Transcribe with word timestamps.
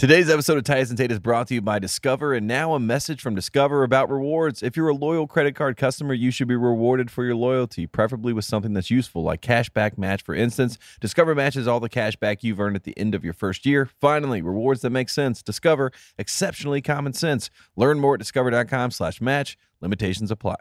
Today's 0.00 0.30
episode 0.30 0.56
of 0.56 0.64
Titus 0.64 0.88
and 0.88 0.96
Tate 0.96 1.12
is 1.12 1.18
brought 1.18 1.48
to 1.48 1.54
you 1.54 1.60
by 1.60 1.78
Discover, 1.78 2.32
and 2.32 2.46
now 2.46 2.72
a 2.72 2.80
message 2.80 3.20
from 3.20 3.34
Discover 3.34 3.82
about 3.82 4.08
rewards. 4.08 4.62
If 4.62 4.74
you're 4.74 4.88
a 4.88 4.94
loyal 4.94 5.26
credit 5.26 5.54
card 5.54 5.76
customer, 5.76 6.14
you 6.14 6.30
should 6.30 6.48
be 6.48 6.56
rewarded 6.56 7.10
for 7.10 7.22
your 7.22 7.36
loyalty, 7.36 7.86
preferably 7.86 8.32
with 8.32 8.46
something 8.46 8.72
that's 8.72 8.90
useful, 8.90 9.22
like 9.22 9.42
Cashback 9.42 9.98
Match, 9.98 10.22
for 10.22 10.34
instance. 10.34 10.78
Discover 11.02 11.34
matches 11.34 11.68
all 11.68 11.80
the 11.80 11.90
cash 11.90 12.16
back 12.16 12.42
you've 12.42 12.60
earned 12.60 12.76
at 12.76 12.84
the 12.84 12.98
end 12.98 13.14
of 13.14 13.24
your 13.24 13.34
first 13.34 13.66
year. 13.66 13.90
Finally, 14.00 14.40
rewards 14.40 14.80
that 14.80 14.88
make 14.88 15.10
sense. 15.10 15.42
Discover, 15.42 15.92
exceptionally 16.16 16.80
common 16.80 17.12
sense. 17.12 17.50
Learn 17.76 18.00
more 18.00 18.14
at 18.14 18.20
discover.com 18.20 18.92
slash 18.92 19.20
match. 19.20 19.58
Limitations 19.82 20.30
apply. 20.30 20.56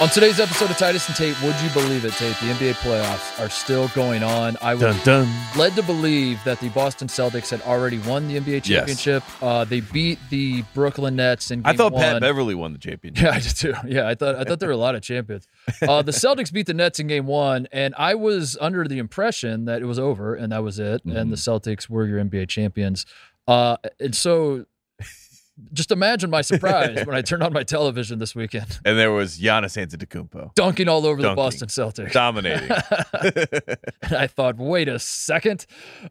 On 0.00 0.08
today's 0.08 0.40
episode 0.40 0.70
of 0.70 0.78
Titus 0.78 1.06
and 1.08 1.14
Tate, 1.16 1.36
would 1.42 1.54
you 1.60 1.68
believe 1.74 2.06
it, 2.06 2.14
Tate? 2.14 2.34
The 2.36 2.46
NBA 2.46 2.72
playoffs 2.76 3.38
are 3.38 3.50
still 3.50 3.88
going 3.88 4.22
on. 4.22 4.56
I 4.62 4.74
was 4.74 4.96
dun. 5.04 5.28
led 5.58 5.74
to 5.76 5.82
believe 5.82 6.42
that 6.44 6.58
the 6.58 6.70
Boston 6.70 7.06
Celtics 7.06 7.50
had 7.50 7.60
already 7.62 7.98
won 7.98 8.26
the 8.26 8.36
NBA 8.40 8.66
Yes. 8.66 8.66
championship. 8.66 9.22
Uh, 9.42 9.64
they 9.64 9.80
beat 9.80 10.18
the 10.30 10.62
Brooklyn 10.72 11.16
Nets 11.16 11.50
in 11.50 11.60
game 11.60 11.70
I 11.74 11.76
thought 11.76 11.92
one. 11.92 12.00
Pat 12.00 12.20
Beverley 12.22 12.54
won 12.54 12.72
the 12.72 12.78
championship. 12.78 13.22
Yeah, 13.22 13.30
I 13.32 13.40
did 13.40 13.54
too. 13.56 13.74
Yeah, 13.86 14.08
I 14.08 14.14
thought 14.14 14.36
I 14.36 14.44
thought 14.44 14.58
there 14.58 14.70
were 14.70 14.74
a 14.74 14.78
lot 14.78 14.94
of 14.94 15.02
champions. 15.02 15.46
Uh, 15.82 16.00
the 16.00 16.12
Celtics 16.12 16.50
beat 16.50 16.64
the 16.64 16.72
Nets 16.74 16.98
in 16.98 17.06
game 17.06 17.26
one, 17.26 17.68
and 17.70 17.94
I 17.98 18.14
was 18.14 18.56
under 18.58 18.88
the 18.88 18.96
impression 18.96 19.66
that 19.66 19.82
it 19.82 19.84
was 19.86 19.98
over 19.98 20.34
and 20.34 20.50
that 20.50 20.62
was 20.62 20.78
it, 20.78 21.04
and 21.04 21.30
the 21.30 21.36
Celtics 21.36 21.90
were 21.90 22.06
your 22.06 22.18
NBA 22.24 22.48
champions. 22.48 23.04
Uh, 23.46 23.76
and 23.98 24.14
so, 24.16 24.64
just 25.72 25.90
imagine 25.92 26.30
my 26.30 26.42
surprise 26.42 27.04
when 27.06 27.14
I 27.16 27.22
turned 27.22 27.42
on 27.42 27.52
my 27.52 27.62
television 27.62 28.18
this 28.18 28.34
weekend, 28.34 28.78
And 28.84 28.98
there 28.98 29.12
was 29.12 29.38
Giannis 29.38 29.76
Antetokounmpo 29.76 30.54
dunking 30.54 30.88
all 30.88 31.06
over 31.06 31.20
the 31.22 31.34
Boston 31.34 31.68
Celtics. 31.68 32.12
dominating. 32.12 32.68
And 34.02 34.14
I 34.14 34.26
thought, 34.26 34.56
wait 34.56 34.88
a 34.88 34.98
second. 34.98 35.66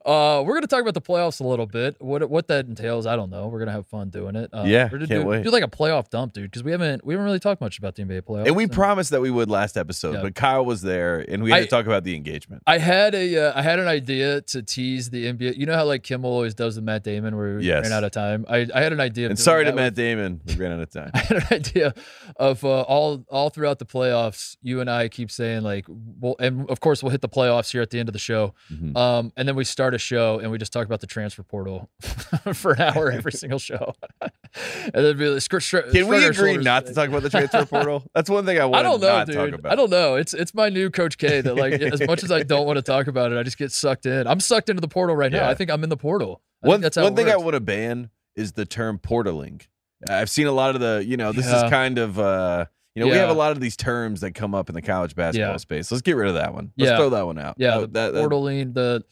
Uh, 0.06 0.41
we're 0.45 0.53
going 0.53 0.61
to 0.61 0.67
talk 0.67 0.81
about 0.81 0.94
the 0.94 1.02
playoffs 1.02 1.41
a 1.41 1.44
little 1.44 1.66
bit. 1.66 1.95
What 2.00 2.30
what 2.30 2.47
that 2.47 2.67
entails, 2.67 3.06
I 3.06 3.16
don't 3.16 3.30
know. 3.30 3.47
We're 3.47 3.59
going 3.59 3.67
to 3.67 3.73
have 3.73 3.88
fun 3.88 4.09
doing 4.09 4.36
it. 4.36 4.50
Uh, 4.53 4.64
Yeah, 4.66 4.86
we're 4.86 5.00
gonna 5.00 5.08
can't 5.08 5.22
do, 5.23 5.28
wait. 5.28 5.44
do 5.44 5.50
like 5.50 5.63
a 5.63 5.67
playoff 5.67 6.09
dump, 6.09 6.34
dude, 6.34 6.44
because 6.50 6.63
we 6.63 6.72
haven't 6.72 7.03
we 7.06 7.13
haven't 7.13 7.25
really 7.25 7.39
talked 7.39 7.61
much 7.61 7.78
about 7.78 7.95
the 7.95 8.03
NBA 8.03 8.22
playoffs. 8.22 8.47
and 8.47 8.56
we 8.56 8.67
promised 8.67 9.09
that 9.11 9.22
we 9.22 9.31
would 9.31 9.50
last 9.50 9.78
episode, 9.78 10.16
Yeah. 10.16 10.22
but 10.22 10.36
Kyle 10.36 10.63
was 10.66 10.81
there, 10.81 11.25
and 11.28 11.44
we 11.44 11.52
had 11.52 11.59
I- 11.61 11.63
to 11.63 11.67
talk 11.67 11.86
about 11.86 12.03
the 12.03 12.16
engagement. 12.16 12.63
I 12.67 12.78
had 12.78 13.16
a 13.16 13.50
uh, 13.50 13.53
I 13.56 13.61
had 13.61 13.80
an 13.80 13.88
idea 13.88 14.41
to 14.41 14.61
tease 14.61 15.09
the 15.09 15.25
NBA. 15.34 15.58
You 15.58 15.66
know 15.66 15.75
how 15.75 15.86
like 15.86 16.03
Kimmel 16.03 16.31
always 16.31 16.53
does 16.53 16.75
with 16.75 16.86
Matt 16.86 17.03
Damon, 17.03 17.36
where 17.36 17.58
we 17.58 17.66
Yes. 17.66 17.84
ran 17.84 17.91
out 17.94 18.03
of 18.03 18.11
time. 18.11 18.45
I, 18.50 18.67
I 18.73 18.81
had 18.81 18.94
an 18.94 19.00
idea. 19.00 19.30
And 19.30 19.39
sorry 19.40 19.66
to 19.66 19.73
Matt 19.73 19.95
Damon, 19.95 20.42
we 20.45 20.56
ran 20.56 20.72
out 20.72 20.80
of 20.82 20.90
time. 20.92 21.12
I 21.16 21.20
had 21.20 21.38
an 21.38 21.48
idea 21.52 21.94
of 22.38 22.64
uh, 22.64 22.82
all 22.82 23.26
all 23.30 23.50
throughout 23.50 23.80
the 23.80 23.86
playoffs. 23.86 24.56
You 24.62 24.81
and 24.81 24.90
I 24.90 25.08
keep 25.09 25.31
saying 25.31 25.64
like, 25.64 25.86
well, 25.88 26.36
and 26.40 26.70
of 26.70 26.80
course 26.80 27.02
we'll 27.02 27.12
hit 27.12 27.22
the 27.22 27.30
playoffs 27.30 27.72
here 27.72 27.81
at 27.81 27.90
the 27.90 28.00
end 28.00 28.09
of 28.09 28.14
the 28.14 28.20
show. 28.20 28.54
Mhm. 28.72 28.96
Um, 28.98 29.34
and 29.38 29.48
then 29.48 29.56
we 29.56 29.64
start 29.64 29.94
a 29.94 29.98
show 29.98 30.40
and 30.40 30.52
we 30.52 30.58
just 30.58 30.73
talk 30.73 30.86
about 30.86 31.02
the 31.02 31.08
transfer 31.08 31.44
portal 31.44 31.90
for 32.54 32.73
an 32.73 32.81
hour 32.81 33.12
every 33.12 33.31
single 33.44 33.59
show. 33.59 33.94
and 34.22 34.92
then 34.94 35.18
be 35.18 35.28
like, 35.30 35.48
Can 35.92 36.08
we 36.08 36.26
agree 36.26 36.58
not 36.58 36.86
to 36.86 36.94
talk 36.94 37.09
about 37.09 37.24
the 37.24 37.30
transfer 37.30 37.66
portal? 37.66 38.03
That's 38.14 38.30
one 38.30 38.46
thing 38.46 38.59
I 38.59 38.66
want. 38.66 38.76
I 38.80 38.84
don't 38.84 39.00
to 39.02 39.08
know, 39.08 39.46
dude. 39.46 39.53
about. 39.56 39.72
I 39.72 39.76
don't 39.76 39.90
know. 39.90 40.16
It's 40.16 40.34
it's 40.34 40.53
my 40.53 40.70
new 40.70 40.90
Coach 40.90 41.18
K 41.18 41.42
that 41.42 41.56
like 41.56 41.74
as 41.74 42.02
much 42.06 42.24
as 42.24 42.31
I 42.31 42.44
don't 42.44 42.66
want 42.66 42.78
to 42.78 42.81
talk 42.84 43.08
about 43.08 43.31
it, 43.31 43.38
I 43.38 43.44
just 43.44 43.58
get 43.58 43.72
sucked 43.72 44.06
in. 44.06 44.28
I'm 44.28 44.40
sucked 44.40 44.70
into 44.70 44.81
the 44.81 44.88
portal 44.88 45.16
right 45.16 45.31
now. 45.31 45.50
I 45.50 45.53
think 45.56 45.70
I'm 45.72 45.84
in 45.84 45.90
the 45.90 45.98
portal. 45.98 46.42
I 46.64 46.68
One, 46.68 46.81
that's 46.81 46.98
how 46.98 47.03
one 47.03 47.16
thing 47.16 47.30
I 47.30 47.38
want 47.38 47.53
to 47.53 47.62
ban 47.62 48.09
is 48.35 48.53
the 48.53 48.66
term 48.66 48.99
portaling. 48.99 49.66
I've 50.08 50.30
seen 50.30 50.47
a 50.47 50.52
lot 50.52 50.75
of 50.75 50.81
the, 50.81 51.03
you 51.05 51.17
know, 51.17 51.31
this 51.31 51.45
Yeah. 51.47 51.66
is 51.66 51.69
kind 51.69 51.97
of, 51.97 52.17
uh, 52.19 52.66
you 52.95 53.03
know, 53.03 53.11
we 53.11 53.17
have 53.17 53.30
a 53.30 53.33
lot 53.33 53.52
of 53.52 53.59
these 53.59 53.75
terms 53.77 54.22
that 54.22 54.33
come 54.33 54.55
up 54.55 54.69
in 54.69 54.75
the 54.75 54.81
college 54.81 55.16
basketball 55.16 55.52
Yeah. 55.53 55.58
space. 55.58 55.91
Let's 55.91 56.02
get 56.02 56.16
rid 56.16 56.27
of 56.30 56.35
that 56.35 56.53
one. 56.53 56.72
Let's 56.77 56.91
Yeah. 56.91 56.97
throw 56.97 57.09
that 57.11 57.25
one 57.25 57.38
out. 57.38 57.55
Yeah, 57.57 57.80
That- 57.80 57.80
the 57.81 57.88
that- 58.00 58.13
that- 58.13 58.23
portaling, 58.30 58.73
the 58.73 59.03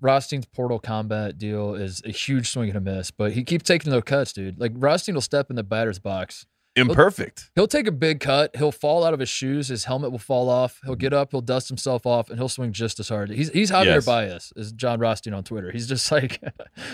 Rothstein's 0.00 0.46
portal 0.46 0.80
combat 0.80 1.38
deal 1.38 1.74
is 1.76 2.02
a 2.04 2.10
huge 2.10 2.48
swing 2.50 2.68
and 2.70 2.76
a 2.76 2.80
miss, 2.80 3.10
but 3.12 3.32
he 3.32 3.44
keeps 3.44 3.64
taking 3.64 3.92
those 3.92 4.02
cuts, 4.02 4.32
dude. 4.32 4.58
Like 4.58 4.72
Rothstein 4.74 5.14
will 5.14 5.22
step 5.22 5.48
in 5.48 5.54
the 5.56 5.62
batter's 5.62 6.00
box. 6.00 6.44
Imperfect. 6.74 7.50
He'll 7.54 7.66
take 7.66 7.86
a 7.86 7.92
big 7.92 8.20
cut. 8.20 8.56
He'll 8.56 8.72
fall 8.72 9.04
out 9.04 9.12
of 9.12 9.20
his 9.20 9.28
shoes. 9.28 9.68
His 9.68 9.84
helmet 9.84 10.10
will 10.10 10.18
fall 10.18 10.48
off. 10.48 10.80
He'll 10.84 10.94
get 10.94 11.12
up. 11.12 11.30
He'll 11.32 11.42
dust 11.42 11.68
himself 11.68 12.06
off, 12.06 12.30
and 12.30 12.38
he'll 12.38 12.48
swing 12.48 12.72
just 12.72 12.98
as 12.98 13.10
hard. 13.10 13.28
He's 13.30 13.50
he's 13.50 13.70
Javier 13.70 13.84
Yes. 13.84 14.06
Baez, 14.06 14.52
is 14.56 14.72
Jon 14.72 14.98
Rothstein 14.98 15.34
on 15.34 15.44
Twitter. 15.44 15.70
He's 15.70 15.86
just 15.86 16.10
like, 16.12 16.40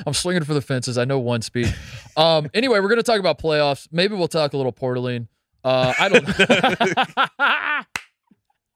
I'm 0.07 0.15
swinging 0.15 0.43
for 0.45 0.55
the 0.55 0.61
fences. 0.61 0.99
I 0.99 1.05
know 1.05 1.19
one 1.21 1.43
speed. 1.43 1.73
Um. 2.17 2.51
Anyway, 2.55 2.81
we're 2.81 2.89
gonna 2.89 3.05
talk 3.05 3.21
about 3.21 3.39
playoffs. 3.39 3.87
Maybe 3.93 4.17
we'll 4.17 4.27
talk 4.27 4.53
a 4.53 4.57
little 4.57 4.73
portaling. 4.73 5.29
Uh, 5.63 5.95
I 5.99 6.09
don't. 6.09 6.27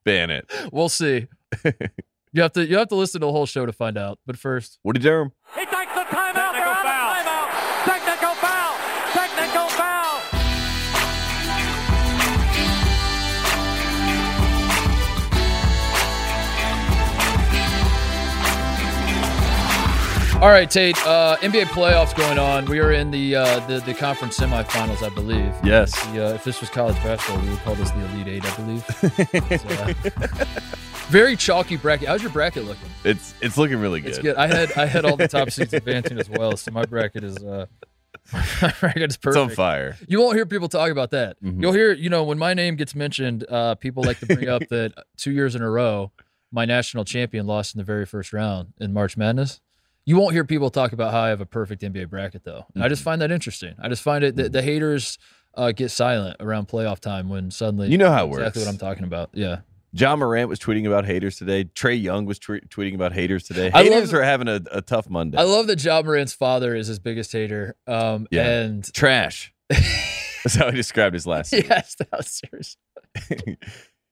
Ban 0.05 0.31
it. 0.31 0.51
we'll 0.73 0.89
see. 0.89 1.27
You 2.33 2.43
have 2.43 2.53
to 2.53 2.65
you 2.67 2.79
have 2.79 2.89
to 2.89 2.95
listen 2.95 3.21
to 3.21 3.27
the 3.27 3.33
whole 3.33 3.47
show 3.47 3.67
to 3.67 3.73
find 3.73 3.99
out. 3.99 4.19
But 4.27 4.37
first, 4.39 4.79
Woody 4.85 5.01
Durham. 5.01 5.33
All 20.43 20.49
right, 20.49 20.69
Tate. 20.69 20.99
Uh, 21.07 21.37
NBA 21.37 21.67
playoffs 21.67 22.17
going 22.17 22.37
on. 22.37 22.65
We 22.65 22.81
are 22.81 22.91
in 22.91 23.13
the 23.13 23.37
uh, 23.37 23.65
the, 23.69 23.79
the 23.79 23.95
conference 23.95 24.37
semifinals, 24.41 25.01
I 25.01 25.15
believe. 25.15 25.55
Yes. 25.63 25.93
The, 26.07 26.31
uh, 26.31 26.35
if 26.35 26.43
this 26.43 26.61
was 26.61 26.69
college 26.69 26.97
basketball, 26.97 27.41
we 27.45 27.51
would 27.51 27.61
call 27.61 27.77
this 27.77 27.93
the 27.93 28.05
Elite 28.07 28.27
Eight, 28.27 28.45
I 28.45 28.57
believe. 28.57 29.95
Uh, 30.43 30.45
very 31.11 31.37
chalky 31.37 31.77
bracket. 31.77 32.09
How's 32.09 32.23
your 32.23 32.33
bracket 32.33 32.65
looking? 32.65 32.89
It's 33.05 33.35
it's 33.41 33.57
looking 33.57 33.79
really 33.79 34.01
good. 34.01 34.11
It's 34.11 34.19
good. 34.19 34.35
I 34.35 34.49
had 34.49 34.73
I 34.73 34.87
had 34.87 35.05
all 35.05 35.17
the 35.17 35.29
top 35.29 35.51
seeds 35.53 35.73
advancing 35.75 36.19
as 36.19 36.29
well, 36.29 36.57
so 36.57 36.73
my 36.73 36.87
bracket 36.87 37.23
is 37.23 37.37
uh, 37.37 37.67
my 38.33 38.75
bracket 38.81 39.11
is 39.11 39.19
It's 39.25 39.37
on 39.37 39.51
fire. 39.51 39.97
You 40.09 40.21
won't 40.21 40.35
hear 40.35 40.45
people 40.45 40.69
talk 40.69 40.91
about 40.91 41.13
that. 41.13 41.41
Mhm. 41.41 41.63
You'll 41.63 41.73
hear, 41.73 41.93
you 41.93 42.11
know, 42.11 42.25
when 42.25 42.39
my 42.39 42.53
name 42.53 42.75
gets 42.75 42.97
mentioned, 42.97 43.45
uh, 43.49 43.77
people 43.77 44.03
like 44.03 44.19
to 44.19 44.27
bring 44.27 44.49
up 44.49 44.67
that 44.71 44.93
two 45.17 45.31
years 45.31 45.55
in 45.55 45.63
a 45.63 45.71
row, 45.71 46.11
my 46.51 46.65
national 46.65 47.05
champion 47.05 47.47
lost 47.47 47.77
in 47.77 47.79
the 47.79 47.85
very 47.85 48.07
first 48.07 48.33
round 48.33 48.73
in 48.81 48.93
March 48.93 49.17
Madness. 49.17 49.61
You 50.05 50.17
won't 50.17 50.33
hear 50.33 50.45
people 50.45 50.69
talk 50.71 50.93
about 50.93 51.13
how 51.13 51.21
I 51.21 51.29
have 51.29 51.41
a 51.41 51.47
perfect 51.47 51.83
NBA 51.83 52.11
bracket, 52.11 52.43
though. 52.45 52.67
And 52.75 52.83
I 52.83 52.87
Mm-hmm. 52.87 52.93
just 52.93 53.03
find 53.05 53.21
that 53.23 53.31
interesting. 53.31 53.75
I 53.81 53.89
just 53.89 54.03
find 54.03 54.25
it 54.25 54.37
that 54.37 54.53
the 54.53 54.63
haters 54.63 55.19
uh, 55.55 55.71
get 55.73 55.91
silent 55.91 56.37
around 56.41 56.67
playoff 56.69 56.99
time 56.99 57.29
when 57.29 57.51
suddenly 57.51 57.89
You 57.89 57.99
know 57.99 58.11
how 58.11 58.25
it 58.25 58.31
works. 58.31 58.41
exactly 58.41 58.63
what 58.65 58.69
I'm 58.71 58.79
talking 58.79 59.05
about. 59.05 59.31
Yeah. 59.33 59.59
Ja 59.95 60.17
Morant 60.17 60.49
was 60.49 60.59
tweeting 60.59 60.87
about 60.87 61.05
haters 61.05 61.37
today. 61.37 61.65
Trae 61.65 62.01
Young 62.03 62.25
was 62.25 62.39
twe- 62.39 62.67
tweeting 62.69 62.95
about 62.95 63.13
haters 63.13 63.45
today. 63.45 63.71
I 63.75 63.83
love- 63.83 63.93
Haters 63.93 64.15
are 64.15 64.23
having 64.23 64.49
a, 64.49 64.61
a 64.73 64.81
tough 64.81 65.09
Monday. 65.11 65.37
I 65.39 65.43
love 65.43 65.67
that 65.67 65.85
Ja 65.85 66.01
Morant's 66.03 66.33
father 66.33 66.75
is 66.75 66.87
his 66.87 66.99
biggest 66.99 67.31
hater. 67.31 67.77
Um, 67.87 68.27
Yeah. 68.31 68.49
And 68.49 68.93
Trash. 68.95 69.53
That's 69.69 70.57
how 70.57 70.71
he 70.71 70.77
described 70.77 71.15
his 71.15 71.27
last. 71.27 71.53
yes, 71.53 71.95
that 71.97 72.09
was 72.11 72.27
serious. 72.43 72.77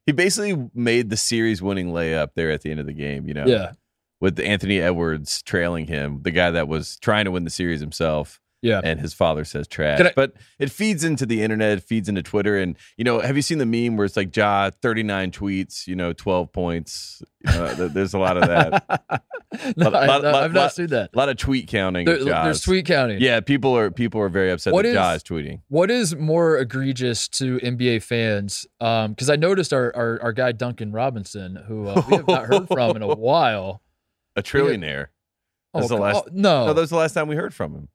he 0.07 0.13
basically 0.13 0.69
made 0.75 1.11
the 1.11 1.17
series 1.17 1.61
winning 1.63 1.89
layup 1.89 2.29
there 2.37 2.51
at 2.51 2.61
the 2.63 2.71
end 2.71 2.81
of 2.81 2.87
the 2.87 2.93
game, 2.93 3.27
you 3.27 3.35
know, 3.35 3.47
Yeah. 3.47 3.73
With 4.21 4.39
Anthony 4.39 4.81
Edwards 4.81 5.43
trailing 5.43 5.87
him, 5.87 6.21
the 6.23 6.31
guy 6.31 6.51
that 6.51 6.69
was 6.69 6.97
trying 6.99 7.25
to 7.25 7.31
win 7.31 7.45
the 7.45 7.51
series 7.51 7.81
himself. 7.81 8.41
Yeah. 8.63 8.83
And 8.85 9.01
his 9.01 9.15
father 9.15 9.47
says 9.47 9.67
trash. 9.67 9.99
I- 10.03 10.13
but 10.15 10.35
it 10.59 10.71
feeds 10.71 11.03
into 11.03 11.25
the 11.25 11.41
internet, 11.43 11.79
it 11.79 11.83
feeds 11.83 12.11
into 12.11 12.23
Twitter. 12.23 12.59
And, 12.59 12.77
you 12.99 13.05
know, 13.05 13.21
have 13.21 13.35
you 13.35 13.41
seen 13.41 13.57
the 13.57 13.65
meme 13.65 13.97
where 13.97 14.05
it's 14.05 14.19
like, 14.19 14.37
Ja, 14.37 14.69
39 14.83 15.31
tweets, 15.31 15.87
you 15.87 15.97
know, 15.97 16.13
12 16.13 16.53
points? 16.53 17.23
There's 17.43 18.13
a 18.13 18.19
lot 18.19 18.37
of 18.37 18.47
that. 18.49 18.85
no, 19.79 19.89
Lot- 19.89 19.95
I, 20.03 20.07
lot- 20.07 20.23
lot- 20.25 20.43
have 20.43 20.53
not 20.53 20.75
seen 20.75 20.89
that. 20.89 21.09
A 21.15 21.17
lot 21.17 21.31
of 21.31 21.39
tweet 21.39 21.69
counting. 21.69 22.05
There- 22.05 22.23
there's 22.23 22.61
tweet 22.61 22.85
counting. 22.85 23.19
Yeah, 23.23 23.41
people 23.41 23.75
are 23.75 23.91
people 23.91 24.21
are 24.21 24.29
very 24.29 24.51
upset 24.51 24.75
What 24.75 24.83
that 24.83 24.91
is- 24.91 24.95
Ja 24.95 25.13
is 25.15 25.23
tweeting. 25.23 25.63
What 25.69 25.91
is 25.91 26.15
more 26.15 26.59
egregious 26.59 27.29
to 27.29 27.59
NBA 27.61 28.03
fans? 28.03 28.67
Because 28.79 29.31
I 29.31 29.37
noticed 29.37 29.73
our, 29.73 29.91
our 29.97 30.21
our 30.23 30.33
guy 30.35 30.53
Duncan 30.53 30.93
Robinson, 30.93 31.57
who 31.67 31.87
uh, 31.89 32.03
we 32.11 32.17
have 32.19 32.29
not 32.29 32.45
heard 32.45 32.69
from 32.69 32.95
in 32.97 33.01
a 33.01 33.07
while. 33.15 33.81
A 34.41 34.43
trillionaire. 34.43 35.07
That's 35.75 35.89
the 35.89 35.97
last- 35.97 36.25
oh, 36.27 36.31
no, 36.33 36.67
No, 36.67 36.75
that 36.75 36.81
was 36.81 36.91
the 36.91 36.97
last 36.97 37.13
time 37.13 37.29
we 37.29 37.37
heard 37.37 37.55
from 37.55 37.75
him. 37.75 37.89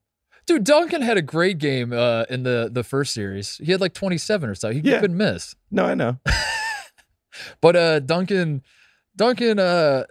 dude, 0.46 0.64
Duncan 0.64 1.02
had 1.02 1.16
a 1.18 1.22
great 1.22 1.58
game 1.58 1.92
uh, 1.92 2.24
in 2.30 2.42
the 2.42 2.68
the 2.72 2.82
first 2.84 3.12
series. 3.12 3.58
He 3.62 3.72
had 3.72 3.80
like 3.80 3.92
27 3.94 4.48
or 4.48 4.54
so. 4.54 4.70
He 4.70 4.80
Yeah. 4.80 5.00
couldn't 5.00 5.16
miss. 5.16 5.54
No, 5.70 5.84
I 5.84 5.94
know. 5.94 6.18
But 7.60 7.76
uh, 7.76 8.00
Duncan, 8.00 8.62
Duncan, 9.14 9.58
uh, 9.58 10.04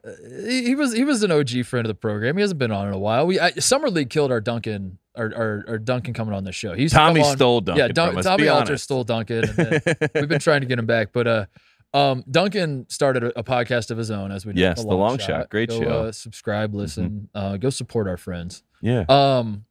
he, 0.47 0.63
he 0.65 0.75
was 0.75 0.93
he 0.93 1.03
was 1.03 1.23
an 1.23 1.31
OG 1.31 1.65
friend 1.65 1.85
of 1.85 1.87
the 1.87 1.95
program. 1.95 2.35
He 2.37 2.41
hasn't 2.41 2.59
been 2.59 2.71
on 2.71 2.87
in 2.87 2.93
a 2.93 2.99
while. 2.99 3.25
We 3.25 3.39
I, 3.39 3.49
summer 3.53 3.89
league 3.89 4.11
killed 4.11 4.31
our 4.31 4.41
Duncan, 4.41 4.99
our, 5.15 5.33
our, 5.35 5.65
our 5.67 5.77
Duncan 5.79 6.13
coming 6.13 6.35
on 6.35 6.43
the 6.43 6.51
show. 6.51 6.73
He's 6.73 6.91
Tommy 6.91 7.23
stole 7.23 7.61
Duncan 7.61 7.83
Yeah, 7.83 7.87
Dun- 7.91 8.21
Tommy 8.21 8.47
Alter 8.47 8.73
honest. 8.73 8.83
stole 8.83 9.03
Duncan. 9.03 9.43
And 9.57 10.09
we've 10.15 10.27
been 10.29 10.39
trying 10.39 10.61
to 10.61 10.67
get 10.67 10.77
him 10.77 10.85
back, 10.85 11.13
but 11.13 11.25
uh, 11.27 11.45
um, 11.95 12.23
Duncan 12.29 12.85
started 12.89 13.23
a, 13.23 13.39
a 13.39 13.43
podcast 13.43 13.89
of 13.91 13.97
his 13.97 14.11
own, 14.11 14.31
as 14.31 14.45
we 14.45 14.53
know. 14.53 14.61
Yes, 14.61 14.83
The 14.83 14.93
Long 14.93 15.17
Shot. 15.17 15.49
Great 15.49 15.69
Go, 15.69 15.79
show. 15.79 15.85
Mm-hmm. 15.85 16.07
Uh, 16.07 16.11
subscribe, 16.11 16.73
listen, 16.75 17.29
uh, 17.33 17.57
go 17.57 17.69
support 17.69 18.07
our 18.07 18.17
friends. 18.17 18.63
yeah. 18.81 19.05
Um, 19.09 19.65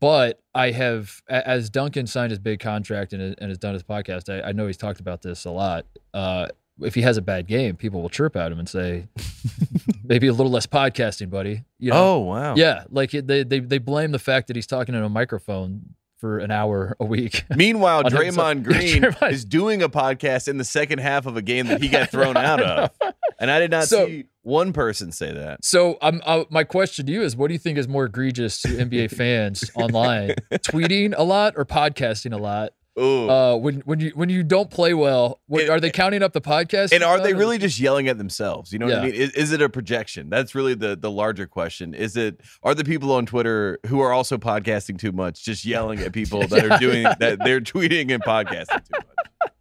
But 0.00 0.40
I 0.54 0.70
have, 0.72 1.22
as 1.28 1.70
Duncan 1.70 2.06
signed 2.06 2.30
his 2.30 2.38
big 2.38 2.60
contract 2.60 3.14
and, 3.14 3.34
and 3.38 3.48
has 3.48 3.56
done 3.56 3.72
his 3.72 3.82
podcast, 3.82 4.28
I, 4.28 4.48
I 4.48 4.52
know 4.52 4.66
he's 4.66 4.76
talked 4.76 5.00
about 5.00 5.22
this 5.22 5.46
a 5.46 5.50
lot. 5.50 5.86
Uh, 6.12 6.48
if 6.82 6.94
he 6.94 7.00
has 7.00 7.16
a 7.16 7.22
bad 7.22 7.46
game, 7.46 7.74
people 7.74 8.02
will 8.02 8.10
chirp 8.10 8.36
at 8.36 8.52
him 8.52 8.58
and 8.58 8.68
say, 8.68 9.08
maybe 10.04 10.26
a 10.26 10.32
little 10.32 10.52
less 10.52 10.66
podcasting, 10.66 11.30
buddy. 11.30 11.64
You 11.78 11.90
know? 11.92 12.04
Oh 12.04 12.18
wow. 12.18 12.54
Yeah, 12.54 12.84
like 12.90 13.10
they, 13.12 13.42
they 13.42 13.60
they 13.60 13.78
blame 13.78 14.12
the 14.12 14.18
fact 14.18 14.46
that 14.48 14.56
he's 14.56 14.66
talking 14.66 14.94
in 14.94 15.02
a 15.02 15.08
microphone 15.08 15.94
for 16.18 16.38
an 16.38 16.50
hour 16.50 16.96
a 17.00 17.04
week. 17.04 17.44
Meanwhile, 17.56 18.04
Draymond 18.04 18.62
Green 18.64 19.02
Draymond- 19.02 19.32
is 19.32 19.44
doing 19.44 19.82
a 19.82 19.88
podcast 19.88 20.48
in 20.48 20.58
the 20.58 20.64
second 20.64 20.98
half 20.98 21.26
of 21.26 21.36
a 21.36 21.42
game 21.42 21.66
that 21.68 21.80
he 21.80 21.88
got 21.88 22.10
thrown 22.10 22.36
out 22.36 22.60
of, 22.62 22.90
and 23.38 23.50
I 23.50 23.58
did 23.60 23.70
not 23.70 23.84
So- 23.88 24.06
see 24.06 24.26
one 24.42 24.72
person 24.72 25.12
say 25.12 25.32
that. 25.32 25.62
So, 25.64 25.98
um, 26.00 26.22
uh, 26.24 26.44
my 26.50 26.64
question 26.64 27.04
to 27.06 27.12
you 27.12 27.22
is, 27.22 27.36
what 27.36 27.48
do 27.48 27.52
you 27.52 27.58
think 27.58 27.76
is 27.78 27.86
more 27.86 28.06
egregious 28.06 28.62
to 28.62 28.68
NBA 28.68 29.10
fans 29.10 29.70
online, 29.74 30.34
tweeting 30.52 31.14
a 31.16 31.22
lot 31.22 31.52
or 31.56 31.64
podcasting 31.66 32.32
a 32.32 32.38
lot? 32.38 32.72
Ooh. 32.98 33.30
Uh, 33.30 33.56
when 33.56 33.80
when 33.80 34.00
you 34.00 34.10
when 34.14 34.28
you 34.28 34.42
don't 34.42 34.70
play 34.70 34.94
well, 34.94 35.40
what, 35.46 35.62
And- 35.62 35.70
are 35.70 35.80
they 35.80 35.90
counting 35.90 36.22
up 36.22 36.32
the 36.32 36.40
podcast? 36.40 36.92
and 36.92 37.02
are 37.04 37.20
they 37.20 37.34
really 37.34 37.58
just 37.58 37.78
yelling 37.78 38.08
at 38.08 38.18
themselves? 38.18 38.72
You 38.72 38.78
know 38.78 38.86
what 38.86 38.98
I 38.98 39.04
mean? 39.06 39.14
Is, 39.14 39.30
is 39.32 39.52
it 39.52 39.62
a 39.62 39.68
projection? 39.68 40.28
That's 40.30 40.54
really 40.54 40.74
the 40.74 40.96
the 40.96 41.10
larger 41.10 41.46
question. 41.46 41.94
Is 41.94 42.16
it 42.16 42.40
are 42.62 42.74
the 42.74 42.84
people 42.84 43.12
on 43.12 43.26
Twitter 43.26 43.78
who 43.86 44.00
are 44.00 44.12
also 44.12 44.36
podcasting 44.38 44.98
too 44.98 45.12
much 45.12 45.44
just 45.44 45.64
yelling 45.64 46.00
at 46.00 46.12
people 46.12 46.46
that 46.48 46.64
are 46.64 46.78
doing 46.80 47.04
that 47.20 47.38
they're 47.44 47.60
tweeting 47.60 48.12
and 48.12 48.22
podcasting 48.22 48.84
too 48.84 48.94
much? 48.96 49.52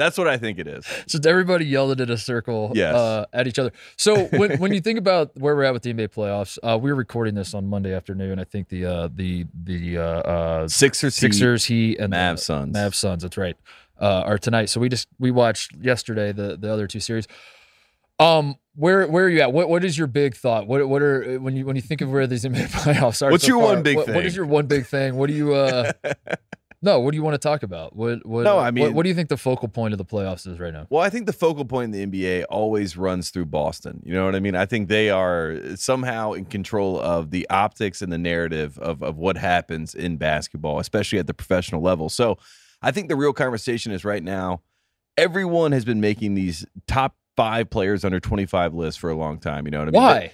That's 0.00 0.16
what 0.16 0.26
I 0.26 0.38
think 0.38 0.58
it 0.58 0.66
is. 0.66 0.86
So 1.06 1.18
everybody 1.26 1.66
yelled 1.66 1.92
it 1.92 2.00
in 2.00 2.08
a 2.08 2.16
circle 2.16 2.72
Yes. 2.74 2.94
uh, 2.94 3.26
at 3.34 3.46
each 3.46 3.58
other. 3.58 3.70
So 3.98 4.24
when 4.28 4.58
when 4.58 4.72
you 4.76 4.80
think 4.80 4.98
about 4.98 5.36
where 5.36 5.54
we're 5.54 5.64
at 5.64 5.74
with 5.74 5.82
the 5.82 5.92
NBA 5.92 6.08
playoffs, 6.08 6.58
uh, 6.62 6.78
we 6.78 6.90
were 6.90 6.96
recording 6.96 7.34
this 7.34 7.52
on 7.52 7.66
Monday 7.66 7.92
afternoon. 7.94 8.38
I 8.38 8.44
think 8.44 8.70
the 8.70 8.86
uh, 8.86 9.08
the 9.14 9.44
the 9.62 9.98
uh, 9.98 10.02
uh, 10.02 10.68
Sixers, 10.68 11.16
Heat, 11.16 11.20
Sixers, 11.20 11.66
Heat, 11.66 11.98
and 11.98 12.14
Mavs, 12.14 12.38
Suns. 12.38 12.74
Mavs, 12.74 12.94
Suns. 12.94 13.22
That's 13.24 13.36
right. 13.36 13.58
Uh, 14.00 14.22
are 14.24 14.38
tonight. 14.38 14.70
So 14.70 14.80
we 14.80 14.88
just 14.88 15.06
we 15.18 15.30
watched 15.30 15.76
yesterday 15.76 16.32
the 16.32 16.56
the 16.56 16.72
other 16.72 16.86
two 16.86 17.00
series. 17.00 17.28
Um, 18.18 18.56
where 18.74 19.06
where 19.06 19.26
are 19.26 19.28
you 19.28 19.42
at? 19.42 19.52
What 19.52 19.68
what 19.68 19.84
is 19.84 19.98
your 19.98 20.06
big 20.06 20.34
thought? 20.34 20.66
What 20.66 20.88
what 20.88 21.02
are 21.02 21.38
when 21.40 21.56
you 21.56 21.66
when 21.66 21.76
you 21.76 21.82
think 21.82 22.00
of 22.00 22.10
where 22.10 22.26
these 22.26 22.44
NBA 22.44 22.68
playoffs 22.70 23.20
are? 23.20 23.30
What's 23.30 23.44
so 23.44 23.48
your 23.48 23.58
far, 23.62 23.74
one 23.74 23.82
big 23.82 23.96
what, 23.96 24.08
What 24.08 24.24
is 24.24 24.34
your 24.34 24.46
one 24.46 24.66
big 24.66 24.86
thing? 24.86 25.16
What 25.16 25.26
do 25.28 25.34
you 25.34 25.52
uh? 25.52 25.92
no, 26.82 26.98
what 27.00 27.10
do 27.12 27.16
you 27.16 27.22
want 27.22 27.34
to 27.34 27.38
talk 27.38 27.62
about? 27.62 27.94
What 27.94 28.24
what? 28.24 28.44
No, 28.44 28.56
I 28.58 28.64
what- 28.66 28.74
mean- 28.74 28.94
what, 28.94 29.02
do 29.02 29.08
you 29.08 29.14
think 29.14 29.28
the 29.28 29.36
focal 29.36 29.68
point 29.68 29.92
of 29.92 29.98
the 29.98 30.04
playoffs 30.04 30.46
is 30.46 30.58
right 30.58 30.72
now? 30.72 30.86
Well, 30.90 31.02
I 31.02 31.10
think 31.10 31.26
the 31.26 31.32
focal 31.32 31.64
point 31.64 31.94
in 31.94 32.10
the 32.10 32.20
NBA 32.20 32.44
always 32.48 32.96
runs 32.96 33.30
through 33.30 33.46
Boston. 33.46 34.02
You 34.04 34.14
know 34.14 34.24
what 34.24 34.34
I 34.34 34.40
mean? 34.40 34.54
I 34.54 34.66
think 34.66 34.88
they 34.88 35.10
are 35.10 35.58
somehow 35.76 36.32
in 36.32 36.44
control 36.46 36.98
of 37.00 37.30
the 37.30 37.48
optics 37.50 38.00
and 38.02 38.10
the 38.12 38.18
narrative 38.18 38.78
of, 38.78 39.02
of 39.02 39.18
what 39.18 39.36
happens 39.36 39.94
in 39.94 40.16
basketball, 40.16 40.78
especially 40.78 41.18
at 41.18 41.26
the 41.26 41.34
professional 41.34 41.82
level. 41.82 42.08
So 42.08 42.38
I 42.82 42.90
think 42.92 43.08
the 43.08 43.16
real 43.16 43.32
conversation 43.34 43.92
is 43.92 44.04
right 44.04 44.22
now, 44.22 44.62
everyone 45.18 45.72
has 45.72 45.84
been 45.84 46.00
making 46.00 46.34
these 46.34 46.64
top 46.86 47.14
five 47.36 47.68
players 47.70 48.04
under 48.04 48.20
25 48.20 48.74
lists 48.74 48.98
for 48.98 49.10
a 49.10 49.14
long 49.14 49.38
time. 49.38 49.66
You 49.66 49.70
know 49.70 49.78
what 49.80 49.88
I 49.88 49.90
mean? 49.90 50.02
Why? 50.02 50.32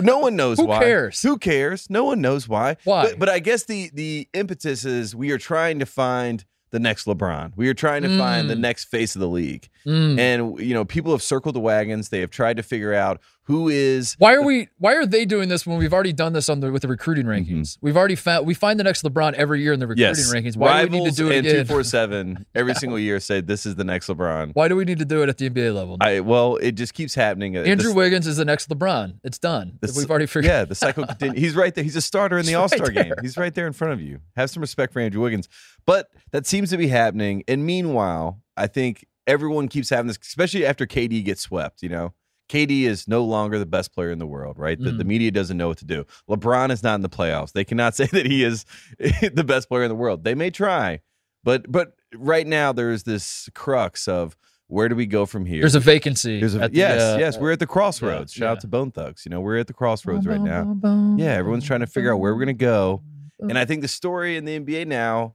No 0.00 0.18
one 0.18 0.36
knows 0.36 0.58
Who 0.58 0.66
why. 0.66 0.80
cares? 0.80 1.22
Who 1.22 1.38
cares? 1.38 1.88
No 1.88 2.04
one 2.04 2.20
knows 2.20 2.48
why. 2.48 2.76
Why? 2.84 3.04
But, 3.10 3.18
but 3.18 3.28
I 3.28 3.38
guess 3.38 3.64
the 3.64 3.90
the 3.94 4.28
impetus 4.34 4.84
is 4.84 5.14
we 5.14 5.30
are 5.30 5.38
trying 5.38 5.78
to 5.78 5.86
find 5.86 6.44
the 6.70 6.78
next 6.80 7.06
LeBron. 7.06 7.52
We 7.56 7.68
are 7.68 7.74
trying 7.74 8.02
to 8.02 8.18
find 8.18 8.50
the 8.50 8.54
Mm. 8.54 8.60
next 8.60 8.84
face 8.86 9.14
of 9.14 9.20
the 9.20 9.28
league. 9.28 9.68
Mm. 9.86 10.18
And 10.18 10.58
you 10.60 10.74
know, 10.74 10.84
people 10.84 11.12
have 11.12 11.22
circled 11.22 11.54
the 11.54 11.60
wagons. 11.60 12.08
They 12.08 12.20
have 12.20 12.30
tried 12.30 12.56
to 12.56 12.62
figure 12.62 12.92
out 12.92 13.20
who 13.44 13.68
is 13.68 14.14
Why 14.18 14.34
are 14.34 14.42
we? 14.42 14.68
Why 14.78 14.94
are 14.96 15.06
they 15.06 15.24
doing 15.24 15.48
this 15.48 15.64
when 15.64 15.78
we've 15.78 15.92
already 15.92 16.12
done 16.12 16.32
this 16.32 16.48
on 16.48 16.58
the 16.58 16.72
with 16.72 16.82
the 16.82 16.88
recruiting 16.88 17.26
rankings? 17.26 17.78
We've 17.80 17.96
already 17.96 18.16
found 18.16 18.44
we 18.44 18.54
find 18.54 18.80
the 18.80 18.84
next 18.84 19.04
LeBron 19.04 19.34
every 19.34 19.62
year 19.62 19.72
in 19.72 19.78
the 19.78 19.86
recruiting 19.86 20.16
yes, 20.16 20.34
rankings. 20.34 20.56
Why 20.56 20.84
do 20.84 20.90
we 20.90 20.98
need 21.00 21.10
to 21.10 21.14
do 21.16 21.30
it 21.30 21.36
and 21.38 21.46
again? 21.46 21.56
two 21.66 21.72
four 21.72 21.84
seven 21.84 22.44
every 22.56 22.74
single 22.74 22.98
year 22.98 23.20
say 23.20 23.40
this 23.40 23.64
is 23.64 23.76
the 23.76 23.84
next 23.84 24.08
LeBron. 24.08 24.50
Why 24.54 24.66
do 24.66 24.74
we 24.74 24.84
need 24.84 24.98
to 24.98 25.04
do 25.04 25.22
it 25.22 25.28
at 25.28 25.38
the 25.38 25.48
NBA 25.48 25.72
level? 25.72 25.96
I 26.00 26.18
well, 26.20 26.56
it 26.56 26.72
just 26.72 26.92
keeps 26.94 27.14
happening. 27.14 27.56
Uh, 27.56 27.60
Andrew 27.62 27.90
the- 27.90 27.94
Wiggins 27.96 28.26
is 28.26 28.38
the 28.38 28.44
next 28.44 28.68
LeBron. 28.68 29.20
It's 29.22 29.38
done. 29.38 29.78
the 29.80 29.88
s- 29.88 29.96
We've 29.96 30.10
already 30.10 30.26
figured. 30.26 30.46
Yeah, 30.46 30.64
the 30.64 30.74
cycle 30.74 31.06
continues. 31.06 31.38
He's 31.40 31.54
right 31.54 31.72
there. 31.72 31.84
He's 31.84 31.94
a 31.96 32.02
starter 32.02 32.38
in 32.38 32.46
the 32.46 32.56
All 32.56 32.62
right 32.62 32.70
Star 32.72 32.90
game. 32.90 33.12
He's 33.22 33.36
right 33.36 33.54
there 33.54 33.68
in 33.68 33.72
front 33.72 33.92
of 33.92 34.00
you. 34.00 34.18
Have 34.34 34.50
some 34.50 34.60
respect 34.60 34.92
for 34.92 34.98
Andrew 34.98 35.22
Wiggins. 35.22 35.48
But 35.84 36.10
that 36.32 36.46
seems 36.46 36.70
to 36.70 36.76
be 36.76 36.88
happening. 36.88 37.44
And 37.46 37.64
meanwhile, 37.64 38.40
I 38.56 38.66
think 38.66 39.06
everyone 39.26 39.68
keeps 39.68 39.90
having 39.90 40.06
this, 40.06 40.18
especially 40.22 40.64
after 40.66 40.86
KD 40.86 41.24
gets 41.24 41.40
swept. 41.42 41.82
You 41.82 41.88
know, 41.88 42.14
KD 42.48 42.82
is 42.82 43.08
no 43.08 43.24
longer 43.24 43.58
the 43.58 43.66
best 43.66 43.92
player 43.92 44.10
in 44.10 44.18
the 44.18 44.26
world, 44.26 44.58
right? 44.58 44.78
The, 44.78 44.92
the 44.92 45.04
Mm. 45.04 45.08
media 45.08 45.30
doesn't 45.30 45.56
know 45.56 45.68
what 45.68 45.78
to 45.78 45.84
do. 45.84 46.04
LeBron 46.28 46.70
is 46.70 46.82
not 46.82 46.94
in 46.96 47.00
the 47.02 47.08
playoffs. 47.08 47.52
They 47.52 47.64
cannot 47.64 47.94
say 47.96 48.06
that 48.06 48.26
he 48.26 48.44
is 48.44 48.64
the 48.98 49.44
best 49.44 49.68
player 49.68 49.82
in 49.84 49.88
the 49.88 49.94
world. 49.96 50.24
They 50.24 50.34
may 50.34 50.50
try, 50.50 51.00
but 51.44 51.70
but 51.70 51.94
right 52.14 52.46
now 52.46 52.72
there's 52.72 53.02
this 53.02 53.48
crux 53.54 54.06
of 54.08 54.36
where 54.68 54.88
do 54.88 54.96
we 54.96 55.06
go 55.06 55.26
from 55.26 55.46
here? 55.46 55.60
There's 55.60 55.76
a 55.76 55.80
vacancy. 55.80 56.40
There's 56.40 56.56
a, 56.56 56.62
at 56.62 56.72
the, 56.72 56.78
yes, 56.78 57.00
uh, 57.00 57.16
yes. 57.20 57.38
We're 57.38 57.52
at 57.52 57.60
the 57.60 57.68
crossroads. 57.68 58.32
Shout 58.32 58.46
yeah. 58.46 58.50
out 58.50 58.60
to 58.62 58.66
Bone 58.66 58.90
Thugs. 58.90 59.24
You 59.24 59.30
know, 59.30 59.40
we're 59.40 59.58
at 59.58 59.68
the 59.68 59.72
crossroads 59.72 60.26
right 60.26 60.40
now. 60.40 60.76
Yeah, 61.16 61.34
everyone's 61.34 61.64
trying 61.64 61.80
to 61.80 61.86
figure 61.86 62.12
out 62.12 62.18
where 62.18 62.32
we're 62.34 62.44
going 62.44 62.56
to 62.58 62.64
go. 62.64 63.02
And 63.38 63.56
I 63.58 63.64
think 63.64 63.82
the 63.82 63.88
story 63.88 64.36
in 64.36 64.44
the 64.44 64.58
NBA 64.58 64.88
now 64.88 65.34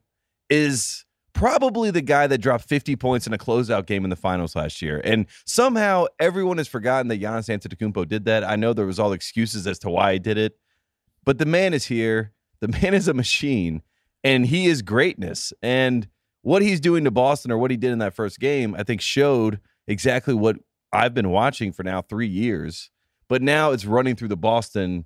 is 0.50 1.06
probably 1.34 1.92
the 1.92 2.02
guy 2.02 2.28
that 2.28 2.40
dropped 2.40 2.68
50 2.68 2.96
points 2.96 3.28
in 3.28 3.34
a 3.34 3.38
closeout 3.38 3.86
game 3.86 4.04
in 4.04 4.10
the 4.10 4.16
finals 4.16 4.56
last 4.56 4.82
year. 4.82 5.02
And 5.04 5.28
somehow 5.46 6.06
everyone 6.20 6.58
has 6.58 6.68
forgotten 6.68 7.08
that 7.10 7.22
Giannis 7.22 7.50
Antetokounmpo 7.50 8.08
did 8.08 8.26
that. 8.26 8.44
I 8.44 8.56
know 8.56 8.74
there 8.74 8.86
was 8.86 9.00
all 9.00 9.14
excuses 9.14 9.68
as 9.68 9.80
to 9.80 9.90
why 9.90 10.14
he 10.14 10.20
did 10.20 10.38
it, 10.38 10.58
but 11.24 11.38
the 11.38 11.46
man 11.46 11.74
is 11.74 11.86
here. 11.86 12.34
The 12.60 12.68
man 12.68 12.94
is 12.94 13.08
a 13.08 13.14
machine, 13.14 13.82
and 14.24 14.46
he 14.46 14.68
is 14.68 14.82
greatness. 14.82 15.52
And 15.62 16.08
what 16.44 16.62
he's 16.62 16.80
doing 16.80 17.04
to 17.06 17.12
Boston 17.12 17.52
or 17.52 17.58
what 17.58 17.72
he 17.72 17.78
did 17.78 17.92
in 17.92 18.00
that 18.00 18.14
first 18.14 18.40
game, 18.40 18.76
I 18.78 18.84
think 18.84 19.02
showed 19.02 19.60
exactly 19.88 20.34
what 20.34 20.58
I've 20.94 21.14
been 21.14 21.30
watching 21.30 21.72
for 21.72 21.84
now 21.84 22.02
three 22.02 22.28
years. 22.28 22.90
But 23.28 23.42
now 23.42 23.72
it's 23.72 23.86
running 23.86 24.16
through 24.16 24.28
the 24.28 24.38
Boston 24.38 25.06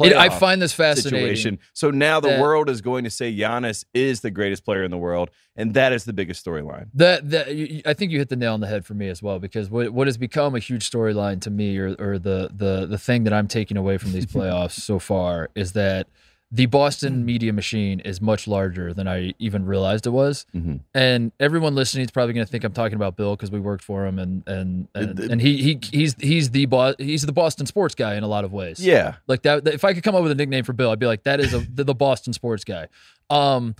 It- 0.00 0.16
I 0.16 0.28
find 0.28 0.60
this 0.60 0.72
fascinating. 0.72 1.20
situation. 1.20 1.58
So 1.72 1.90
now 1.90 2.20
the 2.20 2.28
that- 2.28 2.40
world 2.40 2.68
is 2.68 2.80
going 2.80 3.04
to 3.04 3.10
say 3.10 3.34
Giannis 3.34 3.84
is 3.94 4.20
the 4.20 4.30
greatest 4.30 4.64
player 4.64 4.82
in 4.84 4.90
the 4.90 4.98
world, 4.98 5.30
and 5.56 5.74
that 5.74 5.92
is 5.92 6.04
the 6.04 6.12
biggest 6.12 6.44
storyline. 6.44 6.88
That 6.94 7.30
that 7.30 7.48
I 7.86 7.94
think 7.94 8.10
you 8.12 8.18
hit 8.18 8.28
the 8.28 8.36
nail 8.36 8.54
on 8.54 8.60
the 8.60 8.66
head 8.66 8.84
for 8.84 8.94
me 8.94 9.08
as 9.08 9.22
well 9.22 9.38
because 9.38 9.70
what 9.70 9.90
what 9.90 10.06
has 10.06 10.16
become 10.16 10.54
a 10.54 10.58
huge 10.58 10.88
storyline 10.90 11.40
to 11.42 11.50
me 11.50 11.78
or 11.78 11.94
or 11.98 12.18
the 12.18 12.50
the 12.54 12.86
the 12.86 12.98
thing 12.98 13.24
that 13.24 13.32
I'm 13.32 13.48
taking 13.48 13.76
away 13.76 13.98
from 13.98 14.12
these 14.12 14.26
playoffs 14.36 14.72
so 14.80 14.98
far 14.98 15.50
is 15.54 15.72
that 15.72 16.08
the 16.54 16.66
Boston 16.66 17.24
media 17.24 17.52
machine 17.52 17.98
is 17.98 18.20
much 18.20 18.46
larger 18.46 18.94
than 18.94 19.08
I 19.08 19.34
even 19.40 19.66
realized 19.66 20.06
it 20.06 20.10
was. 20.10 20.46
Mhm. 20.54 20.80
And 20.94 21.32
everyone 21.40 21.74
listening 21.74 22.04
is 22.04 22.12
probably 22.12 22.32
going 22.32 22.46
to 22.46 22.50
think 22.52 22.62
I'm 22.62 22.72
talking 22.72 22.94
about 22.94 23.16
Bill 23.16 23.34
because 23.34 23.50
we 23.50 23.58
worked 23.58 23.82
for 23.82 24.06
him 24.06 24.20
and 24.20 24.46
and 24.46 24.86
and, 24.94 25.18
and 25.18 25.40
he 25.40 25.56
he 25.60 25.80
he's 25.90 26.14
he's 26.20 26.50
the 26.50 26.66
Bo- 26.66 26.94
he's 26.98 27.22
the 27.26 27.32
Boston 27.32 27.66
sports 27.66 27.96
guy 27.96 28.14
in 28.14 28.22
a 28.22 28.28
lot 28.28 28.44
of 28.44 28.52
ways. 28.52 28.78
Yeah, 28.78 29.16
Like 29.26 29.42
that, 29.42 29.64
that- 29.64 29.74
if 29.74 29.84
I 29.84 29.94
could 29.94 30.04
come 30.04 30.14
up 30.14 30.22
with 30.22 30.30
a 30.30 30.36
nickname 30.36 30.62
for 30.62 30.72
Bill, 30.74 30.90
I'd 30.92 31.00
be 31.00 31.06
like, 31.06 31.24
that 31.24 31.40
is 31.40 31.54
a, 31.54 31.58
the, 31.58 31.82
the 31.82 31.94
Boston 31.94 32.32
sports 32.32 32.62
guy. 32.62 32.86
Um, 33.30 33.74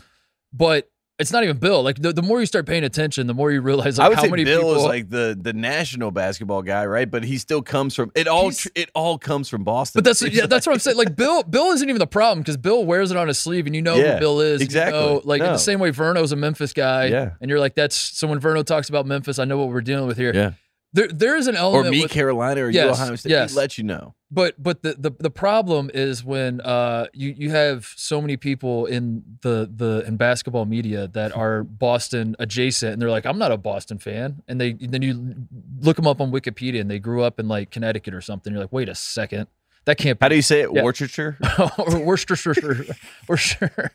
but 0.52 0.90
it's 1.18 1.30
not 1.30 1.44
even 1.44 1.59
Bill. 1.59 1.83
Like 1.83 2.02
the, 2.02 2.12
the 2.12 2.23
more 2.23 2.40
you 2.40 2.47
start 2.47 2.66
paying 2.66 2.83
attention, 2.83 3.26
the 3.28 3.35
more 3.35 3.52
you 3.52 3.61
realize 3.61 3.99
like 3.99 4.06
I 4.06 4.09
would 4.09 4.16
how 4.18 4.25
say 4.25 4.30
many 4.30 4.44
Bill 4.44 4.61
people. 4.62 4.76
is 4.76 4.83
like 4.85 5.09
the 5.11 5.38
the 5.40 5.52
national 5.52 6.11
basketball 6.11 6.62
guy, 6.62 6.85
right? 6.87 7.09
But 7.11 7.23
he 7.25 7.38
still 7.38 7.62
comes 7.62 7.94
from 7.94 8.11
it. 8.16 8.26
All 8.26 8.44
He's- 8.50 8.66
it 8.75 8.90
all 8.94 9.16
comes 9.18 9.49
from 9.49 9.62
Boston. 9.62 9.99
but 10.00 10.04
that's 10.04 10.23
yeah, 10.23 10.47
that's 10.49 10.66
what 10.66 10.73
I'm 10.73 10.80
saying. 10.80 10.97
Like 10.97 11.14
Bill, 11.14 11.42
Bill 11.44 11.66
isn't 11.73 11.88
even 11.88 12.00
the 12.00 12.06
problem 12.06 12.40
because 12.40 12.56
Bill 12.56 12.85
wears 12.85 13.11
it 13.12 13.16
on 13.16 13.28
his 13.28 13.38
sleeve, 13.38 13.66
and 13.66 13.76
you 13.76 13.83
know 13.83 13.94
Yeah, 13.94 14.14
who 14.14 14.21
Bill 14.21 14.40
is. 14.40 14.61
you 14.61 14.64
exactly. 14.64 14.99
know, 14.99 15.21
like 15.25 15.40
in 15.40 15.47
No. 15.47 15.52
the 15.52 15.59
same 15.59 15.78
way 15.78 15.90
Verno's 15.92 16.33
a 16.33 16.37
Memphis 16.37 16.73
guy. 16.73 17.06
Yeah. 17.06 17.30
and 17.40 17.49
you're 17.49 17.61
like, 17.61 17.75
that's 17.76 17.94
so 17.97 18.26
when 18.26 18.40
Verno 18.40 18.64
talks 18.64 18.88
about 18.88 19.06
Memphis, 19.06 19.38
I 19.38 19.44
know 19.44 19.56
what 19.59 19.68
we're 19.68 19.83
dealing 19.83 20.06
with 20.09 20.16
here. 20.16 20.35
Yeah. 20.35 20.52
There, 20.94 21.08
there 21.08 21.36
is 21.36 21.48
an 21.48 21.56
element 21.56 21.88
or 21.88 21.90
me, 21.90 22.02
with, 22.02 22.10
Carolina, 22.12 22.62
or 22.62 22.70
Yes, 22.70 22.84
you, 22.84 22.90
Ohio 23.02 23.16
State. 23.16 23.30
yes. 23.30 23.50
He 23.50 23.56
lets 23.58 23.76
you 23.78 23.84
know. 23.84 24.14
but 24.30 24.54
but 24.62 24.82
the, 24.82 24.94
the 24.94 25.10
the 25.18 25.28
problem 25.30 25.90
is 25.92 26.24
when 26.24 26.60
uh 26.60 27.06
you 27.12 27.34
you 27.36 27.50
have 27.50 27.92
so 27.96 28.20
many 28.20 28.36
people 28.36 28.86
in 28.86 29.22
the 29.42 29.68
the 29.74 30.04
in 30.06 30.16
basketball 30.16 30.64
media 30.66 31.08
that 31.08 31.34
are 31.36 31.64
Boston 31.64 32.36
adjacent 32.38 32.92
and 32.92 33.02
they're 33.02 33.10
like 33.10 33.26
I'm 33.26 33.38
not 33.38 33.50
a 33.52 33.56
Boston 33.56 33.98
fan 33.98 34.42
and 34.48 34.60
they 34.60 34.72
then 34.74 35.02
you 35.02 35.34
look 35.80 35.96
them 35.96 36.06
up 36.06 36.20
on 36.20 36.30
Wikipedia 36.30 36.80
and 36.80 36.88
they 36.90 36.98
grew 37.00 37.22
up 37.22 37.38
in 37.40 37.48
like 37.48 37.70
Connecticut 37.72 38.14
or 38.14 38.20
something 38.20 38.52
you're 38.52 38.62
like 38.62 38.72
wait 38.72 38.88
a 38.88 38.94
second 38.94 39.48
that 39.86 39.98
can't 39.98 40.18
Be. 40.18 40.24
How 40.24 40.28
do 40.28 40.36
you 40.36 40.42
say 40.42 40.60
it? 40.62 40.70
Yeah. 40.72 40.82
Worcestershire. 40.82 41.36
or 41.78 41.98
Worcestershire 41.98 42.86
Worcestershire 43.28 43.92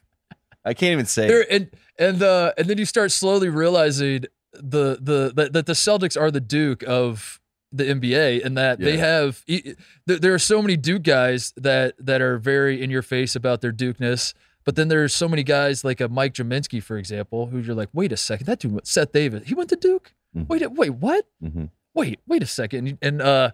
I 0.66 0.74
can't 0.74 0.92
even 0.92 1.06
say. 1.06 1.28
there 1.28 1.42
it. 1.42 1.48
and 1.50 1.70
and 1.98 2.22
uh 2.22 2.52
and 2.58 2.68
then 2.68 2.78
you 2.78 2.86
start 2.86 3.12
slowly 3.12 3.48
realizing 3.50 4.26
the 4.54 4.98
the 5.02 5.32
that, 5.36 5.54
that 5.54 5.66
the 5.66 5.74
Celtics 5.74 6.20
are 6.20 6.32
the 6.32 6.42
Duke 6.42 6.84
of 6.84 7.40
the 7.72 7.84
NBA 7.84 8.44
and 8.44 8.58
that 8.58 8.80
they 8.80 8.98
have 8.98 9.44
there, 10.08 10.34
are 10.34 10.40
so 10.40 10.62
many 10.62 10.76
Duke 10.76 11.04
guys 11.04 11.54
that 11.56 11.94
that 12.00 12.22
are 12.22 12.38
very 12.38 12.82
in 12.82 12.90
your 12.90 13.02
face 13.04 13.36
about 13.36 13.62
their 13.62 13.72
Dukeness. 13.72 14.34
But 14.66 14.76
then 14.76 14.88
there's 14.88 15.14
so 15.14 15.28
many 15.28 15.44
guys 15.44 15.84
like 15.84 16.02
a 16.02 16.08
Mike 16.10 16.34
Gminski, 16.34 16.82
for 16.84 16.98
example, 16.98 17.48
who 17.48 17.60
you're 17.60 17.76
like, 17.76 17.90
wait 17.94 18.12
a 18.12 18.18
second, 18.18 18.46
that 18.48 18.60
dude, 18.60 18.86
Seth 18.86 19.12
Davis, 19.12 19.48
he 19.48 19.56
went 19.56 19.70
to 19.70 19.76
Duke. 19.76 20.14
Mhm. 20.36 20.48
Wait, 20.48 20.72
wait, 20.72 20.90
what? 20.92 21.26
Mhm. 21.44 21.70
Wait, 21.94 22.20
wait 22.28 22.44
a 22.44 22.46
second. 22.48 22.98
And 23.02 23.22
uh, 23.22 23.52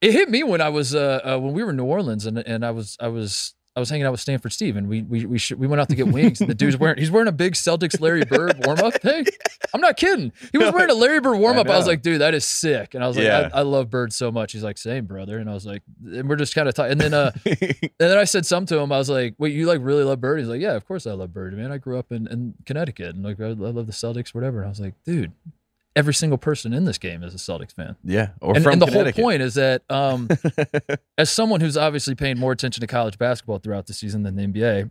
it 0.00 0.12
hit 0.12 0.28
me 0.30 0.42
when 0.44 0.60
I 0.60 0.68
was 0.68 0.94
uh, 0.94 1.20
uh 1.24 1.38
when 1.38 1.52
we 1.52 1.62
were 1.62 1.70
in 1.70 1.76
New 1.76 1.84
Orleans 1.84 2.26
and 2.26 2.38
and 2.38 2.64
I 2.64 2.70
was 2.70 2.96
I 3.00 3.08
was 3.08 3.54
I 3.78 3.80
was 3.80 3.90
hanging 3.90 4.06
out 4.06 4.10
with 4.10 4.20
Stanford 4.20 4.52
Steve, 4.52 4.76
and 4.76 4.88
we 4.88 5.02
we 5.02 5.24
we, 5.24 5.38
sh- 5.38 5.52
we 5.52 5.68
went 5.68 5.80
out 5.80 5.88
to 5.90 5.94
get 5.94 6.08
wings, 6.08 6.40
and 6.40 6.50
the 6.50 6.54
dude's 6.54 6.76
wearing 6.76 6.98
he's 6.98 7.12
wearing 7.12 7.28
a 7.28 7.32
big 7.32 7.52
Celtics 7.52 8.00
Larry 8.00 8.24
Bird 8.24 8.66
warm 8.66 8.80
up 8.80 8.94
thing. 8.94 9.24
I'm 9.72 9.80
not 9.80 9.96
kidding. 9.96 10.32
He 10.50 10.58
was 10.58 10.72
wearing 10.72 10.90
a 10.90 10.94
Larry 10.94 11.20
Bird 11.20 11.38
warm 11.38 11.58
up. 11.58 11.68
I, 11.68 11.76
was 11.76 11.86
like, 11.86 12.02
dude, 12.02 12.20
that 12.20 12.34
is 12.34 12.44
sick. 12.44 12.94
And 12.94 13.04
I 13.04 13.06
was 13.06 13.16
like, 13.16 13.26
Yeah. 13.26 13.50
I, 13.54 13.60
I 13.60 13.62
love 13.62 13.88
Bird 13.88 14.12
so 14.12 14.32
much. 14.32 14.50
He's 14.50 14.64
like, 14.64 14.78
same 14.78 15.06
brother. 15.06 15.38
And 15.38 15.48
I 15.48 15.54
was 15.54 15.64
like, 15.64 15.82
and 16.04 16.28
we're 16.28 16.34
just 16.34 16.56
kind 16.56 16.68
of 16.68 16.74
talking. 16.74 16.90
And 16.92 17.00
then 17.00 17.14
uh, 17.14 17.30
and 17.46 17.90
then 17.98 18.18
I 18.18 18.24
said 18.24 18.46
something 18.46 18.76
to 18.76 18.82
him. 18.82 18.90
I 18.90 18.98
was 18.98 19.08
like, 19.08 19.36
wait, 19.38 19.54
you 19.54 19.66
like 19.66 19.78
really 19.80 20.02
love 20.02 20.20
Bird? 20.20 20.40
He's 20.40 20.48
like, 20.48 20.60
yeah, 20.60 20.72
of 20.74 20.84
course 20.88 21.06
I 21.06 21.12
love 21.12 21.32
Bird, 21.32 21.56
man. 21.56 21.70
I 21.70 21.78
grew 21.78 22.00
up 22.00 22.10
in, 22.10 22.26
in 22.26 22.54
Connecticut, 22.66 23.14
and 23.14 23.22
like 23.22 23.38
I, 23.40 23.44
I 23.44 23.52
love 23.52 23.86
the 23.86 23.92
Celtics, 23.92 24.34
whatever. 24.34 24.58
And 24.58 24.66
I 24.66 24.70
was 24.70 24.80
like, 24.80 24.94
dude. 25.04 25.32
Every 25.98 26.14
single 26.14 26.38
person 26.38 26.72
in 26.72 26.84
this 26.84 26.96
game 26.96 27.24
is 27.24 27.34
a 27.34 27.38
Celtics 27.38 27.72
fan. 27.74 27.96
yeah, 28.04 28.28
or 28.40 28.54
and, 28.54 28.62
from 28.62 28.74
and 28.74 28.82
the 28.82 28.86
whole 28.86 29.10
point 29.12 29.42
is 29.42 29.54
that 29.54 29.82
um, 29.90 30.28
as 31.18 31.28
someone 31.28 31.60
who's 31.60 31.76
obviously 31.76 32.14
paying 32.14 32.38
more 32.38 32.52
attention 32.52 32.80
to 32.82 32.86
college 32.86 33.18
basketball 33.18 33.58
throughout 33.58 33.86
the 33.86 33.92
season 33.92 34.22
than 34.22 34.36
the 34.36 34.42
NBA, 34.46 34.90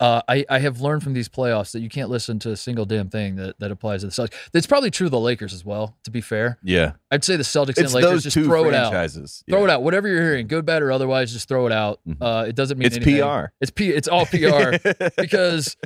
uh, 0.00 0.22
I, 0.28 0.44
I 0.48 0.58
have 0.60 0.80
learned 0.80 1.02
from 1.02 1.12
these 1.12 1.28
playoffs 1.28 1.72
that 1.72 1.80
you 1.80 1.88
can't 1.88 2.08
listen 2.08 2.38
to 2.40 2.50
a 2.52 2.56
single 2.56 2.84
damn 2.84 3.08
thing 3.10 3.34
that, 3.36 3.58
that 3.58 3.70
applies 3.72 4.00
to 4.02 4.06
the 4.06 4.12
Celtics. 4.12 4.34
It's 4.54 4.66
probably 4.66 4.90
true 4.90 5.06
of 5.06 5.10
the 5.10 5.18
Lakers 5.20 5.52
as 5.52 5.64
well, 5.64 5.96
to 6.04 6.10
be 6.10 6.20
fair. 6.20 6.58
Yeah, 6.62 6.92
I'd 7.10 7.24
say 7.24 7.36
the 7.36 7.42
Celtics 7.42 7.70
it's 7.70 7.80
and 7.80 7.92
Lakers 7.94 8.22
just 8.24 8.34
throw 8.36 8.64
it 8.68 8.74
out. 8.74 8.90
franchises. 8.90 9.42
Throw 9.48 9.64
it 9.64 9.70
out. 9.70 9.82
Whatever 9.82 10.08
you're 10.08 10.22
hearing, 10.22 10.46
good, 10.46 10.64
bad, 10.66 10.82
or 10.82 10.90
otherwise, 10.92 11.32
just 11.32 11.48
throw 11.48 11.66
it 11.66 11.72
out. 11.72 12.00
Mhm. 12.08 12.16
Uh, 12.20 12.44
it 12.46 12.54
doesn't 12.56 12.78
mean 12.78 12.86
It's 12.86 12.96
anything. 12.96 13.22
PR. 13.22 13.46
It's 13.60 13.70
P. 13.70 13.90
It's 13.90 14.08
all 14.08 14.24
PR 14.26 14.76
because 15.20 15.76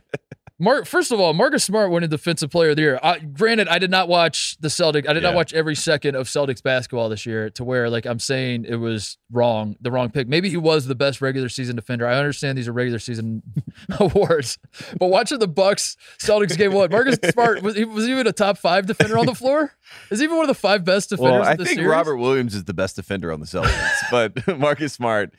Mark. 0.63 0.87
First 0.87 1.11
of 1.11 1.19
all, 1.19 1.33
Marcus 1.35 1.65
Smart 1.65 1.91
won 1.91 2.05
a 2.05 2.09
Defensive 2.09 2.51
Player 2.51 2.71
of 2.71 2.77
the 2.77 2.83
Year. 2.83 3.01
I, 3.03 3.19
granted, 3.19 3.67
I 3.67 3.79
did 3.81 3.91
not 3.91 4.07
watch 4.09 4.57
the 4.61 4.71
Celtic. 4.71 5.09
I 5.09 5.13
did 5.13 5.23
Yeah. 5.23 5.31
not 5.31 5.37
watch 5.37 5.53
every 5.53 5.75
second 5.75 6.15
of 6.15 6.29
Celtics 6.29 6.63
basketball 6.63 7.09
this 7.09 7.27
year 7.27 7.51
to 7.51 7.65
where 7.65 7.91
like 7.91 8.07
I'm 8.07 8.21
saying 8.21 8.65
it 8.69 8.77
was 8.77 9.19
wrong, 9.33 9.75
the 9.81 9.91
wrong 9.91 10.11
pick. 10.11 10.29
Maybe 10.29 10.49
he 10.51 10.57
was 10.57 10.87
the 10.87 10.95
best 10.95 11.21
regular 11.21 11.49
season 11.49 11.75
defender. 11.75 12.07
I 12.07 12.15
understand 12.15 12.57
these 12.57 12.69
are 12.69 12.73
regular 12.73 13.01
season 13.01 13.43
awards, 13.99 14.59
but 14.99 15.09
watching 15.09 15.39
the 15.41 15.49
Bucks 15.49 15.97
Celtics 16.19 16.57
game 16.57 16.73
one, 16.73 16.91
Marcus 16.91 17.19
Smart 17.33 17.63
was 17.63 17.75
he 17.75 17.85
was 17.85 18.09
even 18.09 18.27
a 18.29 18.33
top 18.33 18.57
five 18.57 18.87
defender 18.87 19.19
on 19.19 19.27
the 19.27 19.35
floor. 19.35 19.73
Is 20.11 20.21
he 20.21 20.25
even 20.25 20.37
one 20.37 20.45
of 20.45 20.49
the 20.49 20.55
five 20.61 20.85
best 20.85 21.11
defenders 21.11 21.33
Well, 21.33 21.43
I 21.43 21.57
think 21.57 21.71
series? 21.71 21.87
Robert 21.87 22.17
Williams 22.19 22.55
is 22.55 22.65
the 22.65 22.75
best 22.75 22.97
defender 22.97 23.33
on 23.33 23.41
the 23.41 23.47
Celtics, 23.47 23.99
but 24.11 24.59
Marcus 24.59 24.93
Smart 24.93 25.35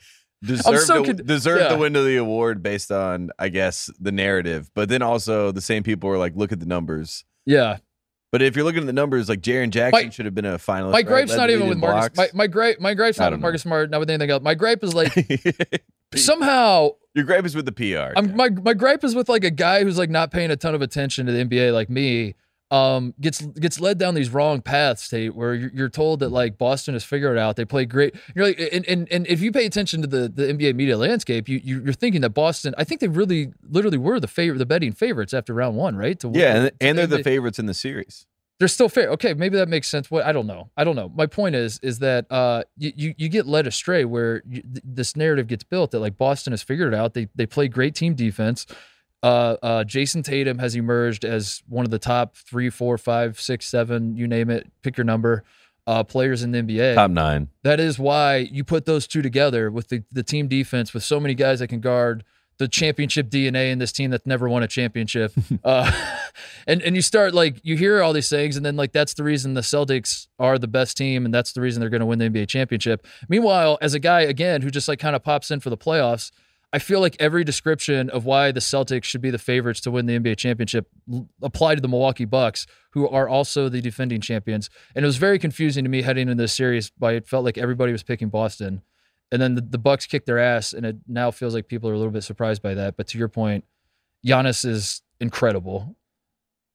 deserved 0.46 0.86
so 0.86 1.04
to, 1.04 1.14
con- 1.14 1.26
deserved 1.26 1.62
yeah. 1.62 1.68
to 1.68 1.76
win 1.76 1.92
the 1.92 2.16
award 2.16 2.62
based 2.62 2.90
on, 2.92 3.30
I 3.38 3.48
guess, 3.48 3.90
the 3.98 4.12
narrative. 4.12 4.70
But 4.74 4.88
then 4.88 5.02
also 5.02 5.52
the 5.52 5.60
same 5.60 5.82
people 5.82 6.08
were 6.10 6.18
like, 6.18 6.34
look 6.36 6.52
at 6.52 6.60
the 6.60 6.66
numbers. 6.66 7.24
yeah, 7.46 7.78
But 8.32 8.42
if 8.42 8.56
you're 8.56 8.64
looking 8.64 8.80
at 8.82 8.86
the 8.86 8.92
numbers, 8.92 9.28
like 9.28 9.40
Jaren 9.40 9.70
Jackson 9.70 10.06
My- 10.06 10.10
should 10.10 10.24
have 10.26 10.34
been 10.34 10.44
a 10.44 10.58
finalist. 10.58 10.90
my 10.92 10.98
right? 10.98 11.06
gripe's 11.06 11.30
Led 11.30 11.36
not 11.36 11.50
even 11.50 11.68
with 11.68 11.76
in 11.76 11.80
Marcus. 11.80 12.16
My, 12.16 12.28
my 12.34 12.46
gripe, 12.46 12.80
my 12.80 12.94
gripe's 12.94 13.18
not 13.18 13.32
with 13.32 13.40
know. 13.40 13.42
Marcus 13.44 13.62
Smart, 13.62 13.90
not 13.90 14.00
with 14.00 14.10
anything 14.10 14.30
else. 14.30 14.42
My 14.42 14.54
gripe 14.54 14.82
is 14.84 14.94
like 14.94 15.12
somehow 16.14 16.90
Your 17.14 17.24
gripe 17.24 17.44
is 17.44 17.54
with 17.54 17.66
the 17.66 17.72
PR. 17.72 18.12
I'm 18.16 18.36
my 18.36 18.48
my 18.50 18.74
gripe 18.74 19.04
is 19.04 19.14
with 19.14 19.28
like 19.28 19.44
a 19.44 19.50
guy 19.50 19.82
who's 19.82 19.98
like 19.98 20.10
not 20.10 20.30
paying 20.30 20.50
a 20.50 20.56
ton 20.56 20.74
of 20.74 20.82
attention 20.82 21.26
to 21.26 21.32
the 21.32 21.44
NBA 21.44 21.72
like 21.72 21.90
me. 21.90 22.34
Um, 22.74 23.14
gets 23.20 23.40
gets 23.40 23.78
led 23.78 23.98
down 23.98 24.14
these 24.14 24.30
wrong 24.30 24.60
paths, 24.60 25.08
Tate, 25.08 25.34
where 25.34 25.54
you're, 25.54 25.70
you're 25.72 25.88
told 25.88 26.20
that 26.20 26.30
like 26.30 26.58
Boston 26.58 26.94
has 26.94 27.04
figured 27.04 27.36
it 27.36 27.40
out. 27.40 27.54
They 27.56 27.64
play 27.64 27.84
great. 27.84 28.14
You're 28.34 28.46
like, 28.46 28.58
and, 28.72 28.84
and, 28.86 29.08
and 29.12 29.26
if 29.28 29.40
you 29.40 29.52
pay 29.52 29.64
attention 29.66 30.00
to 30.02 30.06
the, 30.08 30.28
the 30.28 30.44
NBA 30.52 30.74
media 30.74 30.96
landscape, 30.98 31.48
you 31.48 31.60
you- 31.62 31.82
you're 31.84 31.92
thinking 31.92 32.20
that 32.22 32.30
Boston. 32.30 32.74
I 32.76 32.84
think 32.84 33.00
they 33.00 33.08
really 33.08 33.52
literally 33.68 33.98
were 33.98 34.18
the 34.18 34.26
favorite, 34.28 34.58
the 34.58 34.66
betting 34.66 34.92
favorites 34.92 35.32
after 35.32 35.54
round 35.54 35.76
one, 35.76 35.94
right? 35.96 36.18
To 36.20 36.28
win- 36.28 36.40
yeah, 36.40 36.54
and, 36.56 36.72
and 36.80 36.98
they're 36.98 37.06
the 37.06 37.16
favorites 37.24 37.58
in 37.58 37.66
the 37.66 37.74
series. 37.74 38.26
they're 38.58 38.68
still 38.68 38.88
fair. 38.88 39.08
Okay, 39.10 39.34
maybe 39.34 39.56
that 39.56 39.68
makes 39.68 39.88
sense. 39.88 40.10
What 40.10 40.24
I 40.24 40.32
don't 40.32 40.46
know. 40.46 40.70
I 40.76 40.82
don't 40.84 40.96
know. 40.96 41.10
My 41.14 41.26
point 41.26 41.54
is, 41.54 41.78
is 41.82 41.98
that 42.00 42.26
uh, 42.30 42.64
you 42.76 42.92
you, 42.96 43.14
you 43.18 43.28
get 43.28 43.46
led 43.46 43.66
astray 43.66 44.04
where 44.04 44.42
you, 44.48 44.62
th- 44.62 44.82
this 44.84 45.14
narrative 45.16 45.46
gets 45.46 45.62
built 45.64 45.90
that 45.92 46.00
like 46.00 46.16
Boston 46.16 46.52
has 46.52 46.62
figured 46.62 46.92
it 46.92 46.96
out. 46.96 47.14
They 47.14 47.28
they 47.36 47.46
play 47.46 47.68
great 47.68 47.94
team 47.94 48.14
defense. 48.14 48.66
Uh, 49.24 49.56
uh, 49.62 49.84
Jayson 49.84 50.22
Tatum 50.22 50.58
has 50.58 50.74
emerged 50.74 51.24
as 51.24 51.62
one 51.66 51.86
of 51.86 51.90
the 51.90 51.98
top 51.98 52.36
three, 52.36 52.68
four, 52.68 52.98
five, 52.98 53.40
six, 53.40 53.64
seven, 53.64 54.18
you 54.18 54.28
name 54.28 54.50
it, 54.50 54.70
pick 54.82 54.98
your 54.98 55.04
number, 55.06 55.44
uh, 55.86 56.04
players 56.04 56.42
in 56.42 56.52
the 56.52 56.58
NBA. 56.58 56.94
Top 56.96 57.10
nine. 57.10 57.48
That 57.62 57.80
is 57.80 57.98
why 57.98 58.36
you 58.36 58.64
put 58.64 58.84
those 58.84 59.06
two 59.06 59.22
together 59.22 59.70
with 59.70 59.88
the, 59.88 60.04
the 60.12 60.22
team 60.22 60.46
defense 60.46 60.92
with 60.92 61.04
so 61.04 61.18
many 61.18 61.32
guys 61.32 61.60
that 61.60 61.68
can 61.68 61.80
guard 61.80 62.22
the 62.58 62.68
championship 62.68 63.30
DNA 63.30 63.72
in 63.72 63.78
this 63.78 63.92
team 63.92 64.10
that's 64.10 64.26
never 64.26 64.46
won 64.46 64.62
a 64.62 64.68
championship. 64.68 65.32
uh, 65.64 65.90
and 66.66 66.82
and 66.82 66.94
you 66.94 67.00
start 67.00 67.32
like 67.32 67.56
you 67.62 67.78
hear 67.78 68.02
all 68.02 68.12
these 68.12 68.28
things, 68.28 68.58
and 68.58 68.64
then 68.64 68.76
like 68.76 68.92
that's 68.92 69.14
the 69.14 69.24
reason 69.24 69.54
the 69.54 69.62
Celtics 69.62 70.28
are 70.38 70.58
the 70.58 70.68
best 70.68 70.98
team, 70.98 71.24
and 71.24 71.32
that's 71.32 71.52
the 71.52 71.62
reason 71.62 71.80
they're 71.80 71.88
going 71.88 72.00
to 72.00 72.06
win 72.06 72.18
the 72.18 72.28
NBA 72.28 72.48
championship. 72.48 73.06
Meanwhile, 73.26 73.78
as 73.80 73.94
a 73.94 73.98
guy 73.98 74.20
again 74.20 74.60
who 74.60 74.70
just 74.70 74.86
like 74.86 74.98
kind 74.98 75.16
of 75.16 75.24
pops 75.24 75.50
in 75.50 75.60
for 75.60 75.70
the 75.70 75.78
playoffs. 75.78 76.30
I 76.74 76.80
feel 76.80 76.98
like 76.98 77.16
every 77.20 77.44
description 77.44 78.10
of 78.10 78.24
why 78.24 78.50
the 78.50 78.58
Celtics 78.58 79.04
should 79.04 79.20
be 79.20 79.30
the 79.30 79.38
favorites 79.38 79.80
to 79.82 79.92
win 79.92 80.06
the 80.06 80.18
NBA 80.18 80.36
championship 80.36 80.88
apply 81.40 81.76
to 81.76 81.80
the 81.80 81.86
Milwaukee 81.86 82.24
Bucks, 82.24 82.66
who 82.90 83.08
are 83.08 83.28
also 83.28 83.68
the 83.68 83.80
defending 83.80 84.20
champions. 84.20 84.68
And 84.96 85.04
it 85.04 85.06
was 85.06 85.16
very 85.16 85.38
confusing 85.38 85.84
to 85.84 85.88
me 85.88 86.02
heading 86.02 86.28
into 86.28 86.42
this 86.42 86.52
series. 86.52 86.90
By 86.90 87.12
it 87.12 87.28
felt 87.28 87.44
like 87.44 87.58
everybody 87.58 87.92
was 87.92 88.02
picking 88.02 88.28
Boston, 88.28 88.82
and 89.30 89.40
then 89.40 89.54
the, 89.54 89.60
the 89.60 89.78
Bucks 89.78 90.04
kicked 90.06 90.26
their 90.26 90.40
ass, 90.40 90.72
and 90.72 90.84
it 90.84 90.96
now 91.06 91.30
feels 91.30 91.54
like 91.54 91.68
people 91.68 91.88
are 91.90 91.94
a 91.94 91.96
little 91.96 92.12
bit 92.12 92.24
surprised 92.24 92.60
by 92.60 92.74
that. 92.74 92.96
But 92.96 93.06
to 93.08 93.18
your 93.18 93.28
point, 93.28 93.64
Giannis 94.26 94.64
is 94.64 95.00
incredible. 95.20 95.94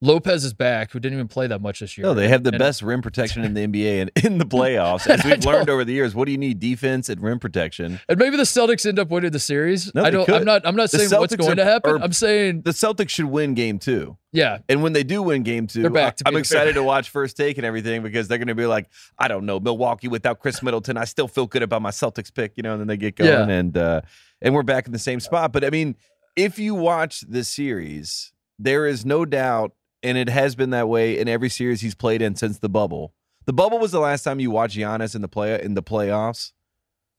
Lopez 0.02 0.44
is 0.44 0.54
back, 0.54 0.92
who 0.92 0.98
didn't 0.98 1.16
even 1.18 1.28
play 1.28 1.46
that 1.46 1.60
much 1.60 1.80
this 1.80 1.98
year. 1.98 2.06
No, 2.06 2.14
they 2.14 2.28
have 2.28 2.42
the 2.42 2.50
And- 2.50 2.58
best 2.58 2.80
rim 2.80 3.02
protection 3.02 3.44
in 3.44 3.52
the 3.52 3.60
NBA 3.66 4.00
and 4.00 4.10
in 4.24 4.38
the 4.38 4.46
playoffs. 4.46 5.06
As 5.06 5.22
we've 5.24 5.44
learned 5.44 5.68
over 5.68 5.84
the 5.84 5.92
years, 5.92 6.14
what 6.14 6.24
do 6.24 6.32
you 6.32 6.38
need? 6.38 6.58
Defense 6.58 7.10
and 7.10 7.20
rim 7.22 7.38
protection. 7.38 8.00
And 8.08 8.18
maybe 8.18 8.38
the 8.38 8.44
Celtics 8.44 8.86
end 8.86 8.98
up 8.98 9.10
winning 9.10 9.30
the 9.30 9.38
series. 9.38 9.94
No, 9.94 10.02
I 10.02 10.08
don't. 10.10 10.24
Could. 10.24 10.36
I'm 10.36 10.44
not. 10.44 10.62
I'm 10.66 10.74
not 10.74 10.90
The 10.90 11.00
saying 11.00 11.20
what's 11.20 11.36
going 11.36 11.52
are- 11.52 11.54
to 11.56 11.64
happen. 11.64 11.90
are- 11.92 12.02
I'm 12.02 12.14
saying, 12.14 12.62
The 12.62 12.70
Celtics 12.70 13.10
should 13.10 13.26
win 13.26 13.52
game 13.52 13.78
two. 13.78 14.16
yeah, 14.32 14.58
And 14.70 14.82
when 14.82 14.94
they 14.94 15.02
do 15.02 15.22
win 15.22 15.42
game 15.42 15.66
2 15.66 15.82
They're 15.82 15.90
back 15.90 16.16
I'm 16.24 16.36
excited 16.36 16.74
to 16.76 16.82
watch 16.82 17.10
first 17.10 17.36
take 17.36 17.58
and 17.58 17.66
everything 17.66 18.02
because 18.02 18.28
they're 18.28 18.38
going 18.38 18.48
to 18.48 18.54
be 18.54 18.64
like, 18.66 18.88
I 19.18 19.28
don't 19.28 19.44
know, 19.44 19.60
Milwaukee 19.60 20.08
without 20.08 20.40
Khris 20.40 20.62
Middleton, 20.62 20.96
I 20.96 21.04
still 21.04 21.28
feel 21.28 21.46
good 21.46 21.62
about 21.64 21.82
my 21.82 21.90
Celtics 21.90 22.32
pick, 22.32 22.52
you 22.56 22.62
know, 22.62 22.72
and 22.72 22.80
then 22.80 22.86
they 22.88 22.96
get 22.96 23.16
going 23.16 23.48
Yeah. 23.50 23.54
and 23.54 23.76
uh 23.76 24.00
and 24.40 24.54
we're 24.54 24.62
back 24.62 24.86
in 24.86 24.92
the 24.92 24.98
same 24.98 25.20
spot. 25.20 25.52
But 25.52 25.62
I 25.64 25.70
mean, 25.70 25.96
if 26.36 26.58
you 26.58 26.74
watch 26.74 27.20
the 27.28 27.44
series, 27.44 28.32
there 28.58 28.86
is 28.86 29.04
no 29.04 29.24
doubt 29.26 29.72
and 30.02 30.16
it 30.16 30.28
has 30.28 30.54
been 30.54 30.70
that 30.70 30.88
way 30.88 31.18
in 31.18 31.28
every 31.28 31.48
series 31.48 31.80
he's 31.80 31.94
played 31.94 32.22
in 32.22 32.34
since 32.34 32.58
the 32.58 32.68
bubble. 32.68 33.14
The 33.46 33.52
bubble 33.52 33.78
was 33.78 33.92
the 33.92 34.00
last 34.00 34.22
time 34.22 34.40
you 34.40 34.50
watched 34.50 34.76
Giannis 34.76 35.14
in 35.14 35.22
the 35.22 35.28
play 35.28 35.60
in 35.62 35.74
the 35.74 35.82
playoffs. 35.82 36.52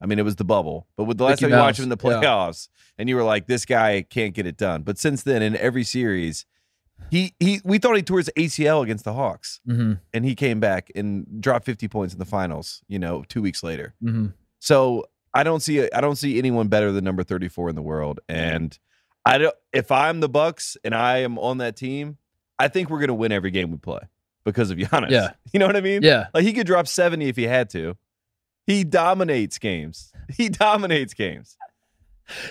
I 0.01 0.07
mean, 0.07 0.17
it 0.17 0.23
was 0.23 0.37
the 0.37 0.43
bubble, 0.43 0.87
but 0.97 1.03
with 1.03 1.17
the 1.17 1.25
last 1.25 1.41
Mickey 1.41 1.51
time 1.51 1.59
you 1.59 1.63
watched 1.63 1.79
him 1.79 1.83
in 1.83 1.89
the 1.89 1.97
yeah. 2.03 2.21
playoffs, 2.21 2.69
and 2.97 3.07
you 3.07 3.15
were 3.15 3.23
like, 3.23 3.45
"This 3.45 3.65
guy 3.65 4.01
can't 4.01 4.33
get 4.33 4.47
it 4.47 4.57
done." 4.57 4.81
But 4.81 4.97
since 4.97 5.21
then, 5.23 5.43
in 5.43 5.55
every 5.57 5.83
series, 5.83 6.45
he 7.11 7.35
he 7.39 7.61
we 7.63 7.77
thought 7.77 7.95
he 7.95 8.01
tore 8.01 8.17
his 8.17 8.31
ACL 8.35 8.83
against 8.83 9.05
the 9.05 9.13
Hawks, 9.13 9.59
hmm 9.65 9.93
and 10.13 10.25
he 10.25 10.35
came 10.35 10.59
back 10.59 10.91
and 10.95 11.41
dropped 11.41 11.65
fifty 11.65 11.87
points 11.87 12.13
in 12.13 12.19
the 12.19 12.25
finals. 12.25 12.81
You 12.87 12.99
know, 12.99 13.23
two 13.27 13.41
weeks 13.41 13.63
later. 13.63 13.93
hmm 14.01 14.27
So 14.59 15.05
I 15.33 15.43
don't 15.43 15.61
see 15.61 15.89
I 15.91 16.01
don't 16.01 16.15
see 16.15 16.37
anyone 16.39 16.67
better 16.67 16.91
than 16.91 17.03
number 17.03 17.23
thirty 17.23 17.47
four 17.47 17.69
in 17.69 17.75
the 17.75 17.81
world. 17.81 18.19
And 18.27 18.77
I 19.25 19.37
don't. 19.37 19.55
If 19.71 19.91
I'm 19.91 20.19
the 20.19 20.29
Bucks 20.29 20.77
and 20.83 20.95
I 20.95 21.19
am 21.19 21.37
on 21.37 21.59
that 21.59 21.75
team, 21.75 22.17
I 22.61 22.67
think 22.67 22.89
we're 22.89 22.99
gonna 22.99 23.13
win 23.13 23.31
every 23.31 23.51
game 23.51 23.71
we 23.71 23.77
play 23.77 23.99
because 24.43 24.71
of 24.71 24.77
Giannis. 24.79 25.09
Yeah. 25.11 25.31
you 25.53 25.59
know 25.59 25.67
what 25.67 25.75
I 25.75 25.81
mean. 25.81 26.03
yeah. 26.03 26.27
Like 26.33 26.43
he 26.43 26.53
could 26.53 26.67
drop 26.67 26.87
70 26.87 27.27
if 27.27 27.35
he 27.35 27.43
had 27.43 27.69
to. 27.71 27.97
He 28.67 28.83
dominates 28.83 29.57
games. 29.57 30.11
He 30.37 30.47
dominates 30.49 31.13
games. 31.13 31.57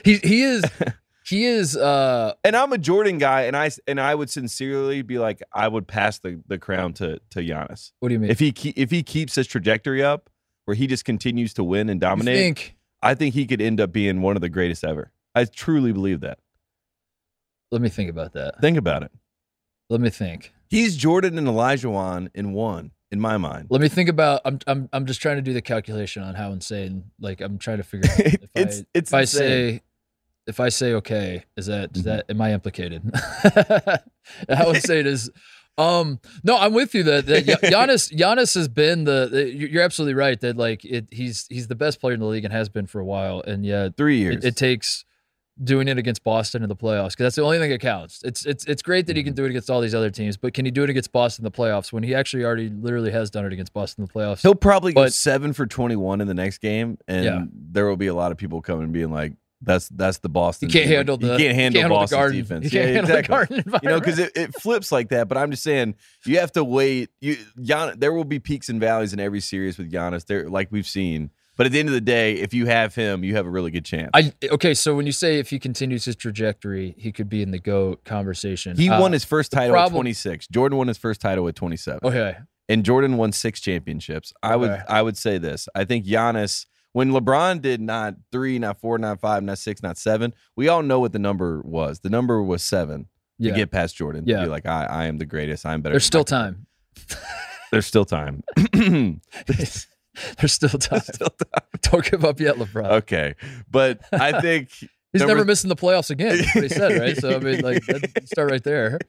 He 0.05 0.17
he 0.19 0.43
is 0.43 0.63
he 1.25 1.45
is 1.47 1.77
uh 1.77 2.35
And 2.45 2.55
I'm 2.55 2.73
a 2.75 2.79
Jordan 2.79 3.17
guy, 3.19 3.43
and 3.43 3.57
I 3.57 3.71
and 3.87 3.99
I 4.01 4.15
would 4.15 4.29
sincerely 4.29 5.01
be 5.03 5.19
like, 5.19 5.41
I 5.53 5.67
would 5.67 5.87
pass 5.87 6.19
the, 6.19 6.41
the 6.47 6.59
crown 6.59 6.93
to 6.95 7.21
to 7.31 7.41
Giannis 7.41 7.93
what 8.01 8.09
do 8.11 8.15
you 8.15 8.19
mean? 8.19 8.31
if 8.31 8.39
he 8.39 8.53
ke- 8.53 8.77
if 8.77 8.91
he 8.91 9.03
keeps 9.03 9.35
his 9.37 9.47
trajectory 9.47 10.03
up, 10.03 10.29
where 10.67 10.75
he 10.75 10.87
just 10.87 11.05
continues 11.07 11.55
to 11.55 11.65
win 11.65 11.89
and 11.89 12.01
dominate. 12.01 12.37
think 12.37 12.77
I 13.03 13.15
think 13.15 13.35
he 13.35 13.47
could 13.47 13.63
end 13.63 13.81
up 13.81 13.93
being 13.93 14.21
one 14.21 14.37
of 14.37 14.43
the 14.43 14.51
greatest 14.51 14.85
ever. 14.85 15.11
I 15.35 15.45
truly 15.47 15.93
believe 15.93 16.21
that. 16.21 16.39
let 17.73 17.81
me 17.81 17.89
think 17.89 18.11
about 18.11 18.33
that. 18.35 18.61
Think 18.61 18.77
about 18.77 19.03
it. 19.05 19.13
Let 19.91 20.01
me 20.01 20.09
think. 20.09 20.53
He's 20.69 20.97
Jordan 20.97 21.37
and 21.37 21.47
Olajuwon 21.49 22.31
in 22.35 22.53
one, 22.53 22.93
in 23.11 23.21
my 23.21 23.37
mind. 23.37 23.67
Let 23.71 23.81
me 23.81 23.89
think 23.89 24.09
about 24.09 24.41
I'm 24.45 24.59
I'm 24.67 24.89
I'm 24.93 25.05
just 25.05 25.21
trying 25.21 25.37
to 25.37 25.43
do 25.43 25.53
the 25.53 25.61
calculation 25.61 26.23
on 26.23 26.35
how 26.37 26.53
insane 26.53 27.11
like 27.21 27.41
I'm 27.41 27.59
trying 27.59 27.79
to 27.79 27.83
figure 27.83 28.09
out 28.11 28.21
if 28.21 28.51
it's 28.55 28.79
I 28.81 28.85
it's 28.95 29.11
if 29.11 29.15
I 29.15 29.21
insane. 29.23 29.41
say 29.49 29.81
if 30.47 30.61
I 30.61 30.69
say 30.69 30.95
okay, 30.95 31.45
is 31.57 31.67
that 31.67 31.91
is 31.97 32.03
Mhm. 32.03 32.05
that 32.07 32.25
am 32.31 32.41
I 32.41 32.53
implicated? 32.53 33.03
how 34.49 34.71
insane 34.71 35.07
is 35.07 35.31
um 35.79 36.21
no, 36.45 36.57
I'm 36.57 36.73
with 36.73 36.95
you 36.95 37.03
that, 37.05 37.27
that 37.27 37.45
Giannis 37.63 38.13
Giannis 38.17 38.55
has 38.55 38.69
been 38.69 39.05
the, 39.05 39.29
the 39.31 39.51
you're 39.53 39.69
you're 39.69 39.83
absolutely 39.83 40.15
right 40.15 40.39
that 40.41 40.57
like 40.57 40.85
it 40.85 41.09
he's 41.11 41.47
he's 41.49 41.67
the 41.69 41.75
best 41.75 42.01
player 42.01 42.15
in 42.15 42.21
the 42.21 42.27
league 42.27 42.45
and 42.45 42.53
has 42.53 42.69
been 42.69 42.87
for 42.87 43.01
a 43.01 43.05
while 43.05 43.41
and 43.41 43.65
yet 43.67 43.97
three 43.97 44.19
years. 44.19 44.37
it, 44.37 44.45
it 44.49 44.57
takes 44.57 45.05
doing 45.63 45.89
it 45.89 45.99
against 45.99 46.25
Boston 46.25 46.63
in 46.63 46.69
the 46.69 46.77
playoffs 46.77 47.11
because 47.11 47.25
that's 47.25 47.37
the 47.37 47.43
only 47.43 47.59
thing 47.59 47.71
that 47.71 47.81
counts. 47.81 48.23
It's 48.25 48.47
it's 48.47 48.65
it's 48.65 48.83
great 48.83 49.07
that 49.07 49.17
he 49.17 49.23
Mm-hmm. 49.23 49.29
can 49.29 49.35
do 49.35 49.45
it 49.45 49.51
against 49.51 49.71
all 49.71 49.81
these 49.81 49.95
other 49.95 50.11
teams, 50.11 50.37
but 50.37 50.55
can 50.55 50.65
he 50.65 50.71
do 50.71 50.83
it 50.85 50.91
against 50.91 51.13
Boston 51.13 51.45
in 51.45 51.53
the 51.53 51.57
playoffs 51.57 51.93
when 51.93 52.03
he 52.03 52.15
actually 52.15 52.45
already 52.45 52.69
literally 52.71 53.11
has 53.11 53.31
done 53.31 53.45
it 53.45 53.53
against 53.53 53.73
Boston 53.73 54.03
in 54.03 54.07
the 54.07 54.13
playoffs? 54.13 54.43
He'll 54.43 54.55
probably 54.55 54.93
go 54.93 55.07
seven 55.09 55.53
for 55.53 55.67
21 55.67 56.21
in 56.21 56.27
the 56.29 56.35
next 56.35 56.59
game, 56.59 56.99
and 57.07 57.25
Yeah. 57.25 57.45
there 57.53 57.87
will 57.87 57.97
be 57.97 58.07
a 58.07 58.15
lot 58.15 58.33
of 58.33 58.39
people 58.39 58.63
coming 58.63 58.85
and 58.85 58.93
being 58.93 59.11
like, 59.13 59.35
That's 59.63 59.89
that's 59.91 60.19
the 60.19 60.31
Boston. 60.31 60.71
You 60.71 60.73
can't 60.73 60.87
thing. 60.87 60.97
handle 60.97 61.17
the 61.19 61.33
you 61.33 61.37
can't 61.39 61.55
handle 61.55 61.81
handle 61.83 61.99
the 61.99 62.03
Boston's 62.17 62.33
defense. 62.33 62.65
You 62.65 62.71
can't 62.71 62.89
yeah, 62.89 62.95
handle 62.95 63.17
exactly. 63.17 63.57
the 63.59 63.63
garden 63.71 63.81
You 63.83 63.89
know, 63.91 63.99
because 64.01 64.19
it, 64.19 64.33
it 64.35 64.55
flips 64.55 64.91
like 64.91 65.11
that. 65.11 65.29
But 65.29 65.37
I'm 65.37 65.51
just 65.51 65.63
saying, 65.63 65.97
you 66.25 66.39
have 66.39 66.53
to 66.53 66.65
wait. 66.65 67.11
You 67.21 67.37
Gian, 67.61 67.99
there 67.99 68.15
will 68.15 68.25
be 68.25 68.39
peaks 68.39 68.71
and 68.71 68.81
valleys 68.81 69.13
in 69.13 69.21
every 69.21 69.41
series 69.41 69.77
with 69.77 69.93
Giannis. 69.93 70.25
There, 70.25 70.49
like 70.49 70.69
we've 70.73 70.87
seen. 70.89 71.31
But 71.61 71.67
at 71.67 71.73
the 71.73 71.79
end 71.79 71.91
of 71.91 71.93
the 71.93 72.01
day, 72.01 72.37
if 72.37 72.55
you 72.55 72.65
have 72.65 72.95
him, 72.95 73.23
you 73.23 73.37
have 73.37 73.45
a 73.45 73.51
really 73.51 73.71
good 73.71 73.85
chance. 73.85 74.09
I 74.15 74.33
okay. 74.51 74.73
So 74.73 74.97
when 74.97 75.05
you 75.05 75.13
say 75.13 75.39
if 75.39 75.51
he 75.51 75.59
continues 75.59 76.07
his 76.07 76.17
trajectory, 76.17 76.95
he 76.97 77.13
could 77.13 77.29
be 77.29 77.43
in 77.43 77.51
the 77.51 77.59
goat 77.59 78.03
conversation. 78.03 78.79
he 78.79 78.89
Uh, 78.89 78.99
won 78.99 79.13
his 79.13 79.27
first 79.27 79.53
title 79.53 79.77
at 79.77 79.91
26. 79.91 80.49
Jordan 80.49 80.79
won 80.79 80.89
his 80.89 80.97
first 80.97 81.21
title 81.21 81.47
at 81.49 81.55
27. 81.55 82.01
Okay, 82.03 82.39
and 82.71 82.83
Jordan 82.83 83.19
won 83.19 83.33
six 83.33 83.61
championships. 83.61 84.33
I 84.43 84.57
would 84.57 84.71
Okay. 84.71 84.83
I 84.89 85.03
would 85.03 85.19
say 85.19 85.37
this. 85.37 85.69
I 85.75 85.85
think 85.85 86.07
Giannis 86.07 86.65
when 86.93 87.11
LeBron 87.11 87.61
did 87.61 87.83
not 87.83 88.15
three, 88.33 88.59
not 88.59 88.81
four, 88.81 88.97
not 88.97 89.21
five, 89.21 89.43
not 89.43 89.59
six, 89.59 89.83
not 89.83 89.99
seven, 89.99 90.33
we 90.57 90.69
all 90.69 90.83
know 90.83 90.99
what 90.99 91.13
the 91.13 91.19
number 91.19 91.61
was. 91.61 92.01
The 92.01 92.09
number 92.09 92.43
was 92.43 92.63
seven 92.63 93.07
yeah. 93.37 93.51
to 93.51 93.57
get 93.59 93.71
past 93.71 93.97
Jordan. 93.97 94.25
Yeah. 94.27 94.39
To 94.39 94.43
be 94.45 94.49
like, 94.49 94.65
I, 94.65 94.87
I 94.87 95.05
am 95.09 95.19
the 95.19 95.27
greatest. 95.27 95.67
I'm 95.67 95.83
better. 95.83 95.93
There's 95.93 96.07
still 96.07 96.25
time. 96.25 96.65
There's 97.71 97.85
still 97.87 98.07
time. 98.07 98.45
There's 98.73 99.87
still 100.47 100.71
time. 100.71 101.01
Still 101.01 101.29
time. 101.29 101.63
Don't 101.83 102.11
give 102.11 102.25
up 102.25 102.41
yet, 102.41 102.57
LeBron. 102.57 102.91
Okay. 102.91 103.35
But 103.71 104.01
I 104.13 104.41
think 104.41 104.71
He's 105.13 105.23
never 105.23 105.45
missing 105.45 105.69
the 105.69 105.77
playoffs 105.77 106.11
again. 106.11 106.39
That's 106.39 106.55
what 106.55 106.65
he 106.65 106.69
said, 106.71 107.01
right? 107.01 107.17
So 107.17 107.35
I 107.35 107.39
mean, 107.41 107.61
like, 107.63 107.83
start 108.27 108.51
right 108.51 108.63
there. 108.63 109.01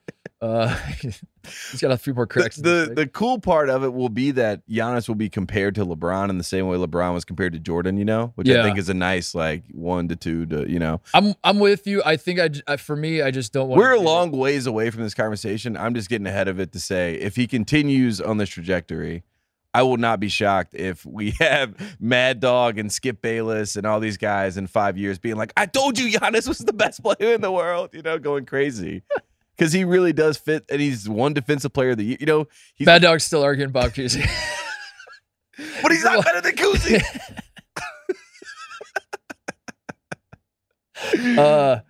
Uh, 0.41 0.75
he's 1.00 1.79
got 1.79 1.91
a 1.91 1.98
few 1.98 2.15
more 2.15 2.25
the, 2.25 2.34
cracks. 2.34 2.58
in 2.58 2.63
the, 2.63 2.91
the 2.96 3.05
cool 3.05 3.39
part 3.39 3.70
of 3.70 3.84
it 3.84 3.93
will 3.93 4.10
be 4.10 4.31
that 4.31 4.67
Giannis 4.67 5.08
will 5.08 5.15
be 5.15 5.29
compared 5.29 5.75
to 5.75 5.86
LeBron 5.86 6.31
in 6.31 6.39
the 6.39 6.43
same 6.43 6.65
way 6.65 6.77
LeBron 6.77 7.13
was 7.13 7.24
compared 7.24 7.53
to 7.53 7.60
Jordan, 7.60 7.98
you 7.98 8.05
know, 8.05 8.31
which 8.34 8.50
I 8.50 8.63
think 8.63 8.79
is 8.79 8.89
a 8.89 8.96
nice 8.96 9.36
like 9.36 9.63
one 9.72 10.08
to 10.08 10.15
two 10.15 10.48
to, 10.48 10.67
you 10.67 10.79
know. 10.79 11.01
I'm 11.13 11.36
I'm 11.43 11.60
with 11.60 11.86
you. 11.86 12.01
I 12.03 12.17
think 12.17 12.63
I 12.67 12.77
for 12.77 12.96
me, 12.96 13.22
I 13.22 13.29
just 13.29 13.53
don't 13.53 13.70
want. 13.70 13.77
We're 13.77 13.91
a 13.91 14.00
long 14.00 14.31
ways 14.31 14.65
away 14.65 14.89
from 14.89 15.03
this 15.03 15.13
conversation. 15.13 15.77
I'm 15.77 15.93
just 15.93 16.10
getting 16.10 16.25
ahead 16.25 16.48
of 16.48 16.60
it 16.60 16.72
to 16.72 16.79
say 16.79 17.13
if 17.15 17.36
he 17.36 17.46
continues 17.46 18.20
on 18.20 18.38
this 18.38 18.50
trajectory, 18.50 19.22
I 19.73 19.83
will 19.83 19.97
not 19.97 20.19
be 20.19 20.29
shocked 20.29 20.73
if 20.73 21.05
we 21.05 21.31
have 21.39 21.75
Mad 21.99 22.39
Dog 22.39 22.77
and 22.77 22.91
Skip 22.91 23.21
Bayless 23.21 23.75
and 23.75 23.85
all 23.85 23.99
these 23.99 24.17
guys 24.17 24.57
in 24.57 24.67
five 24.67 24.97
years 24.97 25.19
being 25.19 25.35
like, 25.35 25.53
I 25.55 25.65
told 25.65 25.97
you 25.97 26.17
Giannis 26.17 26.47
was 26.47 26.59
the 26.59 26.73
best 26.73 27.01
player 27.03 27.33
in 27.33 27.41
the 27.41 27.51
world, 27.51 27.91
you 27.93 28.01
know, 28.01 28.19
going 28.19 28.45
crazy. 28.45 29.03
Because 29.57 29.73
he 29.73 29.83
really 29.83 30.11
does 30.11 30.37
fit, 30.37 30.65
and 30.71 30.81
he's 30.81 31.07
one 31.07 31.33
defensive 31.33 31.71
player 31.71 31.91
of 31.91 31.97
the 31.97 32.03
year. 32.03 32.17
You 32.19 32.25
know, 32.25 32.47
he's, 32.73 32.87
Bad 32.87 33.03
Dog's 33.03 33.25
still 33.25 33.43
arguing 33.43 33.69
Bob 33.69 33.91
Cousy. 33.91 34.27
but 35.83 35.91
he's 35.91 36.03
not 36.03 36.25
better 36.25 36.41
than 36.41 36.55
Cousy. 36.55 37.03
uh, 41.37 41.81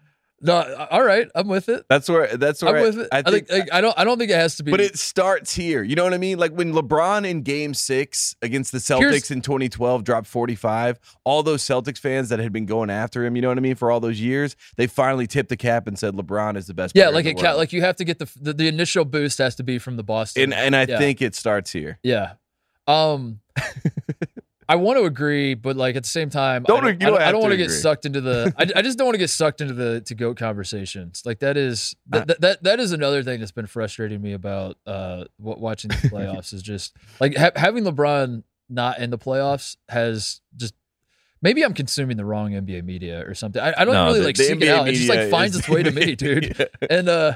no, 0.41 0.87
all 0.89 1.03
right, 1.03 1.29
I'm 1.35 1.47
with 1.47 1.69
it. 1.69 1.85
That's 1.89 2.09
where. 2.09 2.35
That's 2.35 2.61
where 2.63 2.75
I'm 2.75 2.81
with 2.81 2.99
it. 2.99 3.09
I, 3.11 3.21
think, 3.21 3.51
like, 3.51 3.71
I 3.71 3.81
don't. 3.81 3.97
I 3.97 4.03
don't 4.03 4.17
think 4.17 4.31
it 4.31 4.35
has 4.35 4.55
to 4.57 4.63
be. 4.63 4.71
But 4.71 4.81
it 4.81 4.97
starts 4.97 5.53
here. 5.53 5.83
You 5.83 5.95
know 5.95 6.03
what 6.03 6.13
I 6.13 6.17
mean? 6.17 6.39
Like 6.39 6.51
when 6.51 6.73
LeBron 6.73 7.27
in 7.27 7.41
game 7.41 7.73
six 7.73 8.35
against 8.41 8.71
the 8.71 8.79
Celtics 8.79 8.99
Here's- 8.99 9.31
in 9.31 9.41
2012 9.41 10.03
dropped 10.03 10.27
45, 10.27 10.99
all 11.23 11.43
those 11.43 11.63
Celtics 11.63 11.99
fans 11.99 12.29
that 12.29 12.39
had 12.39 12.51
been 12.51 12.65
going 12.65 12.89
after 12.89 13.23
him, 13.23 13.35
you 13.35 13.41
know 13.41 13.49
what 13.49 13.57
I 13.57 13.61
mean, 13.61 13.75
for 13.75 13.91
all 13.91 13.99
those 13.99 14.19
years, 14.19 14.55
they 14.77 14.87
finally 14.87 15.27
tipped 15.27 15.49
the 15.49 15.57
cap 15.57 15.87
and 15.87 15.97
said 15.97 16.15
LeBron 16.15 16.57
is 16.57 16.67
the 16.67 16.73
best 16.73 16.95
yeah, 16.95 17.05
player 17.05 17.15
like 17.15 17.25
it. 17.25 17.39
Ca- 17.39 17.53
like 17.53 17.73
you 17.73 17.81
have 17.81 17.95
to 17.97 18.03
get 18.03 18.19
the, 18.19 18.29
the 18.39 18.53
the 18.53 18.67
initial 18.67 19.05
boost 19.05 19.37
has 19.37 19.55
to 19.55 19.63
be 19.63 19.77
from 19.77 19.97
the 19.97 20.03
Boston. 20.03 20.43
and, 20.43 20.53
and 20.53 20.75
I 20.75 20.85
yeah. 20.87 20.97
think 20.97 21.21
it 21.21 21.35
starts 21.35 21.71
here. 21.71 21.99
Yeah. 22.03 22.33
Um 22.87 23.41
I 24.71 24.75
want 24.75 24.97
to 24.99 25.05
agree, 25.05 25.53
but 25.53 25.75
like 25.75 25.95
at 25.95 26.03
the 26.03 26.09
same 26.09 26.29
time, 26.29 26.63
Don't- 26.63 26.83
I 26.85 26.91
don't, 26.93 26.99
don't 26.99 27.21
I 27.21 27.31
don't, 27.31 27.41
want 27.41 27.51
to 27.51 27.57
get 27.57 27.65
agree. 27.65 27.75
sucked 27.77 28.05
into 28.05 28.21
the. 28.21 28.53
I, 28.57 28.67
I 28.79 28.81
just 28.81 28.97
don't 28.97 29.05
want 29.05 29.15
to 29.15 29.19
get 29.19 29.29
sucked 29.29 29.59
into 29.61 29.73
the 29.73 30.01
to 30.01 30.15
goat 30.15 30.37
conversations. 30.37 31.23
Like 31.25 31.39
that 31.39 31.57
is 31.57 31.95
that, 32.07 32.27
that, 32.27 32.41
that 32.41 32.63
that 32.63 32.79
is 32.79 32.91
another 32.91 33.23
thing 33.23 33.39
that's 33.39 33.51
been 33.51 33.67
frustrating 33.67 34.21
me 34.21 34.33
about 34.33 34.77
uh 34.85 35.25
watching 35.37 35.89
the 35.89 35.95
playoffs 36.09 36.53
is 36.53 36.61
just 36.61 36.95
like 37.19 37.35
ha- 37.35 37.51
having 37.55 37.83
LeBron 37.83 38.43
not 38.69 38.99
in 38.99 39.09
the 39.09 39.17
playoffs 39.17 39.75
has 39.89 40.41
just. 40.55 40.73
Maybe 41.43 41.63
I'm 41.63 41.73
consuming 41.73 42.17
the 42.17 42.25
wrong 42.25 42.51
NBA 42.51 42.83
media 42.85 43.25
or 43.27 43.33
something. 43.33 43.59
I, 43.61 43.73
I 43.77 43.83
don't 43.83 43.95
No, 43.95 44.05
really 44.05 44.19
the- 44.19 44.25
like 44.27 44.35
the 44.35 44.43
seek 44.43 44.61
it 44.61 44.67
out. 44.69 44.87
It 44.87 44.93
just 44.93 45.09
like 45.09 45.29
finds 45.31 45.55
its 45.57 45.67
way 45.67 45.81
to 45.83 45.91
me, 45.91 46.15
dude 46.15 46.55
Yeah. 46.59 46.65
and 46.89 47.09
uh 47.09 47.33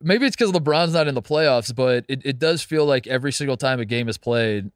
maybe 0.00 0.24
it's 0.26 0.34
because 0.36 0.52
LeBron's 0.52 0.92
not 0.94 1.08
in 1.08 1.14
the 1.14 1.22
playoffs, 1.22 1.74
but 1.74 2.04
it, 2.08 2.22
it 2.24 2.38
does 2.38 2.62
feel 2.62 2.86
like 2.86 3.06
every 3.06 3.32
single 3.32 3.56
time 3.56 3.80
a 3.80 3.84
game 3.84 4.08
is 4.08 4.16
played, 4.16 4.70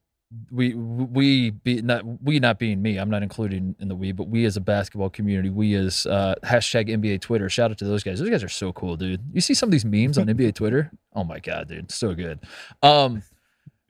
we 0.50 0.74
we 0.74 1.50
be 1.50 1.82
not 1.82 2.02
we 2.22 2.38
not 2.38 2.58
being 2.58 2.80
me, 2.82 2.98
I'm 2.98 3.10
not 3.10 3.22
including 3.22 3.74
in 3.78 3.88
the 3.88 3.94
we, 3.94 4.12
but 4.12 4.28
we 4.28 4.44
as 4.44 4.56
a 4.56 4.60
basketball 4.60 5.10
community, 5.10 5.50
we 5.50 5.74
as 5.74 6.06
uh 6.06 6.34
hashtag 6.44 6.88
NBA 6.88 7.20
Twitter, 7.20 7.48
shout 7.48 7.70
out 7.70 7.78
to 7.78 7.84
those 7.84 8.02
guys. 8.02 8.18
Those 8.18 8.30
guys 8.30 8.44
are 8.44 8.48
so 8.48 8.72
cool, 8.72 8.96
dude. 8.96 9.20
You 9.32 9.40
see 9.40 9.54
some 9.54 9.68
of 9.68 9.72
these 9.72 9.84
memes 9.84 10.18
on 10.18 10.26
NBA 10.28 10.54
Twitter? 10.54 10.90
Oh 11.14 11.24
my 11.24 11.38
god, 11.38 11.68
dude, 11.68 11.90
so 11.90 12.14
good. 12.14 12.40
Um 12.82 13.22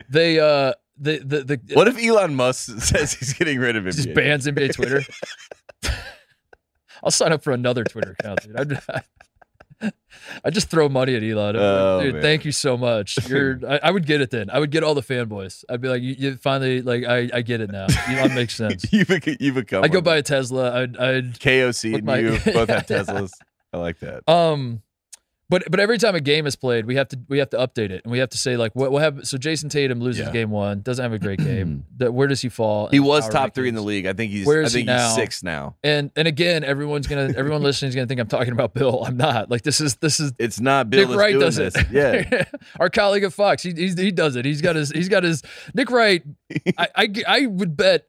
they 0.08 0.38
uh 0.38 0.74
the 0.98 1.18
the 1.18 1.44
the 1.44 1.74
What 1.74 1.88
if 1.88 2.02
Elon 2.02 2.34
Musk 2.34 2.78
says 2.80 3.12
he's 3.12 3.32
getting 3.32 3.58
rid 3.58 3.76
of 3.76 3.86
him? 3.86 3.92
just 3.92 4.14
bans 4.14 4.46
NBA 4.46 4.74
Twitter. 4.74 5.02
I'll 7.02 7.10
sign 7.10 7.32
up 7.32 7.42
for 7.42 7.52
another 7.52 7.82
Twitter 7.82 8.14
account, 8.18 8.42
dude. 8.42 8.78
I, 8.88 9.02
I 10.44 10.50
just 10.50 10.70
throw 10.70 10.88
money 10.88 11.14
at 11.16 11.22
Elon. 11.22 11.56
Oh, 11.56 12.00
dude, 12.02 12.14
man. 12.14 12.22
thank 12.22 12.44
you 12.44 12.52
so 12.52 12.76
much. 12.76 13.18
You're, 13.28 13.58
I, 13.68 13.80
I 13.84 13.90
would 13.90 14.06
get 14.06 14.20
it 14.20 14.30
then. 14.30 14.50
I 14.50 14.58
would 14.58 14.70
get 14.70 14.82
all 14.84 14.94
the 14.94 15.02
fanboys. 15.02 15.64
I'd 15.68 15.80
be 15.80 15.88
like, 15.88 16.02
you, 16.02 16.14
you 16.18 16.36
finally, 16.36 16.82
like, 16.82 17.04
I, 17.04 17.28
I 17.32 17.42
get 17.42 17.60
it 17.60 17.70
now. 17.70 17.86
Elon 18.08 18.34
makes 18.34 18.54
sense. 18.56 18.90
you 18.92 19.04
become, 19.04 19.36
you 19.40 19.52
become 19.52 19.84
I 19.84 19.88
go 19.88 20.00
buy 20.00 20.16
a 20.18 20.22
Tesla. 20.22 20.82
I'd, 20.82 20.96
I'd, 20.96 21.38
KOC 21.40 22.02
my- 22.02 22.18
you 22.18 22.30
both 22.52 22.68
have. 22.68 22.86
Teslas. 22.86 23.32
I 23.72 23.78
like 23.78 23.98
that. 24.00 24.28
um, 24.28 24.82
but 25.52 25.70
but 25.70 25.78
every 25.78 25.98
time 25.98 26.14
a 26.14 26.20
game 26.20 26.46
is 26.46 26.56
played, 26.56 26.86
we 26.86 26.96
have 26.96 27.06
to 27.08 27.18
we 27.28 27.38
have 27.38 27.50
to 27.50 27.58
update 27.58 27.90
it, 27.90 28.00
and 28.04 28.10
we 28.10 28.18
have 28.18 28.30
to 28.30 28.38
say 28.38 28.56
like 28.56 28.74
what 28.74 28.90
what 28.90 29.02
happened. 29.02 29.28
So 29.28 29.36
Jayson 29.36 29.68
Tatum 29.68 30.00
loses 30.00 30.26
Yeah. 30.26 30.32
game 30.32 30.50
one, 30.50 30.80
doesn't 30.80 31.02
have 31.02 31.12
a 31.12 31.18
great 31.18 31.38
game. 31.38 31.84
Where 31.98 32.26
does 32.26 32.40
he 32.40 32.48
fall? 32.48 32.88
He 32.88 32.98
was 33.00 33.28
top 33.28 33.54
three 33.54 33.68
in 33.68 33.74
the 33.74 33.82
league. 33.82 34.06
I 34.06 34.14
think 34.14 34.32
he's. 34.32 34.46
Where 34.46 34.62
I 34.62 34.64
is 34.64 34.72
he 34.72 34.80
think 34.80 34.88
he's 34.88 34.96
now? 34.98 35.14
six 35.14 35.42
now. 35.42 35.76
And 35.84 36.10
and 36.16 36.26
again, 36.26 36.64
everyone's 36.64 37.06
gonna 37.06 37.32
everyone 37.36 37.62
listening 37.68 37.90
is 37.90 37.94
gonna 37.94 38.06
think 38.06 38.20
I'm 38.20 38.28
talking 38.28 38.52
about 38.52 38.72
Bill. 38.74 39.04
I'm 39.04 39.16
not. 39.18 39.50
Like 39.50 39.60
this 39.62 39.80
is 39.80 39.96
this 39.96 40.18
is 40.18 40.32
It's 40.38 40.58
not 40.58 40.88
Bill 40.90 41.08
Nick 41.08 41.16
Wright 41.18 41.38
does 41.38 41.56
this. 41.56 41.74
it. 41.76 41.86
Yeah. 41.92 42.44
our 42.80 42.88
colleague 42.88 43.24
at 43.24 43.32
Fox, 43.32 43.62
he 43.62 43.72
he's, 43.72 43.98
he 43.98 44.10
does 44.10 44.36
it. 44.36 44.44
He's 44.46 44.62
got 44.62 44.74
his 44.74 44.90
he's 44.90 45.08
got 45.10 45.22
his 45.22 45.42
Nick 45.74 45.90
Wright. 45.90 46.22
I, 46.78 46.88
I 46.96 47.08
I 47.28 47.46
would 47.46 47.76
bet 47.76 48.06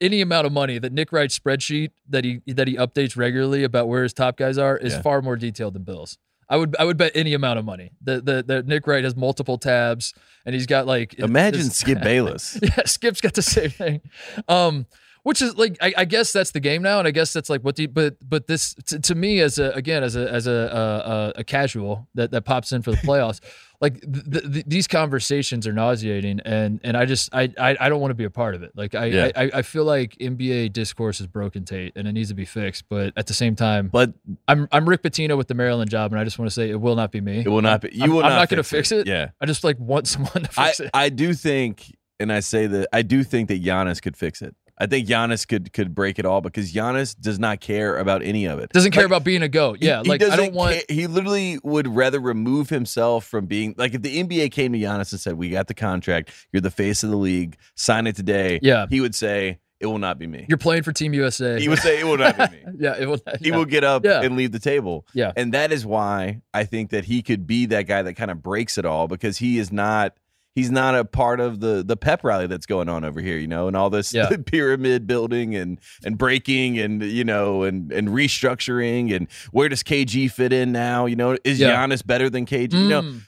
any 0.00 0.20
amount 0.20 0.46
of 0.46 0.52
money 0.52 0.78
that 0.78 0.92
Nick 0.92 1.12
Wright's 1.12 1.38
spreadsheet 1.38 1.90
that 2.08 2.24
he 2.24 2.40
that 2.46 2.68
he 2.68 2.76
updates 2.76 3.16
regularly 3.16 3.64
about 3.64 3.88
where 3.88 4.02
his 4.02 4.12
top 4.12 4.36
guys 4.36 4.58
are 4.58 4.76
is 4.76 4.92
Yeah. 4.94 5.02
far 5.02 5.22
more 5.22 5.36
detailed 5.36 5.74
than 5.74 5.82
Bill's. 5.84 6.18
I 6.48 6.56
would 6.56 6.76
I 6.78 6.84
would 6.84 6.96
bet 6.96 7.12
any 7.14 7.34
amount 7.34 7.58
of 7.58 7.64
money 7.64 7.92
that 8.02 8.24
that, 8.26 8.46
that 8.46 8.66
Nick 8.66 8.86
Wright 8.86 9.02
has 9.04 9.16
multiple 9.16 9.58
tabs 9.58 10.14
and 10.44 10.54
he's 10.54 10.66
got 10.66 10.86
like 10.86 11.14
Imagine 11.18 11.70
Skip 11.70 12.00
Bayless. 12.02 12.58
yeah, 12.62 12.84
Skip's 12.84 13.20
got 13.20 13.34
the 13.34 13.42
same 13.42 13.70
thing. 13.70 14.00
Um, 14.48 14.86
which 15.26 15.42
is 15.42 15.56
like 15.56 15.76
I, 15.80 15.92
I 15.98 16.04
guess 16.04 16.32
that's 16.32 16.52
the 16.52 16.60
game 16.60 16.82
now, 16.82 17.00
and 17.00 17.08
I 17.08 17.10
guess 17.10 17.32
that's 17.32 17.50
like 17.50 17.62
what 17.62 17.74
the 17.74 17.86
but 17.86 18.16
but 18.22 18.46
this 18.46 18.74
to, 18.86 19.00
to 19.00 19.14
me 19.16 19.40
as 19.40 19.58
a 19.58 19.70
again 19.72 20.04
as 20.04 20.14
a 20.14 20.30
as 20.30 20.46
a 20.46 21.32
a, 21.36 21.40
a 21.40 21.44
casual 21.44 22.06
that 22.14 22.30
that 22.30 22.42
pops 22.42 22.70
in 22.70 22.80
for 22.82 22.92
the 22.92 22.96
playoffs, 22.98 23.40
like 23.80 24.00
th- 24.00 24.52
th- 24.52 24.64
these 24.68 24.86
conversations 24.86 25.66
are 25.66 25.72
nauseating, 25.72 26.38
and 26.44 26.78
and 26.84 26.96
I 26.96 27.06
just 27.06 27.28
I 27.34 27.52
I, 27.58 27.76
I 27.80 27.88
don't 27.88 28.00
want 28.00 28.12
to 28.12 28.14
be 28.14 28.22
a 28.22 28.30
part 28.30 28.54
of 28.54 28.62
it. 28.62 28.70
Like 28.76 28.94
I, 28.94 29.06
Yeah. 29.06 29.30
I 29.34 29.50
I 29.54 29.62
feel 29.62 29.84
like 29.84 30.16
NBA 30.20 30.72
discourse 30.72 31.20
is 31.20 31.26
broken, 31.26 31.64
Tate, 31.64 31.94
and 31.96 32.06
it 32.06 32.12
needs 32.12 32.28
to 32.28 32.34
be 32.36 32.44
fixed. 32.44 32.84
But 32.88 33.12
at 33.16 33.26
the 33.26 33.34
same 33.34 33.56
time, 33.56 33.88
But 33.88 34.12
I'm 34.46 34.68
I'm 34.70 34.88
Rick 34.88 35.02
Pitino 35.02 35.36
with 35.36 35.48
the 35.48 35.54
Maryland 35.54 35.90
job, 35.90 36.12
and 36.12 36.20
I 36.20 36.22
just 36.24 36.38
want 36.38 36.48
to 36.50 36.54
say 36.54 36.70
it 36.70 36.80
will 36.80 36.94
not 36.94 37.10
be 37.10 37.20
me. 37.20 37.40
it 37.40 37.48
will 37.48 37.62
not 37.62 37.80
be. 37.80 37.88
You 37.92 38.02
I'm- 38.02 38.10
will 38.12 38.22
I'm 38.22 38.30
not. 38.30 38.36
not 38.36 38.48
gonna 38.48 38.62
fix 38.62 38.92
it. 38.92 39.08
Yeah. 39.08 39.30
I 39.40 39.46
just 39.46 39.64
like 39.64 39.78
want 39.80 40.06
someone 40.12 40.44
to 40.44 40.50
I, 40.56 40.66
fix 40.68 40.80
it. 40.80 40.90
I 40.94 41.08
do 41.08 41.34
think, 41.34 41.96
and 42.20 42.32
I 42.32 42.38
say 42.38 42.68
that 42.68 42.88
I 42.92 43.02
do 43.02 43.24
think 43.24 43.48
that 43.48 43.60
Giannis 43.60 44.00
could 44.00 44.16
fix 44.16 44.40
it. 44.40 44.54
I 44.78 44.86
think 44.86 45.08
Giannis 45.08 45.46
could 45.48 45.72
could 45.72 45.94
break 45.94 46.18
it 46.18 46.26
all 46.26 46.40
because 46.40 46.72
Giannis 46.72 47.18
does 47.18 47.38
not 47.38 47.60
care 47.60 47.96
about 47.96 48.22
any 48.22 48.44
of 48.46 48.58
it. 48.58 48.70
Doesn't 48.72 48.90
care 48.92 49.04
Like, 49.04 49.10
about 49.10 49.24
being 49.24 49.42
a 49.42 49.48
goat. 49.48 49.78
Yeah, 49.80 50.02
he 50.02 50.08
like 50.08 50.22
I 50.22 50.36
don't 50.36 50.52
want. 50.52 50.72
care- 50.74 50.82
he 50.96 51.06
literally 51.06 51.58
would 51.62 51.88
rather 51.88 52.20
remove 52.20 52.68
himself 52.68 53.24
from 53.24 53.46
being 53.46 53.74
like 53.78 53.94
if 53.94 54.02
the 54.02 54.22
NBA 54.22 54.50
came 54.52 54.72
to 54.72 54.78
Giannis 54.78 55.12
and 55.12 55.20
said, 55.20 55.34
"We 55.34 55.48
got 55.50 55.68
the 55.68 55.74
contract. 55.74 56.30
You're 56.52 56.60
the 56.60 56.70
face 56.70 57.02
of 57.02 57.10
the 57.10 57.16
league. 57.16 57.56
Sign 57.74 58.06
it 58.06 58.16
today." 58.16 58.58
Yeah. 58.62 58.86
He 58.90 59.00
would 59.00 59.14
say, 59.14 59.58
"It 59.80 59.86
will 59.86 59.98
not 59.98 60.18
be 60.18 60.26
me." 60.26 60.44
You're 60.48 60.58
playing 60.58 60.82
for 60.82 60.92
Team 60.92 61.14
USA. 61.14 61.58
He 61.58 61.68
would 61.70 61.78
say, 61.78 61.98
"It 62.00 62.04
will 62.04 62.18
not 62.18 62.36
be 62.36 62.44
me." 62.56 62.62
yeah, 62.78 62.96
it 62.98 63.06
will. 63.08 63.18
He 63.40 63.50
will 63.52 63.64
get 63.64 63.82
up 63.82 64.04
Yeah. 64.04 64.20
and 64.22 64.36
leave 64.36 64.52
the 64.52 64.58
table. 64.58 65.06
Yeah. 65.14 65.32
And 65.36 65.54
that 65.54 65.72
is 65.72 65.86
why 65.86 66.42
I 66.52 66.64
think 66.64 66.90
that 66.90 67.06
he 67.06 67.22
could 67.22 67.46
be 67.46 67.64
that 67.66 67.82
guy 67.86 68.02
that 68.02 68.12
kind 68.14 68.30
of 68.30 68.42
breaks 68.42 68.76
it 68.76 68.84
all 68.84 69.08
because 69.08 69.38
he 69.38 69.58
is 69.58 69.72
not 69.72 70.12
he's 70.56 70.70
not 70.72 70.96
a 70.96 71.04
part 71.04 71.38
of 71.38 71.60
the 71.60 71.84
the 71.86 71.96
pep 71.96 72.24
rally 72.24 72.48
that's 72.48 72.66
going 72.66 72.88
on 72.88 73.04
over 73.04 73.20
here, 73.20 73.38
you 73.38 73.46
know, 73.46 73.68
and 73.68 73.76
all 73.76 73.88
this 73.90 74.12
Yeah. 74.12 74.28
pyramid 74.46 75.06
building 75.06 75.54
and 75.54 75.78
and 76.04 76.18
breaking 76.18 76.78
and 76.80 77.00
you 77.04 77.22
know 77.22 77.62
and 77.62 77.92
and 77.92 78.08
restructuring 78.08 79.14
and 79.14 79.28
where 79.52 79.68
does 79.68 79.84
KG 79.84 80.28
fit 80.32 80.52
in 80.52 80.72
now? 80.72 81.06
You 81.06 81.14
know, 81.14 81.36
is 81.44 81.60
Yeah. 81.60 81.76
Giannis 81.86 82.04
better 82.04 82.28
than 82.28 82.44
KG? 82.46 82.72
You 82.72 82.88
know, 82.88 83.02
Mm. 83.02 83.20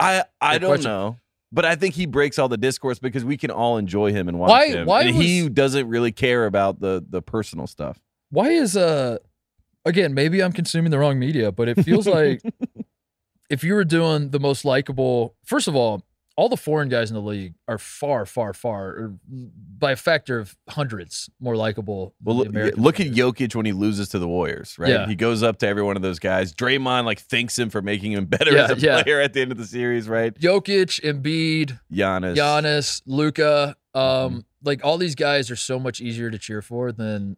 I 0.00 0.24
I 0.40 0.54
Good 0.54 0.60
don't 0.62 0.68
question. 0.70 0.90
know. 0.90 1.18
But 1.52 1.64
I 1.64 1.76
think 1.76 1.94
he 1.94 2.06
breaks 2.06 2.36
all 2.40 2.48
the 2.48 2.56
discourse 2.56 2.98
because 2.98 3.24
we 3.24 3.36
can 3.36 3.52
all 3.52 3.76
enjoy 3.78 4.10
him 4.12 4.26
and 4.28 4.40
watch 4.40 4.48
Why- 4.50 4.68
him. 4.70 4.86
why 4.86 5.02
and 5.02 5.14
he 5.14 5.48
doesn't 5.48 5.86
really 5.86 6.10
care 6.10 6.46
about 6.46 6.80
the 6.80 7.04
the 7.08 7.22
personal 7.22 7.68
stuff. 7.68 8.00
why 8.30 8.48
is 8.48 8.76
uh 8.76 9.18
again 9.84 10.14
maybe 10.14 10.42
I'm 10.42 10.52
consuming 10.52 10.90
the 10.90 10.98
wrong 10.98 11.18
media, 11.18 11.52
but 11.52 11.68
it 11.68 11.84
feels 11.84 12.06
like 12.08 12.42
if 13.50 13.62
you 13.62 13.74
were 13.74 13.84
doing 13.84 14.30
the 14.30 14.40
most 14.40 14.64
likable, 14.64 15.36
first 15.44 15.68
of 15.68 15.76
all, 15.76 16.02
all 16.36 16.48
the 16.48 16.56
foreign 16.56 16.88
guys 16.88 17.10
in 17.10 17.14
the 17.14 17.22
league 17.22 17.54
are 17.68 17.78
far, 17.78 18.26
far, 18.26 18.52
far, 18.52 18.88
or 18.88 19.14
by 19.78 19.92
a 19.92 19.96
factor 19.96 20.38
of 20.40 20.56
hundreds 20.68 21.30
more 21.38 21.56
likable. 21.56 22.12
Well, 22.24 22.36
than 22.36 22.44
look, 22.46 22.52
the 22.52 22.58
American 22.58 22.82
look 22.82 23.00
at. 23.00 23.06
Jokic 23.08 23.54
when 23.54 23.66
he 23.66 23.72
loses 23.72 24.08
to 24.10 24.18
the 24.18 24.26
Warriors, 24.26 24.76
right? 24.78 24.90
Yeah. 24.90 25.06
He 25.06 25.14
goes 25.14 25.42
up 25.44 25.58
to 25.60 25.68
every 25.68 25.82
one 25.84 25.94
of 25.96 26.02
those 26.02 26.18
guys. 26.18 26.52
Draymond 26.52 27.04
like 27.04 27.20
thanks 27.20 27.56
him 27.58 27.70
for 27.70 27.82
making 27.82 28.12
him 28.12 28.24
better 28.26 28.52
Yeah, 28.52 28.64
as 28.64 28.70
a 28.72 28.80
yeah. 28.80 29.02
player 29.02 29.20
at 29.20 29.32
the 29.32 29.42
end 29.42 29.52
of 29.52 29.58
the 29.58 29.66
series, 29.66 30.08
right? 30.08 30.34
Jokic, 30.34 31.00
Embiid, 31.02 31.78
Giannis. 31.92 32.36
Giannis, 32.36 33.02
Luka. 33.06 33.76
Um, 33.94 34.02
Mm-hmm. 34.04 34.38
like 34.64 34.84
all 34.84 34.98
these 34.98 35.14
guys 35.14 35.52
are 35.52 35.56
so 35.56 35.78
much 35.78 36.00
easier 36.00 36.28
to 36.30 36.38
cheer 36.38 36.62
for 36.62 36.90
than 36.90 37.36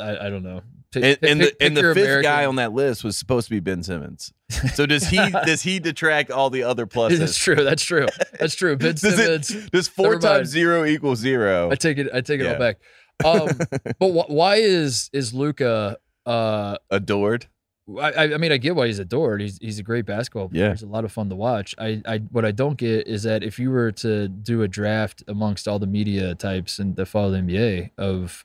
I, 0.00 0.26
I 0.26 0.30
don't 0.30 0.42
know. 0.42 0.62
Pick- 0.92 1.04
And, 1.04 1.20
pick- 1.20 1.30
and 1.30 1.40
the, 1.40 1.62
and 1.62 1.76
the 1.76 1.82
fifth 1.94 1.96
American- 2.04 2.22
guy 2.30 2.44
on 2.46 2.56
that 2.56 2.72
list 2.72 3.04
was 3.04 3.16
supposed 3.16 3.46
to 3.48 3.50
be 3.54 3.60
Ben 3.60 3.82
Simmons. 3.82 4.32
So 4.74 4.86
does 4.86 5.06
he 5.08 5.16
does 5.46 5.62
he 5.62 5.78
detract 5.78 6.30
all 6.30 6.50
the 6.50 6.64
other 6.64 6.86
pluses? 6.94 7.18
That's 7.18 7.36
true. 7.36 7.54
That's 7.56 7.82
true. 7.84 8.06
That's 8.38 8.54
true. 8.54 8.76
Ben 8.76 8.88
Does 8.94 9.04
it- 9.18 9.44
Simmons. 9.44 9.70
Does 9.70 9.88
four 9.88 10.18
times 10.18 10.48
zero 10.48 10.84
equal 10.84 11.14
zero? 11.16 11.70
I 11.70 11.76
take 11.76 11.98
it. 11.98 12.08
I 12.12 12.20
take 12.22 12.40
it 12.40 12.44
Yeah. 12.44 12.52
all 12.54 12.58
back. 12.58 12.80
Um, 13.24 13.48
but 13.98 14.10
wh- 14.10 14.30
why 14.30 14.56
is 14.56 15.10
is 15.12 15.32
Luka? 15.34 15.98
Uh, 16.26 16.76
Adored. 16.90 17.46
I, 17.98 18.12
I 18.12 18.22
I 18.34 18.36
mean, 18.36 18.52
I 18.52 18.56
get 18.56 18.76
why 18.76 18.86
he's 18.86 18.98
adored. 18.98 19.40
He's 19.40 19.58
he's 19.60 19.78
a 19.78 19.82
great 19.82 20.06
basketball 20.06 20.48
player. 20.48 20.64
Yeah. 20.66 20.70
He's 20.70 20.82
a 20.82 20.86
lot 20.86 21.04
of 21.04 21.12
fun 21.12 21.28
to 21.30 21.34
watch. 21.36 21.74
I, 21.78 22.02
I 22.06 22.18
what 22.30 22.44
I 22.44 22.50
don't 22.52 22.76
get 22.76 23.06
is 23.08 23.22
that 23.24 23.42
if 23.42 23.58
you 23.58 23.70
were 23.70 23.90
to 23.92 24.28
do 24.28 24.62
a 24.62 24.68
draft 24.68 25.22
amongst 25.28 25.66
all 25.68 25.78
the 25.78 25.86
media 25.86 26.34
types 26.34 26.78
and 26.78 26.94
that 26.96 27.06
follow 27.06 27.30
the 27.30 27.38
NBA 27.38 27.90
of 27.98 28.44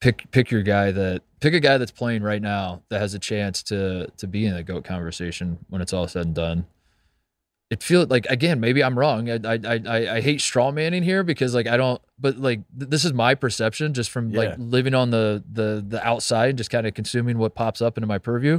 pick 0.00 0.30
pick 0.30 0.50
your 0.50 0.62
guy 0.62 0.90
that 0.90 1.22
pick 1.40 1.54
a 1.54 1.60
guy 1.60 1.78
that's 1.78 1.90
playing 1.90 2.22
right 2.22 2.42
now 2.42 2.82
that 2.88 3.00
has 3.00 3.14
a 3.14 3.18
chance 3.18 3.62
to 3.64 4.08
to 4.16 4.26
be 4.26 4.46
in 4.46 4.54
the 4.54 4.62
goat 4.62 4.84
conversation 4.84 5.58
when 5.68 5.80
it's 5.82 5.92
all 5.92 6.08
said 6.08 6.26
and 6.26 6.34
done. 6.34 6.66
It 7.70 7.84
feels 7.84 8.08
like 8.08 8.26
again, 8.26 8.58
maybe 8.58 8.82
I'm 8.82 8.98
wrong. 8.98 9.30
I 9.30 9.38
I 9.44 9.58
I, 9.64 10.16
I- 10.16 10.20
hate 10.20 10.40
straw 10.40 10.72
manning 10.72 11.04
here 11.04 11.22
because 11.22 11.54
like 11.54 11.68
I 11.68 11.76
don't, 11.76 12.02
but 12.18 12.36
like 12.36 12.62
th- 12.76 12.90
this 12.90 13.04
is 13.04 13.12
my 13.12 13.36
perception 13.36 13.94
just 13.94 14.10
from 14.10 14.32
like 14.32 14.54
living 14.58 14.92
on 14.94 15.10
the 15.10 15.44
the 15.52 15.84
the 15.86 16.04
outside, 16.04 16.48
and 16.50 16.58
just 16.58 16.70
kind 16.70 16.84
of 16.86 16.94
consuming 16.94 17.38
what 17.38 17.54
pops 17.54 17.80
up 17.80 17.96
into 17.96 18.08
my 18.08 18.18
purview. 18.18 18.58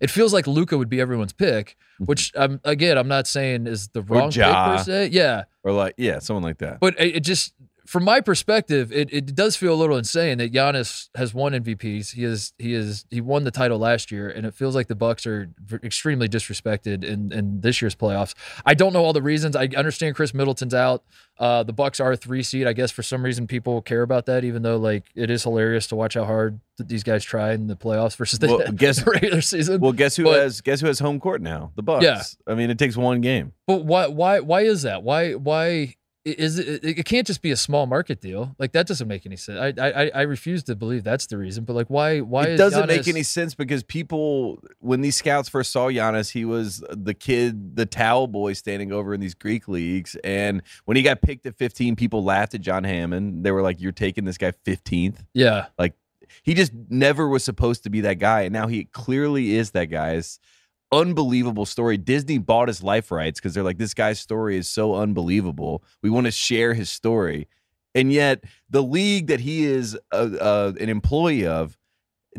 It 0.00 0.10
feels 0.10 0.34
like 0.34 0.46
Luka 0.46 0.76
would 0.76 0.90
be 0.90 1.00
everyone's 1.00 1.32
pick, 1.32 1.76
which 1.98 2.30
um 2.36 2.60
again 2.64 2.98
I'm 2.98 3.08
not 3.08 3.26
saying 3.26 3.66
is 3.66 3.88
the 3.88 4.02
wrong 4.02 4.30
pick 4.30 4.42
per 4.42 4.78
se. 4.84 5.06
Yeah, 5.12 5.44
Or 5.62 5.72
like, 5.72 5.94
yeah, 5.96 6.18
someone 6.18 6.42
like 6.42 6.58
that. 6.58 6.78
but 6.80 7.00
it, 7.00 7.16
it 7.16 7.20
just 7.20 7.54
from 7.86 8.04
my 8.04 8.20
perspective, 8.20 8.92
it, 8.92 9.12
it 9.12 9.34
does 9.34 9.56
feel 9.56 9.74
a 9.74 9.76
little 9.76 9.96
insane 9.96 10.38
that 10.38 10.52
Giannis 10.52 11.08
has 11.16 11.34
won 11.34 11.52
MVPs. 11.52 12.14
He 12.14 12.24
is 12.24 12.52
he 12.58 12.74
is 12.74 13.04
he 13.10 13.20
won 13.20 13.44
the 13.44 13.50
title 13.50 13.78
last 13.78 14.10
year, 14.12 14.28
and 14.28 14.46
it 14.46 14.54
feels 14.54 14.74
like 14.74 14.86
the 14.88 14.94
Bucks 14.94 15.26
are 15.26 15.50
extremely 15.82 16.28
disrespected 16.28 17.02
in 17.04 17.32
in 17.32 17.60
this 17.60 17.82
year's 17.82 17.94
playoffs. 17.94 18.34
I 18.64 18.74
don't 18.74 18.92
know 18.92 19.04
all 19.04 19.12
the 19.12 19.22
reasons. 19.22 19.56
I 19.56 19.68
understand 19.76 20.14
Khris 20.16 20.32
Middleton's 20.34 20.74
out. 20.74 21.02
Uh, 21.38 21.62
the 21.62 21.72
Bucks 21.72 21.98
are 21.98 22.12
a 22.12 22.16
three 22.16 22.42
seed. 22.42 22.66
I 22.66 22.72
guess 22.72 22.90
for 22.92 23.02
some 23.02 23.24
reason 23.24 23.46
people 23.46 23.82
care 23.82 24.02
about 24.02 24.26
that, 24.26 24.44
even 24.44 24.62
though 24.62 24.76
like 24.76 25.04
it 25.14 25.30
is 25.30 25.42
hilarious 25.42 25.86
to 25.88 25.96
watch 25.96 26.14
how 26.14 26.24
hard 26.24 26.60
these 26.78 27.02
guys 27.02 27.24
try 27.24 27.52
in 27.52 27.66
the 27.66 27.76
playoffs 27.76 28.16
versus 28.16 28.38
the 28.38 28.48
Well, 28.48 28.72
guess- 28.76 29.04
regular 29.06 29.40
season. 29.40 29.80
Well, 29.80 29.92
guess 29.92 30.16
who 30.16 30.24
But- 30.24 30.40
has 30.40 30.60
guess 30.60 30.80
who 30.80 30.86
has 30.86 30.98
home 30.98 31.18
court 31.20 31.42
now? 31.42 31.72
The 31.74 31.82
Bucks. 31.82 32.04
Yeah. 32.04 32.22
I 32.46 32.54
mean, 32.54 32.70
it 32.70 32.78
takes 32.78 32.96
one 32.96 33.20
game. 33.20 33.52
But 33.66 33.84
why 33.84 34.06
why 34.06 34.40
why 34.40 34.60
is 34.62 34.82
that? 34.82 35.02
Why 35.02 35.32
why 35.34 35.96
is 36.24 36.58
it? 36.58 36.84
It 36.84 37.04
can't 37.04 37.26
just 37.26 37.42
be 37.42 37.50
a 37.50 37.56
small 37.56 37.86
market 37.86 38.20
deal. 38.20 38.54
Like 38.58 38.72
that 38.72 38.86
doesn't 38.86 39.08
make 39.08 39.26
any 39.26 39.36
sense. 39.36 39.58
I 39.58 39.84
I 39.84 40.10
I 40.14 40.22
refuse 40.22 40.62
to 40.64 40.76
believe 40.76 41.02
that's 41.02 41.26
the 41.26 41.36
reason. 41.36 41.64
But 41.64 41.74
like 41.74 41.88
why 41.88 42.20
why 42.20 42.44
it 42.44 42.56
doesn't 42.56 42.86
make 42.86 43.08
any 43.08 43.24
sense 43.24 43.54
because 43.54 43.82
people, 43.82 44.62
when 44.78 45.00
these 45.00 45.16
scouts 45.16 45.48
first 45.48 45.72
saw 45.72 45.88
Giannis, 45.88 46.30
he 46.30 46.44
was 46.44 46.84
the 46.90 47.14
kid, 47.14 47.74
the 47.76 47.86
towel 47.86 48.28
boy 48.28 48.52
standing 48.52 48.92
over 48.92 49.14
in 49.14 49.20
these 49.20 49.34
Greek 49.34 49.66
leagues. 49.66 50.16
And 50.22 50.62
when 50.84 50.96
he 50.96 51.02
got 51.02 51.22
picked 51.22 51.44
at 51.46 51.56
15, 51.56 51.96
people 51.96 52.22
laughed 52.22 52.54
at 52.54 52.60
John 52.60 52.84
Hammond. 52.84 53.44
They 53.44 53.50
were 53.50 53.62
like, 53.62 53.80
You're 53.80 53.92
taking 53.92 54.24
this 54.24 54.38
guy 54.38 54.52
15th. 54.52 55.24
Yeah, 55.34 55.66
like 55.76 55.94
He 56.42 56.54
just 56.54 56.72
never 56.88 57.28
was 57.28 57.42
supposed 57.42 57.82
to 57.82 57.90
be 57.90 58.00
that 58.02 58.20
guy. 58.20 58.42
And 58.42 58.52
now 58.52 58.68
he 58.68 58.84
clearly 58.84 59.56
is 59.56 59.72
that 59.72 59.86
guy. 59.86 60.12
It's 60.12 60.38
unbelievable 60.92 61.66
story. 61.66 61.96
Disney 61.96 62.38
bought 62.38 62.68
his 62.68 62.82
life 62.82 63.10
rights 63.10 63.40
because 63.40 63.54
they're 63.54 63.64
like, 63.64 63.78
This 63.78 63.94
guy's 63.94 64.20
story 64.20 64.56
is 64.56 64.68
so 64.68 64.94
unbelievable. 64.94 65.82
We 66.02 66.10
want 66.10 66.26
to 66.26 66.30
share 66.32 66.74
his 66.74 66.90
story. 66.90 67.48
And 67.94 68.12
yet, 68.12 68.44
the 68.70 68.82
league 68.82 69.26
that 69.26 69.40
he 69.40 69.64
is 69.64 69.98
uh, 70.12 70.30
uh, 70.40 70.72
an 70.80 70.88
employee 70.88 71.46
of 71.46 71.76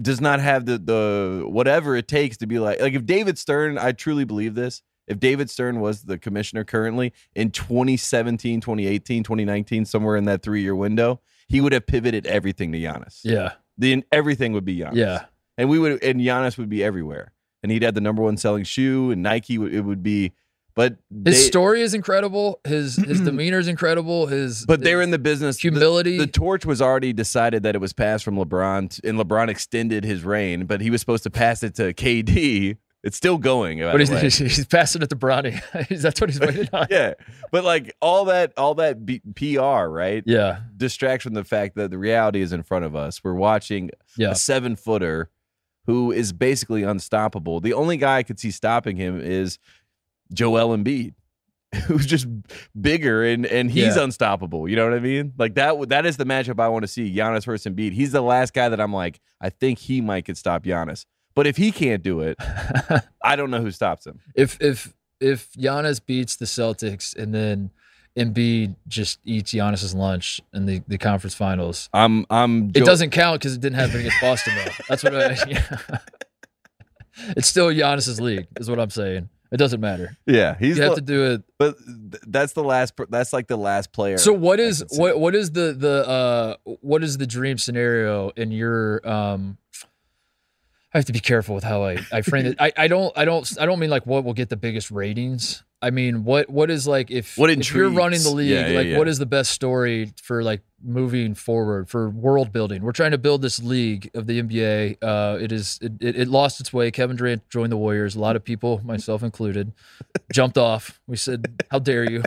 does 0.01 0.19
not 0.19 0.39
have 0.39 0.65
the 0.65 0.77
the 0.79 1.43
whatever 1.47 1.95
it 1.95 2.07
takes 2.07 2.37
to 2.37 2.47
be 2.47 2.57
like 2.59 2.79
like 2.81 2.93
if 2.93 3.05
David 3.05 3.37
Stern, 3.37 3.77
I 3.77 3.91
truly 3.91 4.23
believe 4.23 4.55
this. 4.55 4.81
If 5.05 5.19
David 5.19 5.49
Stern 5.49 5.81
was 5.81 6.03
the 6.03 6.17
commissioner 6.17 6.63
currently 6.63 7.11
in 7.35 7.51
2017, 7.51 8.61
2018, 8.61 9.21
2019, 9.23 9.83
somewhere 9.85 10.15
in 10.15 10.23
that 10.25 10.41
three 10.41 10.61
year 10.61 10.75
window, 10.75 11.19
he 11.49 11.59
would 11.59 11.73
have 11.73 11.85
pivoted 11.85 12.25
everything 12.25 12.71
to 12.71 12.79
Giannis. 12.79 13.19
yeah, 13.23 13.51
Then 13.77 14.05
everything 14.13 14.53
would 14.53 14.63
be 14.63 14.77
Giannis. 14.77 14.95
yeah. 14.95 15.25
And 15.57 15.69
we 15.69 15.77
would 15.77 16.01
and 16.01 16.21
Giannis 16.21 16.57
would 16.57 16.69
be 16.69 16.81
everywhere. 16.83 17.32
And 17.63 17.71
he'd 17.71 17.83
have 17.83 17.95
the 17.95 18.01
number 18.01 18.21
one 18.21 18.37
selling 18.37 18.65
shoe 18.65 19.09
and 19.09 19.23
Nike 19.23 19.55
it 19.55 19.81
would 19.81 20.03
be 20.03 20.33
but 20.75 20.97
His 21.25 21.35
they, 21.35 21.47
story 21.47 21.81
is 21.81 21.93
incredible. 21.93 22.59
His 22.63 22.95
his 22.95 23.21
demeanor 23.21 23.59
is 23.59 23.67
incredible. 23.67 24.25
His 24.27 24.65
but 24.65 24.81
they're 24.81 25.01
in 25.01 25.11
the 25.11 25.19
business 25.19 25.59
humility. 25.59 26.17
The, 26.17 26.25
torch 26.25 26.65
was 26.65 26.81
already 26.81 27.13
decided 27.13 27.63
that 27.63 27.75
it 27.75 27.79
was 27.79 27.93
passed 27.93 28.23
from 28.23 28.37
LeBron, 28.37 29.03
and 29.03 29.19
LeBron 29.19 29.49
extended 29.49 30.03
his 30.03 30.23
reign, 30.23 30.65
but 30.65 30.81
he 30.81 30.89
was 30.89 30.99
supposed 30.99 31.23
to 31.23 31.29
pass 31.29 31.61
it 31.61 31.75
to 31.75 31.93
KD. 31.93 32.77
It's 33.03 33.17
still 33.17 33.37
going. 33.37 33.81
but 33.81 33.99
he's, 33.99 34.09
he's, 34.21 34.37
he's 34.37 34.65
passing 34.65 35.01
it 35.01 35.09
to 35.09 35.15
Bronny. 35.15 35.61
That's 36.01 36.19
what 36.19 36.29
he's 36.29 36.39
waiting 36.39 36.69
on. 36.73 36.87
yeah, 36.89 37.13
but 37.51 37.63
like 37.63 37.95
all 38.01 38.25
that, 38.25 38.53
all 38.57 38.75
that 38.75 39.05
B- 39.05 39.21
PR, 39.35 39.85
right? 39.85 40.23
Yeah, 40.25 40.61
Distracts 40.75 41.23
from 41.23 41.33
the 41.33 41.43
fact 41.43 41.75
that 41.75 41.91
the 41.91 41.97
reality 41.99 42.41
is 42.41 42.51
in 42.51 42.63
front 42.63 42.85
of 42.85 42.95
us. 42.95 43.23
We're 43.23 43.33
watching 43.33 43.91
yeah. 44.17 44.31
a 44.31 44.35
seven 44.35 44.75
footer 44.75 45.29
who 45.85 46.11
is 46.11 46.31
basically 46.33 46.83
unstoppable. 46.83 47.59
The 47.59 47.73
only 47.73 47.97
guy 47.97 48.17
I 48.17 48.23
could 48.23 48.39
see 48.39 48.51
stopping 48.51 48.95
him 48.97 49.19
is 49.21 49.59
Joel 50.33 50.75
Embiid, 50.77 51.13
who's 51.87 52.05
just 52.05 52.27
bigger 52.79 53.23
and 53.25 53.45
and 53.45 53.69
he's 53.71 53.95
Yeah. 53.95 54.03
unstoppable. 54.03 54.67
You 54.69 54.75
know 54.75 54.85
what 54.85 54.93
I 54.93 54.99
mean? 54.99 55.33
Like 55.37 55.55
that. 55.55 55.89
That 55.89 56.05
is 56.05 56.17
the 56.17 56.25
matchup 56.25 56.59
I 56.59 56.67
want 56.69 56.83
to 56.83 56.87
see. 56.87 57.13
Giannis 57.13 57.45
versus 57.45 57.71
Embiid. 57.71 57.93
He's 57.93 58.11
the 58.11 58.21
last 58.21 58.53
guy 58.53 58.69
that 58.69 58.79
I'm 58.79 58.93
like, 58.93 59.19
I 59.41 59.49
think 59.49 59.79
he 59.79 59.99
might 60.01 60.25
could 60.25 60.37
stop 60.37 60.63
Giannis. 60.63 61.05
But 61.35 61.47
if 61.47 61.57
he 61.57 61.71
can't 61.71 62.03
do 62.03 62.21
it, 62.21 62.37
I 63.23 63.35
don't 63.35 63.49
know 63.49 63.61
who 63.61 63.71
stops 63.71 64.05
him. 64.05 64.19
if 64.35 64.57
if 64.61 64.93
if 65.19 65.51
Giannis 65.53 65.99
beats 66.05 66.35
the 66.35 66.45
Celtics 66.45 67.15
and 67.15 67.33
then 67.33 67.71
Embiid 68.17 68.75
just 68.87 69.19
eats 69.23 69.53
Giannis's 69.53 69.95
lunch 69.95 70.39
in 70.53 70.65
the, 70.67 70.83
the 70.87 70.97
conference 70.99 71.33
finals, 71.33 71.89
I'm 71.93 72.25
I'm. 72.29 72.69
it 72.75 72.85
doesn't 72.85 73.09
count 73.09 73.39
because 73.41 73.55
it 73.55 73.61
didn't 73.61 73.79
happen 73.79 74.01
against 74.01 74.17
Boston 74.21 74.53
though. 74.55 74.71
That's 74.87 75.03
what 75.03 75.15
I. 75.15 75.37
Yeah. 75.47 75.77
It's 77.37 77.47
still 77.47 77.67
Giannis's 77.67 78.19
league, 78.19 78.47
is 78.59 78.69
what 78.69 78.79
I'm 78.79 78.89
saying. 78.89 79.29
It 79.51 79.57
doesn't 79.57 79.79
matter. 79.79 80.17
Yeah, 80.25 80.57
he's. 80.57 80.77
You 80.77 80.83
have 80.83 80.95
the- 80.95 81.01
to 81.01 81.05
do 81.05 81.31
it. 81.33 81.43
but 81.59 81.75
that's 82.25 82.53
the 82.53 82.63
last. 82.63 82.93
That's 83.09 83.33
like 83.33 83.47
the 83.47 83.55
last 83.57 83.91
player. 83.91 84.17
So 84.17 84.33
what 84.33 84.59
is 84.59 84.83
what 84.97 85.19
what 85.19 85.35
is 85.35 85.51
the 85.51 85.73
the 85.73 86.07
uh 86.07 86.55
what 86.81 87.03
is 87.03 87.19
the 87.19 87.27
dream 87.27 87.59
scenario 87.59 88.29
in 88.29 88.51
your 88.51 89.07
um 89.07 89.57
I 90.93 90.97
have 90.99 91.05
to 91.05 91.13
be 91.13 91.19
careful 91.19 91.55
with 91.55 91.63
how 91.63 91.83
I, 91.83 91.97
I 92.11 92.21
frame 92.21 92.45
it. 92.45 92.57
I, 92.59 92.71
I 92.77 92.87
don't 92.87 93.11
I 93.17 93.25
don't 93.25 93.49
I 93.59 93.65
don't 93.65 93.79
mean 93.79 93.89
like 93.89 94.05
what 94.05 94.23
will 94.23 94.33
get 94.33 94.49
the 94.49 94.57
biggest 94.57 94.91
ratings. 94.91 95.63
I 95.81 95.89
mean 95.89 96.23
what 96.23 96.49
what 96.49 96.69
is 96.69 96.87
like 96.87 97.09
if, 97.11 97.37
What 97.37 97.49
if 97.49 97.73
you're 97.73 97.89
running 97.89 98.21
the 98.21 98.29
league, 98.29 98.49
Yeah, 98.51 98.67
yeah, 98.67 98.77
like 98.77 98.87
yeah. 98.87 98.97
what 98.97 99.07
is 99.07 99.17
the 99.17 99.25
best 99.25 99.51
story 99.51 100.13
for 100.21 100.43
like 100.43 100.61
moving 100.83 101.33
forward 101.33 101.89
for 101.89 102.09
world 102.09 102.51
building? 102.51 102.83
We're 102.83 102.91
trying 102.93 103.11
to 103.11 103.17
build 103.17 103.41
this 103.41 103.61
league 103.61 104.09
of 104.13 104.27
the 104.27 104.41
NBA. 104.41 104.97
Uh 105.01 105.37
it 105.41 105.51
is 105.51 105.79
it, 105.81 105.93
it, 105.99 106.15
it 106.15 106.27
lost 106.27 106.59
its 106.59 106.71
way. 106.71 106.91
Kevin 106.91 107.15
Durant 107.17 107.49
joined 107.49 107.71
the 107.71 107.77
Warriors. 107.77 108.15
A 108.15 108.19
lot 108.19 108.35
of 108.35 108.43
people, 108.43 108.79
myself 108.85 109.23
included, 109.23 109.73
jumped 110.31 110.57
off. 110.57 111.01
We 111.07 111.17
said, 111.17 111.63
How 111.71 111.79
dare 111.79 112.09
you? 112.09 112.23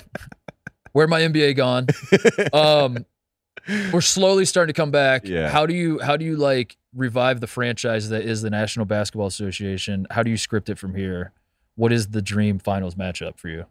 Where 0.93 1.07
my 1.07 1.21
NBA 1.21 1.57
gone? 1.57 1.87
um 2.53 3.07
we're 3.93 4.01
slowly 4.01 4.45
starting 4.45 4.73
to 4.73 4.81
come 4.81 4.91
back. 4.91 5.23
Yeah. 5.25 5.49
How 5.49 5.67
do 5.67 5.75
you 5.75 5.99
how 6.01 6.17
do 6.17 6.25
you 6.25 6.37
like 6.37 6.77
revive 6.97 7.41
the 7.41 7.47
franchise 7.47 8.09
that 8.09 8.23
is 8.25 8.43
the 8.43 8.51
National 8.51 8.87
Basketball 8.87 9.27
Association? 9.27 10.07
How 10.11 10.23
do 10.23 10.31
you 10.31 10.37
script 10.37 10.69
it 10.69 10.79
from 10.79 10.95
here? 10.95 11.33
What 11.77 11.93
is 11.93 12.09
the 12.09 12.23
dream 12.23 12.59
finals 12.59 12.95
matchup 12.95 13.39
for 13.39 13.49
you? 13.49 13.67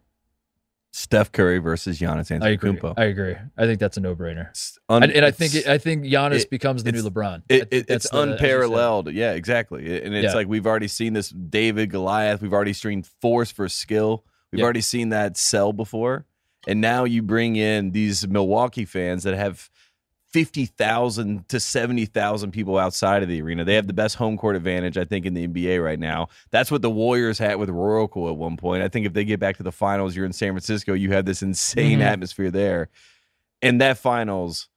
Steph 0.92 1.30
Curry 1.30 1.58
versus 1.58 1.98
Giannis 1.98 2.30
I 2.42 2.48
agree. 2.50 2.70
Antetokounmpo. 2.72 2.94
I 2.96 3.04
agree. 3.04 3.36
I 3.58 3.66
think 3.66 3.80
that's 3.80 3.98
a 3.98 4.00
no 4.00 4.16
brainer. 4.16 4.48
Un- 4.88 5.02
And, 5.02 5.12
and 5.12 5.24
I 5.26 5.30
think 5.30 5.54
it, 5.54 5.66
I 5.66 5.76
think 5.76 6.04
Giannis 6.04 6.42
it- 6.42 6.50
becomes 6.50 6.84
the 6.84 6.92
new 6.92 7.02
LeBron. 7.02 7.42
It, 7.50 7.68
it's 7.70 7.86
the- 7.88 7.94
as 7.94 8.04
you 8.04 8.08
said. 8.18 8.28
unparalleled. 8.28 9.12
Yeah, 9.12 9.32
exactly. 9.32 10.02
And 10.02 10.14
it's 10.14 10.26
Yeah. 10.26 10.34
like 10.34 10.46
we've 10.48 10.66
already 10.66 10.88
seen 10.88 11.12
this 11.12 11.28
David 11.28 11.90
Goliath. 11.90 12.40
We've 12.40 12.52
already 12.54 12.72
seen 12.72 13.02
force 13.02 13.50
for 13.50 13.68
skill. 13.68 14.24
We've 14.52 14.60
Yeah. 14.60 14.64
already 14.64 14.80
seen 14.80 15.10
that 15.10 15.36
sell 15.36 15.74
before. 15.74 16.24
And 16.66 16.80
now 16.80 17.04
you 17.04 17.22
bring 17.22 17.56
in 17.56 17.90
these 17.90 18.26
Milwaukee 18.26 18.86
fans 18.86 19.22
that 19.24 19.34
have 19.36 19.68
50,000 20.32 21.48
to 21.48 21.60
70,000 21.60 22.50
people 22.50 22.78
outside 22.78 23.22
of 23.22 23.28
the 23.28 23.40
arena. 23.40 23.64
They 23.64 23.74
have 23.74 23.86
the 23.86 23.92
best 23.92 24.16
home 24.16 24.36
court 24.36 24.56
advantage, 24.56 24.98
I 24.98 25.04
think, 25.04 25.24
in 25.26 25.34
the 25.34 25.46
NBA 25.46 25.82
right 25.82 25.98
now. 25.98 26.28
That's 26.50 26.70
what 26.70 26.82
the 26.82 26.90
Warriors 26.90 27.38
had 27.38 27.56
with 27.56 27.70
Oracle 27.70 28.28
at 28.28 28.36
one 28.36 28.56
point. 28.56 28.82
I 28.82 28.88
think 28.88 29.06
if 29.06 29.12
they 29.12 29.24
get 29.24 29.40
back 29.40 29.56
to 29.58 29.62
the 29.62 29.72
finals, 29.72 30.14
you're 30.16 30.26
in 30.26 30.32
San 30.32 30.52
Francisco, 30.52 30.94
you 30.94 31.12
have 31.12 31.24
this 31.24 31.42
insane 31.42 32.00
Mhm. 32.00 32.04
atmosphere 32.04 32.50
there. 32.50 32.88
And 33.62 33.80
that 33.80 33.98
finals 33.98 34.68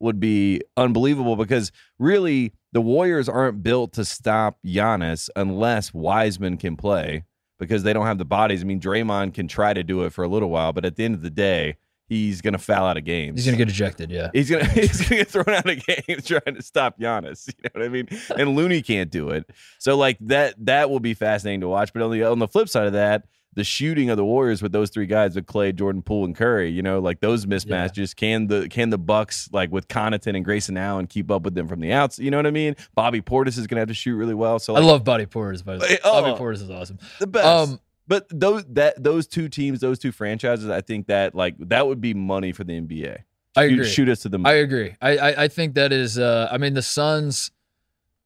would 0.00 0.20
be 0.20 0.60
unbelievable 0.76 1.36
because 1.36 1.72
really 1.98 2.52
the 2.72 2.82
Warriors 2.82 3.28
aren't 3.28 3.62
built 3.62 3.92
to 3.94 4.04
stop 4.04 4.58
Giannis 4.64 5.30
unless 5.34 5.94
Wiseman 5.94 6.58
can 6.58 6.76
play 6.76 7.24
because 7.58 7.82
they 7.82 7.94
don't 7.94 8.04
have 8.04 8.18
the 8.18 8.26
bodies. 8.26 8.62
I 8.62 8.66
mean, 8.66 8.80
Draymond 8.80 9.32
can 9.32 9.48
try 9.48 9.72
to 9.72 9.82
do 9.82 10.02
it 10.02 10.12
for 10.12 10.22
a 10.24 10.28
little 10.28 10.50
while, 10.50 10.74
but 10.74 10.84
at 10.84 10.96
the 10.96 11.04
end 11.04 11.14
of 11.14 11.22
the 11.22 11.30
day, 11.30 11.76
he's 12.06 12.40
going 12.40 12.52
to 12.52 12.58
foul 12.58 12.86
out 12.86 12.96
of 12.96 13.04
games. 13.04 13.38
He's 13.38 13.46
gonna 13.46 13.56
get 13.56 13.68
ejected. 13.68 14.10
Yeah. 14.10 14.30
He's 14.32 14.50
gonna 14.50 14.64
he's 14.72 15.02
gonna 15.02 15.16
get 15.22 15.28
thrown 15.28 15.48
out 15.48 15.68
of 15.68 15.84
games 15.86 16.26
trying 16.26 16.54
to 16.54 16.62
stop 16.62 16.98
Giannis. 16.98 17.48
You 17.48 17.54
know 17.64 17.70
what 17.80 17.84
I 17.84 17.88
mean? 17.88 18.08
And 18.36 18.56
Looney 18.56 18.82
can't 18.82 19.10
do 19.10 19.30
it. 19.30 19.50
So 19.78 19.96
like 19.96 20.18
that 20.20 20.54
that 20.66 20.90
will 20.90 21.00
be 21.00 21.14
fascinating 21.14 21.60
to 21.62 21.68
watch. 21.68 21.92
But 21.92 22.02
on 22.02 22.10
the 22.10 22.22
on 22.24 22.38
the 22.38 22.48
flip 22.48 22.68
side 22.68 22.86
of 22.86 22.92
that, 22.92 23.24
the 23.56 23.64
shooting 23.64 24.10
of 24.10 24.18
the 24.18 24.24
Warriors 24.24 24.62
with 24.62 24.72
those 24.72 24.90
three 24.90 25.06
guys 25.06 25.34
with 25.34 25.46
Clay, 25.46 25.72
Jordan 25.72 26.02
Poole, 26.02 26.26
and 26.26 26.36
Curry, 26.36 26.70
you 26.70 26.82
know, 26.82 27.00
like 27.00 27.20
those 27.20 27.46
mismatches. 27.46 28.14
Can 28.14 28.46
the 28.46 28.68
can 28.68 28.90
the 28.90 28.98
Bucks 28.98 29.48
like 29.50 29.72
with 29.72 29.88
Connaughton 29.88 30.36
and 30.36 30.44
Grayson 30.44 30.76
Allen 30.76 31.06
keep 31.06 31.30
up 31.30 31.42
with 31.42 31.54
them 31.54 31.66
from 31.66 31.80
the 31.80 31.92
outs? 31.92 32.18
You 32.18 32.30
know 32.30 32.36
what 32.36 32.46
I 32.46 32.50
mean? 32.50 32.76
Bobby 32.94 33.22
Portis 33.22 33.58
is 33.58 33.66
gonna 33.66 33.80
have 33.80 33.88
to 33.88 33.94
shoot 33.94 34.14
really 34.14 34.34
well. 34.34 34.58
So 34.58 34.76
I 34.76 34.80
love 34.80 35.04
Bobby 35.04 35.26
Portis. 35.26 35.64
By 35.64 35.76
the 35.76 35.80
way. 35.80 35.98
Oh. 36.04 36.20
Bobby 36.20 36.38
Portis 36.38 36.62
is 36.62 36.70
awesome. 36.70 36.98
the 37.18 37.26
best. 37.26 37.46
Um, 37.46 37.80
but 38.08 38.26
those 38.30 38.64
that 38.70 39.02
those 39.02 39.26
two 39.26 39.48
teams, 39.48 39.80
those 39.80 39.98
two 39.98 40.12
franchises, 40.12 40.68
I 40.70 40.80
think 40.80 41.06
that 41.08 41.34
like 41.34 41.54
that 41.58 41.86
would 41.86 42.00
be 42.00 42.14
money 42.14 42.52
for 42.52 42.64
the 42.64 42.80
NBA. 42.80 43.18
I 43.56 43.64
agree. 43.64 43.88
Shoot 43.88 44.08
us 44.08 44.20
to 44.20 44.28
the 44.28 44.38
moon. 44.38 44.46
I 44.46 44.54
agree. 44.54 44.94
I, 45.00 45.16
I 45.16 45.42
I 45.44 45.48
think 45.48 45.74
that 45.74 45.92
is. 45.92 46.18
Uh, 46.18 46.48
I 46.50 46.58
mean, 46.58 46.74
the 46.74 46.82
Suns 46.82 47.50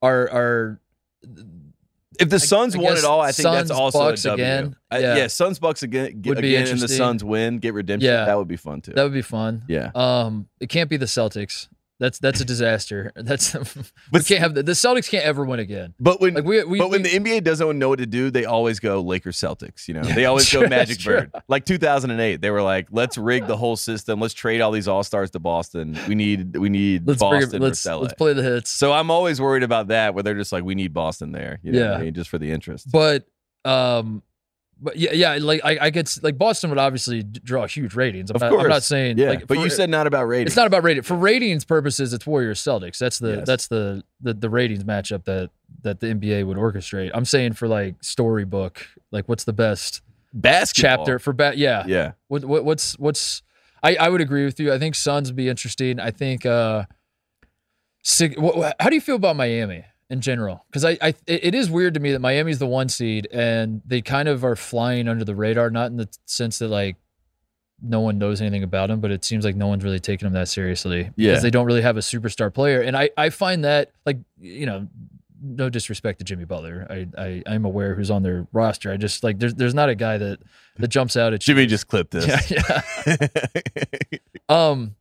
are 0.02 0.28
are. 0.30 0.80
If 2.18 2.28
the 2.28 2.38
Suns 2.40 2.74
I 2.74 2.78
won 2.78 2.94
guess 2.94 3.04
it 3.04 3.06
all, 3.06 3.20
I 3.20 3.32
think 3.32 3.44
that's 3.44 3.68
Suns, 3.68 3.70
also 3.70 3.98
Bucks 4.00 4.24
a 4.26 4.28
W. 4.30 4.44
again. 4.44 4.76
I- 4.90 4.98
Yeah. 4.98 5.16
yeah, 5.16 5.26
Suns 5.28 5.58
Bucks 5.58 5.82
again, 5.82 6.20
get, 6.20 6.34
Would 6.34 6.42
be 6.42 6.54
again, 6.56 6.68
and 6.72 6.80
the. 6.80 6.88
Suns 6.88 7.24
win, 7.24 7.58
get 7.58 7.72
redemption. 7.72 8.10
Yeah. 8.10 8.26
that 8.26 8.36
would 8.36 8.48
be 8.48 8.56
fun 8.56 8.82
too. 8.82 8.92
That 8.92 9.04
would 9.04 9.12
be 9.14 9.22
fun. 9.22 9.62
yeah, 9.68 9.90
Um, 9.94 10.46
it 10.60 10.68
can't 10.68 10.90
be 10.90 10.98
the 10.98 11.06
Celtics. 11.06 11.68
That's 12.00 12.18
that's 12.18 12.40
a 12.40 12.44
disaster. 12.46 13.12
That's 13.16 13.54
we 13.54 13.62
But- 14.10 14.26
can't 14.26 14.40
have 14.40 14.54
the, 14.54 14.62
the 14.64 14.72
Celtics 14.72 15.08
can't 15.08 15.24
ever 15.24 15.44
win 15.44 15.60
again. 15.60 15.94
but 16.00 16.20
when 16.20 16.34
Like 16.34 16.44
we 16.44 16.64
we, 16.64 16.78
but 16.78 16.90
when 16.90 17.02
the 17.02 17.10
NBA 17.10 17.44
doesn't 17.44 17.78
know 17.78 17.90
what 17.90 17.98
to 18.00 18.06
do, 18.06 18.30
they 18.30 18.46
always 18.46 18.80
go 18.80 19.02
Lakers 19.02 19.36
Celtics. 19.36 19.86
You 19.86 19.94
know, 19.94 20.02
they 20.02 20.24
always 20.24 20.50
go 20.50 20.66
Magic. 20.66 21.04
Bird. 21.04 21.30
Like 21.46 21.66
2008, 21.66 22.40
they 22.40 22.50
were 22.50 22.62
like, 22.62 22.88
let's 22.90 23.16
rig 23.18 23.46
the 23.46 23.56
whole 23.56 23.76
system. 23.76 24.18
Let's 24.18 24.34
trade 24.34 24.60
all 24.62 24.72
these 24.72 24.88
All 24.88 25.04
Stars 25.04 25.30
to 25.32 25.38
Boston. 25.38 25.96
We 26.08 26.14
need 26.14 26.56
we 26.56 26.70
need 26.70 27.06
let's 27.06 27.18
bring 27.20 27.42
Boston 27.42 27.62
it, 27.62 27.66
let's 27.66 27.84
let's 27.84 28.14
play 28.14 28.32
the 28.32 28.42
hits. 28.42 28.70
so 28.70 28.92
I'm 28.92 29.10
always 29.10 29.38
worried 29.40 29.62
about 29.62 29.88
that, 29.88 30.14
where 30.14 30.22
they're 30.22 30.34
just 30.34 30.52
like, 30.52 30.64
we 30.64 30.74
need 30.74 30.94
Boston 30.94 31.32
there. 31.32 31.60
You 31.62 31.72
know 31.72 31.80
what 31.82 31.88
I 31.88 31.98
Yeah. 31.98 32.04
mean? 32.04 32.14
just 32.14 32.30
for 32.30 32.38
the 32.38 32.50
interest. 32.50 32.90
But 32.90 33.26
um, 33.66 34.22
but 34.82 34.96
yeah, 34.96 35.12
yeah, 35.12 35.38
like 35.40 35.60
I, 35.64 35.78
I 35.86 35.90
could 35.90 36.10
like 36.22 36.38
Boston 36.38 36.70
would 36.70 36.78
obviously 36.78 37.22
draw 37.22 37.66
huge 37.66 37.94
ratings. 37.94 38.30
I'm, 38.30 38.36
Of 38.36 38.40
not, 38.42 38.52
I'm 38.60 38.68
not 38.68 38.82
saying 38.82 39.18
Yeah, 39.18 39.28
like 39.30 39.46
but 39.46 39.56
for- 39.58 39.62
you 39.64 39.70
said 39.70 39.90
not 39.90 40.06
about 40.06 40.24
ratings. 40.26 40.48
it's 40.52 40.56
not 40.56 40.66
about 40.66 40.82
ratings 40.82 41.06
for 41.06 41.16
ratings 41.16 41.64
purposes. 41.64 42.12
It's 42.12 42.26
Warriors 42.26 42.60
Celtics. 42.60 42.98
That's 42.98 43.18
the 43.18 43.36
Yes. 43.36 43.46
that's 43.46 43.68
the, 43.68 44.02
the 44.20 44.34
the 44.34 44.48
ratings 44.50 44.84
matchup 44.84 45.24
that 45.24 45.50
that 45.82 46.00
the 46.00 46.06
NBA 46.08 46.46
would 46.46 46.56
orchestrate. 46.56 47.10
I'm 47.14 47.24
saying 47.24 47.52
for 47.54 47.68
like 47.68 47.96
storybook, 48.02 48.86
like 49.10 49.28
what's 49.28 49.44
the 49.44 49.52
best 49.52 50.00
basketball 50.32 50.96
chapter 50.98 51.18
for 51.18 51.32
bat? 51.32 51.58
Yeah, 51.58 51.84
Yeah, 51.86 52.12
What, 52.28 52.44
what 52.44 52.64
what's 52.64 52.98
what's 52.98 53.42
I, 53.82 53.96
I 53.96 54.08
would 54.08 54.20
agree 54.20 54.44
with 54.44 54.60
you. 54.60 54.72
I 54.72 54.78
think 54.78 54.94
Suns 54.94 55.28
would 55.28 55.36
be 55.36 55.48
interesting. 55.48 56.00
I 56.00 56.10
think 56.10 56.44
uh 56.46 56.84
Sig, 58.02 58.38
how 58.80 58.88
do 58.88 58.94
you 58.94 59.00
feel 59.00 59.16
about 59.16 59.36
Miami 59.36 59.84
in 60.10 60.20
general? 60.20 60.64
Because 60.68 60.84
I, 60.84 60.98
I 61.00 61.14
it 61.26 61.54
is 61.54 61.70
weird 61.70 61.94
to 61.94 62.00
me 62.00 62.12
that 62.12 62.20
Miami's 62.20 62.58
the 62.58 62.66
one 62.66 62.88
seed 62.88 63.28
and 63.32 63.80
they 63.86 64.02
kind 64.02 64.28
of 64.28 64.44
are 64.44 64.56
flying 64.56 65.08
under 65.08 65.24
the 65.24 65.34
radar, 65.34 65.70
not 65.70 65.90
in 65.90 65.96
the 65.96 66.08
sense 66.26 66.58
that 66.58 66.68
like 66.68 66.96
no 67.82 68.00
one 68.00 68.18
knows 68.18 68.40
anything 68.42 68.62
about 68.62 68.88
them, 68.88 69.00
but 69.00 69.10
it 69.10 69.24
seems 69.24 69.44
like 69.44 69.56
no 69.56 69.66
one's 69.68 69.82
really 69.84 70.00
taking 70.00 70.26
them 70.26 70.34
that 70.34 70.48
seriously 70.48 71.10
Yeah. 71.16 71.30
because 71.30 71.42
they 71.42 71.50
don't 71.50 71.64
really 71.64 71.80
have 71.82 71.96
a 71.96 72.00
superstar 72.00 72.52
player. 72.52 72.82
And 72.82 72.96
I 72.96 73.10
I 73.16 73.30
find 73.30 73.64
that 73.64 73.92
like 74.04 74.18
you 74.40 74.66
know. 74.66 74.88
No 75.42 75.70
disrespect 75.70 76.18
to 76.18 76.24
Jimmy 76.26 76.44
Butler. 76.44 76.86
I, 76.90 77.06
I 77.16 77.42
I'm 77.46 77.64
aware 77.64 77.94
who's 77.94 78.10
on 78.10 78.22
their 78.22 78.46
roster. 78.52 78.92
I 78.92 78.98
just 78.98 79.24
like 79.24 79.38
there's 79.38 79.54
there's 79.54 79.72
not 79.72 79.88
a 79.88 79.94
guy 79.94 80.18
that 80.18 80.38
that 80.76 80.88
jumps 80.88 81.16
out 81.16 81.32
at 81.32 81.40
you. 81.48 81.54
Jimmy 81.54 81.64
just 81.66 81.88
clipped 81.88 82.10
this. 82.10 82.26
Yeah, 82.50 82.82
yeah. 83.06 83.28
Um, 84.50 84.96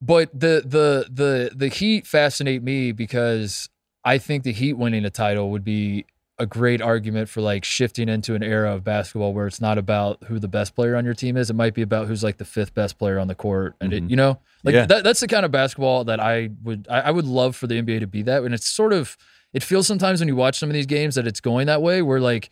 but 0.00 0.30
the 0.32 0.62
the 0.64 1.06
the 1.10 1.50
the 1.54 1.68
Heat 1.68 2.06
fascinate 2.06 2.62
me 2.62 2.92
because 2.92 3.68
I 4.06 4.18
think 4.18 4.44
the 4.44 4.52
Heat 4.52 4.74
winning 4.74 5.04
a 5.04 5.10
title 5.10 5.50
would 5.50 5.64
be 5.64 6.06
a 6.38 6.46
great 6.46 6.80
argument 6.82 7.28
for 7.28 7.40
like 7.40 7.64
shifting 7.64 8.08
into 8.08 8.34
an 8.34 8.42
era 8.42 8.72
of 8.74 8.84
basketball 8.84 9.32
where 9.32 9.46
it's 9.46 9.60
not 9.60 9.78
about 9.78 10.22
who 10.24 10.38
the 10.38 10.48
best 10.48 10.74
player 10.74 10.94
on 10.94 11.04
your 11.04 11.14
team 11.14 11.36
is. 11.36 11.48
It 11.50 11.54
might 11.56 11.72
be 11.74 11.80
about 11.82 12.06
who's 12.08 12.22
like 12.22 12.36
the 12.36 12.44
fifth 12.44 12.72
best 12.74 12.98
player 12.98 13.18
on 13.18 13.26
the 13.26 13.34
court, 13.34 13.74
and 13.80 13.92
it, 13.92 14.04
Mhm. 14.04 14.10
you 14.10 14.16
know, 14.16 14.38
like 14.62 14.74
Yeah. 14.74 14.84
that, 14.86 15.02
that's 15.02 15.20
the 15.20 15.28
kind 15.28 15.44
of 15.46 15.50
basketball 15.50 16.04
that 16.04 16.20
I 16.20 16.50
would 16.62 16.86
I, 16.90 17.00
I 17.00 17.10
would 17.10 17.24
love 17.24 17.56
for 17.56 17.66
the 17.66 17.76
NBA 17.82 18.00
to 18.00 18.06
be 18.06 18.22
that. 18.22 18.42
And 18.44 18.54
it's 18.54 18.68
sort 18.68 18.92
of 18.92 19.16
it 19.54 19.62
feels 19.62 19.86
sometimes 19.86 20.20
when 20.20 20.28
you 20.28 20.36
watch 20.36 20.58
some 20.58 20.68
of 20.68 20.74
these 20.74 20.86
games 20.86 21.14
that 21.14 21.26
it's 21.26 21.40
going 21.40 21.66
that 21.66 21.80
way, 21.82 22.02
where 22.02 22.20
like 22.20 22.50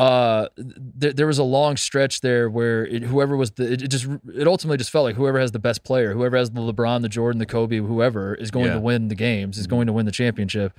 uh 0.00 0.48
there, 0.56 1.12
there 1.12 1.26
was 1.26 1.38
a 1.38 1.42
long 1.44 1.76
stretch 1.76 2.20
there 2.22 2.48
where 2.48 2.86
it, 2.86 3.02
whoever 3.02 3.36
was 3.36 3.50
the 3.52 3.70
it, 3.72 3.82
it 3.82 3.88
just 3.88 4.06
it 4.34 4.46
ultimately 4.46 4.78
just 4.78 4.90
felt 4.90 5.04
like 5.04 5.16
whoever 5.16 5.38
has 5.38 5.52
the 5.52 5.58
best 5.58 5.84
player 5.84 6.14
whoever 6.14 6.36
has 6.36 6.50
the 6.52 6.60
lebron 6.60 7.02
the 7.02 7.08
jordan 7.08 7.38
the 7.38 7.44
kobe 7.46 7.76
whoever 7.78 8.34
is 8.34 8.50
going 8.50 8.66
Yeah. 8.66 8.74
to 8.74 8.80
win 8.80 9.08
the 9.08 9.14
games 9.14 9.58
is 9.58 9.66
Mhm. 9.66 9.70
going 9.70 9.86
to 9.88 9.92
win 9.92 10.06
the 10.06 10.12
championship 10.12 10.72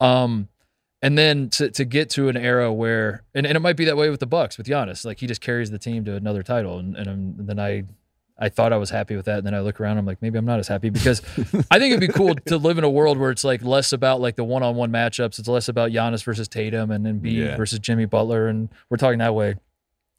um 0.00 0.48
and 1.02 1.16
then 1.18 1.48
to, 1.50 1.70
to 1.70 1.84
get 1.84 2.10
to 2.10 2.28
an 2.28 2.36
era 2.36 2.72
where 2.72 3.24
and, 3.34 3.46
and 3.46 3.56
it 3.56 3.60
might 3.60 3.76
be 3.76 3.84
that 3.84 3.96
way 3.96 4.10
with 4.10 4.20
the 4.20 4.26
bucks 4.26 4.56
with 4.58 4.66
Giannis 4.68 5.04
like 5.04 5.18
he 5.20 5.26
just 5.26 5.40
carries 5.40 5.70
the 5.72 5.78
team 5.78 6.04
to 6.04 6.14
another 6.14 6.42
title 6.44 6.78
and, 6.78 6.94
and, 6.96 7.08
and 7.40 7.48
then 7.48 7.58
i 7.58 7.82
i 8.38 8.48
thought 8.48 8.72
i 8.72 8.76
was 8.76 8.90
happy 8.90 9.16
with 9.16 9.24
that 9.26 9.38
and 9.38 9.46
then 9.46 9.54
i 9.54 9.60
look 9.60 9.80
around 9.80 9.98
i'm 9.98 10.06
like 10.06 10.20
maybe 10.22 10.38
i'm 10.38 10.44
not 10.44 10.58
as 10.58 10.68
happy 10.68 10.90
because 10.90 11.20
I 11.70 11.78
think 11.78 11.92
it'd 11.92 12.00
be 12.00 12.08
cool 12.08 12.34
to 12.34 12.56
live 12.56 12.78
in 12.78 12.84
a 12.84 12.90
world 12.90 13.18
where 13.18 13.30
it's 13.30 13.44
like 13.44 13.62
less 13.62 13.92
about 13.92 14.20
like 14.20 14.36
the 14.36 14.44
one-on-one 14.44 14.90
matchups. 14.92 15.38
It's 15.38 15.48
less 15.48 15.68
about 15.68 15.90
Giannis 15.90 16.22
versus 16.24 16.48
Tatum 16.48 16.90
and 16.90 17.04
Embiid 17.06 17.32
Yeah. 17.34 17.56
versus 17.56 17.78
Jimmy 17.78 18.04
Butler, 18.06 18.48
and 18.48 18.68
we're 18.90 18.96
talking 18.96 19.18
that 19.18 19.34
way. 19.34 19.54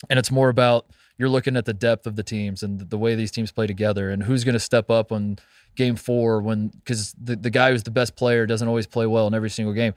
And 0.10 0.17
it's 0.19 0.32
more 0.32 0.49
about 0.49 0.86
you're 1.17 1.29
looking 1.29 1.55
at 1.58 1.65
the 1.65 1.73
depth 1.73 2.08
of 2.08 2.15
the 2.15 2.23
teams 2.23 2.63
and 2.63 2.79
the 2.89 2.97
way 2.97 3.15
these 3.15 3.32
teams 3.32 3.51
play 3.51 3.67
together, 3.67 4.10
and 4.10 4.23
who's 4.23 4.43
going 4.43 4.53
to 4.53 4.60
step 4.60 4.89
up 4.89 5.12
on 5.12 5.39
game 5.75 5.95
four 5.95 6.41
when 6.41 6.67
because 6.69 7.13
the 7.21 7.36
the 7.36 7.49
guy 7.49 7.71
who's 7.71 7.84
the 7.84 7.91
best 7.91 8.15
player 8.15 8.45
doesn't 8.45 8.67
always 8.67 8.88
play 8.88 9.05
well 9.05 9.27
in 9.27 9.34
every 9.34 9.49
single 9.49 9.73
game. 9.73 9.93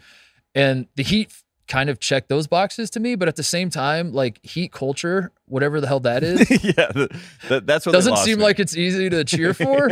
And 0.54 0.86
the 0.96 1.02
Heat 1.02 1.32
kind 1.72 1.88
of 1.88 1.98
check 2.00 2.28
those 2.28 2.46
boxes 2.46 2.90
to 2.90 3.00
me, 3.00 3.14
but 3.14 3.28
at 3.28 3.36
the 3.36 3.42
same 3.42 3.70
time, 3.70 4.12
like 4.12 4.38
Heat 4.44 4.72
culture, 4.72 5.32
whatever 5.46 5.80
the 5.80 5.86
hell 5.86 6.00
that 6.00 6.22
is. 6.22 6.40
yeah, 6.64 6.92
the, 6.92 7.18
that, 7.48 7.66
that's 7.66 7.86
what 7.86 7.92
Doesn't 7.92 8.18
seem 8.18 8.38
me. 8.38 8.44
like 8.44 8.60
it's 8.60 8.76
easy 8.76 9.08
to 9.08 9.24
cheer 9.24 9.54
for, 9.64 9.90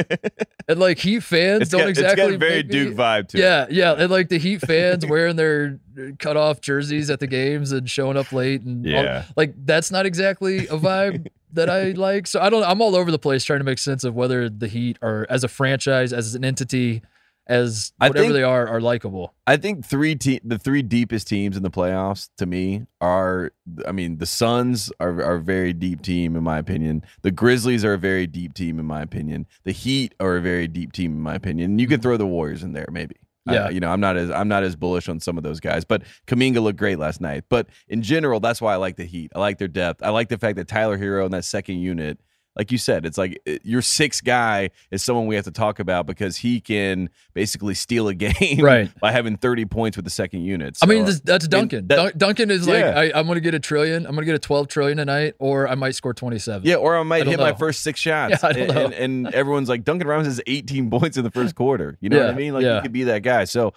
and 0.68 0.78
like 0.78 0.98
Heat 0.98 1.20
fans 1.20 1.62
It's 1.62 1.70
don't 1.70 1.80
got, 1.80 1.88
exactly. 1.88 2.22
it's 2.24 2.30
got 2.30 2.34
a 2.34 2.38
very 2.38 2.62
make 2.62 2.66
me- 2.66 2.72
Duke 2.72 2.94
vibe 2.96 3.28
to 3.28 3.38
it. 3.38 3.40
yeah, 3.40 3.66
yeah, 3.70 3.92
and 3.94 4.10
like 4.10 4.28
the 4.28 4.38
Heat 4.38 4.58
fans 4.60 5.06
wearing 5.08 5.36
their 5.36 5.80
cut 6.18 6.36
off 6.36 6.60
jerseys 6.60 7.08
at 7.10 7.18
the 7.20 7.26
games 7.26 7.72
and 7.72 7.88
showing 7.88 8.16
up 8.18 8.30
late 8.32 8.60
and 8.62 8.86
all- 8.86 8.92
Yeah. 8.92 9.24
like 9.36 9.54
that's 9.64 9.90
not 9.90 10.04
exactly 10.06 10.66
a 10.68 10.76
vibe 10.76 11.28
that 11.54 11.68
I 11.70 11.92
like. 11.92 12.26
So 12.26 12.40
I 12.40 12.48
don't. 12.50 12.62
I'm 12.64 12.80
all 12.80 12.94
over 12.94 13.10
the 13.10 13.18
place 13.18 13.44
trying 13.44 13.58
to 13.60 13.64
make 13.64 13.78
sense 13.78 14.04
of 14.04 14.14
whether 14.14 14.48
the 14.48 14.68
Heat 14.68 14.98
are 15.02 15.26
as 15.30 15.42
a 15.44 15.48
franchise, 15.48 16.12
as 16.12 16.34
an 16.34 16.44
entity, 16.44 17.02
as 17.46 17.92
I 18.00 18.08
whatever 18.08 18.24
think- 18.24 18.34
they 18.34 18.42
are, 18.42 18.66
are 18.68 18.80
likable. 18.80 19.34
I 19.46 19.56
think 19.56 19.84
three 19.84 20.14
te- 20.14 20.40
the 20.44 20.58
three 20.58 20.82
deepest 20.82 21.26
teams 21.26 21.56
in 21.56 21.62
the 21.62 21.70
playoffs 21.70 22.28
to 22.38 22.46
me 22.46 22.86
are 23.00 23.52
I 23.86 23.92
mean 23.92 24.18
the 24.18 24.26
Suns 24.26 24.92
are 25.00 25.22
are 25.22 25.36
a 25.36 25.40
very 25.40 25.72
deep 25.72 26.02
team 26.02 26.36
in 26.36 26.44
my 26.44 26.58
opinion. 26.58 27.02
The 27.22 27.30
Grizzlies 27.32 27.84
are 27.84 27.94
a 27.94 27.98
very 27.98 28.26
deep 28.26 28.54
team 28.54 28.78
in 28.78 28.86
my 28.86 29.02
opinion. 29.02 29.46
The 29.64 29.72
Heat 29.72 30.14
are 30.20 30.36
a 30.36 30.40
very 30.40 30.68
deep 30.68 30.92
team 30.92 31.12
in 31.12 31.20
my 31.20 31.34
opinion. 31.34 31.78
You 31.78 31.86
could 31.86 32.00
mm-hmm. 32.00 32.02
throw 32.02 32.16
the 32.16 32.26
Warriors 32.26 32.62
in 32.62 32.72
there 32.72 32.88
maybe. 32.92 33.16
I- 33.48 33.54
Yeah. 33.54 33.70
you 33.70 33.80
know, 33.80 33.90
I'm 33.90 34.00
not 34.00 34.16
as 34.16 34.30
I'm 34.30 34.48
not 34.48 34.62
as 34.62 34.76
bullish 34.76 35.08
on 35.08 35.18
some 35.18 35.36
of 35.36 35.42
those 35.42 35.58
guys, 35.60 35.84
but 35.84 36.02
Kuminga 36.26 36.62
looked 36.62 36.78
great 36.78 36.98
last 36.98 37.20
night. 37.20 37.44
But 37.48 37.66
in 37.88 38.02
general, 38.02 38.38
that's 38.38 38.60
why 38.60 38.74
I 38.74 38.76
like 38.76 38.96
the 38.96 39.06
Heat. 39.06 39.32
I 39.34 39.40
like 39.40 39.58
their 39.58 39.66
depth. 39.66 40.02
I 40.04 40.10
like 40.10 40.28
the 40.28 40.38
fact 40.38 40.56
that 40.56 40.68
Tyler 40.68 40.98
Herro 40.98 41.24
in 41.24 41.32
that 41.32 41.44
second 41.44 41.78
unit, 41.78 42.20
like 42.56 42.72
you 42.72 42.78
said, 42.78 43.06
it's 43.06 43.16
like 43.16 43.40
uh, 43.48 43.52
your 43.62 43.80
sixth 43.80 44.24
guy 44.24 44.70
is 44.90 45.02
someone 45.04 45.26
we 45.26 45.36
have 45.36 45.44
to 45.44 45.50
talk 45.52 45.78
about 45.78 46.06
because 46.06 46.36
he 46.38 46.60
can 46.60 47.08
basically 47.32 47.74
steal 47.74 48.08
a 48.08 48.14
game 48.14 48.58
Right. 48.60 48.90
by 49.00 49.12
having 49.12 49.36
30 49.36 49.66
points 49.66 49.96
with 49.96 50.04
the 50.04 50.10
second 50.10 50.42
unit. 50.42 50.76
I 50.82 50.86
mean, 50.86 51.04
this, 51.04 51.20
that's 51.20 51.46
Duncan. 51.46 51.86
that- 51.88 52.18
Duncan 52.18 52.50
is 52.50 52.66
like, 52.66 52.80
Yeah. 52.80 52.98
I, 52.98 53.18
I'm 53.18 53.26
going 53.26 53.36
to 53.36 53.40
get 53.40 53.54
a 53.54 53.60
trillion. 53.60 54.04
I'm 54.04 54.12
going 54.12 54.22
to 54.22 54.26
get 54.26 54.34
a 54.34 54.38
12 54.40 54.66
trillion 54.68 54.98
tonight, 54.98 55.34
or 55.38 55.68
I 55.68 55.74
might 55.76 55.94
score 55.94 56.12
27. 56.12 56.66
yeah, 56.68 56.74
or 56.74 56.96
I 56.96 57.00
I 57.00 57.02
might 57.04 57.18
don't 57.20 57.28
hit 57.28 57.38
my 57.40 57.54
first 57.54 57.82
six 57.82 58.00
shots. 58.00 58.42
Yeah, 58.42 58.48
I 58.48 58.50
and, 58.52 58.74
know. 58.74 58.84
and, 58.86 58.94
and 58.94 59.34
everyone's 59.34 59.68
like, 59.68 59.84
Duncan 59.84 60.08
Robinson 60.08 60.30
has 60.32 60.40
18 60.46 60.90
points 60.90 61.16
in 61.16 61.24
the 61.24 61.30
first 61.30 61.54
quarter. 61.54 61.96
You 62.00 62.08
know 62.10 62.18
what 62.18 62.30
I 62.30 62.34
mean? 62.34 62.52
Like, 62.52 62.64
yeah. 62.64 62.76
he 62.76 62.82
could 62.82 62.92
be 62.92 63.04
that 63.04 63.22
guy. 63.22 63.44
So 63.44 63.74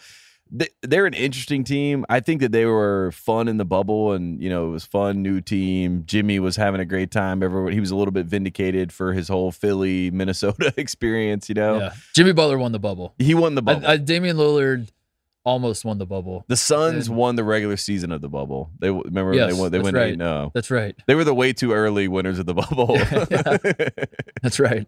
they're 0.83 1.05
an 1.05 1.13
interesting 1.13 1.63
team. 1.63 2.05
I 2.09 2.19
think 2.19 2.41
that 2.41 2.51
they 2.51 2.65
were 2.65 3.11
fun 3.11 3.47
in 3.47 3.57
the 3.57 3.65
bubble, 3.65 4.11
and 4.13 4.41
you 4.41 4.49
know 4.49 4.67
it 4.67 4.71
was 4.71 4.85
fun, 4.85 5.21
new 5.23 5.41
team. 5.41 6.03
Jimmy 6.05 6.39
was 6.39 6.55
having 6.55 6.79
a 6.79 6.85
great 6.85 7.09
time. 7.11 7.41
Everyone, 7.41 7.71
he 7.73 7.79
was 7.79 7.91
a 7.91 7.95
little 7.95 8.11
bit 8.11 8.25
vindicated 8.27 8.91
for 8.91 9.13
his 9.13 9.27
whole 9.27 9.51
Philly 9.51 10.11
Minnesota 10.19 10.73
experience. 10.77 11.49
You 11.49 11.55
know, 11.55 11.79
Yeah. 11.79 11.93
Jimmy 12.13 12.33
Butler 12.33 12.57
won 12.57 12.71
the 12.71 12.79
bubble. 12.79 13.15
he 13.17 13.33
won 13.33 13.55
the 13.55 13.61
bubble. 13.61 13.87
I, 13.87 13.93
I, 13.93 13.97
Damian 13.97 14.37
Lillard 14.37 14.89
almost 15.45 15.83
won 15.85 15.97
the 15.97 16.05
bubble. 16.05 16.45
the 16.47 16.55
Suns 16.57 17.07
and- 17.07 17.17
won 17.17 17.35
the 17.35 17.43
regular 17.43 17.75
season 17.77 18.11
of 18.11 18.21
the 18.21 18.29
bubble. 18.29 18.71
They 18.79 18.89
remember 18.89 19.33
Yes, 19.33 19.53
they 19.53 19.59
won. 19.59 19.71
They 19.71 19.79
went 19.79 19.95
right. 19.95 20.11
eight. 20.13 20.17
No, 20.17 20.51
That's 20.53 20.71
right. 20.71 20.95
they 21.07 21.15
were 21.15 21.23
the 21.23 21.33
way 21.33 21.51
too 21.53 21.73
early 21.73 22.07
winners 22.07 22.39
of 22.39 22.45
the 22.45 22.53
bubble. 22.53 22.97
That's 24.41 24.59
right. 24.59 24.87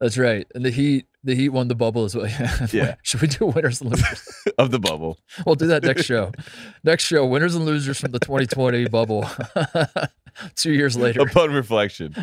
That's 0.00 0.18
right. 0.18 0.46
And 0.54 0.64
the 0.64 0.70
Heat, 0.70 1.06
the 1.22 1.34
Heat 1.34 1.50
won 1.50 1.68
the 1.68 1.74
bubble 1.74 2.04
as 2.04 2.16
well. 2.16 2.26
Yeah. 2.72 2.96
Should 3.02 3.20
we 3.22 3.28
do 3.28 3.46
winners 3.46 3.80
and 3.80 3.90
losers? 3.90 4.28
of 4.58 4.70
the 4.70 4.78
bubble. 4.80 5.18
We'll 5.46 5.54
do 5.54 5.66
that 5.68 5.82
next 5.84 6.04
show. 6.04 6.32
Next 6.84 7.04
show, 7.04 7.24
winners 7.26 7.54
and 7.54 7.64
losers 7.64 7.98
from 8.00 8.10
the 8.12 8.18
2020 8.18 8.88
bubble. 8.88 9.26
Two 10.56 10.72
years 10.72 10.96
later. 10.96 11.20
Upon 11.20 11.52
reflection, 11.52 12.14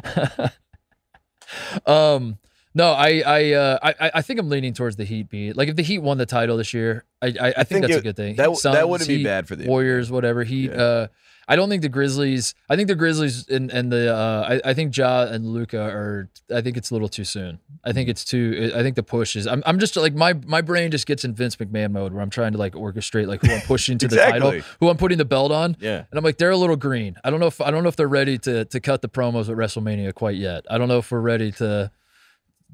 Um, 1.86 2.38
no, 2.74 2.92
I, 2.92 3.24
I, 3.26 3.52
uh, 3.54 3.80
I, 3.82 4.12
I 4.16 4.22
think 4.22 4.40
I'm 4.40 4.50
leaning 4.50 4.74
towards 4.74 4.96
the 4.96 5.06
Heat. 5.06 5.30
Beat 5.30 5.58
like 5.58 5.70
if 5.70 5.76
the 5.76 5.84
Heat 5.84 6.00
won 6.00 6.18
the 6.18 6.26
title 6.26 6.58
this 6.58 6.74
year, 6.74 7.06
I, 7.22 7.28
I, 7.28 7.30
I, 7.30 7.52
think, 7.64 7.68
think 7.68 7.82
that's 7.82 7.94
it- 7.96 8.00
a 8.00 8.02
good 8.02 8.16
thing. 8.16 8.36
that 8.36 8.48
Heat, 8.50 8.62
w- 8.64 8.76
that 8.76 8.88
wouldn't 8.90 9.08
be 9.08 9.24
bad 9.24 9.48
for 9.48 9.56
the 9.56 9.68
Warriors, 9.68 10.12
whatever. 10.12 10.44
Heat. 10.44 10.72
Yeah. 10.72 10.78
Uh, 10.82 11.08
I 11.52 11.56
don't 11.56 11.68
think 11.68 11.82
the 11.82 11.90
Grizzlies. 11.90 12.54
I 12.70 12.76
think 12.76 12.90
the 12.90 12.94
Grizzlies 12.96 13.48
and 13.48 13.72
and 13.72 13.92
the 13.92 14.16
uh, 14.16 14.60
I, 14.64 14.70
I 14.70 14.74
think 14.76 14.96
Ja 14.96 15.24
and 15.24 15.48
Luka 15.48 15.82
are. 15.82 16.30
I 16.54 16.62
think 16.62 16.78
it's 16.78 16.92
a 16.92 16.94
little 16.94 17.10
too 17.10 17.24
soon. 17.24 17.58
I 17.84 17.92
think 17.92 18.08
it's 18.08 18.24
too. 18.24 18.72
I 18.76 18.84
think 18.84 18.96
the 18.96 19.02
push 19.02 19.36
is. 19.36 19.48
I'm, 19.48 19.64
I'm 19.66 19.80
just 19.80 19.98
like 19.98 20.14
my 20.14 20.34
my 20.46 20.62
brain 20.62 20.92
just 20.92 21.08
gets 21.08 21.26
in 21.26 21.34
Vince 21.34 21.56
McMahon 21.56 21.92
mode 21.92 22.14
where 22.14 22.22
I'm 22.22 22.30
trying 22.30 22.52
to 22.52 22.60
like 22.60 22.74
orchestrate 22.74 23.26
like 23.26 23.42
who 23.42 23.52
I'm 23.52 23.62
pushing 23.62 23.98
to 23.98 24.08
the 24.10 24.18
title, 24.18 24.62
who 24.80 24.90
I'm 24.90 24.98
putting 24.98 25.18
the 25.18 25.26
belt 25.26 25.52
on. 25.52 25.76
yeah. 25.80 26.04
And 26.12 26.20
I'm 26.20 26.24
like, 26.24 26.38
they're 26.38 26.52
a 26.52 26.56
little 26.58 26.76
green. 26.76 27.16
I 27.24 27.32
don't 27.32 27.40
know 27.40 27.48
if 27.48 27.60
I 27.62 27.72
don't 27.72 27.82
know 27.82 27.90
if 27.90 27.96
they're 27.96 28.08
ready 28.08 28.38
to 28.38 28.66
to 28.66 28.80
cut 28.80 29.02
the 29.02 29.10
promos 29.10 29.50
at 29.50 29.56
WrestleMania 29.58 30.14
quite 30.14 30.36
yet. 30.36 30.68
I 30.70 30.78
don't 30.78 30.88
know 30.88 31.00
if 31.00 31.10
we're 31.12 31.20
ready 31.20 31.52
to 31.54 31.90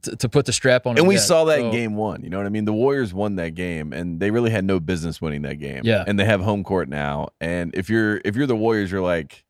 to, 0.05 0.15
to 0.15 0.29
put 0.29 0.45
the 0.45 0.53
strap 0.53 0.87
on. 0.87 0.97
And 0.97 1.07
we 1.07 1.15
yet. 1.15 1.21
saw 1.21 1.43
that 1.45 1.59
in 1.59 1.65
So- 1.65 1.71
game 1.71 1.95
one. 1.95 2.23
You 2.23 2.29
know 2.29 2.37
what 2.37 2.45
I 2.45 2.49
mean? 2.49 2.65
The 2.65 2.73
Warriors 2.73 3.13
won 3.13 3.35
that 3.35 3.53
game, 3.55 3.93
and 3.93 4.19
they 4.19 4.31
really 4.31 4.49
had 4.51 4.65
no 4.65 4.79
business 4.79 5.21
winning 5.21 5.43
that 5.43 5.55
game. 5.59 5.81
Yeah. 5.83 6.03
and 6.07 6.17
they 6.19 6.25
have 6.25 6.41
home 6.41 6.63
court 6.63 6.89
now. 6.89 7.27
And 7.41 7.75
if 7.75 7.89
you're 7.89 8.21
if 8.25 8.35
you're 8.35 8.47
the 8.47 8.55
Warriors, 8.55 8.91
you're 8.91 9.01
like, 9.01 9.43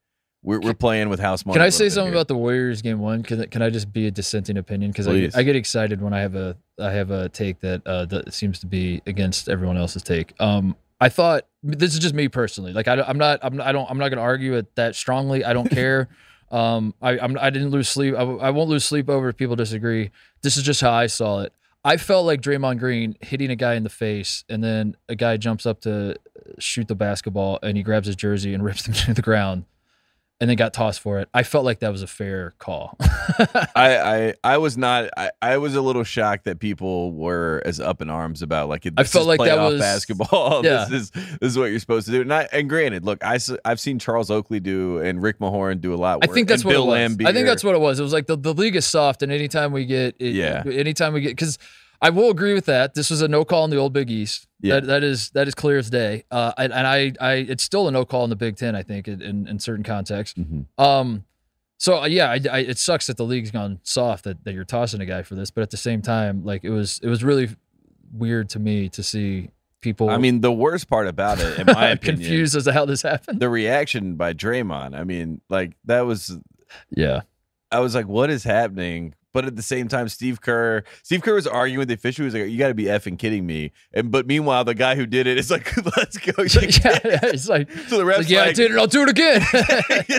we're, 0.43 0.59
we're 0.59 0.73
playing 0.75 1.09
with 1.09 1.19
house 1.19 1.43
money. 1.45 1.55
Can 1.55 1.63
I 1.65 1.69
say 1.69 1.89
something 1.89 2.11
here. 2.13 2.17
about 2.17 2.27
the 2.27 2.35
Warriors 2.37 2.81
game 2.81 2.99
one? 2.99 3.23
Can 3.23 3.47
can 3.49 3.61
I 3.61 3.69
just 3.69 3.91
be 3.93 4.07
a 4.07 4.11
dissenting 4.11 4.57
opinion? 4.57 4.91
Because 4.91 5.07
I, 5.07 5.19
get- 5.19 5.35
I 5.37 5.43
get 5.43 5.55
excited 5.55 6.01
when 6.01 6.13
I 6.13 6.21
have 6.21 6.35
a 6.35 6.55
I 6.79 6.91
have 6.91 7.09
a 7.11 7.29
take 7.29 7.61
that 7.61 7.81
uh, 7.87 8.05
that 8.05 8.33
seems 8.33 8.59
to 8.59 8.65
be 8.67 9.01
against 9.07 9.49
everyone 9.49 9.77
else's 9.77 10.03
take. 10.03 10.33
Um, 10.39 10.75
I 11.01 11.09
thought 11.09 11.45
this 11.63 11.93
is 11.93 11.99
just 11.99 12.13
me 12.15 12.27
personally. 12.29 12.71
Like 12.73 12.87
I, 12.87 12.93
am 13.09 13.17
not 13.17 13.39
I'm 13.43 13.59
I 13.59 13.71
don't 13.71 13.89
I'm 13.89 13.97
not 13.97 14.09
going 14.09 14.17
to 14.17 14.23
argue 14.23 14.53
it 14.55 14.73
that 14.75 14.95
strongly. 14.95 15.43
I 15.43 15.51
don't 15.53 15.69
care. 15.81 16.09
Um, 16.51 16.93
I 17.01 17.19
I'm, 17.19 17.37
I 17.39 17.49
didn't 17.49 17.69
lose 17.69 17.89
sleep. 17.89 18.15
I, 18.15 18.21
I 18.21 18.49
won't 18.51 18.69
lose 18.69 18.85
sleep 18.85 19.09
over 19.09 19.29
if 19.29 19.37
people 19.37 19.55
disagree. 19.55 20.11
This 20.41 20.57
is 20.57 20.63
just 20.63 20.81
how 20.81 20.91
I 20.91 21.07
saw 21.07 21.41
it. 21.41 21.53
I 21.83 21.97
felt 21.97 22.25
like 22.25 22.41
Draymond 22.41 22.79
Green 22.79 23.15
hitting 23.21 23.51
a 23.51 23.55
guy 23.55 23.75
in 23.75 23.83
the 23.83 23.89
face, 23.89 24.43
and 24.49 24.63
then 24.63 24.95
a 25.07 25.15
guy 25.15 25.37
jumps 25.37 25.65
up 25.67 25.81
to 25.81 26.15
shoot 26.57 26.87
the 26.87 26.95
basketball, 26.95 27.59
and 27.61 27.77
he 27.77 27.83
grabs 27.83 28.07
his 28.07 28.15
jersey 28.15 28.53
and 28.53 28.63
rips 28.65 28.87
him 28.87 28.93
to 28.93 29.13
the 29.13 29.21
ground, 29.21 29.65
and 30.41 30.49
then 30.49 30.57
got 30.57 30.73
tossed 30.73 30.99
for 30.99 31.19
it. 31.19 31.29
I 31.33 31.43
felt 31.43 31.63
like 31.63 31.79
that 31.79 31.91
was 31.91 32.01
a 32.01 32.07
fair 32.07 32.53
call. 32.59 32.97
I, 33.73 33.73
I 33.75 34.33
I 34.43 34.57
was 34.57 34.77
not. 34.77 35.09
I, 35.15 35.31
I 35.41 35.57
was 35.57 35.75
a 35.75 35.81
little 35.81 36.03
shocked 36.03 36.43
that 36.45 36.59
people 36.59 37.13
were 37.13 37.61
as 37.65 37.79
up 37.79 38.01
in 38.01 38.09
arms 38.09 38.41
about 38.41 38.67
like. 38.67 38.85
I 38.97 39.03
felt 39.05 39.27
like 39.27 39.39
that 39.39 39.57
was- 39.57 39.79
basketball. 39.79 40.63
Yeah. 40.65 40.85
This 40.89 41.01
is 41.03 41.11
this 41.11 41.51
is 41.51 41.57
what 41.57 41.65
you're 41.65 41.79
supposed 41.79 42.05
to 42.07 42.11
do. 42.11 42.21
And, 42.21 42.33
I, 42.33 42.47
and 42.51 42.67
granted, 42.69 43.05
look, 43.05 43.23
I 43.23 43.39
have 43.65 43.79
seen 43.79 43.99
Charles 43.99 44.29
Oakley 44.31 44.59
do 44.59 44.97
and 44.99 45.21
Rick 45.21 45.39
Mahorn 45.39 45.79
do 45.79 45.93
a 45.93 45.95
lot. 45.97 46.19
I 46.23 46.27
think 46.27 46.47
that's 46.47 46.65
what 46.65 46.71
Bill 46.71 46.93
it 46.93 47.09
was. 47.09 47.25
I 47.25 47.31
think 47.33 47.47
that's 47.47 47.63
what 47.63 47.75
it 47.75 47.81
was. 47.81 47.99
It 47.99 48.03
was 48.03 48.13
like 48.13 48.27
the, 48.27 48.35
the 48.37 48.53
league 48.53 48.75
is 48.75 48.85
soft, 48.85 49.21
and 49.23 49.31
anytime 49.31 49.71
we 49.71 49.85
get, 49.85 50.15
it, 50.19 50.33
Yeah. 50.33 50.63
anytime 50.65 51.13
we 51.13 51.21
get, 51.21 51.29
because 51.29 51.57
I 52.05 52.11
will 52.11 52.29
agree 52.29 52.53
with 52.53 52.65
that. 52.65 52.93
This 52.93 53.09
was 53.09 53.23
a 53.23 53.27
no 53.27 53.43
call 53.43 53.65
in 53.65 53.71
the 53.71 53.77
old 53.77 53.91
Big 53.91 54.11
East. 54.11 54.47
Yeah. 54.61 54.75
That 54.75 54.85
that 54.85 55.03
is 55.03 55.31
that 55.31 55.47
is 55.47 55.55
clear 55.55 55.79
as 55.79 55.89
day. 55.89 56.23
Uh, 56.29 56.53
and, 56.55 56.71
and 56.71 56.85
I 56.85 57.13
I 57.19 57.33
it's 57.33 57.63
still 57.63 57.87
a 57.87 57.91
no 57.91 58.05
call 58.05 58.23
in 58.25 58.29
the 58.29 58.35
Big 58.35 58.57
Ten. 58.57 58.75
I 58.75 58.83
think 58.83 59.07
in 59.07 59.23
in, 59.23 59.47
in 59.47 59.57
certain 59.57 59.83
contexts. 59.83 60.39
Mhm. 60.39 60.67
Um, 60.77 61.25
so 61.77 62.03
uh, 62.03 62.05
yeah, 62.05 62.29
I, 62.29 62.39
I, 62.51 62.59
it 62.59 62.77
sucks 62.77 63.07
that 63.07 63.17
the 63.17 63.25
league's 63.25 63.49
gone 63.49 63.79
soft 63.81 64.25
that, 64.25 64.43
that 64.43 64.53
you're 64.53 64.65
tossing 64.65 65.01
a 65.01 65.05
guy 65.07 65.23
for 65.23 65.33
this, 65.33 65.49
but 65.49 65.61
at 65.61 65.71
the 65.71 65.77
same 65.77 66.03
time, 66.03 66.45
like 66.45 66.63
it 66.63 66.69
was 66.69 66.99
it 67.01 67.07
was 67.07 67.23
really 67.23 67.49
weird 68.13 68.49
to 68.51 68.59
me 68.59 68.87
to 68.89 69.01
see 69.01 69.49
people. 69.81 70.11
I 70.11 70.17
mean, 70.17 70.41
the 70.41 70.51
worst 70.51 70.87
part 70.87 71.07
about 71.07 71.39
it, 71.39 71.57
in 71.57 71.65
my 71.65 71.87
opinion, 71.91 72.17
confused 72.19 72.55
as 72.55 72.65
to 72.65 72.71
how 72.71 72.85
this 72.85 73.01
happened. 73.01 73.39
the 73.39 73.49
reaction 73.49 74.15
by 74.15 74.33
Draymond. 74.33 74.95
I 74.95 75.05
mean, 75.05 75.41
like 75.49 75.71
that 75.85 76.01
was. 76.01 76.37
Yeah, 76.91 77.21
I 77.71 77.79
was 77.79 77.95
like, 77.95 78.07
what 78.07 78.29
is 78.29 78.43
happening? 78.43 79.15
But 79.35 79.43
at 79.43 79.57
the 79.57 79.61
same 79.61 79.89
time, 79.89 80.07
Steve 80.07 80.39
Kerr, 80.39 80.85
Steve 81.03 81.21
Kerr 81.21 81.33
was 81.33 81.45
arguing 81.45 81.79
with 81.79 81.89
the 81.89 81.95
official. 81.95 82.23
He 82.23 82.27
was 82.27 82.33
like, 82.33 82.49
"You 82.49 82.57
got 82.57 82.69
to 82.69 82.73
be 82.73 82.85
effing 82.85 83.19
kidding 83.19 83.45
me!" 83.45 83.73
And 83.93 84.09
but 84.09 84.25
meanwhile, 84.25 84.63
the 84.63 84.73
guy 84.73 84.95
who 84.95 85.05
did 85.05 85.27
it 85.27 85.37
is 85.37 85.51
like, 85.51 85.75
"Let's 85.97 86.17
go." 86.17 86.41
He's 86.41 86.55
like, 86.61 86.81
yeah, 86.81 86.99
yeah, 87.03 87.19
it's 87.23 87.49
like, 87.49 87.69
So 87.89 87.97
the 87.97 88.05
ref's 88.05 88.19
like, 88.19 88.29
yeah, 88.29 88.43
I 88.43 88.53
did 88.53 88.71
it. 88.71 88.77
I'll 88.77 88.87
do 88.87 89.03
it 89.03 89.09
again. 89.09 89.41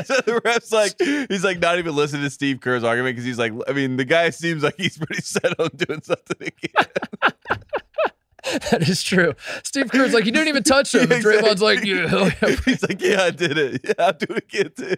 so 0.05 0.21
the 0.21 0.43
ref's 0.45 0.71
like, 0.71 1.01
he's 1.31 1.43
like 1.43 1.61
not 1.61 1.79
even 1.79 1.97
listening 1.97 2.25
to 2.25 2.31
Steve 2.31 2.61
Kerr's 2.61 2.85
argument 2.85 3.15
because 3.15 3.25
he's 3.25 3.39
like, 3.39 3.55
I 3.67 3.73
mean, 3.73 3.97
the 3.97 4.05
guy 4.05 4.29
seems 4.29 4.63
like 4.63 4.75
he's 4.77 4.99
pretty 4.99 5.23
set 5.23 5.59
on 5.59 5.71
doing 5.75 6.03
something 6.03 6.37
again. 6.63 6.87
that 8.71 8.87
is 8.87 9.03
true. 9.03 9.33
Steve 9.63 9.91
Kerr's 9.91 10.13
like, 10.13 10.27
you 10.27 10.33
didn't 10.33 10.49
even 10.49 10.63
touch 10.63 10.95
him. 10.95 11.11
And 11.11 11.25
Draymond's 11.25 11.63
like, 11.63 11.87
yeah, 11.87 12.07
oh, 12.13 12.31
yeah. 12.43 12.57
he's 12.67 12.83
like, 12.83 13.01
yeah, 13.01 13.23
I 13.23 13.31
did 13.31 13.57
it. 13.57 13.81
Yeah, 13.83 13.93
I'll 13.99 14.13
do 14.13 14.27
it 14.29 14.45
again 14.45 14.73
too. 14.77 14.95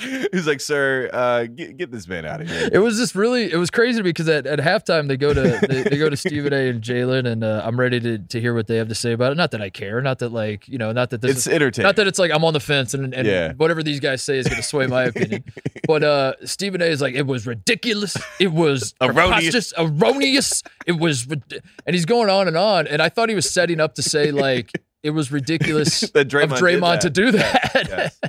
He's 0.32 0.46
like, 0.46 0.60
sir, 0.60 1.08
uh, 1.12 1.44
get, 1.44 1.76
get 1.76 1.90
this 1.90 2.06
man 2.08 2.24
out 2.24 2.40
of 2.40 2.48
here. 2.50 2.68
It 2.72 2.78
was 2.78 2.96
just 2.98 3.14
really, 3.14 3.50
it 3.50 3.56
was 3.56 3.70
crazy 3.70 4.02
because 4.02 4.28
at, 4.28 4.46
at 4.46 4.58
halftime 4.58 5.08
they 5.08 5.16
go 5.16 5.32
to 5.34 5.66
they, 5.68 5.82
they 5.82 5.98
go 5.98 6.08
to 6.10 6.16
Stephen 6.16 6.52
A. 6.52 6.68
and 6.68 6.82
Jalen, 6.82 7.26
and 7.26 7.42
uh, 7.44 7.62
I'm 7.64 7.78
ready 7.78 8.00
to 8.00 8.18
to 8.18 8.40
hear 8.40 8.54
what 8.54 8.66
they 8.66 8.76
have 8.76 8.88
to 8.88 8.94
say 8.94 9.12
about 9.12 9.32
it. 9.32 9.36
Not 9.36 9.50
that 9.52 9.60
I 9.62 9.70
care, 9.70 10.00
not 10.02 10.18
that 10.20 10.30
like 10.30 10.68
you 10.68 10.78
know, 10.78 10.92
not 10.92 11.10
that 11.10 11.20
this 11.20 11.32
It's 11.32 11.46
is 11.46 11.52
entertaining. 11.52 11.86
Not 11.86 11.96
that 11.96 12.06
it's 12.06 12.18
like 12.18 12.30
I'm 12.30 12.44
on 12.44 12.52
the 12.52 12.60
fence 12.60 12.94
and, 12.94 13.14
and 13.14 13.26
Yeah. 13.26 13.52
whatever 13.54 13.82
these 13.82 14.00
guys 14.00 14.22
say 14.22 14.38
is 14.38 14.46
going 14.46 14.56
to 14.58 14.62
sway 14.62 14.86
my 14.86 15.04
opinion. 15.04 15.44
But 15.86 16.02
uh, 16.02 16.32
Stephen 16.44 16.82
A 16.82 16.86
is 16.86 17.00
like, 17.00 17.14
it 17.14 17.26
was 17.26 17.46
ridiculous. 17.46 18.16
It 18.40 18.52
was 18.52 18.94
Erroneous. 19.00 19.72
Erroneous. 19.78 20.62
It 20.86 20.98
was, 20.98 21.26
and 21.28 21.94
he's 21.94 22.04
going 22.06 22.28
on 22.30 22.48
and 22.48 22.56
on. 22.56 22.86
And 22.86 23.00
I 23.00 23.08
thought 23.08 23.28
he 23.28 23.34
was 23.34 23.48
setting 23.48 23.80
up 23.80 23.94
to 23.94 24.02
say 24.02 24.30
like 24.32 24.72
it 25.02 25.10
was 25.10 25.30
ridiculous 25.30 26.00
That 26.14 26.28
Draymond 26.28 26.52
of 26.52 26.58
Draymond 26.58 26.80
that. 26.80 27.00
to 27.02 27.10
do 27.10 27.30
that. 27.32 27.70
Yes. 27.88 28.20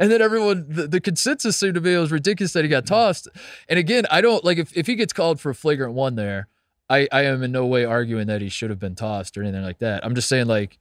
And 0.00 0.10
then 0.10 0.22
everyone, 0.22 0.66
the, 0.68 0.86
the 0.88 1.00
consensus 1.00 1.56
seemed 1.56 1.74
to 1.74 1.80
be 1.80 1.92
it 1.94 1.98
was 1.98 2.10
ridiculous 2.12 2.52
that 2.54 2.64
he 2.64 2.68
got 2.68 2.86
tossed. 2.86 3.28
And 3.68 3.78
again, 3.78 4.06
I 4.10 4.20
don't 4.20 4.44
like 4.44 4.58
if, 4.58 4.76
if 4.76 4.86
he 4.86 4.94
gets 4.94 5.12
called 5.12 5.40
for 5.40 5.50
a 5.50 5.54
flagrant 5.54 5.92
one 5.94 6.14
there, 6.14 6.48
I, 6.88 7.08
I 7.12 7.22
am 7.24 7.42
in 7.42 7.52
no 7.52 7.66
way 7.66 7.84
arguing 7.84 8.26
that 8.28 8.40
he 8.40 8.48
should 8.48 8.70
have 8.70 8.78
been 8.78 8.94
tossed 8.94 9.36
or 9.36 9.42
anything 9.42 9.62
like 9.62 9.78
that. 9.80 10.04
I'm 10.04 10.14
just 10.14 10.28
saying 10.28 10.46
like 10.46 10.78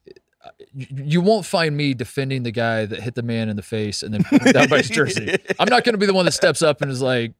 you, 0.73 1.21
won't 1.21 1.45
find 1.45 1.75
me 1.75 1.93
defending 1.95 2.43
the 2.43 2.51
guy 2.51 2.85
that 2.85 2.99
hit 3.01 3.15
the 3.15 3.23
man 3.23 3.49
in 3.49 3.55
the 3.55 3.63
face 3.63 4.03
and 4.03 4.13
then 4.13 4.23
put 4.23 4.53
down 4.53 4.69
by 4.69 4.77
his 4.77 4.89
jersey. 4.89 5.35
I'm 5.59 5.67
not 5.69 5.83
going 5.83 5.93
to 5.93 5.97
be 5.97 6.05
the 6.05 6.13
one 6.13 6.25
that 6.25 6.33
steps 6.33 6.61
up 6.61 6.81
and 6.83 6.91
is 6.91 7.01
like, 7.01 7.33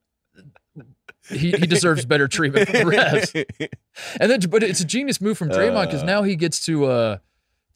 he, 1.30 1.52
he 1.52 1.66
deserves 1.66 2.04
better 2.04 2.28
treatment 2.28 2.68
from 2.68 2.88
the 2.88 2.96
refs. 2.96 3.68
And 4.20 4.30
then, 4.30 4.40
but 4.50 4.62
it's 4.62 4.80
a 4.80 4.84
genius 4.84 5.20
move 5.20 5.38
from 5.38 5.48
Draymond 5.48 5.86
because 5.86 6.02
Uh. 6.02 6.06
now 6.06 6.22
he 6.22 6.36
gets 6.36 6.64
to 6.66 6.84
uh 6.86 7.18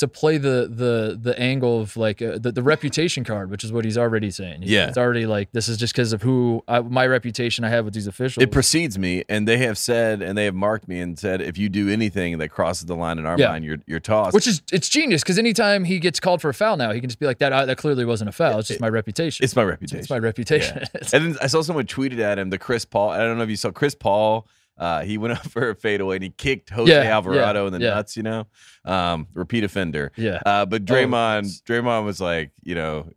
to 0.00 0.08
play 0.08 0.36
the 0.36 0.68
the 0.70 1.18
the 1.20 1.38
angle 1.38 1.80
of 1.80 1.96
like 1.96 2.20
uh, 2.20 2.36
the, 2.38 2.52
the 2.52 2.62
reputation 2.62 3.24
card, 3.24 3.50
which 3.50 3.64
is 3.64 3.72
what 3.72 3.84
he's 3.84 3.96
already 3.96 4.30
saying. 4.30 4.62
He's- 4.62 4.70
Yeah. 4.72 4.88
it's 4.88 4.98
already 4.98 5.24
like 5.26 5.52
this 5.52 5.68
is 5.68 5.76
just 5.78 5.94
because 5.94 6.12
of 6.12 6.22
who 6.22 6.62
I, 6.68 6.80
my 6.80 7.06
reputation 7.06 7.64
I 7.64 7.68
have 7.68 7.84
with 7.84 7.94
these 7.94 8.06
officials. 8.06 8.42
It 8.42 8.50
precedes 8.50 8.98
me, 8.98 9.24
and 9.28 9.46
they 9.46 9.58
have 9.58 9.78
said, 9.78 10.20
and 10.22 10.36
they 10.36 10.44
have 10.46 10.54
marked 10.54 10.88
me 10.88 11.00
and 11.00 11.18
said, 11.18 11.40
if 11.40 11.56
you 11.56 11.68
do 11.68 11.88
anything 11.88 12.38
that 12.38 12.48
crosses 12.48 12.86
the 12.86 12.96
line 12.96 13.18
in 13.18 13.26
our 13.26 13.38
Yeah. 13.38 13.48
mind, 13.48 13.64
you're 13.64 13.78
you're 13.86 14.00
tossed. 14.00 14.34
which 14.34 14.46
is 14.46 14.62
it's 14.72 14.88
genius 14.88 15.22
because 15.22 15.38
anytime 15.38 15.84
he 15.84 15.98
gets 15.98 16.18
called 16.20 16.40
for 16.42 16.48
a 16.48 16.54
foul 16.54 16.76
now, 16.76 16.92
he 16.92 17.00
can 17.00 17.08
just 17.08 17.20
be 17.20 17.26
like 17.26 17.38
that. 17.38 17.52
Uh, 17.52 17.66
that 17.66 17.78
clearly 17.78 18.04
wasn't 18.04 18.28
a 18.28 18.32
foul. 18.32 18.58
It's 18.58 18.68
just 18.68 18.80
my 18.80 18.88
reputation. 18.88 19.44
it's 19.44 19.54
my 19.56 19.62
reputation. 19.64 19.98
It's 20.00 20.10
my 20.10 20.18
reputation. 20.18 20.78
It's- 20.94 21.12
And 21.14 21.24
then 21.34 21.36
I 21.42 21.46
saw 21.46 21.62
someone 21.62 21.86
tweeted 21.86 22.18
at 22.20 22.38
him 22.38 22.50
the 22.50 22.58
Chris 22.58 22.84
Paul. 22.84 23.10
I 23.10 23.18
don't 23.18 23.36
know 23.38 23.44
if 23.44 23.50
you 23.50 23.56
saw 23.56 23.70
Chris 23.70 23.94
Paul. 23.94 24.46
Uh, 24.78 25.02
he 25.02 25.18
went 25.18 25.33
up 25.38 25.46
for 25.46 25.70
a 25.70 25.74
fadeaway 25.74 26.16
and 26.16 26.24
he 26.24 26.30
kicked 26.30 26.70
Jose 26.70 26.90
Yeah, 26.92 27.02
Alvarado 27.11 27.62
yeah, 27.62 27.66
in 27.66 27.72
the 27.74 27.80
yeah. 27.80 27.90
nuts. 27.94 28.16
You 28.16 28.22
know, 28.22 28.46
um, 28.85 29.26
repeat 29.35 29.64
offender. 29.64 30.12
yeah. 30.16 30.40
Uh, 30.46 30.66
but 30.66 30.85
Draymond, 30.85 31.42
yes. 31.44 31.62
Draymond 31.66 32.04
was 32.04 32.21
like, 32.21 32.50
you 32.62 32.75
know, 32.75 33.10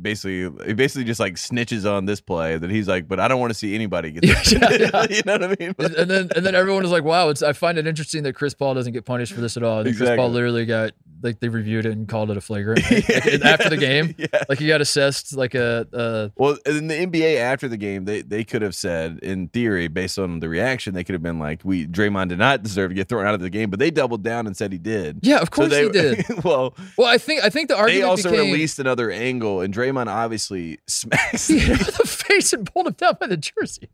basically, 0.00 0.42
he 0.66 0.72
basically 0.74 1.04
just 1.04 1.20
like 1.20 1.34
snitches 1.34 1.90
on 1.90 2.04
this 2.06 2.20
play 2.20 2.56
that 2.56 2.70
he's 2.70 2.86
like, 2.88 3.08
but 3.08 3.18
I 3.20 3.28
don't 3.28 3.40
want 3.40 3.50
to 3.52 3.58
see 3.58 3.74
anybody 3.74 4.12
get. 4.12 4.22
Yeah, 4.52 4.68
yeah, 4.70 4.76
yeah. 4.92 5.06
you 5.10 5.22
know 5.26 5.32
what 5.32 5.42
I 5.44 5.56
mean? 5.58 5.74
and 5.78 6.10
then 6.10 6.28
and 6.36 6.46
then 6.46 6.54
everyone 6.54 6.82
was 6.82 6.92
like, 6.92 7.04
"Wow, 7.04 7.28
it's." 7.30 7.42
I 7.42 7.52
find 7.52 7.78
it 7.78 7.86
interesting 7.86 8.22
that 8.24 8.34
Chris 8.34 8.54
Paul 8.54 8.74
doesn't 8.74 8.92
get 8.92 9.04
punished 9.04 9.32
for 9.32 9.40
this 9.40 9.56
at 9.56 9.62
all. 9.62 9.80
And 9.80 9.96
Chris 9.96 10.10
Paul 10.16 10.30
literally 10.30 10.64
got 10.66 10.92
like 11.22 11.40
they 11.40 11.48
reviewed 11.48 11.86
it 11.86 11.92
and 11.92 12.08
called 12.08 12.30
it 12.30 12.36
a 12.36 12.40
flagrant 12.40 12.82
like, 12.90 13.08
after 13.44 13.68
the 13.70 13.76
game. 13.76 14.14
yeah. 14.18 14.26
Like 14.48 14.58
he 14.58 14.66
got 14.66 14.80
assessed 14.80 15.36
like 15.36 15.54
a, 15.54 15.86
a 15.92 16.32
Well, 16.36 16.58
in 16.66 16.88
the 16.88 16.94
NBA 16.94 17.38
after 17.38 17.68
the 17.68 17.76
game, 17.76 18.04
they, 18.04 18.22
they 18.22 18.44
could 18.44 18.62
have 18.62 18.74
said, 18.74 19.18
in 19.22 19.48
theory, 19.48 19.88
based 19.88 20.18
on 20.18 20.40
the 20.40 20.48
reaction, 20.48 20.94
they 20.94 21.04
could 21.04 21.14
have 21.14 21.22
been 21.22 21.38
like, 21.38 21.60
"We 21.64 21.86
Draymond 21.86 22.28
did 22.28 22.38
not 22.38 22.62
deserve 22.62 22.90
to 22.90 22.94
get 22.94 23.08
thrown 23.08 23.26
out 23.26 23.34
of 23.34 23.40
the 23.40 23.50
game," 23.50 23.70
but 23.70 23.78
they 23.78 23.90
doubled 23.90 24.22
down 24.22 24.46
and 24.46 24.56
said 24.56 24.72
he 24.72 24.78
did. 24.78 25.20
yeah, 25.22 25.36
of 25.38 25.48
So 25.48 25.50
course 25.50 25.70
they, 25.70 25.84
he 25.84 25.90
did. 25.90 26.24
well, 26.44 26.74
Well, 26.98 27.06
I 27.08 27.18
think 27.18 27.42
I 27.44 27.50
think 27.50 27.68
the 27.68 27.76
argument 27.76 28.02
they 28.02 28.08
also 28.08 28.30
became 28.30 28.52
released 28.52 28.78
another 28.78 29.10
angle, 29.10 29.60
and 29.60 29.72
Draymond 29.72 30.08
obviously 30.08 30.78
smacks. 30.86 31.48
him 31.48 31.58
in 31.72 31.78
the 31.78 32.06
face 32.06 32.52
and 32.52 32.66
pulled 32.72 32.86
him 32.88 32.94
down 32.94 33.16
by 33.20 33.26
the 33.26 33.36
jersey. 33.36 33.88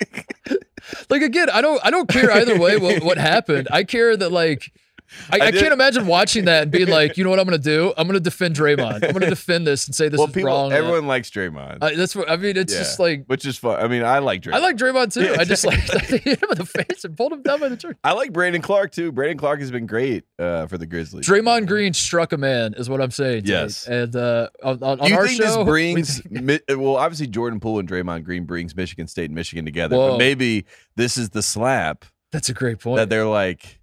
like 1.10 1.22
again, 1.22 1.50
I 1.50 1.60
don't 1.60 1.80
I 1.84 1.90
don't 1.90 2.08
care 2.08 2.30
either 2.30 2.58
way 2.58 2.76
what, 2.78 3.02
what 3.02 3.18
happened. 3.18 3.68
I 3.70 3.84
care 3.84 4.16
that 4.16 4.32
like 4.32 4.72
I, 5.30 5.38
I 5.38 5.46
I, 5.46 5.52
can't 5.52 5.72
imagine 5.72 6.06
watching 6.06 6.44
that 6.46 6.62
and 6.64 6.70
being 6.70 6.88
like, 7.00 7.16
you 7.16 7.24
know 7.24 7.30
what 7.30 7.38
I'm 7.38 7.44
gonna 7.44 7.58
do? 7.58 7.92
I'm 7.96 8.06
gonna 8.06 8.20
defend 8.20 8.54
Draymond. 8.56 9.04
I'm 9.04 9.12
gonna 9.12 9.28
defend 9.30 9.66
this 9.66 9.86
and 9.86 9.94
say 9.94 10.08
this 10.08 10.18
well, 10.18 10.28
is 10.28 10.34
people, 10.34 10.48
wrong. 10.48 10.72
everyone 10.72 11.06
likes 11.06 11.30
Draymond, 11.30 11.78
I, 11.82 11.94
that's 11.94 12.14
what 12.14 12.30
I 12.30 12.36
mean. 12.36 12.56
It's 12.56 12.72
Yeah. 12.72 12.80
just 12.80 12.98
like 12.98 13.24
which 13.26 13.44
is 13.44 13.58
fun. 13.58 13.80
I 13.80 13.88
mean, 13.88 14.02
I 14.02 14.18
like 14.20 14.42
Draymond. 14.42 14.54
I 14.54 14.58
like 14.58 14.76
Draymond 14.76 15.12
too. 15.12 15.34
I 15.38 15.44
just 15.44 15.64
like 15.64 15.78
hit 15.80 16.24
him 16.42 16.48
in 16.50 16.58
the 16.58 16.66
face 16.66 17.04
and 17.04 17.16
pulled 17.16 17.32
him 17.32 17.42
down 17.42 17.60
by 17.60 17.68
the 17.68 17.76
jersey. 17.76 17.96
I 18.04 18.12
like 18.12 18.32
Brandon 18.32 18.62
Clarke 18.62 18.92
too. 18.92 19.12
Brandon 19.12 19.38
Clarke 19.38 19.60
has 19.60 19.70
been 19.70 19.86
great 19.86 20.24
uh, 20.38 20.66
for 20.66 20.78
the 20.78 20.86
Grizzlies. 20.86 21.26
Draymond 21.26 21.66
Green 21.66 21.92
struck 21.92 22.32
a 22.32 22.38
man, 22.38 22.74
is 22.74 22.88
what 22.88 23.00
I'm 23.00 23.10
saying. 23.10 23.42
Yes. 23.46 23.86
and 23.86 24.14
uh, 24.14 24.48
on, 24.62 24.82
on, 24.82 25.08
you 25.08 25.14
our 25.16 25.26
think 25.26 25.42
show, 25.42 25.46
this 25.46 25.56
we 25.58 25.64
brings 25.64 26.30
Mi- 26.30 26.60
well, 26.68 26.96
obviously 26.96 27.26
Jordan 27.26 27.60
Poole 27.60 27.78
and 27.80 27.88
Draymond 27.88 28.24
Green 28.24 28.44
brings 28.44 28.76
Michigan 28.76 29.06
State 29.08 29.26
and 29.26 29.34
Michigan 29.34 29.64
together, 29.64 29.96
Whoa. 29.96 30.10
but 30.12 30.18
maybe 30.18 30.66
this 30.96 31.16
is 31.16 31.30
the 31.30 31.42
slap 31.42 32.04
that's 32.32 32.48
a 32.48 32.54
great 32.54 32.78
point. 32.78 32.96
that 32.96 33.08
they're 33.08 33.26
like, 33.26 33.79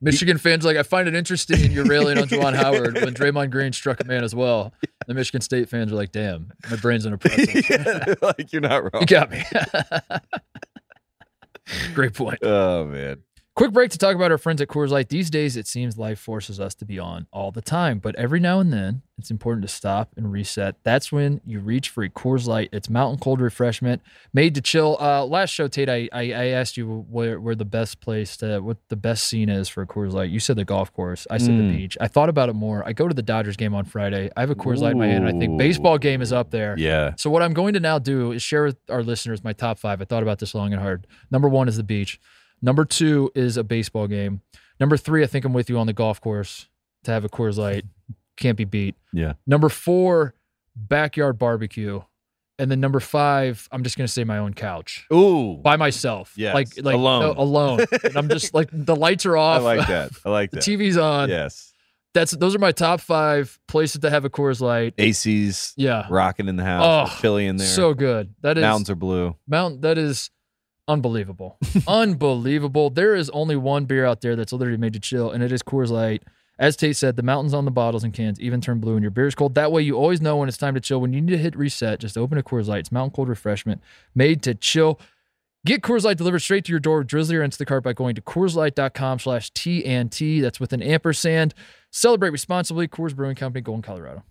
Michigan 0.00 0.38
fans 0.38 0.64
are 0.64 0.68
like 0.68 0.76
I 0.76 0.82
find 0.82 1.08
it 1.08 1.14
interesting 1.14 1.72
you're 1.72 1.84
railing 1.84 2.18
on 2.18 2.28
Juwan 2.28 2.54
Howard 2.54 2.94
when 2.94 3.14
Draymond 3.14 3.50
Green 3.50 3.72
struck 3.72 4.00
a 4.00 4.04
man 4.04 4.24
as 4.24 4.34
well. 4.34 4.72
The 5.06 5.14
Michigan 5.14 5.40
State 5.40 5.68
fans 5.68 5.92
are 5.92 5.96
like, 5.96 6.12
"Damn, 6.12 6.52
my 6.70 6.76
brain's 6.76 7.06
in 7.06 7.12
a 7.12 7.18
process." 7.18 7.68
yeah, 7.68 8.14
like 8.22 8.52
you're 8.52 8.62
not 8.62 8.84
wrong. 8.84 9.02
You 9.02 9.06
got 9.06 9.30
me. 9.30 9.42
Great 11.94 12.14
point. 12.14 12.38
Oh 12.42 12.84
man, 12.86 13.22
Quick 13.60 13.72
break 13.74 13.90
to 13.90 13.98
talk 13.98 14.14
about 14.16 14.30
our 14.30 14.38
friends 14.38 14.62
at 14.62 14.68
Coors 14.68 14.88
Light. 14.88 15.10
These 15.10 15.28
days, 15.28 15.54
it 15.54 15.66
seems 15.66 15.98
life 15.98 16.18
forces 16.18 16.58
us 16.58 16.74
to 16.76 16.86
be 16.86 16.98
on 16.98 17.26
all 17.30 17.52
the 17.52 17.60
time, 17.60 17.98
but 17.98 18.14
every 18.16 18.40
now 18.40 18.58
and 18.58 18.72
then, 18.72 19.02
it's 19.18 19.30
important 19.30 19.60
to 19.60 19.68
stop 19.68 20.08
and 20.16 20.32
reset. 20.32 20.76
That's 20.82 21.12
when 21.12 21.42
you 21.44 21.60
reach 21.60 21.90
for 21.90 22.02
a 22.02 22.08
Coors 22.08 22.46
Light. 22.46 22.70
It's 22.72 22.88
mountain 22.88 23.18
cold 23.20 23.38
refreshment 23.38 24.00
made 24.32 24.54
to 24.54 24.62
chill. 24.62 24.96
Uh, 24.98 25.26
last 25.26 25.50
show, 25.50 25.68
Tate, 25.68 25.90
I, 25.90 26.08
I, 26.10 26.32
I 26.32 26.46
asked 26.46 26.78
you 26.78 27.04
where, 27.10 27.38
where 27.38 27.54
the 27.54 27.66
best 27.66 28.00
place 28.00 28.34
to, 28.38 28.60
what 28.60 28.78
the 28.88 28.96
best 28.96 29.24
scene 29.24 29.50
is 29.50 29.68
for 29.68 29.82
a 29.82 29.86
Coors 29.86 30.12
Light. 30.14 30.30
You 30.30 30.40
said 30.40 30.56
the 30.56 30.64
golf 30.64 30.90
course. 30.94 31.26
I 31.30 31.36
said 31.36 31.50
Mm. 31.50 31.68
the 31.70 31.76
beach. 31.76 31.98
I 32.00 32.08
thought 32.08 32.30
about 32.30 32.48
it 32.48 32.54
more. 32.54 32.82
I 32.88 32.94
go 32.94 33.08
to 33.08 33.14
the 33.14 33.20
Dodgers 33.20 33.58
game 33.58 33.74
on 33.74 33.84
Friday. 33.84 34.30
I 34.38 34.40
have 34.40 34.48
a 34.48 34.54
Coors 34.54 34.78
Light 34.78 34.92
in 34.92 34.98
my 34.98 35.08
hand. 35.08 35.28
I 35.28 35.32
think 35.32 35.58
baseball 35.58 35.98
game 35.98 36.22
is 36.22 36.32
up 36.32 36.50
there. 36.50 36.76
yeah, 36.78 37.12
So 37.18 37.28
what 37.28 37.42
I'm 37.42 37.52
going 37.52 37.74
to 37.74 37.80
now 37.80 37.98
do 37.98 38.32
is 38.32 38.42
share 38.42 38.64
with 38.64 38.78
our 38.88 39.02
listeners 39.02 39.44
my 39.44 39.52
top 39.52 39.78
five. 39.78 40.00
I 40.00 40.06
thought 40.06 40.22
about 40.22 40.38
this 40.38 40.54
long 40.54 40.72
and 40.72 40.80
hard. 40.80 41.06
Number 41.30 41.46
one 41.50 41.68
is 41.68 41.76
the 41.76 41.82
beach. 41.82 42.18
Number 42.62 42.84
two 42.84 43.30
is 43.34 43.56
a 43.56 43.64
baseball 43.64 44.06
game. 44.06 44.42
Number 44.78 44.96
three, 44.96 45.22
I 45.22 45.26
think 45.26 45.44
I'm 45.44 45.52
with 45.52 45.68
you 45.70 45.78
on 45.78 45.86
the 45.86 45.92
golf 45.92 46.20
course 46.20 46.68
to 47.04 47.10
have 47.10 47.24
a 47.24 47.28
Coors 47.28 47.56
Light. 47.56 47.84
Can't 48.36 48.56
be 48.56 48.64
beat. 48.64 48.94
yeah. 49.12 49.34
Number 49.46 49.68
four, 49.68 50.34
backyard 50.74 51.38
barbecue. 51.38 52.00
And 52.58 52.70
then 52.70 52.78
number 52.80 53.00
five, 53.00 53.66
I'm 53.72 53.82
just 53.82 53.96
gonna 53.96 54.06
say 54.08 54.22
my 54.24 54.36
own 54.36 54.52
couch 54.52 55.06
Ooh, 55.12 55.56
by 55.56 55.76
myself. 55.76 56.34
Yeah. 56.36 56.52
like 56.52 56.68
like 56.82 56.94
Alone. 56.94 57.20
no, 57.22 57.32
alone. 57.42 57.80
and 58.04 58.16
I'm 58.18 58.28
just 58.28 58.52
like 58.52 58.68
the 58.70 58.94
lights 58.96 59.24
are 59.24 59.36
off. 59.38 59.62
I 59.62 59.64
like 59.76 59.88
that. 59.88 60.10
I 60.26 60.30
like 60.30 60.50
the 60.52 60.56
that. 60.58 60.64
TV's 60.64 60.98
on. 60.98 61.30
Yes, 61.30 61.72
That's 62.12 62.32
those 62.32 62.54
are 62.54 62.58
my 62.58 62.72
top 62.72 63.00
five 63.00 63.58
places 63.66 64.00
to 64.02 64.10
have 64.10 64.26
a 64.26 64.30
Coors 64.30 64.60
Light. 64.60 64.92
AC's 64.98 65.72
Yeah, 65.78 66.06
rocking 66.10 66.48
in 66.48 66.56
the 66.56 66.64
house. 66.64 67.10
Oh, 67.10 67.18
chilly 67.22 67.46
in 67.46 67.56
there. 67.56 67.66
so 67.66 67.94
good. 67.94 68.34
That 68.42 68.58
is 68.58 68.62
Mountains 68.62 68.90
are 68.90 68.94
blue. 68.94 69.36
Mountain 69.48 69.80
that 69.80 69.96
is 69.96 70.30
unbelievable. 70.90 71.58
unbelievable. 71.88 72.90
There 72.90 73.14
is 73.14 73.30
only 73.30 73.56
one 73.56 73.84
beer 73.84 74.04
out 74.04 74.20
there 74.20 74.36
that's 74.36 74.52
literally 74.52 74.78
made 74.78 74.92
to 74.94 75.00
chill, 75.00 75.30
and 75.30 75.42
it 75.42 75.52
is 75.52 75.62
Coors 75.62 75.90
Light. 75.90 76.22
As 76.58 76.76
Tate 76.76 76.96
said, 76.96 77.16
the 77.16 77.22
mountains 77.22 77.54
on 77.54 77.64
the 77.64 77.70
bottles 77.70 78.04
and 78.04 78.12
cans 78.12 78.38
even 78.38 78.60
turn 78.60 78.80
blue 78.80 78.94
when 78.94 79.02
your 79.02 79.10
beer 79.10 79.26
is 79.26 79.34
cold. 79.34 79.54
That 79.54 79.72
way 79.72 79.80
you 79.80 79.96
always 79.96 80.20
know 80.20 80.36
when 80.36 80.48
it's 80.48 80.58
time 80.58 80.74
to 80.74 80.80
chill. 80.80 81.00
When 81.00 81.14
you 81.14 81.22
need 81.22 81.30
to 81.30 81.38
hit 81.38 81.56
reset, 81.56 82.00
just 82.00 82.18
open 82.18 82.36
a 82.36 82.42
Coors 82.42 82.66
Light. 82.66 82.80
It's 82.80 82.92
mountain 82.92 83.14
cold 83.14 83.28
refreshment 83.30 83.80
made 84.14 84.42
to 84.42 84.54
chill. 84.54 85.00
Get 85.64 85.82
Coors 85.82 86.04
Light 86.04 86.18
delivered 86.18 86.40
straight 86.40 86.64
to 86.66 86.70
your 86.70 86.80
door 86.80 86.98
with 86.98 87.06
Drizzly 87.06 87.36
or 87.36 87.46
Instacart 87.46 87.82
by 87.82 87.92
going 87.92 88.14
to 88.14 88.22
CoorsLight.com 88.22 89.18
slash 89.18 89.50
TNT. 89.52 90.40
That's 90.40 90.58
with 90.58 90.72
an 90.72 90.82
ampersand. 90.82 91.54
Celebrate 91.90 92.30
responsibly. 92.30 92.88
Coors 92.88 93.14
Brewing 93.14 93.36
Company, 93.36 93.62
Golden, 93.62 93.82
Colorado. 93.82 94.22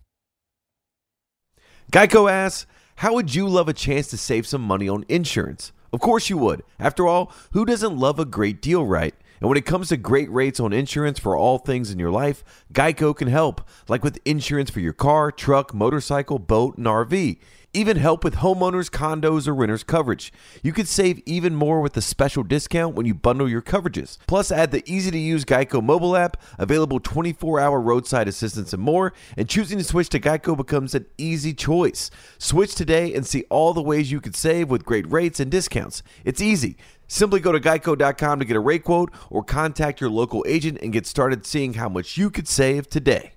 Geico 1.91 2.29
asks, 2.31 2.67
How 2.97 3.13
would 3.13 3.33
you 3.33 3.47
love 3.47 3.67
a 3.67 3.73
chance 3.73 4.07
to 4.07 4.17
save 4.17 4.45
some 4.45 4.61
money 4.61 4.87
on 4.89 5.05
insurance? 5.07 5.71
Of 5.91 5.99
course 5.99 6.29
you 6.29 6.37
would. 6.37 6.63
After 6.79 7.07
all, 7.07 7.31
who 7.51 7.65
doesn't 7.65 7.97
love 7.97 8.19
a 8.19 8.25
great 8.25 8.61
deal, 8.61 8.85
right? 8.85 9.15
And 9.39 9.47
when 9.47 9.57
it 9.57 9.65
comes 9.65 9.89
to 9.89 9.97
great 9.97 10.29
rates 10.31 10.59
on 10.59 10.73
insurance 10.73 11.17
for 11.17 11.35
all 11.35 11.57
things 11.57 11.91
in 11.91 11.99
your 11.99 12.11
life, 12.11 12.43
Geico 12.73 13.15
can 13.15 13.29
help, 13.29 13.61
like 13.87 14.03
with 14.03 14.19
insurance 14.25 14.69
for 14.69 14.81
your 14.81 14.93
car, 14.93 15.31
truck, 15.31 15.73
motorcycle, 15.73 16.39
boat, 16.39 16.77
and 16.77 16.85
RV. 16.85 17.39
Even 17.71 17.97
help 17.97 18.23
with 18.23 18.37
homeowners, 18.37 18.89
condos, 18.89 19.47
or 19.47 19.53
renters 19.53 19.83
coverage. 19.83 20.33
You 20.63 20.73
could 20.73 20.87
save 20.87 21.21
even 21.27 21.53
more 21.53 21.81
with 21.81 21.95
a 21.97 22.01
special 22.01 22.41
discount 22.41 22.95
when 22.95 23.05
you 23.05 23.13
bundle 23.13 23.47
your 23.47 23.61
coverages. 23.61 24.17
Plus, 24.25 24.51
add 24.51 24.71
the 24.71 24.83
easy 24.91 25.11
to 25.11 25.17
use 25.19 25.45
Geico 25.45 25.83
mobile 25.83 26.15
app, 26.15 26.37
available 26.57 26.99
24 26.99 27.59
hour 27.59 27.79
roadside 27.79 28.27
assistance, 28.27 28.73
and 28.73 28.81
more. 28.81 29.13
And 29.37 29.47
choosing 29.47 29.77
to 29.77 29.83
switch 29.83 30.09
to 30.09 30.19
Geico 30.19 30.57
becomes 30.57 30.95
an 30.95 31.05
easy 31.19 31.53
choice. 31.53 32.09
Switch 32.39 32.73
today 32.73 33.13
and 33.13 33.23
see 33.23 33.45
all 33.51 33.75
the 33.75 33.83
ways 33.83 34.11
you 34.11 34.19
could 34.19 34.35
save 34.35 34.71
with 34.71 34.83
great 34.83 35.09
rates 35.11 35.39
and 35.39 35.51
discounts. 35.51 36.01
It's 36.25 36.41
easy. 36.41 36.75
Simply 37.07 37.39
go 37.39 37.51
to 37.51 37.59
geico.com 37.59 38.39
to 38.39 38.45
get 38.45 38.57
a 38.57 38.59
rate 38.59 38.83
quote 38.83 39.11
or 39.29 39.43
contact 39.43 40.01
your 40.01 40.09
local 40.09 40.43
agent 40.47 40.79
and 40.81 40.91
get 40.91 41.05
started 41.05 41.45
seeing 41.45 41.75
how 41.75 41.89
much 41.89 42.17
you 42.17 42.31
could 42.31 42.47
save 42.47 42.89
today. 42.89 43.33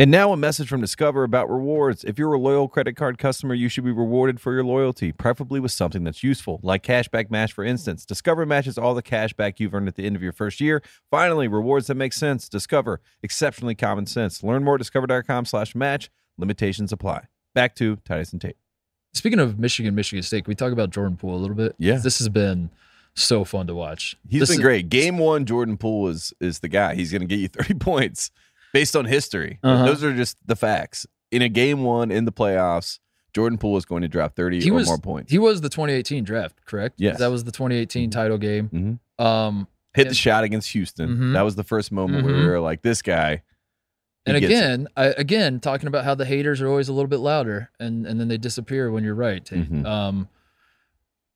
And 0.00 0.12
now 0.12 0.32
a 0.32 0.36
message 0.36 0.68
from 0.68 0.80
Discover 0.80 1.24
about 1.24 1.50
rewards. 1.50 2.04
If 2.04 2.20
you're 2.20 2.32
a 2.32 2.38
loyal 2.38 2.68
credit 2.68 2.94
card 2.94 3.18
customer, 3.18 3.52
you 3.52 3.68
should 3.68 3.82
be 3.82 3.90
rewarded 3.90 4.40
for 4.40 4.52
your 4.52 4.62
loyalty, 4.62 5.10
preferably 5.10 5.58
with 5.58 5.72
something 5.72 6.04
that's 6.04 6.22
useful, 6.22 6.60
like 6.62 6.84
Cashback 6.84 7.32
Match, 7.32 7.52
for 7.52 7.64
instance. 7.64 8.06
Discover 8.06 8.46
matches 8.46 8.78
all 8.78 8.94
the 8.94 9.02
cash 9.02 9.32
back 9.32 9.58
you've 9.58 9.74
earned 9.74 9.88
at 9.88 9.96
the 9.96 10.06
end 10.06 10.14
of 10.14 10.22
your 10.22 10.32
first 10.32 10.60
year. 10.60 10.84
Finally, 11.10 11.48
rewards 11.48 11.88
that 11.88 11.96
make 11.96 12.12
sense. 12.12 12.48
Discover, 12.48 13.00
exceptionally 13.24 13.74
common 13.74 14.06
sense. 14.06 14.44
Learn 14.44 14.62
more 14.62 14.76
at 14.76 14.78
discover.com 14.78 15.46
slash 15.46 15.74
match. 15.74 16.10
Limitations 16.36 16.92
apply. 16.92 17.24
Back 17.52 17.74
to 17.76 17.96
Titus 18.04 18.30
and 18.32 18.40
Tate. 18.40 18.56
Speaking 19.14 19.40
of 19.40 19.58
Michigan, 19.58 19.96
Michigan 19.96 20.22
State, 20.22 20.44
can 20.44 20.50
we 20.52 20.54
talk 20.54 20.70
about 20.72 20.90
Jordan 20.90 21.16
Poole 21.16 21.34
a 21.34 21.40
little 21.40 21.56
bit? 21.56 21.74
Yeah. 21.76 21.96
This 21.96 22.18
has 22.20 22.28
been 22.28 22.70
so 23.16 23.42
fun 23.42 23.66
to 23.66 23.74
watch. 23.74 24.16
He's 24.28 24.38
This 24.38 24.50
been 24.50 24.60
is- 24.60 24.64
great. 24.64 24.88
Game 24.90 25.18
one, 25.18 25.44
Jordan 25.44 25.76
Poole 25.76 26.06
is 26.06 26.32
is 26.40 26.60
the 26.60 26.68
guy. 26.68 26.94
He's 26.94 27.10
going 27.10 27.22
to 27.22 27.26
get 27.26 27.40
you 27.40 27.48
30 27.48 27.74
points 27.74 28.30
based 28.72 28.94
on 28.96 29.04
history. 29.04 29.58
Uh-huh. 29.62 29.84
Those 29.86 30.02
are 30.04 30.14
just 30.14 30.36
the 30.46 30.56
facts. 30.56 31.06
In 31.30 31.42
a 31.42 31.48
game 31.48 31.82
one 31.84 32.10
in 32.10 32.24
the 32.24 32.32
playoffs, 32.32 32.98
Jordan 33.34 33.58
Poole 33.58 33.76
is 33.76 33.84
going 33.84 34.02
to 34.02 34.08
drop 34.08 34.34
30 34.34 34.60
He 34.62 34.70
or 34.70 34.74
was 34.74 34.86
more 34.88 34.98
points. 34.98 35.30
he 35.30 35.38
was 35.38 35.60
the 35.60 35.68
2018 35.68 36.24
draft, 36.24 36.64
correct? 36.64 36.96
Yes. 36.98 37.18
That 37.18 37.30
was 37.30 37.44
the 37.44 37.52
2018 37.52 38.10
title 38.10 38.38
game. 38.38 39.00
Mhm. 39.18 39.24
Um, 39.24 39.68
Hit 39.94 40.08
the 40.08 40.14
shot 40.14 40.44
against 40.44 40.70
Houston. 40.72 41.08
Mhm. 41.16 41.32
That 41.34 41.42
was 41.42 41.54
the 41.56 41.64
first 41.64 41.90
moment 41.92 42.24
where 42.24 42.34
we 42.34 42.40
Mhm. 42.42 42.46
were 42.46 42.60
like, 42.60 42.82
this 42.82 43.02
guy. 43.02 43.42
and 44.26 44.36
again, 44.36 44.86
I, 44.94 45.06
again, 45.06 45.58
talking 45.58 45.86
about 45.88 46.04
how 46.04 46.14
the 46.14 46.26
haters 46.26 46.60
are 46.60 46.68
always 46.68 46.88
a 46.90 46.92
little 46.92 47.08
bit 47.08 47.20
louder, 47.20 47.70
and 47.80 48.06
and 48.06 48.20
then 48.20 48.28
they 48.28 48.36
disappear 48.36 48.90
when 48.90 49.02
you're 49.02 49.14
right. 49.14 49.42
Mhm. 49.46 49.86
Um, 49.86 50.28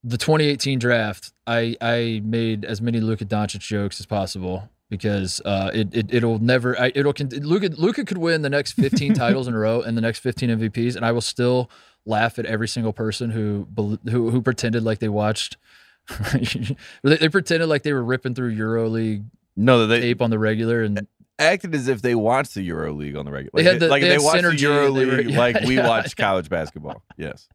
the 0.04 0.18
2018 0.18 0.78
draft, 0.78 1.32
I 1.46 1.74
I 1.80 2.20
made 2.22 2.64
as 2.66 2.82
many 2.82 3.00
Luka 3.00 3.24
Doncic 3.24 3.60
jokes 3.60 3.98
as 3.98 4.04
possible 4.06 4.68
because 4.92 5.40
uh, 5.46 5.70
it, 5.72 5.88
it 5.96 6.14
it'll 6.14 6.38
never 6.38 6.78
I, 6.78 6.92
it'll 6.94 7.14
Luka 7.40 7.68
Luka 7.70 8.04
could 8.04 8.18
win 8.18 8.42
the 8.42 8.50
next 8.50 8.72
15 8.72 9.14
titles 9.24 9.48
in 9.48 9.54
a 9.54 9.58
row 9.58 9.80
and 9.80 9.96
the 9.96 10.02
next 10.02 10.18
15 10.18 10.50
MVPs, 10.50 10.94
and 10.96 11.04
I 11.04 11.12
will 11.12 11.22
still 11.22 11.70
laugh 12.04 12.38
at 12.38 12.44
every 12.44 12.68
single 12.68 12.92
person 12.92 13.30
who 13.30 13.66
who 13.76 14.30
who 14.30 14.42
pretended 14.42 14.82
like 14.84 14.98
they 14.98 15.08
watched. 15.08 15.56
they, 17.02 17.16
they 17.16 17.28
pretended 17.28 17.68
like 17.68 17.84
they 17.84 17.92
were 17.94 18.04
ripping 18.04 18.34
through 18.34 18.54
EuroLeague 18.54 19.24
No, 19.56 19.86
they 19.86 20.00
tape 20.00 20.20
on 20.20 20.28
the 20.30 20.38
regular, 20.38 20.82
and 20.82 21.06
acted 21.38 21.74
as 21.74 21.88
if 21.88 22.02
they 22.02 22.14
watched 22.14 22.54
the 22.54 22.62
Euro 22.62 22.92
League 22.92 23.16
on 23.16 23.24
the 23.24 23.30
regular. 23.32 23.50
They 23.54 23.62
Like, 23.64 23.72
had 23.72 23.80
the- 23.80 23.88
like 23.88 24.02
they 24.02 24.08
they, 24.10 24.18
watched 24.18 24.44
synergy, 24.44 24.56
the 24.60 24.62
Euro 24.74 24.90
League 24.90 25.30
yeah, 25.30 25.38
like 25.38 25.60
we 25.62 25.76
yeah, 25.76 25.88
watched 25.88 26.16
college 26.16 26.48
basketball. 26.50 27.02
Yes. 27.16 27.48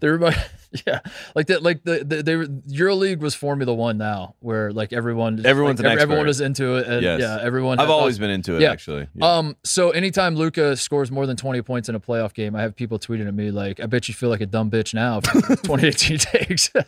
They 0.00 0.08
remind, 0.08 0.36
yeah, 0.86 1.00
like 1.34 1.46
that, 1.46 1.62
like 1.62 1.82
the, 1.84 2.04
the 2.04 2.22
they 2.22 2.36
were 2.36 2.46
EuroLeague 2.46 3.20
was 3.20 3.34
Formula 3.34 3.72
One 3.72 3.96
now, 3.98 4.34
where 4.40 4.70
like 4.72 4.92
everyone, 4.92 5.44
Everyone's 5.46 5.80
like, 5.80 5.92
every- 5.92 6.02
everyone 6.02 6.28
is 6.28 6.40
into 6.40 6.76
it, 6.76 6.86
and 6.86 7.02
Yes. 7.02 7.20
yeah, 7.20 7.38
everyone. 7.40 7.78
I've 7.78 7.86
has- 7.86 7.92
always 7.92 8.18
been 8.18 8.30
into 8.30 8.56
it, 8.56 8.60
yeah. 8.62 8.70
actually. 8.72 9.08
Yeah. 9.14 9.26
Um, 9.38 9.56
so 9.64 9.90
anytime 9.90 10.34
Luka 10.36 10.76
scores 10.76 11.10
more 11.10 11.26
than 11.26 11.36
twenty 11.36 11.62
points 11.62 11.88
in 11.88 11.94
a 11.94 12.00
playoff 12.00 12.34
game, 12.34 12.54
I 12.54 12.62
have 12.62 12.76
people 12.76 12.98
tweeting 12.98 13.26
at 13.28 13.34
me 13.34 13.50
like, 13.50 13.80
"I 13.80 13.86
bet 13.86 14.08
you 14.08 14.14
feel 14.14 14.28
like 14.28 14.40
a 14.42 14.46
dumb 14.46 14.70
bitch 14.70 14.92
now." 14.94 15.20
for 15.20 15.32
2018 15.56 16.18
takes. 16.18 16.70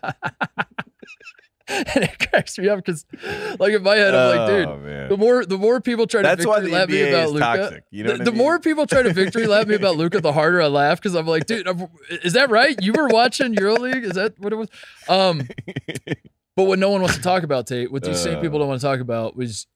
and 1.95 2.05
it 2.05 2.29
cracks 2.31 2.59
me 2.59 2.69
up 2.69 2.79
because, 2.85 3.07
like 3.59 3.73
in 3.73 3.83
my 3.83 3.97
head, 3.97 4.15
I'm 4.15 4.37
like, 4.37 4.49
dude, 4.49 4.69
Oh, 4.69 5.09
the 5.09 5.17
more 5.17 5.45
the 5.47 5.57
more 5.59 5.81
people 5.81 6.07
try 6.07 6.23
to 6.23 6.29
That's 6.29 6.45
victory 6.45 6.71
lap 6.71 6.89
me 6.89 7.09
about 7.09 7.31
Luka, 7.31 7.81
you 7.91 8.05
know 8.05 8.17
the, 8.17 8.25
the 8.25 8.33
more 8.33 8.59
people 8.59 8.87
try 8.87 9.03
to 9.03 9.13
victory 9.13 9.47
lap 9.47 9.67
me 9.69 9.75
about 9.77 9.97
Luka, 9.97 10.21
the 10.21 10.33
harder 10.33 10.61
I 10.61 10.67
laugh 10.67 10.99
because 11.01 11.15
I'm 11.15 11.27
like, 11.27 11.47
dude, 11.47 11.67
I'm- 11.69 11.89
is 12.25 12.33
that 12.33 12.51
right? 12.51 12.77
You 12.83 12.93
were 12.93 13.09
watching 13.09 13.55
EuroLeague? 13.55 14.03
Is 14.05 14.13
that 14.13 14.39
what 14.39 14.53
it 14.53 14.57
was? 14.57 14.69
Um, 15.09 15.49
but 16.57 16.65
what 16.65 16.79
no 16.79 16.91
one 16.91 17.01
wants 17.03 17.17
to 17.17 17.23
talk 17.23 17.43
about, 17.43 17.67
Tate, 17.67 17.91
what 17.93 18.03
these 18.03 18.21
same 18.21 18.39
Uh. 18.39 18.41
people 18.41 18.59
don't 18.59 18.69
want 18.69 18.81
to 18.81 18.87
talk 18.87 19.01
about 19.01 19.37
was 19.37 19.67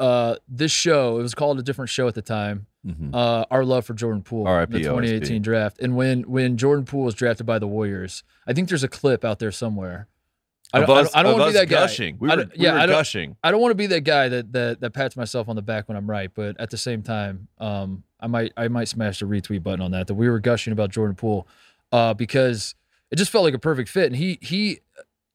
uh 0.00 0.34
this 0.48 0.72
show. 0.72 1.18
It 1.18 1.22
was 1.22 1.34
called 1.34 1.58
a 1.58 1.62
different 1.62 1.88
show 1.88 2.08
at 2.08 2.14
the 2.14 2.22
time. 2.22 2.66
Mhm. 2.86 3.14
Uh, 3.14 3.46
our 3.50 3.64
love 3.64 3.86
for 3.86 3.94
Jordan 3.94 4.22
Poole, 4.22 4.46
R.I.P. 4.46 4.72
the 4.72 4.78
2018 4.80 5.40
OSP. 5.40 5.42
draft, 5.42 5.78
and 5.80 5.96
when 5.96 6.22
when 6.24 6.56
Jordan 6.58 6.84
Poole 6.84 7.04
was 7.04 7.14
drafted 7.14 7.46
by 7.46 7.58
the 7.58 7.66
Warriors, 7.68 8.24
I 8.46 8.52
think 8.52 8.68
there's 8.68 8.82
a 8.84 8.88
clip 8.88 9.24
out 9.24 9.38
there 9.38 9.52
somewhere. 9.52 10.08
I 10.74 10.86
don't, 10.86 10.90
us- 10.98 11.14
I 11.14 11.22
don't 11.22 11.38
want 11.38 11.44
to 11.44 11.52
be 11.54 11.58
that 11.60 11.68
guy. 11.68 11.80
gushing. 11.80 12.16
We 12.18 12.28
were, 12.28 12.36
we 12.36 12.44
yeah, 12.56 12.72
were 12.74 12.78
I 12.80 12.86
gushing. 12.86 13.36
I 13.42 13.50
don't 13.50 13.60
want 13.60 13.70
to 13.72 13.76
be 13.76 13.86
that 13.88 14.02
guy 14.02 14.28
that, 14.28 14.52
that 14.52 14.80
that 14.80 14.90
pats 14.92 15.16
myself 15.16 15.48
on 15.48 15.56
the 15.56 15.62
back 15.62 15.88
when 15.88 15.96
I'm 15.96 16.08
right, 16.10 16.30
but 16.34 16.60
at 16.60 16.70
the 16.70 16.76
same 16.78 17.02
time, 17.02 17.48
um, 17.58 18.02
I 18.20 18.26
might 18.26 18.52
I 18.56 18.68
might 18.68 18.88
smash 18.88 19.20
the 19.20 19.26
retweet 19.26 19.62
button 19.62 19.80
on 19.80 19.90
that. 19.92 20.06
That 20.08 20.14
we 20.14 20.28
were 20.28 20.40
gushing 20.40 20.72
about 20.72 20.90
Jordan 20.90 21.16
Poole, 21.16 21.46
uh, 21.92 22.14
because 22.14 22.74
it 23.10 23.16
just 23.16 23.30
felt 23.30 23.44
like 23.44 23.54
a 23.54 23.58
perfect 23.58 23.88
fit, 23.88 24.06
and 24.06 24.16
he 24.16 24.38
he. 24.42 24.80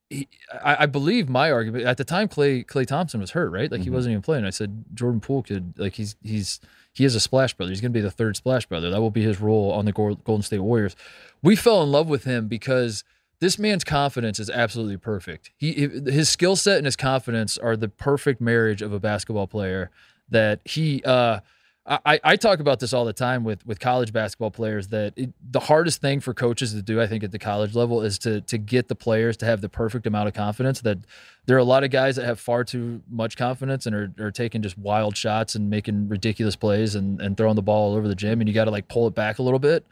he 0.09 0.27
I, 0.51 0.83
I 0.83 0.85
believe 0.87 1.29
my 1.29 1.51
argument 1.51 1.85
at 1.85 1.97
the 1.97 2.03
time. 2.03 2.27
Klay 2.27 2.65
Klay 2.65 2.85
Thompson 2.85 3.19
was 3.21 3.31
hurt, 3.31 3.51
right? 3.51 3.71
Like 3.71 3.81
he 3.81 3.89
Mhm. 3.89 3.93
wasn't 3.93 4.11
even 4.13 4.21
playing. 4.23 4.43
I 4.45 4.49
said 4.49 4.83
Jordan 4.93 5.19
Poole 5.21 5.43
could 5.43 5.73
like 5.77 5.93
he's 5.93 6.15
he's 6.23 6.59
he 6.93 7.05
is 7.05 7.13
a 7.13 7.19
splash 7.19 7.53
brother. 7.53 7.69
He's 7.71 7.79
going 7.81 7.93
to 7.93 7.97
be 7.97 8.01
the 8.01 8.09
third 8.11 8.35
splash 8.35 8.65
brother. 8.65 8.89
That 8.89 8.99
will 8.99 9.11
be 9.11 9.21
his 9.21 9.39
role 9.39 9.71
on 9.71 9.85
the 9.85 9.91
Golden 9.91 10.41
State 10.41 10.59
Warriors. 10.59 10.95
We 11.43 11.55
fell 11.55 11.83
in 11.83 11.91
love 11.91 12.09
with 12.09 12.23
him 12.23 12.47
because 12.47 13.03
this 13.39 13.57
man's 13.57 13.83
confidence 13.83 14.39
is 14.39 14.49
absolutely 14.49 14.97
perfect. 14.97 15.51
He 15.55 15.73
his 15.73 16.29
skill 16.29 16.55
set 16.55 16.77
and 16.77 16.85
his 16.85 16.95
confidence 16.95 17.57
are 17.57 17.77
the 17.77 17.87
perfect 17.87 18.41
marriage 18.41 18.81
of 18.81 18.91
a 18.91 18.99
basketball 18.99 19.47
player. 19.47 19.91
That 20.29 20.59
he, 20.65 21.01
uh, 21.03 21.39
I, 21.87 22.19
I 22.23 22.35
talk 22.35 22.59
about 22.59 22.79
this 22.79 22.93
all 22.93 23.05
the 23.05 23.13
time 23.13 23.43
with 23.43 23.65
with 23.65 23.79
college 23.79 24.11
basketball 24.11 24.51
players. 24.51 24.89
That 24.89 25.13
it, 25.15 25.31
the 25.51 25.61
hardest 25.61 26.01
thing 26.01 26.19
for 26.19 26.33
coaches 26.33 26.73
to 26.73 26.81
do, 26.81 27.01
I 27.01 27.07
think, 27.07 27.23
at 27.23 27.31
the 27.31 27.39
college 27.39 27.75
level, 27.75 28.01
is 28.01 28.19
to 28.19 28.41
to 28.41 28.57
get 28.57 28.89
the 28.89 28.95
players 28.95 29.37
to 29.37 29.45
have 29.45 29.61
the 29.61 29.69
perfect 29.69 30.05
amount 30.05 30.27
of 30.27 30.33
confidence. 30.33 30.81
That 30.81 30.99
there 31.45 31.55
are 31.55 31.61
a 31.61 31.63
lot 31.63 31.85
of 31.85 31.91
guys 31.91 32.17
that 32.17 32.25
have 32.25 32.41
far 32.41 32.65
too 32.65 33.01
much 33.09 33.37
confidence 33.37 33.85
and 33.85 33.95
are, 33.95 34.13
are 34.19 34.31
taking 34.31 34.61
just 34.61 34.77
wild 34.77 35.15
shots 35.15 35.55
and 35.55 35.69
making 35.69 36.09
ridiculous 36.09 36.57
plays 36.57 36.93
and, 36.93 37.21
and 37.21 37.37
throwing 37.37 37.55
the 37.55 37.61
ball 37.61 37.91
all 37.91 37.97
over 37.97 38.07
the 38.07 38.15
gym. 38.15 38.41
And 38.41 38.49
you 38.49 38.53
got 38.53 38.65
to 38.65 38.71
like 38.71 38.89
pull 38.89 39.07
it 39.07 39.15
back 39.15 39.39
a 39.39 39.43
little 39.43 39.59
bit 39.59 39.85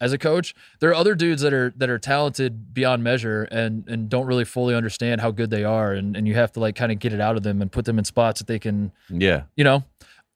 as 0.00 0.12
a 0.12 0.18
coach. 0.18 0.54
There 0.80 0.90
are 0.90 0.94
other 0.94 1.14
dudes 1.14 1.42
that 1.42 1.52
are 1.52 1.72
that 1.76 1.88
are 1.90 1.98
talented 1.98 2.72
beyond 2.74 3.02
measure 3.04 3.44
and 3.44 3.88
and 3.88 4.08
don't 4.08 4.26
really 4.26 4.44
fully 4.44 4.74
understand 4.74 5.20
how 5.20 5.30
good 5.30 5.50
they 5.50 5.64
are. 5.64 5.92
And 5.92 6.16
and 6.16 6.26
you 6.28 6.34
have 6.34 6.52
to 6.52 6.60
like 6.60 6.76
kind 6.76 6.92
of 6.92 6.98
get 6.98 7.12
it 7.12 7.20
out 7.20 7.36
of 7.36 7.42
them 7.42 7.60
and 7.62 7.70
put 7.70 7.84
them 7.84 7.98
in 7.98 8.04
spots 8.04 8.40
that 8.40 8.46
they 8.46 8.58
can, 8.58 8.92
Yeah. 9.08 9.42
you 9.56 9.64
know. 9.64 9.84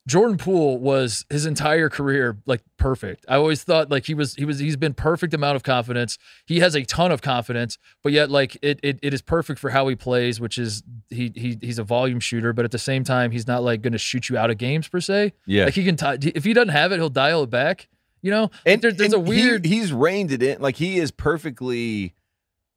Jordan 0.06 0.38
Poole 0.38 0.78
was 0.78 1.26
his 1.28 1.44
entire 1.44 1.90
career 1.90 2.38
like 2.46 2.62
perfect. 2.78 3.26
I 3.28 3.34
always 3.36 3.62
thought 3.62 3.90
like 3.90 4.06
he 4.06 4.14
was 4.14 4.36
he 4.36 4.46
was 4.46 4.58
he's 4.58 4.76
been 4.76 4.94
perfect 4.94 5.34
amount 5.34 5.56
of 5.56 5.62
confidence. 5.64 6.16
He 6.46 6.60
has 6.60 6.74
a 6.74 6.82
ton 6.84 7.12
of 7.12 7.20
confidence, 7.20 7.76
but 8.02 8.12
yet 8.14 8.30
like 8.30 8.56
it 8.62 8.80
it, 8.82 8.98
it 9.02 9.12
is 9.12 9.20
perfect 9.20 9.60
for 9.60 9.68
how 9.68 9.86
he 9.86 9.94
plays, 9.96 10.40
which 10.40 10.56
is 10.56 10.82
he 11.10 11.30
he 11.34 11.58
he's 11.60 11.78
a 11.78 11.84
volume 11.84 12.20
shooter, 12.20 12.54
but 12.54 12.64
at 12.64 12.70
the 12.70 12.78
same 12.78 13.04
time 13.04 13.32
he's 13.32 13.46
not 13.46 13.62
like 13.62 13.82
going 13.82 13.92
to 13.92 13.98
shoot 13.98 14.30
you 14.30 14.38
out 14.38 14.48
of 14.48 14.56
games 14.56 14.88
per 14.88 14.98
se. 14.98 15.34
Yeah. 15.44 15.66
Like 15.66 15.74
he 15.74 15.84
can 15.84 15.96
t- 15.96 16.32
if 16.34 16.42
he 16.44 16.54
doesn't 16.54 16.70
have 16.70 16.90
it, 16.90 16.96
he'll 16.96 17.10
dial 17.10 17.42
it 17.42 17.50
back. 17.50 17.88
You 18.22 18.30
know, 18.30 18.50
and 18.66 18.82
there, 18.82 18.90
there's 18.92 19.12
and 19.12 19.22
a 19.22 19.24
weird 19.24 19.64
He, 19.64 19.76
he's 19.78 19.92
reined 19.92 20.32
it 20.32 20.42
in. 20.42 20.60
Like 20.60 20.76
he 20.76 20.98
is 20.98 21.10
perfectly 21.10 22.14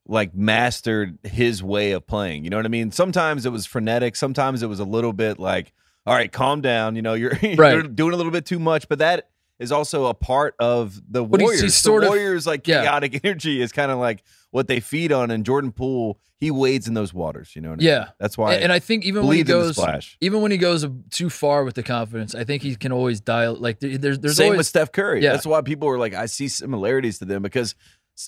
like 0.08 0.36
mastered 0.36 1.18
his 1.24 1.64
way 1.64 1.92
of 1.94 2.06
playing. 2.06 2.44
You 2.44 2.50
know 2.50 2.58
what 2.58 2.66
I 2.66 2.70
mean? 2.70 2.92
Sometimes 2.92 3.46
it 3.46 3.52
was 3.52 3.66
frenetic. 3.66 4.16
Sometimes 4.16 4.62
it 4.64 4.68
was 4.68 4.80
a 4.80 4.84
little 4.86 5.14
bit 5.14 5.39
like, 5.39 5.74
all 6.06 6.14
right, 6.14 6.32
calm 6.32 6.62
down. 6.62 6.96
You 6.96 7.02
know, 7.02 7.14
you're, 7.14 7.36
you're 7.42 7.84
doing 7.84 8.14
a 8.14 8.18
little 8.18 8.32
bit 8.32 8.46
too 8.46 8.60
much. 8.60 8.88
But 8.89 9.00
that 9.00 9.30
is 9.60 9.72
also 9.72 10.08
a 10.08 10.14
part 10.14 10.56
of 10.60 10.96
the 11.08 11.24
But 11.24 11.42
Warriors. 11.42 11.62
he's 11.62 11.76
sort 11.76 12.02
the 12.02 12.08
of- 12.08 12.12
Warriors 12.12 12.48
like 12.48 12.68
yeah. 12.68 12.82
chaotic 12.84 13.22
energy 13.24 13.62
is 13.62 13.72
kind 13.72 13.92
of 13.92 14.00
like 14.00 14.24
what 14.52 14.68
they 14.68 14.80
feed 14.80 15.12
on. 15.12 15.32
And 15.32 15.45
Jordan 15.45 15.72
Poole, 15.72 16.20
he 16.38 16.52
wades 16.52 16.88
in 16.88 16.93
those 16.93 17.14
waters. 17.14 17.56
You 17.56 17.62
know 17.62 17.70
what 17.70 17.76
I 17.76 17.78
mean? 17.80 17.88
Yeah. 17.88 18.08
That's 18.20 18.38
why. 18.38 18.54
and, 18.54 18.64
and 18.66 18.72
I 18.72 18.80
think 18.80 19.04
even 19.06 19.26
when 19.26 19.36
he 19.38 19.43
believed 19.43 19.49
in 19.78 19.84
the 19.84 19.91
goes 19.93 20.18
even 20.22 20.41
when 20.41 20.52
he 20.52 20.58
goes 20.58 20.86
too 21.10 21.30
far 21.30 21.64
with 21.64 21.76
the 21.76 21.84
confidence, 21.84 22.36
I 22.36 22.43
think 22.43 22.62
he 22.64 22.76
can 22.76 22.91
always 22.91 23.20
dial 23.22 23.56
like 23.56 23.80
there- 23.80 23.97
there's 23.97 24.20
there's 24.20 24.38
Same 24.38 24.45
always 24.47 24.58
with 24.60 24.68
Steph 24.68 24.91
Curry. 24.91 25.22
Yeah. 25.24 25.32
That's 25.34 25.45
why 25.45 25.62
people 25.62 25.88
are 25.89 25.97
like, 25.97 26.14
I 26.14 26.26
see 26.28 26.47
similarities 26.47 27.20
to 27.20 27.26
them 27.26 27.41
because 27.41 27.76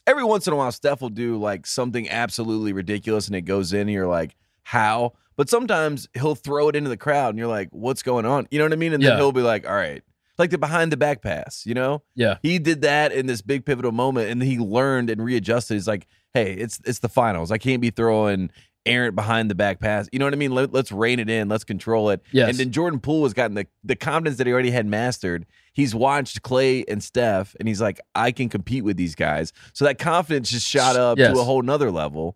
every 0.08 0.24
once 0.24 0.48
in 0.48 0.54
a 0.54 0.56
while, 0.56 0.72
Steph 0.72 1.02
will 1.02 1.10
do 1.10 1.38
like 1.38 1.66
something 1.68 2.10
absolutely 2.10 2.74
ridiculous 2.74 3.28
and 3.28 3.36
it 3.36 3.42
goes 3.42 3.74
in, 3.74 3.82
and 3.82 3.92
you're 3.92 4.08
like, 4.08 4.36
how? 4.64 5.14
But 5.36 5.50
sometimes 5.50 6.08
he'll 6.14 6.36
throw 6.36 6.70
it 6.70 6.76
into 6.76 6.90
the 6.90 6.98
crowd, 6.98 7.30
and 7.30 7.40
you're 7.40 7.48
like, 7.48 7.70
what's 7.72 8.04
going 8.04 8.26
on? 8.26 8.48
You 8.52 8.60
know 8.60 8.66
what 8.66 8.74
I 8.74 8.76
mean? 8.78 8.94
And 8.94 9.02
Yeah. 9.04 9.10
then 9.10 9.18
he'll 9.18 9.32
be 9.32 9.42
like, 9.42 9.68
all 9.68 9.76
right, 9.76 10.04
like 10.44 10.52
the 10.52 10.58
behind 10.58 10.92
the 10.92 10.98
back 10.98 11.22
pass, 11.22 11.66
you 11.66 11.74
know? 11.74 12.04
yeah. 12.16 12.38
He 12.44 12.60
did 12.60 12.82
that 12.82 13.12
in 13.12 13.26
this 13.26 13.42
big 13.42 13.66
pivotal 13.66 13.92
moment, 13.92 14.30
and 14.30 14.42
he 14.44 14.58
learned 14.60 15.10
and 15.10 15.24
readjusted. 15.24 15.76
He's 15.76 15.88
like, 15.88 16.08
hey, 16.34 16.54
it's 16.54 16.80
it's 16.86 17.00
the 17.00 17.10
finals. 17.10 17.52
I 17.52 17.58
can't 17.58 17.82
be 17.82 17.90
throwing 17.90 18.50
errant 18.86 19.16
behind 19.16 19.50
the 19.50 19.56
back 19.56 19.80
pass. 19.80 20.10
You 20.12 20.20
know 20.20 20.26
what 20.26 20.34
I 20.34 20.38
mean? 20.38 20.52
Let, 20.52 20.74
let's 20.74 20.92
rein 20.92 21.20
it 21.20 21.30
in. 21.30 21.48
Let's 21.48 21.64
control 21.64 22.10
it. 22.10 22.22
Yes. 22.34 22.50
And 22.50 22.58
then 22.58 22.72
Jordan 22.72 23.00
Poole 23.00 23.24
has 23.24 23.34
gotten 23.34 23.56
the, 23.56 23.66
the 23.82 23.96
confidence 23.96 24.38
that 24.40 24.46
he 24.48 24.52
already 24.52 24.72
had 24.72 24.86
mastered. 24.86 25.46
He's 25.72 25.96
watched 25.96 26.42
Klay 26.42 26.84
and 26.90 27.02
Steph, 27.02 27.56
and 27.60 27.68
he's 27.70 27.80
like, 27.82 28.02
I 28.14 28.34
can 28.34 28.50
compete 28.50 28.84
with 28.84 28.98
these 28.98 29.16
guys. 29.16 29.54
So 29.72 29.86
that 29.86 30.00
confidence 30.00 30.52
just 30.52 30.68
shot 30.68 30.98
up 30.98 31.18
Yes. 31.18 31.34
to 31.34 31.40
a 31.40 31.44
whole 31.46 31.62
nother 31.62 31.92
level. 31.92 32.36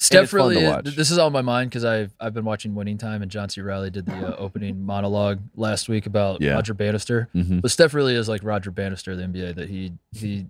Steph 0.00 0.32
really 0.32 0.58
is- 0.58 0.70
watch. 0.70 0.84
this 0.96 1.10
is 1.10 1.18
on 1.18 1.32
my 1.32 1.42
mind 1.42 1.70
because 1.70 1.84
I've 1.84 2.14
I've 2.20 2.32
been 2.34 2.44
watching 2.44 2.74
Winning 2.74 2.98
Time 2.98 3.20
and 3.22 3.30
John 3.30 3.48
C. 3.48 3.60
Reilly 3.60 3.90
did 3.90 4.06
the 4.06 4.14
uh, 4.28 4.36
opening 4.38 4.84
monologue 4.86 5.40
last 5.56 5.88
week 5.88 6.06
about 6.06 6.40
Yeah. 6.40 6.52
Roger 6.52 6.72
Bannister. 6.74 7.28
Mm-hmm. 7.34 7.58
But 7.60 7.70
Steph 7.70 7.94
really 7.94 8.14
is 8.14 8.28
like 8.28 8.42
Roger 8.44 8.70
Bannister 8.70 9.12
of 9.12 9.18
the 9.18 9.24
NBA. 9.24 9.56
That 9.56 9.68
he 9.68 9.92
he 10.12 10.46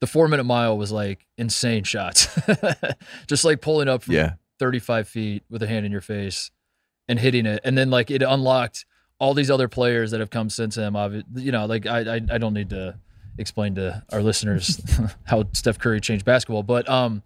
the 0.00 0.06
four 0.06 0.28
minute 0.28 0.44
mile 0.44 0.76
was 0.76 0.92
like 0.92 1.26
insane 1.38 1.84
shots, 1.84 2.28
just 3.26 3.44
like 3.44 3.60
pulling 3.60 3.88
up 3.88 4.02
from 4.02 4.14
Yeah. 4.14 4.34
35 4.58 5.08
feet 5.08 5.42
with 5.48 5.62
a 5.62 5.66
hand 5.66 5.86
in 5.86 5.92
your 5.92 6.00
face 6.02 6.50
and 7.08 7.18
hitting 7.18 7.46
it. 7.46 7.60
And 7.64 7.76
then 7.78 7.90
like 7.90 8.10
it 8.10 8.22
unlocked 8.22 8.84
all 9.18 9.32
these 9.34 9.50
other 9.50 9.68
players 9.68 10.10
that 10.10 10.20
have 10.20 10.30
come 10.30 10.50
since 10.50 10.76
him. 10.76 10.94
You 11.36 11.52
know, 11.52 11.64
like 11.66 11.86
I, 11.86 12.16
I, 12.16 12.20
I 12.30 12.38
don't 12.38 12.52
need 12.54 12.70
to 12.70 12.96
explain 13.38 13.74
to 13.76 14.02
our 14.12 14.22
listeners 14.22 14.80
how 15.24 15.44
Steph 15.54 15.78
Curry 15.78 16.00
changed 16.00 16.24
basketball, 16.24 16.62
but, 16.62 16.88
um, 16.88 17.22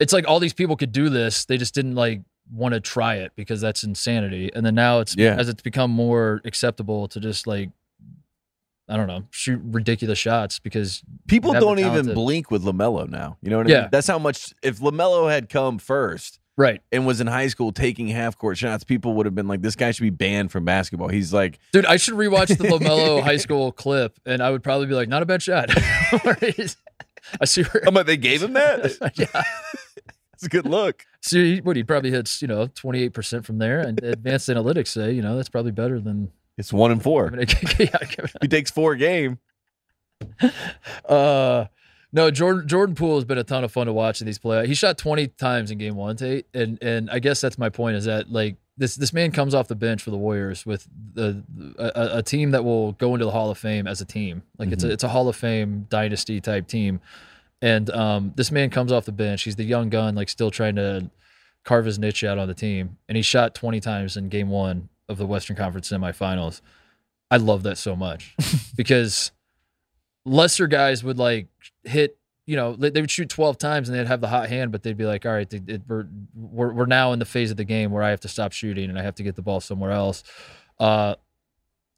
it's 0.00 0.12
like 0.12 0.26
all 0.26 0.40
these 0.40 0.54
people 0.54 0.76
could 0.76 0.92
do 0.92 1.08
this. 1.08 1.44
They 1.44 1.56
just 1.58 1.74
didn't 1.74 1.94
like 1.94 2.22
want 2.52 2.74
to 2.74 2.80
try 2.80 3.16
it 3.16 3.30
because 3.36 3.60
that's 3.60 3.84
insanity. 3.84 4.50
And 4.54 4.66
then 4.66 4.74
now 4.74 4.98
it's, 5.00 5.14
Yeah. 5.16 5.36
as 5.38 5.48
it's 5.48 5.62
become 5.62 5.90
more 5.92 6.40
acceptable 6.44 7.06
to 7.08 7.20
just 7.20 7.46
like, 7.46 7.70
I 8.88 8.96
don't 8.96 9.06
know, 9.06 9.22
shoot 9.30 9.60
ridiculous 9.64 10.18
shots 10.18 10.58
because 10.58 11.02
People 11.28 11.52
don't 11.52 11.78
even 11.78 12.12
blink 12.12 12.50
with 12.50 12.64
LaMelo 12.64 13.08
now. 13.08 13.36
You 13.40 13.50
know 13.50 13.58
what 13.58 13.68
I 13.68 13.70
Yeah. 13.70 13.80
mean? 13.82 13.88
That's 13.92 14.08
how 14.08 14.18
much, 14.18 14.52
if 14.64 14.80
LaMelo 14.80 15.30
had 15.30 15.48
come 15.48 15.78
first, 15.78 16.40
right. 16.56 16.80
and 16.90 17.06
was 17.06 17.20
in 17.20 17.28
high 17.28 17.46
school 17.46 17.70
taking 17.70 18.08
half 18.08 18.36
court 18.36 18.58
shots, 18.58 18.82
people 18.82 19.14
would 19.14 19.26
have 19.26 19.34
been 19.36 19.46
like, 19.46 19.62
"This 19.62 19.76
guy 19.76 19.92
should 19.92 20.02
be 20.02 20.10
banned 20.10 20.50
from 20.50 20.64
basketball." 20.64 21.06
He's 21.06 21.32
like, 21.32 21.60
Dude, 21.72 21.86
I 21.86 21.98
should 21.98 22.14
rewatch 22.14 22.48
the 22.48 22.64
LaMelo 22.64 23.22
high 23.30 23.36
school 23.36 23.70
clip, 23.70 24.18
and 24.26 24.42
I 24.42 24.50
would 24.50 24.64
probably 24.64 24.86
be 24.88 24.94
like, 24.94 25.08
"Not 25.08 25.22
a 25.22 25.26
bad 25.26 25.40
shot." 25.40 25.70
I 27.40 27.44
see 27.44 27.62
where. 27.62 27.86
"I'm 27.86 27.94
like, 27.94 28.06
they 28.06 28.16
gave 28.16 28.42
him 28.42 28.54
that. 28.54 29.12
yeah. 29.14 29.42
It's 30.40 30.46
a 30.46 30.48
good 30.48 30.66
look." 30.66 31.04
See, 31.20 31.60
what 31.60 31.76
he 31.76 31.84
probably 31.84 32.10
hits, 32.10 32.40
you 32.40 32.48
know, 32.48 32.66
twenty 32.66 33.02
eight 33.02 33.12
percent 33.12 33.44
from 33.44 33.58
there, 33.58 33.80
and 33.80 34.02
advanced 34.02 34.48
analytics 34.48 34.88
say, 34.88 35.12
you 35.12 35.20
know, 35.20 35.36
that's 35.36 35.50
probably 35.50 35.72
better 35.72 36.00
than. 36.00 36.32
It's 36.56 36.72
one 36.72 36.90
and 36.90 37.02
four. 37.02 37.30
Yeah, 37.78 37.96
He 38.40 38.48
takes 38.48 38.70
four 38.70 38.92
a 38.92 38.98
game. 38.98 39.38
uh, 41.08 41.66
no, 42.12 42.30
Jordan 42.30 42.66
Jordan 42.66 42.94
Poole 42.94 43.16
has 43.16 43.24
been 43.24 43.38
a 43.38 43.44
ton 43.44 43.64
of 43.64 43.72
fun 43.72 43.86
to 43.86 43.92
watch 43.92 44.20
in 44.20 44.26
these 44.26 44.38
playoffs. 44.38 44.66
He 44.66 44.74
shot 44.74 44.96
twenty 44.96 45.28
times 45.28 45.70
in 45.70 45.78
game 45.78 45.94
one, 45.94 46.16
Tate, 46.16 46.46
and 46.54 46.82
and 46.82 47.10
I 47.10 47.18
guess 47.18 47.40
that's 47.40 47.58
my 47.58 47.68
point 47.68 47.96
is 47.96 48.06
that 48.06 48.32
like 48.32 48.56
this 48.76 48.96
this 48.96 49.12
man 49.12 49.30
comes 49.30 49.54
off 49.54 49.68
the 49.68 49.76
bench 49.76 50.02
for 50.02 50.10
the 50.10 50.16
Warriors 50.16 50.64
with 50.64 50.88
the 51.12 51.44
a, 51.78 52.18
a 52.18 52.22
team 52.22 52.50
that 52.52 52.64
will 52.64 52.92
go 52.92 53.14
into 53.14 53.26
the 53.26 53.30
Hall 53.30 53.50
of 53.50 53.58
Fame 53.58 53.86
as 53.86 54.00
a 54.00 54.06
team. 54.06 54.42
Like 54.58 54.72
it's 54.72 54.82
a 54.84 54.90
it's 54.90 55.04
a 55.04 55.08
Hall 55.08 55.28
of 55.28 55.36
Fame 55.36 55.86
dynasty 55.90 56.40
type 56.40 56.66
team, 56.66 57.00
and 57.62 57.90
um, 57.90 58.32
this 58.36 58.50
man 58.50 58.70
comes 58.70 58.90
off 58.92 59.04
the 59.04 59.12
bench. 59.12 59.42
He's 59.42 59.56
the 59.56 59.64
young 59.64 59.90
gun, 59.90 60.14
like 60.14 60.28
still 60.28 60.50
trying 60.50 60.76
to 60.76 61.10
carve 61.64 61.84
his 61.84 61.98
niche 61.98 62.24
out 62.24 62.38
on 62.38 62.48
the 62.48 62.54
team, 62.54 62.96
and 63.08 63.16
he 63.16 63.22
shot 63.22 63.54
twenty 63.54 63.80
times 63.80 64.16
in 64.16 64.28
game 64.28 64.48
one 64.48 64.88
of 65.08 65.18
the 65.18 65.26
Western 65.26 65.56
Conference 65.56 65.90
semifinals. 65.90 66.60
I 67.30 67.36
love 67.36 67.62
that 67.64 67.78
so 67.78 67.94
much 67.94 68.34
because 68.76 69.30
lesser 70.24 70.66
guys 70.66 71.02
would 71.04 71.18
like 71.18 71.48
hit 71.84 72.16
you 72.46 72.56
know 72.56 72.74
they 72.74 72.90
they 72.90 73.00
would 73.00 73.10
shoot 73.10 73.28
12 73.28 73.56
times 73.56 73.88
and 73.88 73.96
they'd 73.96 74.06
have 74.06 74.20
the 74.20 74.28
hot 74.28 74.48
hand 74.48 74.70
but 74.72 74.82
they'd 74.82 74.96
be 74.96 75.06
like 75.06 75.24
all 75.24 75.32
right 75.32 75.52
it, 75.52 75.68
it- 75.68 75.82
we're, 75.88 76.06
we're 76.34 76.72
we're 76.72 76.86
now 76.86 77.12
in 77.12 77.18
the 77.18 77.24
phase 77.24 77.50
of 77.50 77.56
the 77.56 77.64
game 77.64 77.90
where 77.90 78.02
I 78.02 78.10
have 78.10 78.20
to 78.20 78.28
stop 78.28 78.52
shooting 78.52 78.90
and 78.90 78.98
I 78.98 79.02
have 79.02 79.14
to 79.14 79.22
get 79.22 79.34
the 79.36 79.42
ball 79.42 79.60
somewhere 79.60 79.92
else 79.92 80.22
uh 80.78 81.14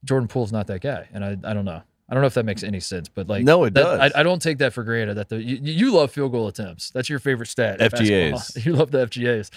Jordan 0.04 0.28
Poole's 0.28 0.52
not 0.52 0.66
that 0.68 0.82
guy 0.82 1.08
and 1.12 1.24
I 1.24 1.36
I 1.42 1.54
don't 1.54 1.64
know 1.64 1.82
I 2.08 2.14
don't 2.14 2.20
know 2.20 2.26
if 2.26 2.34
that 2.34 2.44
makes 2.44 2.62
any 2.62 2.80
sense, 2.80 3.08
but 3.08 3.28
like 3.28 3.44
No, 3.44 3.64
it 3.64 3.74
that- 3.74 3.82
does. 3.82 4.12
I, 4.14 4.20
I 4.20 4.22
don't 4.22 4.42
take 4.42 4.58
that 4.58 4.72
for 4.72 4.82
granted. 4.84 5.14
That 5.14 5.28
the 5.28 5.42
you, 5.42 5.58
you 5.62 5.92
love 5.92 6.10
field 6.10 6.32
goal 6.32 6.48
attempts. 6.48 6.90
That's 6.90 7.08
your 7.08 7.18
favorite 7.18 7.46
stat. 7.48 7.78
FGAs. 7.80 8.64
You 8.66 8.74
love 8.74 8.90
the 8.90 9.06
FGAs. 9.06 9.50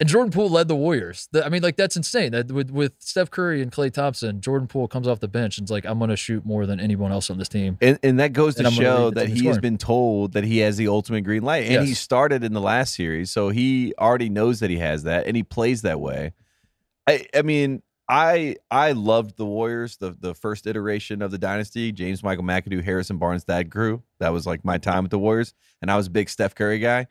And 0.00 0.08
Jordan 0.08 0.32
Poole 0.32 0.50
led 0.50 0.66
the 0.66 0.74
Warriors. 0.74 1.28
The- 1.30 1.46
I 1.46 1.48
mean, 1.48 1.62
like 1.62 1.76
that's 1.76 1.96
insane. 1.96 2.32
That 2.32 2.50
with 2.50 2.70
with 2.72 2.94
Steph 2.98 3.30
Curry 3.30 3.62
and 3.62 3.70
Klay 3.70 3.92
Thompson, 3.92 4.40
Jordan 4.40 4.66
Poole 4.66 4.88
comes 4.88 5.06
off 5.06 5.20
the 5.20 5.28
bench 5.28 5.56
and's 5.56 5.70
like, 5.70 5.86
I'm 5.86 5.98
going 5.98 6.10
to 6.10 6.16
shoot 6.16 6.44
more 6.44 6.66
than 6.66 6.80
anyone 6.80 7.12
else 7.12 7.30
on 7.30 7.38
this 7.38 7.48
team. 7.48 7.78
And, 7.80 7.98
and 8.02 8.18
that 8.18 8.32
goes 8.32 8.56
to 8.56 8.68
show 8.72 9.10
that 9.10 9.28
he 9.28 9.46
has 9.46 9.58
been 9.58 9.78
told 9.78 10.32
that 10.32 10.42
he 10.42 10.58
has 10.58 10.76
the 10.76 10.88
ultimate 10.88 11.22
green 11.22 11.44
light. 11.44 11.70
And 11.70 11.86
he 11.86 11.94
started 11.94 12.42
in 12.42 12.52
the 12.54 12.60
last 12.60 12.94
series, 12.96 13.30
so 13.30 13.50
he 13.50 13.94
already 13.96 14.28
knows 14.28 14.58
that 14.60 14.68
he 14.68 14.78
has 14.78 15.04
that 15.04 15.26
and 15.28 15.36
he 15.36 15.44
plays 15.44 15.82
that 15.82 16.00
way. 16.00 16.32
I 17.06 17.26
I 17.32 17.42
mean, 17.42 17.82
I 18.08 18.56
I 18.70 18.92
loved 18.92 19.36
the 19.36 19.46
Warriors, 19.46 19.96
the 19.96 20.10
the 20.10 20.34
first 20.34 20.66
iteration 20.66 21.22
of 21.22 21.30
the 21.30 21.38
dynasty, 21.38 21.90
James 21.92 22.22
Michael 22.22 22.44
McAdoo, 22.44 22.82
Harrison 22.84 23.16
Barnes, 23.16 23.44
that 23.44 23.70
grew. 23.70 24.02
That 24.20 24.30
was 24.30 24.46
like 24.46 24.64
my 24.64 24.78
time 24.78 25.04
with 25.04 25.10
the 25.10 25.18
Warriors. 25.18 25.54
And 25.80 25.90
I 25.90 25.96
was 25.96 26.08
a 26.08 26.10
big 26.10 26.28
Steph 26.28 26.54
Curry 26.54 26.78
guy. 26.78 27.06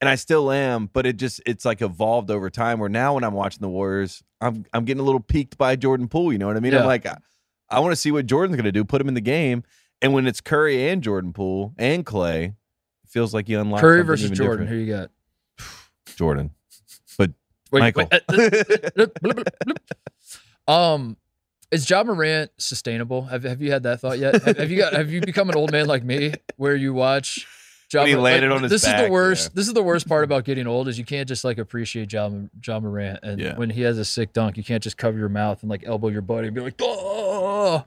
And 0.00 0.08
I 0.08 0.14
still 0.14 0.50
am, 0.50 0.88
but 0.90 1.04
it 1.04 1.18
just 1.18 1.42
it's 1.44 1.66
like 1.66 1.82
evolved 1.82 2.30
over 2.30 2.48
time 2.48 2.78
where 2.78 2.88
now 2.88 3.14
when 3.14 3.24
I'm 3.24 3.34
watching 3.34 3.60
the 3.60 3.68
Warriors, 3.68 4.22
I'm 4.40 4.64
I'm 4.72 4.86
getting 4.86 5.02
a 5.02 5.04
little 5.04 5.20
piqued 5.20 5.58
by 5.58 5.76
Jordan 5.76 6.08
Poole. 6.08 6.32
You 6.32 6.38
know 6.38 6.46
what 6.46 6.56
I 6.56 6.60
mean? 6.60 6.72
Yeah. 6.72 6.80
I'm 6.80 6.86
like, 6.86 7.04
I, 7.04 7.18
I 7.68 7.80
want 7.80 7.92
to 7.92 7.96
see 7.96 8.10
what 8.10 8.24
Jordan's 8.24 8.56
gonna 8.56 8.72
do, 8.72 8.82
put 8.82 9.00
him 9.02 9.08
in 9.08 9.14
the 9.14 9.20
game. 9.20 9.62
And 10.00 10.14
when 10.14 10.26
it's 10.26 10.40
Curry 10.40 10.88
and 10.88 11.02
Jordan 11.02 11.34
Poole 11.34 11.74
and 11.76 12.06
Klay, 12.06 12.44
it 12.46 12.54
feels 13.10 13.34
like 13.34 13.50
you 13.50 13.60
unlock 13.60 13.82
Curry 13.82 14.02
versus 14.02 14.30
Jordan. 14.30 14.64
different. 14.64 14.70
Who 14.70 14.76
you 14.76 14.90
got? 14.96 15.10
Jordan. 16.16 16.52
But 17.18 17.32
Wait, 17.70 17.80
Michael. 17.80 18.08
wait, 18.10 18.22
uh, 18.28 18.34
blip, 18.96 19.20
blip, 19.20 19.58
blip. 19.66 19.80
Um, 20.70 21.16
is 21.70 21.88
Ja 21.88 22.02
Morant 22.02 22.50
sustainable? 22.58 23.22
Have 23.22 23.44
Have 23.44 23.62
you 23.62 23.70
had 23.72 23.82
that 23.84 24.00
thought 24.00 24.18
yet? 24.18 24.42
Have, 24.42 24.56
have 24.58 24.70
you 24.70 24.76
got 24.78 24.92
Have 24.92 25.10
you 25.10 25.20
become 25.20 25.48
an 25.50 25.56
old 25.56 25.70
man 25.72 25.86
like 25.86 26.02
me, 26.04 26.34
where 26.56 26.74
you 26.76 26.92
watch? 26.94 27.46
John 27.90 28.02
When 28.02 28.08
he 28.08 28.14
Mor- 28.14 28.22
landed 28.22 28.52
on 28.52 28.62
his 28.62 28.70
this 28.70 28.86
is 28.86 28.94
the 29.02 29.10
worst. 29.10 29.50
yeah. 29.50 29.54
This 29.56 29.66
is 29.66 29.74
the 29.74 29.82
worst 29.82 30.08
part 30.08 30.22
about 30.22 30.44
getting 30.44 30.68
old 30.68 30.86
is 30.86 30.96
you 30.96 31.04
can't 31.04 31.26
just 31.28 31.42
like 31.44 31.58
appreciate 31.58 32.06
John 32.08 32.48
Ja 32.64 32.78
Morant, 32.78 33.18
and 33.24 33.40
Yeah. 33.40 33.56
when 33.56 33.68
he 33.70 33.82
has 33.82 33.98
a 33.98 34.04
sick 34.04 34.32
dunk, 34.32 34.56
you 34.56 34.62
can't 34.62 34.82
just 34.82 34.96
cover 34.96 35.18
your 35.18 35.28
mouth 35.28 35.62
and 35.62 35.70
like 35.70 35.82
elbow 35.84 36.06
your 36.08 36.22
buddy 36.22 36.46
and 36.48 36.54
be 36.54 36.60
like, 36.60 36.74
oh. 36.80 37.84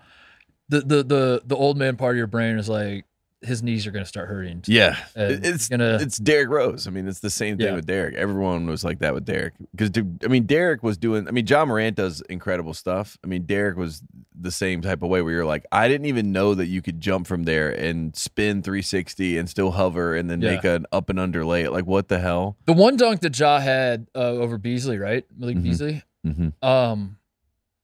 The 0.70 0.80
the 0.82 1.04
the 1.04 1.42
the 1.46 1.56
old 1.56 1.78
man 1.78 1.96
part 1.98 2.16
of 2.16 2.18
your 2.18 2.28
brain 2.28 2.58
is 2.58 2.68
like 2.70 3.06
his 3.44 3.62
knees 3.64 3.86
are 3.86 3.92
gonna 3.92 4.06
start 4.06 4.30
hurting. 4.30 4.64
Yeah, 4.68 4.98
it's 5.16 5.68
gonna- 5.70 5.98
it's 6.02 6.18
Derrick 6.18 6.50
Rose. 6.50 6.88
I 6.88 6.92
mean, 6.92 7.08
it's 7.08 7.20
the 7.20 7.30
same 7.30 7.58
thing 7.58 7.68
Yeah. 7.68 7.76
with 7.76 7.86
Derrick. 7.86 8.16
Everyone 8.16 8.66
was 8.66 8.84
like 8.84 9.00
that 9.00 9.14
with 9.14 9.26
Derrick 9.26 9.54
because 9.76 9.92
I 10.24 10.28
mean, 10.28 10.46
Derrick 10.46 10.82
was 10.84 10.98
doing. 10.98 11.28
I 11.28 11.32
mean, 11.32 11.46
Ja 11.46 11.66
Morant 11.66 11.96
does 11.98 12.22
incredible 12.30 12.74
stuff. 12.74 13.18
I 13.24 13.28
mean, 13.28 13.44
Derrick 13.46 13.78
was 13.78 14.02
the 14.40 14.52
same 14.52 14.82
type 14.82 15.02
of 15.04 15.10
way 15.10 15.22
where 15.22 15.32
you're 15.34 15.46
like, 15.46 15.66
I 15.72 15.88
didn't 15.88 16.08
even 16.08 16.32
know 16.32 16.56
that 16.56 16.68
you 16.68 16.82
could 16.82 17.00
jump 17.00 17.28
from 17.28 17.44
there 17.44 17.70
and 17.70 18.16
spin 18.16 18.62
360 18.64 19.38
and 19.38 19.50
still 19.50 19.72
hover 19.72 20.16
and 20.16 20.30
then 20.30 20.42
Yeah. 20.42 20.52
make 20.56 20.64
an 20.64 20.86
up 20.92 21.10
and 21.10 21.20
under 21.20 21.46
lay. 21.46 21.68
Like, 21.68 21.86
what 21.86 22.08
the 22.08 22.20
hell? 22.20 22.58
The 22.66 22.74
one 22.74 22.98
dunk 22.98 23.22
that 23.22 23.38
Ja 23.40 23.60
had 23.60 24.08
uh, 24.16 24.20
over 24.20 24.58
Beasley, 24.58 24.98
right? 24.98 25.26
Malik 25.38 25.58
Mhm. 25.58 25.64
Beasley. 25.64 26.04
Mm-hmm. 26.26 26.66
Um, 26.68 27.18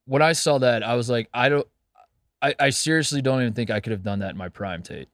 when 0.05 0.21
I 0.21 0.31
saw 0.33 0.57
that, 0.57 0.81
I 0.83 0.95
was 0.95 1.09
like, 1.09 1.29
I 1.33 1.49
don't, 1.49 1.67
I, 2.41 2.55
I 2.59 2.69
seriously 2.71 3.21
don't 3.21 3.41
even 3.41 3.53
think 3.53 3.69
I 3.69 3.79
could 3.79 3.91
have 3.91 4.01
done 4.03 4.19
that 4.19 4.31
in 4.31 4.37
my 4.37 4.49
prime, 4.49 4.81
Tate. 4.81 5.07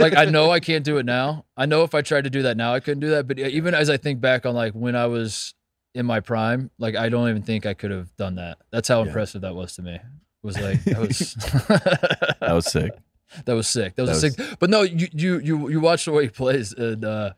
Like, 0.00 0.16
I 0.16 0.24
know 0.26 0.50
I 0.50 0.60
can't 0.68 0.84
do 0.84 0.98
it 0.98 1.06
now. 1.06 1.44
I 1.56 1.66
know 1.66 1.82
if 1.82 1.94
I 1.94 2.02
tried 2.02 2.24
to 2.24 2.30
do 2.30 2.42
that 2.42 2.56
now, 2.56 2.74
I 2.74 2.80
couldn't 2.80 3.00
do 3.00 3.10
that. 3.10 3.26
But 3.26 3.38
even 3.38 3.74
as 3.74 3.90
I 3.90 3.96
think 3.96 4.20
back 4.20 4.46
on 4.46 4.54
like 4.54 4.72
when 4.72 4.94
I 4.96 5.06
was 5.06 5.54
in 5.94 6.06
my 6.06 6.20
prime, 6.20 6.70
like 6.78 6.94
I 6.96 7.08
don't 7.08 7.28
even 7.28 7.42
think 7.42 7.66
I 7.66 7.74
could 7.74 7.90
have 7.90 8.14
done 8.16 8.36
that. 8.36 8.58
That's 8.70 8.88
how 8.88 9.00
Yeah. 9.00 9.06
impressive 9.08 9.42
that 9.42 9.54
was 9.54 9.74
to 9.76 9.82
me. 9.82 9.94
It 9.94 10.00
was 10.42 10.58
like 10.60 10.82
that 10.84 10.98
was 11.00 11.34
That 12.40 12.52
was 12.52 12.66
sick. 12.66 12.92
that 13.44 13.52
was 13.54 13.68
sick. 13.68 13.96
That 13.96 14.02
was, 14.06 14.22
That 14.22 14.28
a 14.28 14.44
sick. 14.44 14.58
But 14.60 14.70
no, 14.70 14.82
you 14.82 15.08
you 15.12 15.38
you 15.40 15.68
you 15.70 15.80
watch 15.80 16.04
the 16.04 16.12
way 16.12 16.24
he 16.24 16.28
plays, 16.30 16.72
and 16.72 17.04
uh, 17.04 17.32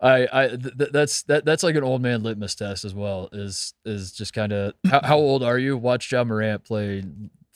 I 0.00 0.28
I 0.32 0.48
th- 0.48 0.90
that's 0.92 1.22
that 1.22 1.44
that's 1.46 1.62
like 1.62 1.76
an 1.76 1.82
old 1.84 2.02
man 2.02 2.22
litmus 2.22 2.54
test 2.54 2.84
as 2.84 2.94
well. 2.94 3.28
Is 3.32 3.72
is 3.86 4.12
just 4.12 4.34
kind 4.34 4.52
of 4.52 4.74
how, 4.90 5.00
how 5.02 5.16
old 5.16 5.42
are 5.42 5.58
you? 5.58 5.78
Watch 5.78 6.10
Ja 6.12 6.24
Morant 6.24 6.64
play 6.64 7.04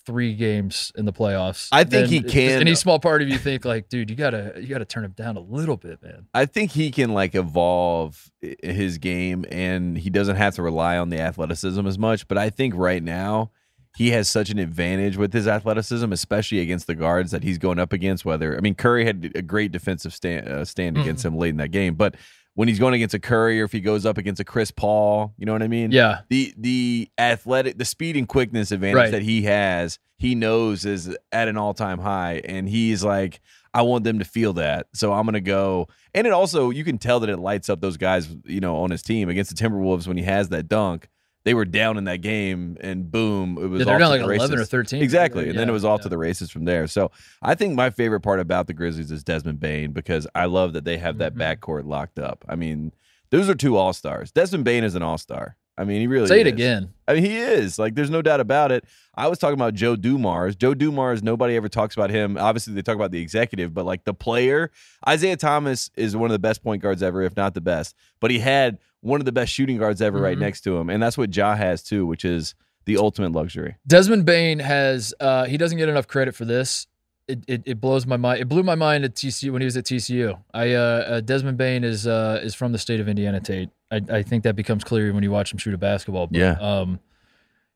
three 0.09 0.35
games 0.35 0.91
in 0.97 1.05
the 1.05 1.13
playoffs. 1.13 1.69
I 1.71 1.85
think 1.85 2.09
he 2.09 2.23
can- 2.23 2.63
Any 2.63 2.75
small 2.75 2.99
part 2.99 3.21
of 3.21 3.29
you 3.29 3.37
think 3.37 3.67
like, 3.67 3.91
dude, 3.91 4.09
you 4.09 4.17
gotta 4.17 4.55
you 4.57 4.67
gotta 4.67 4.87
turn 4.87 5.05
him 5.05 5.13
down 5.13 5.37
a 5.37 5.41
little 5.41 5.77
bit, 5.77 6.03
man. 6.03 6.27
I 6.33 6.47
think 6.47 6.71
he 6.73 6.91
can 6.91 7.13
like 7.13 7.35
evolve 7.35 8.31
his 8.63 8.97
game 8.97 9.45
and 9.51 9.99
he 9.99 10.09
doesn't 10.09 10.37
have 10.37 10.55
to 10.55 10.63
rely 10.63 10.97
on 10.97 11.11
the 11.11 11.21
athleticism 11.21 11.87
as 11.87 11.99
much. 11.99 12.27
But 12.27 12.39
I 12.39 12.49
think 12.49 12.73
right 12.75 13.03
now 13.03 13.51
he 13.97 14.11
has 14.11 14.29
such 14.29 14.49
an 14.49 14.59
advantage 14.59 15.17
with 15.19 15.33
his 15.35 15.47
athleticism, 15.47 16.11
especially 16.13 16.61
against 16.61 16.87
the 16.87 16.95
guards 16.95 17.31
that 17.33 17.43
he's 17.43 17.59
going 17.59 17.79
up 17.79 17.93
against. 17.93 18.25
Whether 18.25 18.57
I 18.57 18.61
mean 18.61 18.75
Curry 18.75 19.05
had 19.05 19.31
a 19.35 19.43
great 19.43 19.73
defensive 19.73 20.15
stand 20.15 20.49
uh, 20.49 20.65
stand 20.65 20.97
Mm-hmm. 20.97 21.03
against 21.03 21.25
him 21.25 21.37
late 21.37 21.51
in 21.51 21.59
that 21.59 21.71
game, 21.71 21.95
but 21.97 22.15
when 22.59 22.67
he's 22.67 22.81
going 22.81 22.93
against 22.93 23.15
a 23.15 23.21
Curry 23.21 23.61
or 23.61 23.65
if 23.67 23.71
he 23.71 23.79
goes 23.81 24.05
up 24.05 24.19
against 24.19 24.41
a 24.41 24.45
Chris 24.45 24.73
Paul, 24.73 25.33
you 25.39 25.47
know 25.47 25.53
what 25.53 25.63
I 25.63 25.69
mean? 25.69 25.93
Yeah, 25.93 26.23
the 26.29 26.53
the 26.57 27.09
athletic 27.17 27.79
the 27.79 27.85
speed 27.85 28.17
and 28.17 28.27
quickness 28.27 28.73
advantage 28.73 28.97
Right. 28.97 29.11
that 29.13 29.23
he 29.23 29.43
has 29.43 30.01
he 30.17 30.35
knows 30.35 30.85
is 30.85 31.17
at 31.31 31.47
an 31.47 31.57
all-time 31.57 32.01
high 32.01 32.43
and 32.45 32.69
he's 32.69 33.05
like 33.05 33.41
i 33.73 33.83
want 33.83 34.03
them 34.03 34.19
to 34.19 34.25
feel 34.25 34.55
that 34.55 34.89
so 34.93 35.13
i'm 35.13 35.25
gonna 35.25 35.41
go 35.41 35.87
and 36.15 36.27
it 36.27 36.33
also 36.33 36.71
you 36.71 36.83
can 36.83 36.99
tell 36.99 37.21
that 37.21 37.31
it 37.31 37.37
lights 37.37 37.69
up 37.69 37.81
those 37.81 37.97
guys 37.97 38.27
you 38.45 38.59
know 38.59 38.79
on 38.79 38.91
his 38.91 39.03
team 39.03 39.29
against 39.29 39.57
the 39.57 39.63
timberwolves 39.63 40.09
when 40.09 40.17
he 40.17 40.25
has 40.25 40.49
that 40.49 40.67
dunk 40.67 41.09
they 41.45 41.55
were 41.55 41.65
down 41.65 41.97
in 41.97 42.05
that 42.05 42.19
game 42.21 42.77
and 42.81 43.11
boom 43.11 43.57
it 43.59 43.67
was 43.69 43.79
Yeah, 43.81 43.87
they're 43.87 43.99
down 43.99 44.11
like 44.11 44.21
the 44.21 44.29
eleven 44.29 44.59
or 44.59 44.65
thirteen. 44.65 45.03
Exactly. 45.03 45.49
And 45.49 45.59
then 45.59 45.69
it 45.69 45.73
was 45.73 45.85
off 45.85 46.01
yeah. 46.01 46.05
to 46.05 46.09
the 46.11 46.19
races 46.19 46.51
from 46.51 46.65
there. 46.65 46.87
So 46.87 47.11
I 47.43 47.55
think 47.55 47.75
my 47.75 47.91
favorite 47.91 48.21
part 48.21 48.41
about 48.41 48.67
the 48.67 48.75
Grizzlies 48.75 49.11
is 49.11 49.25
Desmond 49.25 49.61
Bane 49.61 49.93
because 49.93 50.27
I 50.35 50.45
love 50.47 50.73
that 50.75 50.85
they 50.85 50.99
have 50.99 51.19
that 51.19 51.35
Mhm. 51.35 51.39
backcourt 51.59 51.87
locked 51.87 52.19
up. 52.19 52.45
I 52.49 52.55
mean, 52.57 52.93
those 53.31 53.49
are 53.49 53.55
two 53.55 53.77
all 53.77 53.93
stars. 53.93 54.31
Desmond 54.33 54.65
Bane 54.65 54.85
is 54.85 54.95
an 54.95 55.03
all 55.03 55.19
star. 55.19 55.57
I 55.79 55.85
mean, 55.85 56.01
he 56.01 56.07
really 56.09 56.27
Say 56.27 56.41
it 56.41 56.47
is. 56.49 56.53
again. 56.55 56.93
I 57.07 57.15
mean, 57.15 57.25
he 57.25 57.39
is. 57.39 57.79
Like, 57.79 57.95
there's 57.95 58.11
no 58.11 58.21
doubt 58.21 58.41
about 58.41 58.73
it. 58.73 58.85
I 59.15 59.29
was 59.29 59.39
talking 59.39 59.55
about 59.55 59.75
Joe 59.75 59.95
Dumars. 59.97 60.57
Joe 60.57 60.75
Dumars, 60.75 61.23
nobody 61.23 61.55
ever 61.57 61.69
talks 61.69 61.95
about 61.95 62.11
him. 62.11 62.37
Obviously, 62.37 62.75
they 62.75 62.83
talk 62.83 62.97
about 62.97 63.13
the 63.13 63.21
executive, 63.21 63.73
but 63.73 63.87
like 63.87 64.05
the 64.05 64.13
player, 64.15 64.71
Isiah 65.09 65.37
Thomas 65.37 65.91
is 65.97 66.17
one 66.17 66.27
of 66.31 66.33
the 66.33 66.39
best 66.41 66.63
point 66.65 66.83
guards 66.83 67.03
ever, 67.03 67.23
if 67.23 67.37
not 67.37 67.55
the 67.55 67.61
best. 67.61 67.95
But 68.21 68.31
he 68.33 68.41
had 68.41 68.79
one 69.01 69.21
of 69.21 69.25
the 69.25 69.33
best 69.33 69.53
shooting 69.53 69.79
guards 69.79 70.03
ever 70.03 70.21
right 70.21 70.37
Mhm. 70.37 70.41
next 70.41 70.63
to 70.63 70.77
him. 70.77 70.91
And 70.91 71.01
that's 71.03 71.17
what 71.17 71.35
Ja 71.35 71.55
has 71.55 71.83
too, 71.85 72.05
which 72.07 72.25
is 72.25 72.55
the 72.85 72.97
ultimate 72.97 73.31
luxury. 73.33 73.77
Desmond 73.87 74.25
Bane 74.25 74.59
has 74.59 75.15
uh, 75.21 75.45
he 75.45 75.57
doesn't 75.57 75.79
get 75.79 75.89
enough 75.89 76.09
credit 76.09 76.35
for 76.35 76.45
this. 76.45 76.87
It, 77.29 77.45
it, 77.47 77.63
it 77.67 77.81
blows 77.81 78.07
my 78.07 78.17
mind. 78.17 78.41
It 78.41 78.49
blew 78.49 78.63
my 78.63 78.75
mind 78.75 79.05
at 79.05 79.15
TCU 79.15 79.53
when 79.53 79.61
he 79.61 79.67
was 79.67 79.77
at 79.77 79.85
TCU. 79.85 80.39
I 80.55 80.73
uh, 80.73 80.81
uh, 80.81 81.21
Desmond 81.21 81.59
Bane 81.59 81.85
is 81.85 82.07
uh, 82.07 82.41
is 82.43 82.55
from 82.55 82.73
the 82.73 82.79
state 82.79 83.01
of 83.01 83.09
Indiana. 83.09 83.39
Tate. 83.39 83.69
I, 83.91 84.01
I 84.11 84.23
think 84.23 84.45
that 84.45 84.57
becomes 84.57 84.83
clear 84.83 85.13
when 85.13 85.23
you 85.23 85.31
watch 85.31 85.53
him 85.53 85.59
shoot 85.59 85.75
a 85.75 85.79
basketball. 85.79 86.29
But, 86.29 86.39
Yeah. 86.39 86.53
Um, 86.53 87.01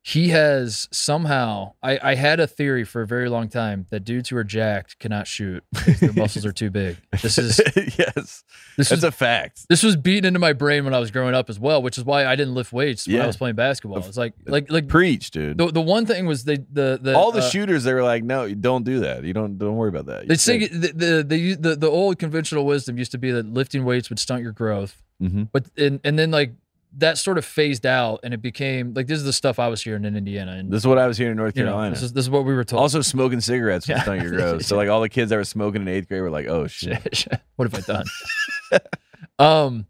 he 0.05 0.30
has 0.30 0.88
somehow. 0.90 1.74
I, 1.80 1.98
I 2.03 2.14
had 2.16 2.40
a 2.40 2.46
theory 2.48 2.82
for 2.84 3.03
a 3.03 3.07
very 3.07 3.28
long 3.28 3.48
time 3.48 3.86
that 3.90 4.00
dudes 4.00 4.28
who 4.30 4.36
are 4.36 4.42
jacked 4.42 4.98
cannot 4.98 5.28
shoot 5.28 5.62
because 5.72 6.00
their 6.00 6.12
muscles 6.12 6.44
are 6.44 6.50
too 6.53 6.70
big. 6.70 6.96
This 7.22 7.38
is 7.38 7.61
yes, 7.76 8.42
this 8.76 8.90
is 8.90 9.05
a 9.05 9.12
fact. 9.12 9.66
this 9.68 9.84
was 9.84 9.94
beaten 9.94 10.24
into 10.26 10.40
my 10.40 10.55
brain 10.55 10.84
when 10.84 10.92
I 10.92 10.98
was 10.98 11.12
growing 11.12 11.34
up 11.36 11.48
as 11.48 11.61
well, 11.61 11.80
which 11.82 11.98
is 11.98 12.05
why 12.05 12.26
I 12.26 12.34
didn't 12.34 12.55
lift 12.55 12.72
weights 12.72 13.07
when 13.07 13.20
I 13.20 13.26
was 13.28 13.36
playing 13.36 13.55
basketball. 13.55 13.98
It's 13.98 14.16
like 14.16 14.34
like 14.46 14.70
like 14.72 14.88
Preach, 14.88 15.30
dude. 15.30 15.57
the, 15.59 15.66
the 15.70 15.80
one 15.80 16.05
thing 16.05 16.26
was 16.26 16.42
the 16.44 16.64
the, 16.72 16.98
the 17.00 17.14
All 17.16 17.30
the 17.30 17.38
uh, 17.38 17.48
shooters, 17.50 17.84
they 17.84 17.94
were 17.94 18.03
like, 18.03 18.24
"No, 18.24 18.53
don't 18.53 18.84
do 18.84 19.00
that. 19.00 19.22
You 19.22 19.32
don't. 19.32 19.57
Don't 19.57 19.76
worry 19.76 19.90
about 19.90 20.07
that." 20.07 20.26
They 20.26 20.34
say 20.34 20.66
the 20.66 20.88
the, 20.88 21.22
the 21.24 21.55
the 21.55 21.76
the 21.76 21.88
old 21.88 22.18
conventional 22.18 22.66
wisdom 22.66 22.98
used 22.98 23.12
to 23.12 23.18
be 23.18 23.30
that 23.30 23.46
lifting 23.46 23.84
weights 23.84 24.11
would 24.11 24.18
stunt 24.18 24.42
your 24.42 24.53
growth, 24.53 25.00
Mhm. 25.22 25.48
but 25.53 25.66
and 25.76 26.00
and 26.03 26.18
then 26.18 26.32
like 26.32 26.55
that 26.99 27.16
sort 27.18 27.38
of 27.38 27.45
phased 27.45 27.86
out, 27.86 28.20
and 28.22 28.34
it 28.34 28.43
became 28.43 28.93
like 28.95 29.07
this 29.07 29.18
is 29.18 29.24
the 29.24 29.32
stuff 29.32 29.59
I 29.59 29.68
was 29.68 29.82
hearing 29.82 30.05
in 30.05 30.14
Indiana, 30.16 30.53
and 30.53 30.70
This 30.70 30.82
is 30.82 30.86
what 30.86 30.99
I 30.99 31.07
was 31.07 31.16
hearing 31.16 31.32
in 31.32 31.36
North 31.38 31.57
you 31.57 31.64
know 31.64 31.70
Carolina. 31.70 31.95
this 31.95 32.03
is 32.03 32.12
this 32.12 32.24
is 32.24 32.30
what 32.30 32.45
we 32.45 32.55
were 32.55 32.64
told. 32.64 32.82
also, 32.82 33.01
smoking 33.01 33.40
cigarettes 33.40 33.88
was 33.88 33.97
Yeah. 33.97 34.03
stunning 34.03 34.22
your 34.24 34.32
growth. 34.36 34.64
So, 34.66 34.76
like, 34.76 34.88
all 34.88 35.01
the 35.01 35.09
kids 35.09 35.30
that 35.30 35.36
were 35.36 35.45
smoking 35.45 35.82
in 35.82 35.88
eighth 35.88 36.09
grade 36.09 36.20
were 36.22 36.30
like, 36.30 36.47
"Oh 36.49 36.66
shit." 36.68 37.26
what 37.57 37.72
have 37.72 37.82
I 37.88 37.93
done? 37.93 38.05
um, 39.38 39.86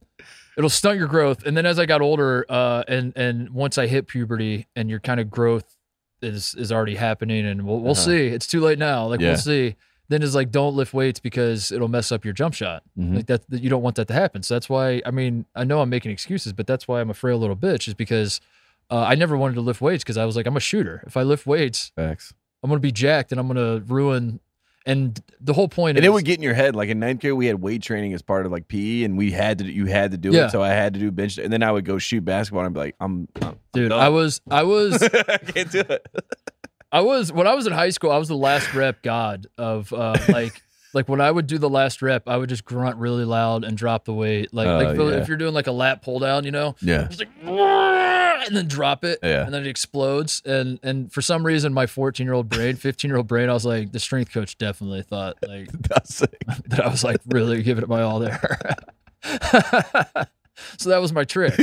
it'll 0.56 0.70
stunt 0.70 0.98
your 0.98 1.08
growth, 1.08 1.44
and 1.44 1.56
then 1.56 1.66
as 1.66 1.78
I 1.78 1.86
got 1.86 2.00
older, 2.00 2.46
uh, 2.48 2.84
and 2.88 3.12
and 3.16 3.50
once 3.50 3.78
I 3.78 3.86
hit 3.86 4.06
puberty, 4.06 4.66
and 4.76 4.88
your 4.90 5.00
kind 5.00 5.20
of 5.20 5.30
growth 5.30 5.76
is 6.20 6.54
is 6.56 6.70
already 6.70 6.94
happening, 6.96 7.44
and 7.46 7.66
we'll 7.66 7.80
we'll 7.80 7.92
Uh-huh. 7.92 8.00
see. 8.02 8.26
It's 8.28 8.46
too 8.46 8.60
late 8.60 8.78
now. 8.78 9.06
Like 9.06 9.20
Yeah. 9.20 9.30
we'll 9.30 9.36
see. 9.38 9.76
Then 10.12 10.22
it's 10.22 10.34
like 10.34 10.50
don't 10.50 10.76
lift 10.76 10.92
weights 10.92 11.18
because 11.20 11.72
it'll 11.72 11.88
mess 11.88 12.12
up 12.12 12.24
your 12.24 12.34
jump 12.34 12.54
shot. 12.54 12.82
Mhm. 12.98 13.16
Like 13.16 13.26
that, 13.26 13.48
that 13.50 13.62
you 13.62 13.70
don't 13.70 13.82
want 13.82 13.96
that 13.96 14.08
to 14.08 14.14
happen. 14.14 14.42
So 14.42 14.54
that's 14.54 14.68
why 14.68 15.00
I 15.06 15.10
mean 15.10 15.46
I 15.54 15.64
know 15.64 15.80
I'm 15.80 15.88
making 15.90 16.10
excuses, 16.10 16.52
but 16.52 16.66
that's 16.66 16.86
why 16.86 17.00
I'm 17.00 17.08
a 17.10 17.14
frail 17.14 17.38
little 17.38 17.56
bitch 17.56 17.88
is 17.88 17.94
because 17.94 18.40
uh, 18.90 19.00
I 19.08 19.14
never 19.14 19.36
wanted 19.38 19.54
to 19.54 19.62
lift 19.62 19.80
weights 19.80 20.04
because 20.04 20.18
I 20.18 20.24
was 20.26 20.36
like 20.36 20.46
I'm 20.46 20.56
a 20.56 20.60
shooter. 20.60 21.02
If 21.06 21.16
I 21.16 21.22
lift 21.22 21.46
weights, 21.46 21.92
Facts. 21.96 22.34
I'm 22.62 22.68
gonna 22.68 22.80
be 22.80 22.92
jacked 22.92 23.32
and 23.32 23.40
I'm 23.40 23.46
gonna 23.48 23.80
ruin. 23.80 24.38
And 24.84 25.22
the 25.40 25.52
whole 25.52 25.68
point 25.68 25.96
And 25.96 26.04
is 26.04 26.08
it 26.08 26.12
would 26.12 26.24
get 26.24 26.38
in 26.38 26.42
your 26.42 26.54
head. 26.54 26.74
Like 26.74 26.88
in 26.88 26.98
ninth 26.98 27.20
grade, 27.20 27.34
we 27.34 27.46
had 27.46 27.62
weight 27.62 27.82
training 27.82 28.14
as 28.14 28.20
part 28.20 28.46
of 28.46 28.50
like 28.52 28.66
PE, 28.66 29.04
and 29.04 29.16
we 29.16 29.30
had 29.30 29.58
to 29.58 29.64
you 29.72 29.86
had 29.86 30.10
to 30.10 30.16
do 30.18 30.32
Yeah. 30.32 30.46
it. 30.46 30.50
So 30.50 30.60
I 30.60 30.70
had 30.70 30.92
to 30.94 30.98
do 31.00 31.10
bench, 31.12 31.38
and 31.38 31.52
then 31.52 31.62
I 31.62 31.70
would 31.70 31.84
go 31.84 31.98
shoot 31.98 32.24
basketball, 32.24 32.64
and 32.64 32.70
I'd 32.70 32.74
be 32.74 32.80
like, 32.86 32.96
"I'm, 33.00 33.28
I'm 33.40 33.58
dude. 33.72 33.90
done. 33.90 34.00
I 34.00 34.08
was 34.08 34.40
I 34.50 34.64
was 34.64 35.00
I 35.28 35.38
can't 35.38 35.70
do 35.70 35.84
it." 35.88 36.04
I 36.92 37.00
was 37.00 37.32
when 37.32 37.46
I 37.46 37.54
was 37.54 37.66
in 37.66 37.72
high 37.72 37.90
school. 37.90 38.10
I 38.10 38.18
was 38.18 38.28
the 38.28 38.36
last 38.36 38.72
rep 38.74 39.02
god 39.02 39.46
of 39.58 39.92
uh, 39.92 40.16
like 40.28 40.62
like 40.94 41.08
when 41.08 41.20
I 41.22 41.30
would 41.30 41.46
do 41.46 41.56
the 41.58 41.70
last 41.70 42.02
rep, 42.02 42.28
I 42.28 42.36
would 42.36 42.50
just 42.50 42.64
grunt 42.66 42.96
really 42.98 43.24
loud 43.24 43.64
and 43.64 43.76
drop 43.78 44.04
the 44.04 44.12
weight. 44.12 44.52
Like 44.52 44.66
Oh, 44.68 44.76
like 44.76 44.88
if- 44.98 45.00
yeah. 45.14 45.20
if 45.22 45.28
you're 45.28 45.38
doing 45.38 45.54
like 45.54 45.66
a 45.66 45.72
lat 45.72 46.02
pull 46.02 46.18
down, 46.18 46.44
you 46.44 46.50
know, 46.50 46.76
Yeah. 46.82 47.06
it's 47.06 47.18
like 47.18 47.30
and 47.44 48.56
then 48.56 48.66
drop 48.66 49.04
it, 49.04 49.20
Yeah. 49.22 49.44
and 49.44 49.54
then 49.54 49.62
it 49.62 49.68
explodes. 49.68 50.42
And 50.44 50.78
and 50.82 51.10
for 51.12 51.22
some 51.22 51.46
reason, 51.46 51.72
my 51.72 51.86
14 51.86 52.26
year 52.26 52.34
old 52.34 52.48
brain, 52.50 52.76
15 52.76 53.08
year 53.08 53.16
old 53.16 53.26
brain, 53.28 53.48
I 53.48 53.52
was 53.54 53.64
like, 53.64 53.92
the 53.92 54.00
strength 54.00 54.32
coach 54.32 54.58
definitely 54.58 55.02
thought 55.02 55.36
like 55.48 55.68
That's 55.88 56.18
that 56.66 56.80
I 56.84 56.88
was 56.88 57.02
like 57.04 57.18
really 57.26 57.62
giving 57.62 57.82
it 57.84 57.88
my 57.88 58.02
all 58.02 58.18
there. 58.18 58.58
so 60.76 60.90
that 60.90 61.00
was 61.00 61.12
my 61.12 61.24
trick. 61.24 61.54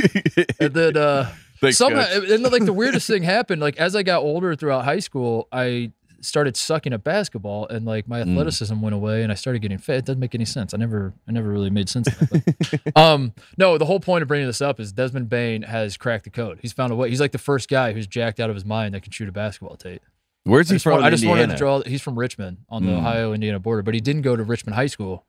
And 0.58 0.74
then 0.74 0.96
uh 0.96 1.30
Thanks, 1.60 1.76
somehow 1.78 2.00
and 2.10 2.42
like 2.44 2.64
the 2.64 2.72
weirdest 2.72 3.06
thing 3.06 3.22
happened, 3.36 3.60
like 3.60 3.76
as 3.78 3.94
I 3.96 4.02
got 4.02 4.22
older 4.22 4.54
throughout 4.54 4.84
high 4.84 4.98
school, 5.00 5.48
I 5.52 5.92
started 6.22 6.54
sucking 6.54 6.92
at 6.92 7.02
basketball 7.02 7.66
and 7.68 7.86
like 7.86 8.06
my 8.06 8.20
Mm. 8.22 8.32
athleticism 8.32 8.78
went 8.82 8.94
away 8.94 9.22
and 9.22 9.32
I 9.32 9.34
started 9.34 9.60
getting 9.62 9.78
fit. 9.78 9.96
It 9.96 10.04
doesn't 10.04 10.20
make 10.20 10.34
any 10.34 10.44
sense. 10.44 10.74
I 10.74 10.76
never 10.76 11.14
I 11.26 11.32
never 11.32 11.48
really 11.48 11.70
made 11.70 11.88
sense 11.88 12.08
of 12.08 12.18
that. 12.30 12.80
But, 12.94 12.96
um 13.02 13.32
no, 13.56 13.78
the 13.78 13.86
whole 13.86 14.00
point 14.00 14.20
of 14.22 14.28
bringing 14.28 14.46
this 14.46 14.60
up 14.60 14.80
is 14.80 14.92
Desmond 14.92 15.28
Bane 15.30 15.62
has 15.62 15.96
cracked 15.96 16.24
the 16.24 16.30
code. 16.30 16.58
He's 16.60 16.72
found 16.74 16.92
a 16.92 16.96
way. 16.96 17.08
He's 17.08 17.20
like 17.20 17.32
the 17.32 17.38
first 17.38 17.68
guy 17.70 17.92
who's 17.92 18.06
jacked 18.06 18.38
out 18.38 18.50
of 18.50 18.56
his 18.56 18.64
mind 18.66 18.94
that 18.94 19.02
can 19.02 19.12
shoot 19.12 19.28
a 19.28 19.32
basketball, 19.32 19.76
Tate. 19.76 20.02
Where's 20.44 20.70
I 20.70 20.74
he 20.74 20.76
just, 20.76 20.82
from? 20.84 20.92
want- 20.92 21.04
I 21.04 21.10
just 21.10 21.26
wanted 21.26 21.50
to 21.50 21.56
draw. 21.56 21.82
He's 21.82 22.02
from 22.02 22.18
Richmond 22.18 22.58
on 22.68 22.84
the 22.84 22.92
Mm. 22.92 22.98
Ohio 22.98 23.32
Indiana 23.32 23.58
border, 23.58 23.82
but 23.82 23.94
he 23.94 24.00
didn't 24.00 24.22
go 24.22 24.36
to 24.36 24.42
Richmond 24.42 24.74
High 24.74 24.86
School. 24.86 25.24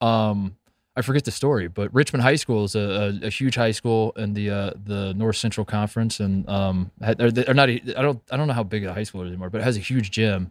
Um, 0.00 0.56
I 0.96 1.02
forget 1.02 1.24
the 1.24 1.30
story, 1.30 1.68
but 1.68 1.92
Richmond 1.94 2.22
High 2.22 2.36
School 2.36 2.64
is 2.64 2.74
a, 2.74 2.80
a, 3.22 3.26
a 3.26 3.30
huge 3.30 3.54
high 3.54 3.70
school 3.70 4.12
in 4.16 4.34
the 4.34 4.50
uh, 4.50 4.70
the 4.84 5.14
North 5.14 5.36
Central 5.36 5.64
Conference, 5.64 6.18
and 6.18 6.48
um, 6.48 6.90
or 7.00 7.54
not. 7.54 7.68
I 7.70 7.78
don't 7.78 8.20
I 8.30 8.36
don't 8.36 8.48
know 8.48 8.54
how 8.54 8.64
big 8.64 8.84
a 8.84 8.92
high 8.92 9.04
school 9.04 9.22
is 9.22 9.28
anymore, 9.28 9.50
but 9.50 9.60
it 9.60 9.64
has 9.64 9.76
a 9.76 9.80
huge 9.80 10.10
gym. 10.10 10.50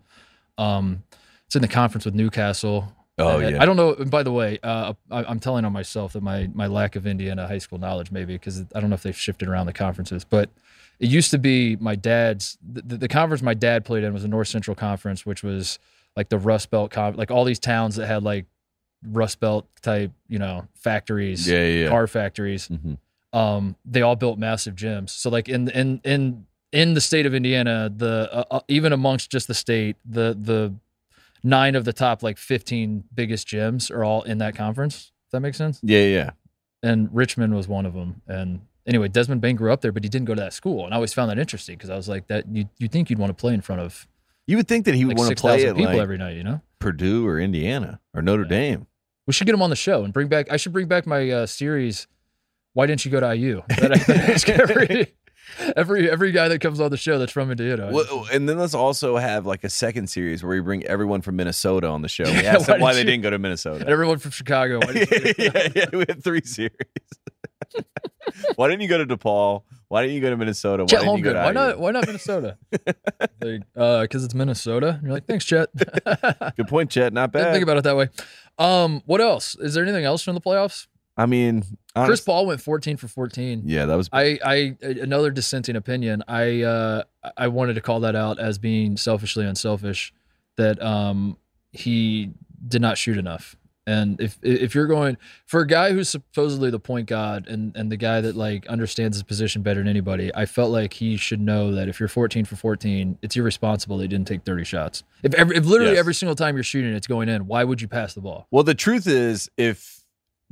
Um, 0.58 1.04
it's 1.46 1.56
in 1.56 1.62
the 1.62 1.68
conference 1.68 2.06
with 2.06 2.14
New 2.14 2.30
Castle. 2.30 2.94
Oh, 3.18 3.40
And 3.40 3.56
yeah. 3.56 3.62
I 3.62 3.66
don't 3.66 3.76
know. 3.76 3.94
and 3.96 4.10
By 4.10 4.24
the 4.24 4.32
way, 4.32 4.60
uh, 4.64 4.94
I, 5.12 5.24
I'm 5.26 5.40
telling 5.40 5.66
on 5.66 5.74
myself 5.74 6.14
that 6.14 6.24
my 6.24 6.50
my 6.54 6.68
lack 6.68 6.96
of 6.96 7.06
Indiana 7.06 7.46
high 7.48 7.58
school 7.58 7.78
knowledge, 7.78 8.12
maybe 8.12 8.34
because 8.34 8.62
I 8.74 8.80
don't 8.80 8.90
know 8.90 8.94
if 8.96 9.04
they've 9.04 9.18
shifted 9.18 9.50
around 9.50 9.66
the 9.66 9.74
conferences, 9.74 10.24
but 10.24 10.50
it 11.00 11.10
used 11.10 11.32
to 11.32 11.38
be 11.38 11.76
my 11.78 11.96
dad's 11.96 12.58
the, 12.62 12.98
the 12.98 13.08
conference 13.08 13.42
my 13.42 13.54
dad 13.54 13.84
played 13.84 14.04
in 14.04 14.14
was 14.14 14.22
the 14.22 14.30
North 14.30 14.48
Central 14.48 14.76
Conference, 14.76 15.26
which 15.26 15.44
was 15.44 15.80
like 16.16 16.30
the 16.30 16.38
Rust 16.38 16.70
Belt 16.72 16.96
like 16.96 17.30
all 17.30 17.44
these 17.44 17.60
towns 17.60 17.98
that 17.98 18.08
had 18.08 18.24
like 18.24 18.46
Rust 19.04 19.40
Belt 19.40 19.68
type, 19.82 20.12
you 20.28 20.40
know, 20.40 20.68
factories, 20.76 21.48
Yeah, 21.48 21.66
yeah, 21.66 21.90
car 21.90 22.08
factories. 22.08 22.68
Mhm. 22.68 22.98
Um, 23.32 23.76
they 23.86 24.02
all 24.02 24.16
built 24.16 24.40
massive 24.40 24.76
gyms. 24.76 25.12
So 25.12 25.30
like 25.30 25.48
in 25.50 25.70
in 25.70 26.02
in 26.04 26.46
in 26.72 26.94
the 26.94 27.02
state 27.02 27.26
of 27.26 27.34
Indiana, 27.34 27.92
the 27.96 28.30
uh, 28.32 28.44
uh, 28.52 28.60
even 28.68 28.92
amongst 28.94 29.32
just 29.32 29.48
the 29.48 29.54
state, 29.54 29.96
the 30.06 30.38
the 30.40 30.74
nine 31.44 31.76
of 31.76 31.86
the 31.86 31.94
top 31.94 32.22
like 32.22 32.38
15 32.38 33.06
biggest 33.14 33.48
gyms 33.48 33.90
are 33.90 34.04
all 34.04 34.24
in 34.24 34.40
that 34.40 34.56
conference. 34.56 35.12
Does 35.28 35.32
that 35.34 35.40
make 35.42 35.56
sense? 35.56 35.80
Yeah, 35.84 36.04
yeah. 36.04 36.30
and 36.84 37.10
Richmond 37.14 37.54
was 37.56 37.68
one 37.68 37.86
of 37.86 37.94
them. 37.94 38.22
And 38.28 38.62
anyway, 38.88 39.08
Desmond 39.10 39.42
Bane 39.42 39.56
grew 39.56 39.72
up 39.72 39.82
there, 39.82 39.92
but 39.92 40.04
he 40.04 40.10
didn't 40.10 40.26
go 40.26 40.34
to 40.36 40.42
that 40.42 40.54
school, 40.54 40.86
and 40.86 40.94
I 40.94 40.96
always 40.96 41.14
found 41.14 41.30
that 41.30 41.38
interesting 41.40 41.78
because 41.78 41.90
I 41.90 41.96
was 41.96 42.10
like, 42.10 42.28
that 42.28 42.48
you 42.52 42.66
you 42.80 42.88
think 42.88 43.10
you'd 43.10 43.20
want 43.20 43.30
to 43.30 43.40
play 43.40 43.54
in 43.54 43.62
front 43.62 43.82
of 43.82 44.08
You 44.50 44.58
would 44.58 44.68
think 44.68 44.86
that 44.86 44.96
he 44.96 45.06
would 45.06 45.16
like 45.16 45.28
want 45.28 45.38
to 45.38 45.42
play 45.42 45.68
at 45.68 45.76
people 45.76 45.92
like 45.94 46.02
every 46.02 46.18
night, 46.18 46.36
you 46.36 46.44
know? 46.44 46.60
Purdue 46.80 47.28
or 47.28 47.40
Indiana 47.40 48.00
or 48.16 48.24
Notre 48.24 48.46
Dame. 48.46 48.88
We 49.28 49.34
should 49.34 49.46
get 49.46 49.54
him 49.54 49.62
on 49.62 49.70
the 49.70 49.76
show 49.76 50.04
and 50.04 50.12
bring 50.12 50.28
back. 50.28 50.52
I 50.52 50.58
should 50.58 50.74
bring 50.74 50.88
back 50.88 51.06
my 51.06 51.30
uh, 51.30 51.46
series. 51.46 52.08
Why 52.74 52.88
didn't 52.88 53.06
you 53.06 53.12
go 53.12 53.20
to 53.20 53.36
IU? 53.36 53.62
That 53.80 53.92
I, 53.92 53.98
that 53.98 54.10
I 54.10 54.34
ask 54.34 54.50
every, 54.50 55.14
every 55.78 56.10
every 56.10 56.32
guy 56.32 56.48
that 56.48 56.62
comes 56.62 56.80
on 56.80 56.90
the 56.90 56.98
show 56.98 57.20
that's 57.20 57.32
from 57.32 57.52
Indiana. 57.52 57.92
Well, 57.92 58.26
and 58.34 58.50
then 58.50 58.58
let's 58.58 58.74
also 58.74 59.18
have 59.18 59.46
like 59.46 59.64
a 59.64 59.70
second 59.70 60.08
series 60.10 60.42
where 60.44 60.56
we 60.56 60.62
bring 60.62 60.84
everyone 60.86 61.22
from 61.22 61.36
Minnesota 61.36 61.88
on 61.88 62.02
the 62.02 62.10
show. 62.10 62.24
We 62.24 62.32
Yeah, 62.44 62.56
ask 62.56 62.66
them 62.66 62.80
why 62.80 62.86
why 62.86 62.94
did 62.94 62.98
they 63.06 63.12
you- 63.12 63.18
didn't 63.18 63.24
go 63.24 63.30
to 63.30 63.36
and 63.36 63.44
Minnesota. 63.44 63.88
everyone 63.88 64.18
from 64.18 64.32
Chicago. 64.32 64.80
Why 64.80 64.94
yeah, 65.38 65.68
yeah, 65.76 65.86
we 65.94 66.06
have 66.10 66.24
three 66.24 66.42
series. 66.44 66.72
Why 68.56 68.68
didn't 68.68 68.82
you 68.82 68.88
go 68.90 69.04
to 69.04 69.06
DePaul? 69.18 69.64
Why 69.88 70.02
didn't 70.04 70.16
you 70.16 70.22
go 70.22 70.30
to 70.30 70.38
Minnesota? 70.38 70.84
Why 70.84 70.88
Chet 70.88 71.00
didn't 71.02 71.18
you 71.18 71.24
go 71.24 71.34
Holmgren. 71.34 71.34
to 71.34 71.40
Why 71.40 71.48
IU? 71.48 71.54
not? 71.54 71.80
Why 71.80 71.92
not 71.92 72.06
Minnesota? 72.06 72.58
like, 73.42 73.62
uh, 73.76 74.02
because 74.02 74.24
it's 74.24 74.36
Minnesota. 74.36 74.90
And 74.90 75.04
you're 75.04 75.14
like, 75.14 75.26
thanks, 75.26 75.46
Chet. 75.46 75.70
Good 76.56 76.68
point, 76.68 76.92
Chet. 76.92 77.12
Not 77.12 77.32
Didn't 77.32 77.46
bad. 77.48 77.52
think 77.54 77.64
about 77.64 77.78
it 77.78 77.84
that 77.86 77.98
way. 77.98 78.10
Um, 78.60 79.02
what 79.06 79.20
else? 79.22 79.56
Is 79.56 79.74
there 79.74 79.84
anything 79.84 80.06
else 80.06 80.22
from 80.22 80.36
the 80.36 80.42
playoffs? 80.42 80.88
I 81.18 81.26
mean, 81.26 81.62
Chris 81.62 81.78
honest- 81.96 82.26
Paul 82.26 82.46
went 82.46 82.62
14 82.62 82.96
for 82.98 83.08
14. 83.08 83.64
Yeah, 83.66 83.86
that 83.88 83.96
was. 83.96 84.10
I, 84.14 84.40
I 84.46 84.78
another 84.82 85.32
dissenting 85.32 85.76
opinion. 85.76 86.24
I 86.30 86.62
uh, 86.62 87.04
I 87.36 87.50
wanted 87.50 87.74
to 87.74 87.82
call 87.82 88.00
that 88.02 88.16
out 88.16 88.40
as 88.40 88.58
being 88.58 88.96
selfishly 88.96 89.46
unselfish. 89.46 90.14
That 90.56 90.82
um, 90.82 91.38
he 91.72 92.32
did 92.66 92.82
not 92.82 92.98
shoot 92.98 93.18
enough. 93.18 93.56
And 93.90 94.22
if 94.22 94.38
if 94.44 94.76
you're 94.76 94.86
going 94.88 95.18
for 95.46 95.62
a 95.62 95.68
guy 95.68 95.92
who's 95.94 96.10
supposedly 96.10 96.70
the 96.70 96.80
point 96.80 97.08
guard 97.08 97.48
and 97.48 97.76
and 97.76 97.92
the 97.92 97.98
guy 97.98 98.22
that 98.22 98.36
like 98.36 98.68
understands 98.68 99.18
his 99.18 99.24
position 99.24 99.62
better 99.64 99.80
than 99.80 99.88
anybody, 99.88 100.32
I 100.36 100.46
felt 100.46 100.70
like 100.72 100.94
he 100.94 101.18
should 101.18 101.42
know 101.42 101.72
that 101.74 101.90
if 101.90 102.00
you're 102.00 102.10
14 102.10 102.46
for 102.46 102.56
14, 102.56 103.18
it's 103.22 103.36
irresponsible 103.36 103.98
they 103.98 104.08
didn't 104.08 104.28
take 104.28 104.44
30 104.44 104.64
shots. 104.64 105.04
If 105.24 105.34
every, 105.34 105.56
if 105.58 105.66
literally 105.66 105.94
Yes. 105.94 106.00
every 106.00 106.14
single 106.14 106.36
time 106.36 106.56
you're 106.56 106.64
shooting, 106.64 106.94
it's 106.94 107.08
going 107.08 107.30
in, 107.30 107.48
why 107.48 107.64
would 107.64 107.82
you 107.82 107.88
pass 107.88 108.14
the 108.14 108.22
ball? 108.22 108.48
Well, 108.52 108.64
the 108.64 108.76
truth 108.76 109.08
is, 109.08 109.50
if 109.58 110.04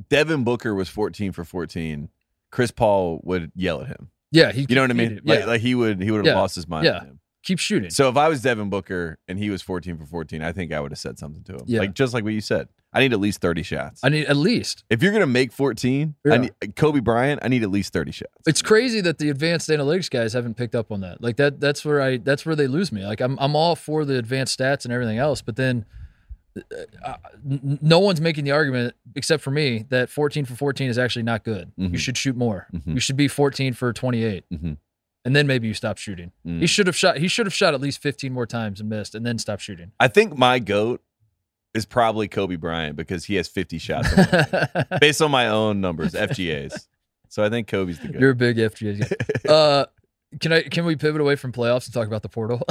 Devin 0.08 0.42
Booker 0.44 0.74
was 0.74 0.88
14 0.88 1.32
for 1.32 1.44
14, 1.44 2.08
Chris 2.50 2.70
Paul 2.70 3.20
would 3.24 3.52
yell 3.54 3.82
at 3.82 3.88
him. 3.88 4.10
Yeah, 4.32 4.52
he 4.52 4.66
You 4.68 4.74
know 4.74 4.82
what 4.82 4.90
I 4.90 4.94
mean? 4.94 5.08
competed. 5.16 5.24
Yeah, 5.28 5.34
Like, 5.40 5.46
like 5.46 5.60
he 5.60 5.74
would 5.74 6.02
he 6.02 6.10
would 6.10 6.18
have 6.18 6.26
Yeah. 6.26 6.40
lost 6.40 6.54
his 6.54 6.66
mind. 6.68 6.84
Yeah. 6.86 7.04
Keep 7.48 7.58
shooting. 7.58 7.90
So 7.90 8.08
if 8.08 8.16
I 8.16 8.28
was 8.28 8.42
Devin 8.42 8.70
Booker 8.70 9.18
and 9.26 9.38
he 9.38 9.50
was 9.50 9.62
14 9.62 9.96
for 9.96 10.06
14, 10.06 10.42
I 10.42 10.52
think 10.52 10.72
I 10.72 10.80
would 10.80 10.92
have 10.92 10.98
said 10.98 11.18
something 11.18 11.42
to 11.44 11.54
him. 11.54 11.62
Yeah. 11.66 11.80
Like 11.80 11.94
just 11.94 12.14
like 12.14 12.22
what 12.24 12.32
you 12.34 12.40
said. 12.40 12.68
I 12.92 13.00
need 13.00 13.12
at 13.12 13.20
least 13.20 13.40
30 13.40 13.62
shots. 13.64 14.00
I 14.02 14.08
need 14.08 14.26
at 14.26 14.36
least. 14.36 14.84
if 14.88 15.02
you're 15.02 15.12
gonna 15.12 15.26
make 15.26 15.52
14, 15.52 16.14
Yeah. 16.24 16.32
I 16.32 16.36
need, 16.38 16.52
Kobe 16.76 17.00
Bryant, 17.00 17.40
I 17.42 17.48
need 17.48 17.62
at 17.62 17.70
least 17.70 17.92
30 17.92 18.12
shots. 18.12 18.32
It's 18.46 18.62
crazy 18.62 19.00
that 19.02 19.18
the 19.18 19.28
advanced 19.30 19.68
analytics 19.68 20.08
guys 20.10 20.32
haven't 20.32 20.54
picked 20.56 20.74
up 20.74 20.90
on 20.92 21.00
that. 21.00 21.22
Like 21.22 21.36
that 21.36 21.60
that's 21.60 21.84
where 21.84 22.00
I 22.00 22.16
that's 22.18 22.46
where 22.46 22.56
they 22.56 22.66
lose 22.66 22.90
me. 22.92 23.04
Like 23.04 23.20
I'm 23.20 23.36
I'm 23.40 23.54
all 23.56 23.76
for 23.76 24.04
the 24.04 24.16
advanced 24.18 24.58
stats 24.58 24.84
and 24.84 24.92
everything 24.94 25.18
else, 25.18 25.42
but 25.42 25.56
then 25.56 25.84
uh, 27.04 27.14
no 27.54 27.98
one's 28.00 28.20
making 28.20 28.44
the 28.44 28.50
argument 28.50 28.94
except 29.14 29.42
for 29.42 29.50
me 29.50 29.84
that 29.90 30.08
14 30.10 30.44
for 30.44 30.54
14 30.56 30.88
is 30.90 30.98
actually 30.98 31.22
not 31.22 31.44
good. 31.44 31.70
You 31.76 31.90
Mhm. 31.90 31.98
should 31.98 32.16
shoot 32.16 32.36
more. 32.36 32.66
Mhm. 32.74 32.94
You 32.94 33.00
should 33.00 33.16
be 33.16 33.28
14 33.28 33.74
for 33.74 33.92
28. 33.92 34.44
Mhm. 34.52 34.76
And 35.28 35.36
then 35.36 35.46
maybe 35.46 35.68
you 35.68 35.74
stop 35.74 35.98
shooting. 35.98 36.32
Mm. 36.46 36.60
He 36.60 36.66
should 36.66 36.86
have 36.86 36.96
shot 36.96 37.18
he 37.18 37.28
should 37.28 37.44
have 37.44 37.52
shot 37.52 37.74
at 37.74 37.82
least 37.82 38.00
15 38.00 38.32
more 38.32 38.46
times 38.46 38.80
and 38.80 38.88
missed 38.88 39.14
and 39.14 39.26
then 39.26 39.36
stop 39.36 39.60
shooting. 39.60 39.92
I 40.00 40.08
think 40.08 40.38
my 40.38 40.58
goat 40.58 41.02
is 41.74 41.84
probably 41.84 42.28
Kobe 42.28 42.56
Bryant 42.56 42.96
because 42.96 43.26
he 43.26 43.34
has 43.34 43.46
50 43.46 43.76
shots 43.76 44.08
based 45.02 45.20
on 45.20 45.30
my 45.30 45.48
own 45.48 45.82
numbers, 45.82 46.12
FGAs. 46.12 46.86
So 47.28 47.44
I 47.44 47.50
think 47.50 47.68
Kobe's 47.68 47.98
the 47.98 48.08
goat. 48.08 48.22
You're 48.22 48.30
a 48.30 48.34
big 48.34 48.56
FGA. 48.56 49.12
Uh 49.50 49.84
can 50.40 50.54
I 50.54 50.62
can 50.62 50.86
we 50.86 50.96
pivot 50.96 51.20
away 51.20 51.36
from 51.36 51.52
playoffs 51.52 51.84
and 51.84 51.92
talk 51.92 52.06
about 52.06 52.22
the 52.22 52.30
portal? 52.30 52.62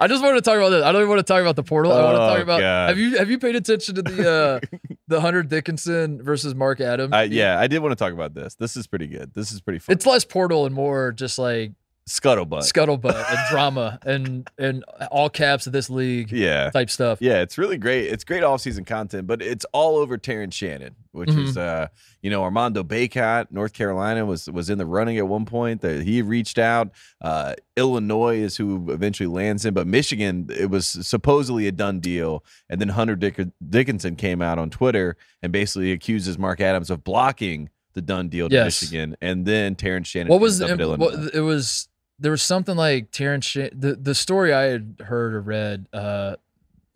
I 0.00 0.06
just 0.08 0.22
wanted 0.22 0.36
to 0.36 0.40
talk 0.42 0.56
about 0.56 0.70
this. 0.70 0.84
I 0.84 0.92
don't 0.92 1.00
even 1.02 1.08
want 1.10 1.20
to 1.20 1.32
talk 1.32 1.40
about 1.40 1.56
the 1.56 1.62
portal. 1.62 1.92
I 1.92 2.02
want 2.02 2.16
to 2.16 2.22
Oh, 2.22 2.28
talk 2.28 2.38
about 2.42 2.60
God. 2.60 2.88
have 2.88 2.98
you 2.98 3.16
have 3.18 3.30
you 3.30 3.38
paid 3.38 3.56
attention 3.56 3.94
to 3.96 4.02
the 4.02 4.30
uh 4.30 4.76
the 5.08 5.20
Hunter 5.20 5.42
Dickinson 5.42 6.22
versus 6.22 6.54
Mark 6.54 6.80
Adams? 6.80 7.12
I, 7.12 7.24
yeah, 7.24 7.58
I 7.58 7.66
did 7.66 7.80
want 7.80 7.92
to 7.92 7.96
talk 7.96 8.12
about 8.12 8.34
this. 8.34 8.54
This 8.54 8.76
is 8.76 8.86
pretty 8.86 9.06
good. 9.06 9.32
This 9.34 9.52
is 9.52 9.60
pretty 9.60 9.78
fun. 9.78 9.94
It's 9.94 10.06
less 10.06 10.24
portal 10.24 10.66
and 10.66 10.74
more 10.74 11.12
just 11.12 11.38
like 11.38 11.72
scuttlebutt. 12.08 12.60
scuttlebutt 12.70 13.24
and 13.30 13.38
drama 13.50 13.98
and 14.04 14.48
and 14.58 14.84
all 15.10 15.30
caps 15.30 15.66
of 15.66 15.72
this 15.72 15.88
league 15.88 16.30
yeah. 16.30 16.70
type 16.70 16.90
stuff. 16.90 17.18
Yeah, 17.20 17.40
it's 17.40 17.56
really 17.58 17.78
great. 17.78 18.06
It's 18.12 18.24
great 18.24 18.42
off-season 18.42 18.84
content, 18.84 19.26
but 19.26 19.40
it's 19.40 19.64
all 19.72 19.96
over 19.96 20.18
Terrence 20.18 20.54
Shannon, 20.54 20.94
which 21.12 21.30
Mhm. 21.30 21.44
is 21.48 21.56
uh, 21.56 21.88
you 22.22 22.30
know, 22.30 22.42
Armando 22.42 22.82
Bacot, 22.82 23.46
North 23.50 23.72
Carolina 23.72 24.24
was 24.26 24.50
was 24.50 24.68
in 24.70 24.78
the 24.78 24.86
running 24.86 25.16
at 25.18 25.26
one 25.26 25.44
point. 25.46 25.80
That 25.80 26.02
he 26.02 26.20
reached 26.22 26.58
out. 26.58 26.90
Uh, 27.20 27.54
Illinois 27.76 28.36
is 28.38 28.56
who 28.56 28.90
eventually 28.92 29.26
lands 29.26 29.64
him, 29.64 29.74
but 29.74 29.86
Michigan, 29.86 30.48
it 30.50 30.70
was 30.70 30.86
supposedly 30.86 31.66
a 31.66 31.72
done 31.72 32.00
deal. 32.00 32.44
And 32.68 32.80
then 32.80 32.90
Hunter 32.90 33.16
Dick- 33.16 33.48
Dickinson 33.68 34.16
came 34.16 34.40
out 34.42 34.58
on 34.58 34.70
Twitter 34.70 35.16
and 35.42 35.52
basically 35.52 35.90
accuses 35.92 36.38
Mark 36.38 36.60
Adams 36.60 36.90
of 36.90 37.02
blocking 37.02 37.70
the 37.94 38.02
done 38.02 38.28
deal 38.28 38.48
to 38.48 38.54
Yes. 38.54 38.82
Michigan. 38.82 39.16
And 39.20 39.46
then 39.46 39.74
Terrence 39.76 40.08
Shannon. 40.08 40.28
What 40.28 40.40
was 40.40 40.58
the, 40.58 40.66
at 40.66 40.70
what, 40.72 40.80
Illinois. 40.80 41.30
it 41.32 41.40
was 41.40 41.88
there 42.18 42.30
was 42.30 42.42
something 42.42 42.76
like 42.76 43.10
Terrence 43.10 43.44
Shan- 43.46 43.70
the 43.72 43.94
the 43.96 44.14
story 44.14 44.52
I 44.52 44.62
had 44.64 44.96
heard 45.06 45.34
or 45.34 45.40
read 45.40 45.86
uh 45.92 46.36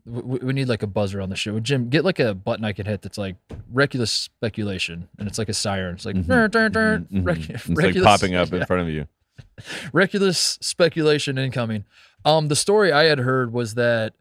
we, 0.07 0.39
we 0.39 0.53
need 0.55 0.69
like 0.69 0.83
a 0.83 0.87
buzzer 0.87 1.21
on 1.21 1.29
the 1.29 1.37
show. 1.37 1.61
Jim, 1.61 1.91
get 1.91 2.03
like 2.05 2.19
a 2.19 2.33
button 2.35 2.65
I 2.65 2.73
can 2.73 2.87
hit 2.87 3.03
that's 3.03 3.19
like 3.19 3.37
reckless 3.71 4.11
speculation, 4.11 5.07
and 5.19 5.29
it's 5.29 5.39
like 5.39 5.51
a 5.51 5.55
siren. 5.55 5.97
It's 5.97 6.07
like 6.07 6.17
Mhm, 6.17 6.27
"Dur, 6.27 6.49
dur, 6.49 6.69
dur," 6.71 6.99
mhm, 7.01 7.09
mhm. 7.23 7.27
rec- 7.27 7.51
It's 7.51 7.69
like 7.69 7.77
reckless- 7.79 8.05
popping 8.05 8.35
up 8.35 8.51
in 8.53 8.65
front 8.65 8.83
of 8.83 8.89
you. 8.89 9.07
reckless 9.93 10.59
speculation 10.63 11.37
incoming. 11.39 11.85
Um, 12.25 12.49
the 12.49 12.57
story 12.57 12.91
I 12.93 13.05
had 13.05 13.19
heard 13.19 13.53
was 13.53 13.75
that 13.75 14.15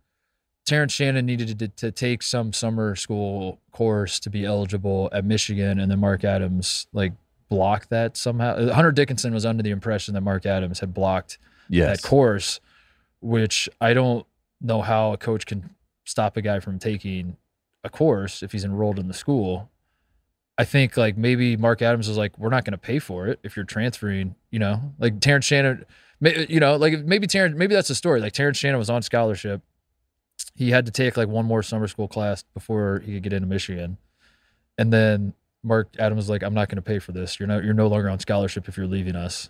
Terrence 0.65 0.91
Shannon 0.91 1.25
needed 1.25 1.57
to, 1.59 1.67
to 1.69 1.91
take 1.91 2.21
some 2.21 2.51
summer 2.51 2.95
school 2.95 3.61
course 3.71 4.19
to 4.19 4.29
be 4.29 4.43
eligible 4.45 5.09
at 5.13 5.23
Michigan, 5.23 5.79
and 5.79 5.89
then 5.89 5.99
Mark 5.99 6.23
Adams 6.25 6.87
like 6.91 7.13
blocked 7.49 7.89
that 7.89 8.17
somehow. 8.17 8.55
Uh, 8.55 8.73
Hunter 8.73 8.91
Dickinson 8.91 9.33
was 9.33 9.45
under 9.45 9.63
the 9.63 9.69
impression 9.71 10.13
that 10.13 10.21
Mark 10.21 10.45
Adams 10.45 10.79
had 10.79 10.93
blocked 10.93 11.37
Yes. 11.69 12.01
that 12.01 12.07
course, 12.07 12.59
which 13.21 13.67
I 13.81 13.93
don't 13.93 14.25
know 14.61 14.81
how 14.81 15.13
a 15.13 15.17
coach 15.17 15.45
can 15.45 15.69
stop 16.05 16.37
a 16.37 16.41
guy 16.41 16.59
from 16.59 16.79
taking 16.79 17.37
a 17.83 17.89
course 17.89 18.41
if 18.41 18.51
he's 18.53 18.63
enrolled 18.63 18.99
in 18.99 19.07
the 19.07 19.13
school. 19.13 19.69
I 20.57 20.63
think 20.63 20.97
like 20.97 21.17
maybe 21.17 21.55
Mark 21.57 21.81
Adams 21.81 22.07
was 22.07 22.17
like, 22.17 22.37
we're 22.39 22.49
not 22.49 22.63
going 22.65 22.71
to 22.71 22.77
pay 22.77 22.99
for 22.99 23.27
it 23.27 23.39
if 23.43 23.55
you're 23.55 23.65
transferring, 23.65 24.35
you 24.49 24.59
know, 24.59 24.93
like 24.97 25.19
Terrence 25.19 25.45
Shannon, 25.45 25.85
you 26.21 26.59
know, 26.59 26.77
like 26.77 26.99
maybe 27.05 27.27
Terrence, 27.27 27.55
maybe 27.55 27.75
that's 27.75 27.89
the 27.89 27.95
story. 27.95 28.19
Like 28.21 28.33
Terrence 28.33 28.57
Shannon 28.57 28.79
was 28.79 28.89
on 28.89 29.01
scholarship. 29.03 29.61
He 30.55 30.71
had 30.71 30.85
to 30.87 30.91
take 30.91 31.15
like 31.17 31.27
one 31.27 31.45
more 31.45 31.61
summer 31.61 31.87
school 31.87 32.07
class 32.07 32.43
before 32.53 33.03
he 33.05 33.13
could 33.15 33.23
get 33.23 33.33
into 33.33 33.47
Michigan. 33.47 33.97
And 34.79 34.91
then 34.91 35.33
Mark 35.67 35.89
Adams 35.99 36.17
was 36.17 36.29
like, 36.29 36.43
I'm 36.43 36.53
not 36.53 36.69
going 36.69 36.77
to 36.77 36.81
pay 36.81 36.99
for 36.99 37.11
this. 37.11 37.39
You're 37.39 37.47
no, 37.47 37.59
you're 37.59 37.73
no 37.73 37.87
longer 37.87 38.09
on 38.09 38.19
scholarship 38.19 38.67
if 38.67 38.77
you're 38.77 38.87
leaving 38.87 39.15
us. 39.15 39.49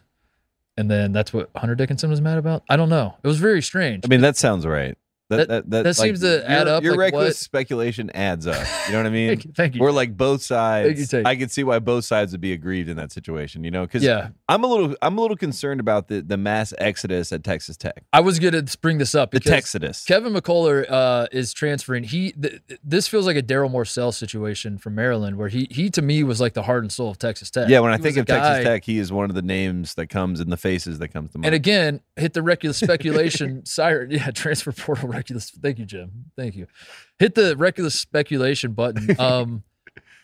And 0.75 0.91
then 0.91 1.11
that's 1.11 1.33
what 1.33 1.49
Hunter 1.55 1.75
Dickinson 1.75 2.09
was 2.09 2.21
mad 2.21 2.37
about. 2.37 2.63
I 2.69 2.75
don't 2.75 2.89
know. 2.89 3.15
It 3.23 3.27
was 3.27 3.39
very 3.39 3.61
strange. 3.61 4.05
I 4.05 4.07
mean, 4.07 4.21
that 4.21 4.37
sounds 4.37 4.65
right. 4.65 4.97
That- 5.29 5.47
That 5.49 5.69
that, 5.69 5.69
that 5.83 5.85
like, 5.85 5.95
seems 5.95 6.21
to 6.21 6.49
add 6.49 6.67
your- 6.67 6.75
up, 6.75 6.83
Your 6.83 6.91
like, 6.93 6.99
reckless 6.99 7.25
what- 7.27 7.35
speculation 7.35 8.09
adds 8.11 8.47
up. 8.47 8.65
You 8.87 8.93
know 8.93 8.99
what 8.99 9.07
I 9.07 9.09
mean? 9.21 9.37
thank 9.55 9.75
you. 9.75 9.81
We're 9.81 9.91
like 9.91 10.15
both 10.15 10.41
sides. 10.41 11.13
I 11.13 11.35
can 11.35 11.49
see 11.49 11.63
why 11.63 11.79
both 11.79 12.05
sides 12.05 12.31
would 12.31 12.39
be 12.41 12.53
aggrieved 12.53 12.87
in 12.89 12.95
that 12.97 13.11
situation. 13.11 13.63
You 13.63 13.71
know, 13.71 13.81
because 13.81 14.03
yeah, 14.03 14.29
I'm 14.47 14.63
a 14.63 14.67
little 14.67 14.95
I'm 15.01 15.17
a 15.17 15.21
little 15.21 15.35
concerned 15.37 15.79
about 15.81 16.07
the 16.07 16.21
the 16.21 16.37
mass 16.37 16.73
exodus 16.77 17.31
at 17.33 17.43
Texas 17.43 17.75
Tech. 17.75 18.03
I 18.13 18.21
was 18.21 18.39
going 18.39 18.53
to 18.65 18.77
bring 18.79 18.97
this 18.99 19.13
up 19.15 19.31
The 19.31 19.39
Texodus. 19.41 20.05
Kevin 20.05 20.33
McCullar 20.33 20.85
uh, 20.89 21.27
is 21.31 21.53
transferring. 21.53 22.05
He 22.05 22.31
th- 22.31 22.61
this 22.83 23.07
feels 23.07 23.25
like 23.25 23.35
a 23.37 23.43
Darryl 23.43 23.69
Morsell 23.71 24.13
situation 24.13 24.77
from 24.77 24.95
Maryland, 24.95 25.37
where 25.37 25.49
he 25.49 25.67
he 25.69 25.89
to 25.89 26.01
me 26.01 26.23
was 26.23 26.39
like 26.39 26.53
the 26.53 26.63
heart 26.63 26.83
and 26.83 26.91
soul 26.91 27.09
of 27.09 27.17
Texas 27.17 27.51
Tech. 27.51 27.67
yeah, 27.69 27.79
when 27.81 27.91
I 27.91 27.97
He 27.97 28.03
think 28.03 28.17
of 28.17 28.25
guy- 28.25 28.39
Texas 28.39 28.63
Tech, 28.65 28.83
he 28.85 28.97
is 28.97 29.11
one 29.11 29.29
of 29.29 29.35
the 29.35 29.41
names 29.41 29.95
that 29.95 30.07
comes 30.07 30.39
in 30.39 30.49
the 30.49 30.57
faces 30.57 30.99
that 30.99 31.09
comes 31.09 31.31
to 31.31 31.37
mind. 31.37 31.47
And 31.47 31.55
again, 31.55 31.99
hit 32.15 32.33
the 32.33 32.41
reckless 32.41 32.77
speculation 32.87 33.65
siren. 33.65 34.11
Yeah, 34.11 34.31
transfer 34.31 34.71
portal 34.71 35.09
reckless. 35.17 35.49
Thank 35.51 35.79
you, 35.79 35.85
Jim. 35.85 36.25
Thank 36.35 36.55
you. 36.55 36.67
Hit 37.19 37.35
the 37.35 37.55
reckless 37.57 37.99
speculation 37.99 38.71
button. 38.73 39.15
Um, 39.19 39.63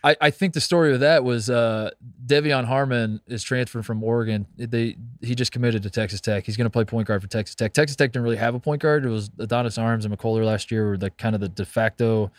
I, 0.05 0.17
I 0.19 0.29
think 0.31 0.53
the 0.53 0.59
story 0.59 0.93
of 0.93 0.99
that 0.99 1.23
was 1.23 1.49
uh, 1.49 1.91
Devion 2.25 2.65
Harmon 2.65 3.21
is 3.25 3.41
transferring 3.41 3.83
from 3.83 4.03
Oregon. 4.03 4.45
They 4.57 4.97
he 5.21 5.33
just 5.33 5.53
committed 5.53 5.81
to 5.83 5.89
Texas 5.89 6.19
Tech. 6.19 6.45
He's 6.45 6.57
going 6.57 6.65
to 6.65 6.69
play 6.69 6.83
point 6.83 7.07
guard 7.07 7.21
for 7.21 7.29
Texas 7.29 7.55
Tech. 7.55 7.71
Texas 7.71 7.95
Tech 7.95 8.11
didn't 8.11 8.23
really 8.23 8.35
have 8.35 8.53
a 8.53 8.59
point 8.59 8.81
guard. 8.81 9.05
It 9.05 9.09
was 9.09 9.31
Adonis 9.39 9.77
Arms 9.77 10.03
and 10.03 10.15
McCullar 10.15 10.43
last 10.43 10.71
year 10.71 10.89
were 10.89 10.97
the 10.97 11.09
kind 11.09 11.35
of 11.35 11.41
the 11.41 11.47
de 11.47 11.63
facto. 11.63 12.31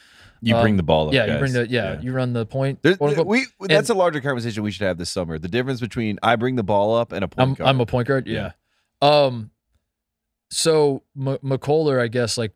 you 0.43 0.55
bring 0.57 0.75
um, 0.75 0.77
the 0.77 0.83
ball 0.83 1.09
up. 1.09 1.15
yeah, 1.15 1.25
you 1.33 1.39
bring 1.39 1.55
the 1.55 1.67
yeah, 1.67 1.99
you 2.03 2.13
run 2.13 2.35
the 2.35 2.45
point. 2.45 2.83
There- 2.83 2.99
we 3.25 3.47
that's 3.61 3.89
a 3.89 3.95
larger 3.95 4.21
conversation 4.21 4.63
we 4.63 4.71
should 4.71 4.87
have 4.87 4.99
this 4.99 5.11
summer. 5.11 5.39
The 5.39 5.49
difference 5.49 5.81
between 5.81 6.19
I 6.23 6.37
bring 6.37 6.57
the 6.57 6.63
ball 6.65 6.95
up 6.95 7.13
and 7.13 7.25
a 7.25 7.29
point 7.29 7.49
I'm 7.49 7.55
guard. 7.55 7.69
I'm 7.71 7.81
a 7.81 7.87
point 7.87 8.09
guard. 8.09 8.27
Yeah. 8.27 8.53
Um. 9.01 9.51
So 10.55 11.03
M- 11.19 11.39
McCullar, 11.39 12.01
I 12.01 12.07
guess, 12.09 12.39
like, 12.39 12.53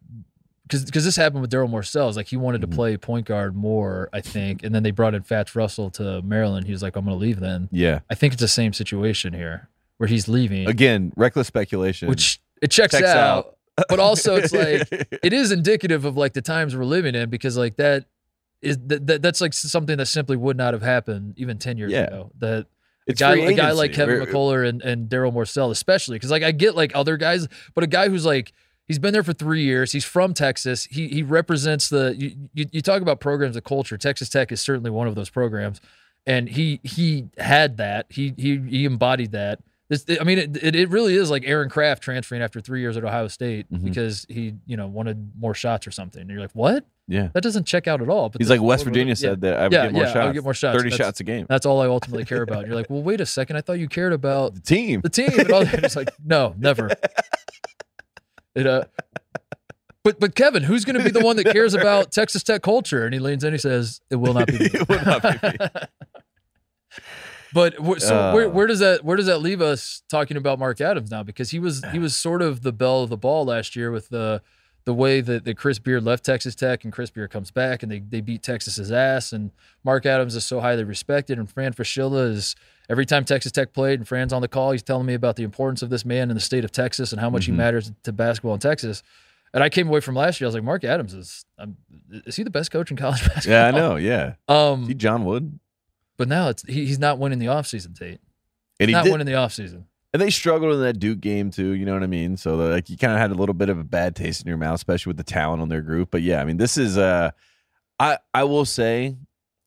because 0.63 0.85
because 0.85 1.05
this 1.05 1.17
happened 1.17 1.41
with 1.41 1.51
Darryl 1.51 1.69
Morsell, 1.69 2.09
is 2.11 2.17
like 2.17 2.29
he 2.29 2.37
wanted 2.37 2.61
Mhm. 2.61 2.71
to 2.71 2.77
play 2.77 2.97
point 2.97 3.27
guard 3.27 3.57
more, 3.57 4.09
I 4.13 4.21
think, 4.21 4.63
and 4.63 4.75
then 4.75 4.83
they 4.83 4.91
brought 4.91 5.15
in 5.15 5.23
Fatts 5.23 5.57
Russell 5.57 5.91
to 5.93 6.23
Maryland. 6.23 6.67
He 6.67 6.73
was 6.73 6.83
like, 6.83 6.95
I'm 6.95 7.05
going 7.07 7.17
to 7.19 7.21
leave 7.21 7.41
then. 7.41 7.69
yeah. 7.73 8.01
I 8.11 8.15
think 8.15 8.35
it's 8.35 8.41
the 8.43 8.49
same 8.49 8.73
situation 8.73 9.33
here 9.33 9.69
where 9.97 10.09
he's 10.09 10.29
leaving, 10.29 10.69
Again, 10.69 11.13
reckless 11.17 11.47
speculation. 11.49 12.09
which 12.09 12.41
it 12.63 12.71
checks, 12.71 12.93
Checks 12.95 13.07
out, 13.09 13.57
out. 13.79 13.87
but 13.89 13.99
also 13.99 14.37
it's 14.37 14.53
like 14.53 14.87
it 15.23 15.33
is 15.33 15.51
indicative 15.51 16.05
of 16.05 16.17
like 16.17 16.35
the 16.35 16.43
times 16.43 16.77
we're 16.77 16.85
living 16.85 17.15
in 17.17 17.31
because 17.31 17.57
like 17.57 17.77
that 17.77 18.05
is 18.63 18.77
that, 18.87 19.07
that 19.07 19.23
that's 19.23 19.41
like 19.41 19.53
something 19.55 19.97
that 19.99 20.07
simply 20.07 20.37
would 20.37 20.57
not 20.57 20.73
have 20.75 20.83
happened 20.83 21.35
even 21.37 21.59
10 21.59 21.79
years 21.79 21.91
Yeah. 21.93 22.05
ago 22.05 22.31
that 22.41 22.67
a 23.09 23.13
it's 23.13 23.21
guy, 23.21 23.37
a 23.37 23.55
guy 23.55 23.73
like. 23.73 23.93
Kevin 23.93 24.19
We're- 24.21 24.27
McCullar 24.33 24.69
and, 24.69 24.83
and 24.83 25.09
Darryl 25.09 25.33
Morsell, 25.33 25.71
especially 25.71 26.17
because 26.17 26.31
like 26.31 26.43
I 26.43 26.53
get 26.53 26.77
like 26.77 26.93
other 26.95 27.17
guys, 27.17 27.49
but 27.75 27.85
a 27.85 27.87
guy 27.89 28.09
who's 28.09 28.25
like 28.27 28.53
he's 28.87 28.99
been 28.99 29.13
there 29.13 29.23
for 29.23 29.33
three 29.33 29.63
years. 29.65 29.93
He's 29.93 30.05
from 30.05 30.35
Texas. 30.35 30.85
He 30.85 31.09
he 31.09 31.23
represents 31.23 31.89
the 31.89 32.15
you, 32.17 32.33
you, 32.55 32.67
you 32.73 32.83
talk 32.83 33.03
about 33.03 33.21
programs 33.21 33.57
of 33.57 33.65
culture. 33.65 33.97
Texas 33.99 34.29
Tech 34.29 34.53
is 34.53 34.61
certainly 34.61 34.91
one 34.91 35.09
of 35.09 35.15
those 35.15 35.31
programs, 35.31 35.81
and 36.27 36.49
he 36.49 36.81
he 36.85 37.29
had 37.39 37.77
that. 37.79 38.07
He 38.11 38.35
he 38.37 38.59
he 38.59 38.85
embodied 38.85 39.33
that. 39.33 39.61
This, 39.91 40.05
I 40.21 40.25
mean, 40.25 40.37
it, 40.39 40.77
it, 40.77 40.91
really 40.91 41.15
is 41.15 41.31
like 41.31 41.45
Aaron 41.47 41.71
Craft 41.71 42.03
transferring 42.03 42.43
after 42.43 42.61
three 42.61 42.83
years 42.83 42.99
at 42.99 43.05
Ohio 43.05 43.27
State 43.27 43.73
Mhm. 43.73 43.85
because 43.85 44.27
he, 44.29 44.53
you 44.67 44.77
know, 44.77 44.87
wanted 44.87 45.33
more 45.41 45.55
shots 45.55 45.87
or 45.87 45.91
something. 45.91 46.21
And 46.21 46.31
you're 46.31 46.41
like, 46.43 46.51
what? 46.53 46.85
Yeah. 47.11 47.29
That 47.33 47.43
doesn't 47.43 47.65
check 47.65 47.89
out 47.89 48.03
at 48.03 48.09
all. 48.11 48.29
But 48.29 48.41
He's 48.43 48.51
like 48.51 48.61
West 48.61 48.85
Virginia 48.85 49.13
yeah. 49.13 49.15
said 49.15 49.41
that 49.41 49.59
I 49.59 49.63
would 49.65 49.73
Yeah, 49.73 49.85
get 49.87 49.93
more 49.95 50.03
yeah, 50.03 50.09
I 50.09 50.13
shots. 50.13 50.27
would 50.27 50.35
get 50.35 50.45
more 50.45 50.55
shots. 50.55 50.77
30 50.77 50.91
That's- 50.91 51.07
shots 51.07 51.21
a 51.21 51.25
game. 51.25 51.47
That's 51.49 51.65
all 51.67 51.81
I 51.81 51.87
ultimately 51.87 52.25
care 52.27 52.43
about. 52.43 52.67
You're 52.67 52.75
like, 52.77 52.91
well, 52.91 53.03
wait 53.03 53.21
a 53.23 53.27
second. 53.27 53.57
I 53.57 53.63
thought 53.63 53.79
you 53.79 53.89
cared 53.89 54.13
about 54.13 54.55
The 54.55 54.61
team. 54.61 55.01
the 55.01 55.09
team. 55.09 55.31
And 55.39 55.51
all 55.51 55.65
that. 55.65 55.83
It's 55.85 55.97
like, 55.97 56.11
no, 56.25 56.55
never. 56.59 56.91
It 58.55 58.67
uh 58.67 58.85
but 60.05 60.21
but 60.21 60.35
Kevin, 60.35 60.63
who's 60.65 60.85
going 60.85 60.97
to 60.99 61.05
be 61.05 61.11
the 61.11 61.25
one 61.25 61.37
that 61.37 61.45
cares 61.47 61.75
about 61.75 62.13
Texas 62.19 62.43
Tech 62.43 62.63
culture? 62.63 63.05
And 63.05 63.13
he 63.15 63.21
leans 63.21 63.43
in, 63.45 63.53
he 63.53 63.59
says, 63.59 64.01
"It 64.11 64.17
will 64.17 64.33
not 64.35 64.47
be." 64.47 64.59
me." 64.59 64.67
It 64.75 64.89
will 64.89 65.05
not 65.05 65.23
be 65.23 65.49
me. 65.49 65.57
but 67.53 67.75
so 68.01 68.35
where, 68.35 68.47
Uh. 68.47 68.51
where 68.51 68.67
does 68.67 68.79
that 68.81 69.05
where 69.05 69.17
does 69.17 69.27
that 69.27 69.39
leave 69.39 69.61
us 69.61 70.03
talking 70.11 70.37
about 70.37 70.59
Mark 70.59 70.81
Adams 70.81 71.11
now? 71.11 71.23
Because 71.23 71.51
he 71.51 71.59
was 71.59 71.83
he 71.93 71.99
was 72.07 72.15
sort 72.17 72.43
of 72.43 72.63
the 72.63 72.73
belle 72.73 73.03
of 73.03 73.11
the 73.11 73.17
ball 73.17 73.45
last 73.45 73.77
year 73.77 73.91
with 73.91 74.09
the 74.09 74.43
the 74.89 74.95
way 74.95 75.21
that, 75.21 75.45
that 75.45 75.55
Chris 75.59 75.79
Beard 75.79 76.03
left 76.03 76.25
Texas 76.25 76.55
Tech 76.55 76.83
and 76.83 76.91
Chris 76.95 77.11
Beard 77.11 77.31
comes 77.31 77.51
back 77.51 77.83
and 77.83 77.93
they 77.93 77.99
they 77.99 78.23
beat 78.23 78.43
Texas's 78.43 78.91
ass 78.91 79.35
and 79.35 79.51
Mark 79.85 80.07
Adams 80.07 80.35
is 80.35 80.47
so 80.47 80.61
highly 80.61 80.83
respected 80.83 81.39
and 81.39 81.47
Fran 81.51 81.75
Fraschilla 81.75 82.31
is 82.31 82.57
every 82.89 83.05
time 83.05 83.27
Texas 83.27 83.53
Tech 83.53 83.75
played 83.75 84.01
and 84.01 84.09
Fran's 84.09 84.33
on 84.33 84.41
the 84.41 84.49
call 84.49 84.73
he's 84.73 84.83
telling 84.83 85.05
me 85.05 85.13
about 85.13 85.37
the 85.37 85.43
importance 85.43 85.83
of 85.83 85.91
this 85.91 86.07
man 86.07 86.31
in 86.31 86.35
the 86.35 86.41
state 86.41 86.65
of 86.65 86.73
Texas 86.73 87.13
and 87.13 87.21
how 87.21 87.29
much 87.29 87.43
Mhm. 87.43 87.47
he 87.47 87.53
matters 87.53 87.93
to 88.05 88.13
basketball 88.13 88.55
in 88.55 88.61
Texas. 88.61 89.03
And 89.53 89.63
I 89.63 89.69
came 89.69 89.89
away 89.89 90.01
from 90.01 90.15
last 90.15 90.41
year. 90.41 90.47
I 90.47 90.49
was 90.49 90.55
like, 90.55 90.65
Mark 90.65 90.85
Adams 90.85 91.13
is 91.13 91.45
um, 91.59 91.77
is 92.25 92.37
he 92.37 92.43
the 92.43 92.49
best 92.51 92.71
coach 92.71 92.91
in 92.91 92.97
college 92.97 93.21
basketball? 93.29 93.53
Yeah, 93.53 93.67
I 93.67 93.71
know. 93.73 93.97
Yeah. 93.97 94.35
Um, 94.49 94.89
John 94.97 95.25
Wood. 95.27 95.59
but 96.17 96.29
now 96.29 96.49
it's 96.49 96.63
he, 96.67 96.87
he's 96.87 96.99
not 96.99 97.19
winning 97.19 97.39
the 97.39 97.47
offseason, 97.47 97.95
Tate. 97.99 98.21
And 98.81 98.89
he 98.89 98.95
not 98.95 99.05
did, 99.05 99.11
winning 99.13 99.27
the 99.27 99.33
offseason. 99.35 99.85
And 100.13 100.23
they 100.23 100.31
struggled 100.31 100.73
in 100.75 100.81
that 100.83 100.99
Duke 100.99 101.21
game 101.21 101.51
too. 101.51 101.73
You 101.73 101.85
know 101.87 101.95
what 101.95 102.03
I 102.03 102.09
mean? 102.09 102.37
So 102.37 102.57
like 102.57 102.89
you 102.91 102.97
kind 102.97 103.13
of 103.13 103.19
had 103.19 103.31
a 103.31 103.35
little 103.35 103.55
bit 103.55 103.69
of 103.69 103.79
a 103.79 103.85
bad 103.85 104.17
taste 104.17 104.43
in 104.43 104.49
your 104.49 104.57
mouth, 104.57 104.77
especially 104.77 105.11
with 105.11 105.19
the 105.19 105.25
talent 105.25 105.63
on 105.63 105.69
their 105.69 105.83
group. 105.83 106.11
But 106.11 106.23
yeah, 106.23 106.41
I 106.41 106.45
mean, 106.45 106.57
this 106.57 106.77
is 106.79 106.97
uh, 106.97 107.31
I 108.01 108.19
I 108.33 108.45
will 108.45 108.65
say, 108.65 109.17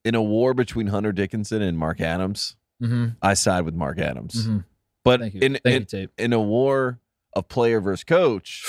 in 0.04 0.14
a 0.14 0.22
war 0.22 0.54
between 0.54 0.88
Hunter 0.88 1.12
Dickinson 1.12 1.62
and 1.62 1.78
Mark 1.78 2.00
Adams, 2.00 2.56
Mm-hmm. 2.82 3.06
I 3.22 3.34
side 3.34 3.64
with 3.64 3.74
Mark 3.74 3.98
Adams. 3.98 4.34
Mm-hmm. 4.46 4.58
But 5.04 5.20
in 5.22 5.58
in, 5.64 5.86
you, 5.92 6.08
in 6.18 6.32
a 6.32 6.40
war 6.40 6.98
of 7.32 7.48
player 7.48 7.80
versus 7.80 8.04
coach, 8.04 8.64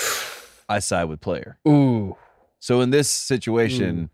I 0.69 0.79
side 0.79 1.05
with 1.05 1.19
player. 1.19 1.57
Ooh. 1.67 2.15
So 2.59 2.81
in 2.81 2.91
this 2.91 3.09
situation, 3.09 4.09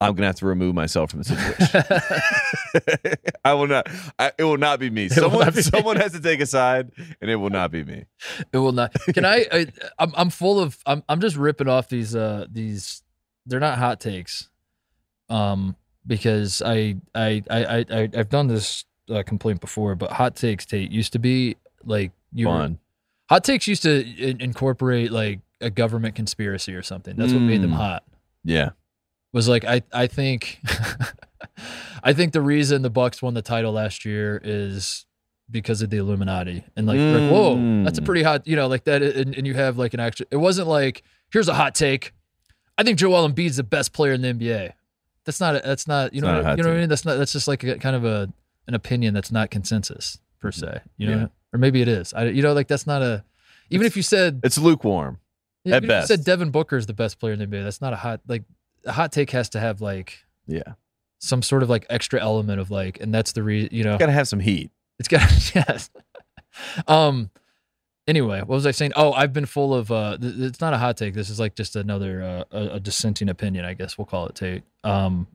I'm 0.00 0.14
gonna 0.14 0.26
have 0.26 0.36
to 0.36 0.46
remove 0.46 0.74
myself 0.74 1.10
from 1.10 1.22
the 1.22 1.24
situation. 1.24 3.14
I 3.44 3.54
will 3.54 3.66
not. 3.68 3.86
I, 4.18 4.32
it 4.38 4.44
will 4.44 4.58
not 4.58 4.78
be 4.80 4.90
me. 4.90 5.04
will 5.04 5.14
Someone, 5.30 5.50
be 5.50 5.56
me. 5.56 5.62
someone 5.62 5.96
has 6.00 6.12
to 6.12 6.20
take 6.20 6.40
a 6.40 6.46
side, 6.46 6.90
and 7.20 7.30
it 7.30 7.36
will 7.36 7.50
not 7.50 7.70
be 7.70 7.84
me. 7.84 8.04
it 8.52 8.58
will 8.58 8.72
not. 8.72 8.92
Can 9.14 9.24
I? 9.24 9.46
I 9.52 9.66
I'm, 9.98 10.12
I'm 10.16 10.30
full 10.30 10.60
of. 10.60 10.76
I'm. 10.84 11.02
I'm 11.08 11.20
just 11.20 11.36
ripping 11.36 11.68
off 11.68 11.88
these. 11.88 12.14
Uh. 12.14 12.46
These. 12.50 13.02
They're 13.46 13.60
not 13.60 13.78
hot 13.78 14.00
takes. 14.00 14.48
Um. 15.30 15.76
Because 16.06 16.60
I. 16.60 16.96
I. 17.14 17.42
I. 17.48 17.86
I. 17.90 18.08
I've 18.16 18.28
done 18.28 18.48
this 18.48 18.84
uh, 19.10 19.22
complaint 19.22 19.60
before, 19.60 19.94
but 19.94 20.10
hot 20.12 20.36
takes 20.36 20.66
Tate 20.66 20.90
used 20.90 21.12
to 21.14 21.18
be 21.18 21.56
like 21.84 22.12
you. 22.32 22.48
Were, 22.48 22.72
hot 23.30 23.44
takes 23.44 23.66
used 23.66 23.84
to 23.84 24.00
in- 24.18 24.40
incorporate 24.40 25.12
like 25.12 25.40
a 25.60 25.70
government 25.70 26.14
conspiracy 26.14 26.74
or 26.74 26.82
something. 26.82 27.16
That's 27.16 27.32
what 27.32 27.40
made 27.40 27.62
them 27.62 27.70
Mm. 27.70 27.76
hot. 27.76 28.04
Yeah. 28.44 28.70
Was 29.34 29.48
like 29.48 29.64
I 29.66 29.82
I 29.92 30.06
think 30.06 30.60
I 32.02 32.12
think 32.12 32.32
the 32.32 32.40
reason 32.40 32.82
the 32.82 32.90
Bucks 32.90 33.20
won 33.22 33.34
the 33.34 33.42
title 33.42 33.72
last 33.72 34.04
year 34.04 34.40
is 34.42 35.06
because 35.50 35.82
of 35.82 35.90
the 35.90 35.98
Illuminati 35.98 36.64
and 36.76 36.86
like, 36.86 36.98
like 36.98 37.30
whoa 37.30 37.82
that's 37.84 37.98
a 37.98 38.02
Mm. 38.02 38.04
pretty 38.06 38.22
hot 38.22 38.46
you 38.46 38.56
know 38.56 38.66
like 38.66 38.84
that 38.84 39.02
and, 39.02 39.34
and 39.36 39.46
you 39.46 39.54
have 39.54 39.76
like 39.76 39.92
an 39.94 40.00
actual 40.00 40.26
it 40.30 40.36
wasn't 40.38 40.68
like 40.68 41.02
here's 41.32 41.48
a 41.48 41.54
hot 41.54 41.74
take 41.74 42.12
I 42.78 42.82
think 42.82 42.98
Joel 42.98 43.28
Embiid's 43.28 43.56
the 43.56 43.62
best 43.62 43.92
player 43.92 44.12
in 44.14 44.22
the 44.22 44.28
NBA 44.32 44.72
that's 45.24 45.40
not 45.40 45.56
a, 45.56 45.60
that's 45.64 45.86
not 45.86 46.12
you 46.14 46.18
It's 46.18 46.24
know 46.26 46.32
not 46.32 46.44
what, 46.44 46.56
you 46.58 46.62
know 46.64 46.70
what 46.70 46.76
I 46.76 46.80
mean 46.80 46.88
that's 46.88 47.04
not 47.04 47.16
that's 47.18 47.32
just 47.32 47.46
like 47.46 47.62
a 47.62 47.78
kind 47.78 47.94
of 47.94 48.04
a 48.04 48.32
an 48.66 48.74
opinion 48.74 49.12
that's 49.12 49.30
not 49.30 49.50
consensus 49.50 50.18
per 50.40 50.50
se 50.50 50.80
you 50.96 51.08
know 51.08 51.18
Yeah. 51.18 51.26
or 51.52 51.58
maybe 51.58 51.82
it 51.82 51.88
is 51.88 52.14
I 52.14 52.24
you 52.26 52.42
know 52.42 52.52
like 52.54 52.68
that's 52.68 52.86
not 52.86 53.02
a 53.02 53.22
even 53.70 53.86
if 53.86 53.96
you 53.96 54.02
said 54.02 54.40
It's 54.44 54.56
lukewarm. 54.58 55.18
yeah, 55.64 55.76
at 55.76 55.82
you 55.84 56.02
said. 56.06 56.24
Devin 56.24 56.50
Booker 56.50 56.76
is 56.78 56.86
the 56.86 56.92
best 56.94 57.18
player 57.20 57.32
in 57.34 57.38
the 57.38 57.46
NBA 57.46 57.64
that's 57.64 57.80
not 57.82 57.92
a 57.92 57.96
hot 57.96 58.20
like 58.26 58.44
a 58.86 58.92
hot 58.92 59.12
take 59.12 59.30
has 59.30 59.48
to 59.50 59.60
have 59.60 59.80
like 59.80 60.24
Yeah. 60.46 60.74
some 61.18 61.42
sort 61.42 61.62
of 61.62 61.70
like 61.70 61.86
extra 61.90 62.20
element 62.20 62.60
of 62.60 62.70
like, 62.70 63.00
and 63.00 63.12
that's 63.14 63.32
the 63.32 63.42
reason, 63.42 63.70
you 63.72 63.84
know, 63.84 63.92
it's 63.94 64.00
Got 64.00 64.06
to 64.06 64.12
have 64.12 64.28
some 64.28 64.40
heat. 64.40 64.70
it's 64.98 65.08
got, 65.08 65.28
to 65.28 65.52
yes. 65.68 65.90
um, 66.86 67.30
anyway, 68.06 68.38
what 68.40 68.48
was 68.48 68.66
I 68.66 68.70
saying? 68.70 68.92
Oh, 68.96 69.12
I've 69.12 69.32
been 69.32 69.46
full 69.46 69.74
of, 69.74 69.90
uh, 69.90 70.16
th- 70.18 70.34
it's 70.36 70.60
not 70.60 70.72
a 70.74 70.78
hot 70.78 70.96
take. 70.96 71.14
This 71.14 71.30
is 71.30 71.40
like 71.40 71.54
just 71.54 71.76
another, 71.76 72.22
uh, 72.22 72.44
a, 72.56 72.62
a 72.74 72.80
dissenting 72.80 73.28
opinion, 73.28 73.64
I 73.64 73.74
guess 73.74 73.96
we'll 73.98 74.04
call 74.06 74.26
it 74.26 74.34
Tate. 74.34 74.62
Um, 74.84 75.26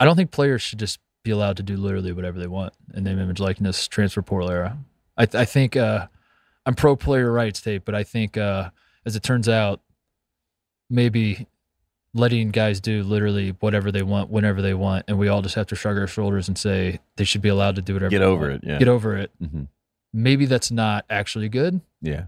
I 0.00 0.04
don't 0.04 0.16
think 0.16 0.30
players 0.30 0.62
should 0.62 0.78
just 0.78 1.00
be 1.24 1.30
allowed 1.32 1.56
to 1.56 1.62
do 1.62 1.76
literally 1.76 2.12
whatever 2.12 2.38
they 2.38 2.46
want 2.46 2.72
in 2.94 3.04
name, 3.04 3.18
image, 3.18 3.40
likeness, 3.40 3.88
transfer 3.88 4.22
portal 4.22 4.50
era. 4.50 4.78
I, 5.16 5.26
th- 5.26 5.40
I 5.40 5.44
think, 5.44 5.76
uh, 5.76 6.06
I'm 6.64 6.74
pro 6.74 6.94
player 6.96 7.32
rights 7.32 7.60
tape, 7.60 7.84
but 7.84 7.94
I 7.94 8.04
think 8.04 8.36
uh, 8.36 8.70
as 9.04 9.16
it 9.16 9.22
turns 9.22 9.48
out, 9.48 9.80
maybe 10.90 11.46
letting 12.14 12.50
guys 12.50 12.80
do 12.80 13.02
literally 13.02 13.50
whatever 13.60 13.92
they 13.92 14.02
want 14.02 14.30
whenever 14.30 14.62
they 14.62 14.74
want, 14.74 15.04
and 15.08 15.18
we 15.18 15.28
all 15.28 15.42
just 15.42 15.54
have 15.54 15.66
to 15.68 15.76
shrug 15.76 15.98
our 15.98 16.06
shoulders 16.06 16.48
and 16.48 16.56
say 16.58 17.00
they 17.16 17.24
should 17.24 17.42
be 17.42 17.48
allowed 17.48 17.76
to 17.76 17.82
do 17.82 17.94
whatever. 17.94 18.10
Get 18.10 18.22
over 18.22 18.50
it. 18.50 18.62
Yeah. 18.64 18.78
Get 18.78 18.88
over 18.88 19.16
it. 19.16 19.30
hmm 19.40 19.64
Maybe 20.12 20.46
that's 20.46 20.70
not 20.70 21.04
actually 21.10 21.48
good. 21.50 21.80
Yeah. 22.00 22.24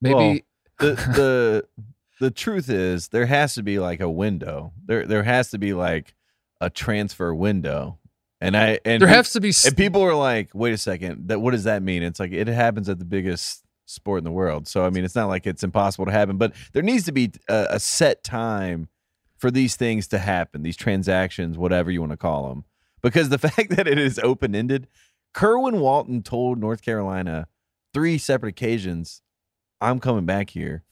Maybe 0.00 0.44
the 0.78 0.92
the 0.94 1.84
the 2.20 2.30
truth 2.30 2.70
is 2.70 3.08
there 3.08 3.26
has 3.26 3.54
to 3.54 3.62
be 3.62 3.78
like 3.78 4.00
a 4.00 4.08
window. 4.10 4.72
There 4.86 5.06
there 5.06 5.22
has 5.22 5.50
to 5.50 5.58
be 5.58 5.74
like 5.74 6.14
a 6.60 6.70
transfer 6.70 7.34
window. 7.34 7.98
And 8.40 8.56
I 8.56 8.80
and 8.84 9.00
there 9.00 9.08
has 9.08 9.32
to 9.32 9.40
be. 9.40 9.48
s- 9.50 9.66
and 9.66 9.76
people 9.76 10.02
are 10.02 10.14
like, 10.14 10.50
wait 10.54 10.72
a 10.72 10.78
second, 10.78 11.28
that 11.28 11.40
what 11.40 11.50
does 11.52 11.64
that 11.64 11.82
mean? 11.82 12.02
It's 12.02 12.20
like 12.20 12.32
it 12.32 12.48
happens 12.48 12.88
at 12.88 12.98
the 12.98 13.04
biggest 13.04 13.62
sport 13.86 14.18
in 14.18 14.24
the 14.24 14.30
world. 14.32 14.68
So 14.68 14.84
I 14.84 14.90
mean, 14.90 15.04
it's 15.04 15.14
not 15.14 15.28
like 15.28 15.46
it's 15.46 15.62
impossible 15.64 16.04
to 16.06 16.12
happen, 16.12 16.36
but 16.36 16.52
there 16.72 16.82
needs 16.82 17.04
to 17.04 17.12
be 17.12 17.32
a, 17.48 17.66
a 17.70 17.80
set 17.80 18.22
time 18.22 18.88
for 19.38 19.50
these 19.50 19.76
things 19.76 20.06
to 20.08 20.18
happen, 20.18 20.62
these 20.62 20.76
transactions, 20.76 21.56
whatever 21.58 21.90
you 21.90 22.00
want 22.00 22.12
to 22.12 22.16
call 22.16 22.48
them. 22.48 22.64
Because 23.02 23.28
the 23.28 23.38
fact 23.48 23.70
that 23.70 23.86
it 23.86 23.98
is 23.98 24.18
open 24.18 24.54
ended, 24.54 24.88
Kerwin 25.34 25.80
Walton 25.80 26.22
told 26.22 26.58
North 26.58 26.82
Carolina 26.82 27.46
three 27.94 28.18
separate 28.18 28.50
occasions, 28.50 29.22
I'm 29.80 30.00
coming 30.00 30.26
back 30.26 30.50
here. 30.50 30.84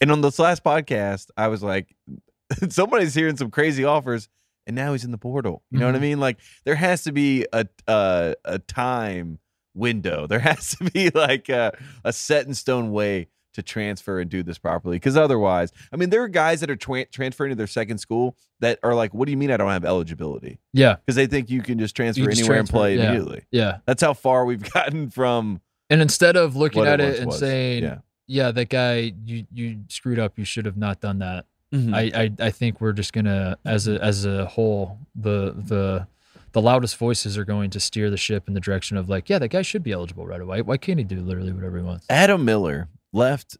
And 0.00 0.10
on 0.10 0.20
this 0.20 0.38
last 0.38 0.64
podcast, 0.64 1.28
I 1.36 1.48
was 1.48 1.62
like, 1.62 1.94
somebody's 2.68 3.14
hearing 3.14 3.36
some 3.36 3.50
crazy 3.50 3.84
offers, 3.84 4.28
and 4.66 4.76
now 4.76 4.92
he's 4.92 5.04
in 5.04 5.10
the 5.10 5.18
portal. 5.18 5.62
You 5.70 5.80
know 5.80 5.86
what 5.86 5.94
I 5.96 5.98
Mhm. 5.98 6.02
mean? 6.02 6.20
Like 6.20 6.38
there 6.64 6.74
has 6.76 7.02
to 7.04 7.12
be 7.12 7.46
a 7.52 7.66
a, 7.88 8.34
a 8.44 8.58
time 8.60 9.38
window. 9.74 10.26
There 10.32 10.38
has 10.40 10.70
to 10.76 10.84
be 10.90 11.10
like 11.10 11.48
a, 11.48 11.76
a 12.04 12.12
set 12.12 12.46
in 12.46 12.54
stone 12.54 12.92
way 12.92 13.28
to 13.54 13.62
transfer 13.62 14.18
and 14.18 14.30
do 14.30 14.42
this 14.42 14.56
properly. 14.56 14.96
Because 14.96 15.14
otherwise, 15.16 15.72
I 15.92 15.96
mean, 15.96 16.08
there 16.08 16.22
are 16.22 16.28
guys 16.28 16.60
that 16.60 16.70
are 16.70 16.76
tra- 16.76 17.04
transferring 17.06 17.50
to 17.50 17.54
their 17.54 17.66
second 17.66 17.98
school 17.98 18.34
that 18.60 18.78
are 18.82 18.94
like, 18.94 19.12
"What 19.12 19.26
do 19.26 19.30
you 19.30 19.36
mean 19.36 19.50
I 19.50 19.58
don't 19.58 19.70
have 19.70 19.84
eligibility?" 19.84 20.58
yeah, 20.72 20.96
Because 20.96 21.16
they 21.16 21.26
think 21.26 21.50
you 21.50 21.60
can 21.60 21.78
just 21.78 21.94
transfer 21.94 22.24
just 22.24 22.40
anywhere 22.40 22.56
transfer, 22.56 22.76
and 22.76 22.80
play 22.80 22.96
yeah. 22.96 23.02
immediately. 23.10 23.44
yeah. 23.50 23.78
That's 23.86 24.02
how 24.02 24.14
far 24.14 24.46
we've 24.46 24.62
gotten 24.72 25.10
from 25.10 25.60
And 25.90 26.00
instead 26.00 26.36
of 26.36 26.56
looking 26.56 26.86
at 26.86 27.00
it 27.00 27.16
it, 27.16 27.18
and 27.18 27.26
was. 27.26 27.38
saying, 27.38 27.82
yeah. 27.82 27.98
"Yeah, 28.26 28.50
that 28.52 28.70
guy, 28.70 29.12
you 29.26 29.44
you 29.52 29.80
screwed 29.88 30.18
up. 30.18 30.38
You 30.38 30.44
should 30.46 30.64
have 30.64 30.78
not 30.78 31.00
done 31.00 31.18
that." 31.18 31.44
Mhm. 31.74 31.94
I, 31.94 32.22
I 32.24 32.46
I 32.46 32.50
think 32.50 32.80
we're 32.80 32.92
just 32.92 33.12
gonna, 33.12 33.58
as 33.66 33.86
a 33.88 34.02
as 34.02 34.24
a 34.24 34.46
whole, 34.46 34.98
the 35.14 35.52
the 35.66 36.06
the 36.52 36.60
loudest 36.60 36.96
voices 36.96 37.36
are 37.38 37.44
going 37.44 37.70
to 37.70 37.80
steer 37.80 38.10
the 38.10 38.16
ship 38.16 38.46
in 38.48 38.54
the 38.54 38.60
direction 38.60 38.96
of 38.96 39.08
like, 39.08 39.28
yeah, 39.28 39.38
that 39.38 39.48
guy 39.48 39.62
should 39.62 39.82
be 39.82 39.92
eligible 39.92 40.26
right 40.26 40.40
away. 40.40 40.62
Why 40.62 40.76
can't 40.76 40.98
he 40.98 41.04
do 41.04 41.20
literally 41.20 41.52
whatever 41.52 41.78
he 41.78 41.82
wants? 41.82 42.06
Adam 42.10 42.44
Miller 42.44 42.88
left 43.12 43.56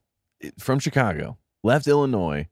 from 0.58 0.78
Chicago, 0.78 1.38
left 1.62 1.86
Illinois, 1.86 2.48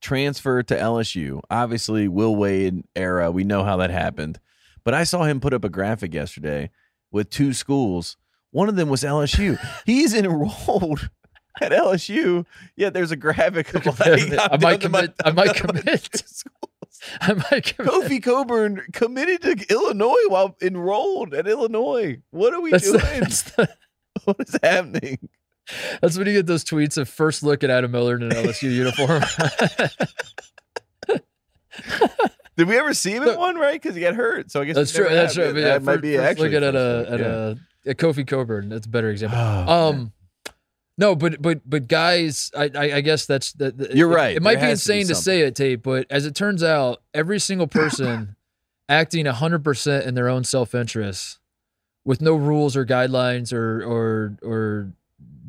transferred 0.00 0.68
to 0.68 0.76
LSU. 0.76 1.40
Obviously, 1.50 2.08
Will 2.08 2.34
Wade 2.36 2.82
era. 2.94 3.30
We 3.30 3.44
know 3.44 3.64
how 3.64 3.76
that 3.78 3.90
happened. 3.90 4.38
But 4.84 4.94
I 4.94 5.04
saw 5.04 5.22
him 5.24 5.40
put 5.40 5.54
up 5.54 5.64
a 5.64 5.68
graphic 5.70 6.12
yesterday 6.12 6.70
with 7.10 7.30
two 7.30 7.52
schools. 7.52 8.16
One 8.50 8.68
of 8.68 8.76
them 8.76 8.88
was 8.88 9.02
LSU. 9.02 9.58
He's 9.86 10.14
enrolled 10.14 11.08
at 11.60 11.72
LSU. 11.72 12.44
Yet 12.76 12.92
there's 12.92 13.10
a 13.12 13.16
graphic 13.16 13.72
of 13.74 13.86
like 13.86 14.32
I 14.38 14.58
might 14.60 14.80
commit- 14.80 15.14
I 15.24 15.30
might 15.30 15.54
commit. 15.54 16.22
I 17.20 17.34
might 17.34 17.64
Kofi 17.76 18.22
Cockburn 18.22 18.82
committed 18.92 19.42
to 19.42 19.66
Illinois 19.70 20.28
while 20.28 20.56
enrolled 20.62 21.34
at 21.34 21.46
Illinois. 21.46 22.20
What 22.30 22.54
are 22.54 22.60
we 22.60 22.70
that's, 22.70 22.84
doing? 22.84 23.00
the, 23.00 23.52
the, 23.56 23.68
what 24.24 24.36
is 24.40 24.58
happening? 24.62 25.28
that's 26.00 26.18
when 26.18 26.26
you 26.26 26.34
get 26.34 26.46
those 26.46 26.64
tweets 26.64 26.98
of 26.98 27.08
first 27.08 27.42
look 27.42 27.64
at 27.64 27.70
Adam 27.70 27.90
Miller 27.90 28.16
in 28.16 28.22
an 28.22 28.30
LSU 28.30 28.70
uniform. 28.74 29.22
Did 32.56 32.68
we 32.68 32.78
ever 32.78 32.94
see 32.94 33.12
him 33.12 33.24
in 33.24 33.36
one? 33.36 33.56
Right, 33.56 33.80
because 33.80 33.96
he 33.96 34.00
got 34.00 34.14
hurt. 34.14 34.50
So 34.50 34.60
I 34.60 34.64
guess 34.64 34.76
that's 34.76 34.92
true. 34.92 35.08
That's 35.08 35.34
true. 35.34 35.52
But 35.52 35.60
That 35.60 35.60
yeah, 35.60 35.78
might 35.78 36.00
be 36.00 36.16
first 36.16 36.30
actually 36.30 36.50
looking 36.50 36.64
at 36.68 36.74
first 36.74 37.10
uh, 37.10 37.10
a 37.10 37.14
at 37.14 37.20
uh, 37.20 37.54
yeah. 37.84 37.90
a, 37.90 37.94
Kofi 37.94 38.26
Cockburn. 38.26 38.68
That's 38.68 38.86
a 38.86 38.88
better 38.88 39.10
example. 39.10 39.38
Oh, 39.38 39.88
um, 39.88 39.96
man. 39.96 40.12
No, 40.96 41.16
but 41.16 41.42
but 41.42 41.60
but 41.68 41.88
guys, 41.88 42.50
I 42.56 42.70
I, 42.74 42.82
I 42.96 43.00
guess 43.00 43.26
that's 43.26 43.52
the, 43.52 43.72
the- 43.72 43.96
You're 43.96 44.08
right. 44.08 44.36
It, 44.36 44.42
might 44.42 44.56
be 44.56 44.60
has 44.62 44.84
to 44.84 44.92
be 44.92 45.00
insane 45.00 45.08
to, 45.08 45.20
say 45.20 45.40
it, 45.40 45.54
Tate, 45.56 45.82
but 45.82 46.06
as 46.10 46.24
it 46.26 46.34
turns 46.34 46.62
out, 46.62 47.02
every 47.12 47.40
single 47.40 47.66
person 47.66 48.36
acting 48.88 49.26
hundred 49.26 49.64
percent 49.64 50.06
in 50.06 50.14
their 50.14 50.28
own 50.28 50.44
self 50.44 50.72
interest, 50.74 51.40
with 52.04 52.20
no 52.20 52.36
rules 52.36 52.76
or 52.76 52.86
guidelines 52.86 53.52
or 53.52 53.82
or 53.82 54.36
or 54.42 54.92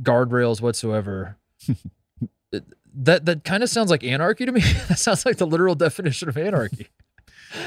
guardrails 0.02 0.62
whatsoever. 0.62 1.38
that 2.98 3.26
that 3.26 3.44
kind 3.44 3.62
of 3.64 3.70
sounds 3.70 3.92
like 3.92 4.04
anarchy 4.04 4.46
to 4.46 4.52
me. 4.52 4.62
that 4.88 4.98
sounds 5.00 5.26
like 5.26 5.38
the 5.38 5.48
literal 5.48 5.76
definition 5.76 6.30
of 6.30 6.38
anarchy. 6.38 6.88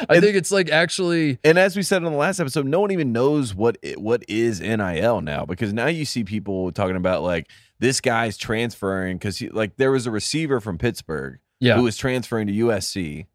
I 0.08 0.16
And- 0.16 0.22
think 0.24 0.36
it's 0.36 0.50
like 0.50 0.70
actually 0.70 1.38
And 1.44 1.58
as 1.58 1.76
we 1.76 1.82
said 1.82 2.04
on 2.04 2.10
the 2.12 2.18
last 2.18 2.40
episode, 2.40 2.66
no 2.66 2.80
one 2.80 2.90
even 2.90 3.12
knows 3.12 3.54
what 3.54 3.78
it, 3.82 4.00
what 4.00 4.22
is 4.28 4.60
NIL 4.60 5.20
now 5.20 5.44
because 5.44 5.72
now 5.72 5.86
you 5.86 6.04
see 6.04 6.24
people 6.24 6.72
talking 6.72 6.96
about 6.96 7.22
like 7.22 7.48
this 7.80 8.00
guy's 8.00 8.36
transferring 8.36 9.18
because 9.18 9.40
like 9.52 9.76
there 9.76 9.90
was 9.90 10.06
a 10.06 10.10
receiver 10.10 10.60
from 10.60 10.78
Pittsburgh 10.78 11.38
yeah. 11.60 11.76
who 11.76 11.82
was 11.82 11.96
transferring 11.96 12.46
to 12.48 12.52
USC, 12.52 13.26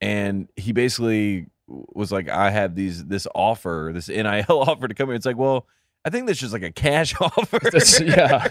and 0.00 0.48
he 0.56 0.72
basically 0.72 1.46
was 1.66 2.10
like, 2.12 2.28
"I 2.28 2.50
have 2.50 2.74
these 2.74 3.04
this 3.04 3.26
offer, 3.34 3.90
this 3.94 4.08
NIL 4.08 4.44
offer 4.48 4.88
to 4.88 4.94
come 4.94 5.08
here." 5.08 5.16
It's 5.16 5.26
like, 5.26 5.36
well, 5.36 5.66
I 6.04 6.10
think 6.10 6.26
that's 6.26 6.38
just 6.38 6.52
like 6.52 6.62
a 6.62 6.72
cash 6.72 7.14
offer. 7.20 7.58
That's- 7.62 8.00
yeah. 8.00 8.48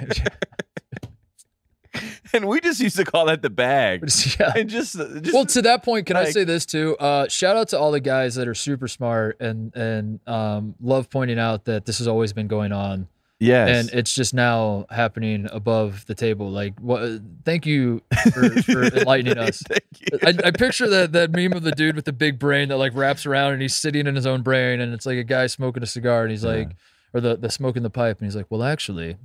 and 2.33 2.47
we 2.47 2.61
just 2.61 2.79
used 2.79 2.95
to 2.95 3.03
call 3.03 3.25
that 3.25 3.41
the 3.41 3.49
bag. 3.49 4.01
yeah. 4.39 4.53
And 4.55 4.69
just, 4.69 4.95
just 4.95 5.33
well 5.33 5.45
to 5.47 5.61
that 5.63 5.83
point 5.83 6.05
can 6.05 6.15
i 6.15 6.29
say 6.29 6.45
this 6.45 6.65
too 6.65 6.95
uh 6.97 7.27
shout 7.27 7.57
out 7.57 7.67
to 7.69 7.79
all 7.79 7.91
the 7.91 7.99
guys 7.99 8.35
that 8.35 8.47
are 8.47 8.53
super 8.55 8.87
smart 8.87 9.35
and 9.41 9.75
and 9.75 10.21
um 10.25 10.75
love 10.79 11.09
pointing 11.09 11.37
out 11.37 11.65
that 11.65 11.83
this 11.85 11.97
has 11.97 12.07
always 12.07 12.31
been 12.31 12.47
going 12.47 12.71
on 12.71 13.09
yes, 13.41 13.69
and 13.69 13.99
it's 13.99 14.13
just 14.13 14.33
now 14.33 14.85
happening 14.89 15.47
above 15.51 16.05
the 16.05 16.15
table. 16.15 16.49
Like 16.49 16.79
what 16.79 17.21
thank 17.43 17.65
you 17.65 18.01
for, 18.31 18.49
for 18.61 18.83
enlightening 18.83 19.37
us. 19.37 19.63
I, 20.23 20.33
I 20.45 20.51
picture 20.51 20.87
that 20.89 21.11
that 21.13 21.31
meme 21.31 21.53
of 21.53 21.63
the 21.63 21.71
dude 21.71 21.95
with 21.95 22.05
the 22.05 22.13
big 22.13 22.39
brain 22.39 22.69
that 22.69 22.77
like 22.77 22.95
wraps 22.95 23.25
around 23.25 23.53
and 23.53 23.61
he's 23.61 23.75
sitting 23.75 24.07
in 24.07 24.15
his 24.15 24.25
own 24.25 24.41
brain 24.41 24.79
and 24.79 24.93
it's 24.93 25.05
like 25.05 25.17
a 25.17 25.23
guy 25.23 25.47
smoking 25.47 25.83
a 25.83 25.87
cigar 25.87 26.21
and 26.23 26.31
he's 26.31 26.45
like 26.45 26.75
or 27.13 27.21
the 27.21 27.35
the 27.35 27.49
smoking 27.49 27.83
the 27.83 27.89
pipe 27.89 28.19
and 28.19 28.27
he's 28.27 28.35
like 28.35 28.47
well 28.49 28.63
actually 28.63 29.17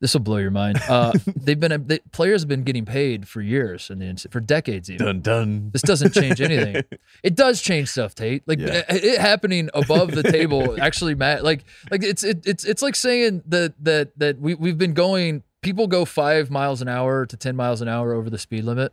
this 0.00 0.12
will 0.12 0.20
blow 0.20 0.36
your 0.38 0.50
mind 0.50 0.78
uh 0.88 1.12
they've 1.36 1.60
been 1.60 1.86
they, 1.86 1.98
players 2.12 2.42
have 2.42 2.48
been 2.48 2.62
getting 2.64 2.84
paid 2.84 3.26
for 3.28 3.40
years 3.40 3.90
and 3.90 4.20
for 4.30 4.40
decades 4.40 4.90
even 4.90 5.06
dun 5.06 5.20
dun. 5.20 5.70
this 5.72 5.82
doesn't 5.82 6.12
change 6.12 6.40
anything. 6.40 6.82
It 7.22 7.36
does 7.36 7.62
change 7.62 7.88
stuff, 7.88 8.14
Tate. 8.14 8.42
Like 8.46 8.58
Yeah. 8.58 8.82
it, 8.88 9.04
it 9.04 9.20
happening 9.20 9.70
above 9.72 10.10
the 10.10 10.22
table 10.22 10.76
actually, 10.82 11.14
Matt. 11.14 11.42
Like 11.42 11.64
like 11.90 12.02
it's 12.02 12.22
it, 12.22 12.46
it's 12.46 12.64
it's 12.64 12.82
like 12.82 12.94
saying 12.96 13.42
that 13.46 13.72
that 13.82 14.18
that 14.18 14.38
we 14.40 14.54
we've 14.54 14.76
been 14.78 14.92
going. 14.94 15.42
People 15.62 15.86
go 15.86 16.04
five 16.04 16.50
miles 16.50 16.82
an 16.82 16.88
hour 16.88 17.24
to 17.24 17.36
ten 17.36 17.56
miles 17.56 17.80
an 17.80 17.88
hour 17.88 18.12
over 18.12 18.28
the 18.28 18.36
speed 18.38 18.64
limit 18.64 18.92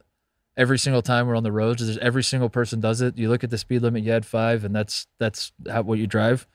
every 0.55 0.79
single 0.79 1.01
time 1.01 1.27
we're 1.27 1.35
on 1.35 1.43
the 1.43 1.51
roads. 1.51 1.83
There's 1.85 1.97
every 1.97 2.23
single 2.23 2.47
person 2.49 2.79
does 2.79 3.01
it. 3.01 3.17
You 3.17 3.27
look 3.27 3.43
at 3.43 3.49
the 3.49 3.57
speed 3.57 3.81
limit, 3.81 4.03
you 4.03 4.11
had 4.11 4.25
five, 4.25 4.63
and 4.63 4.73
that's 4.73 5.07
that's 5.19 5.51
how 5.69 5.81
what 5.81 5.99
you 5.99 6.07
drive. 6.07 6.47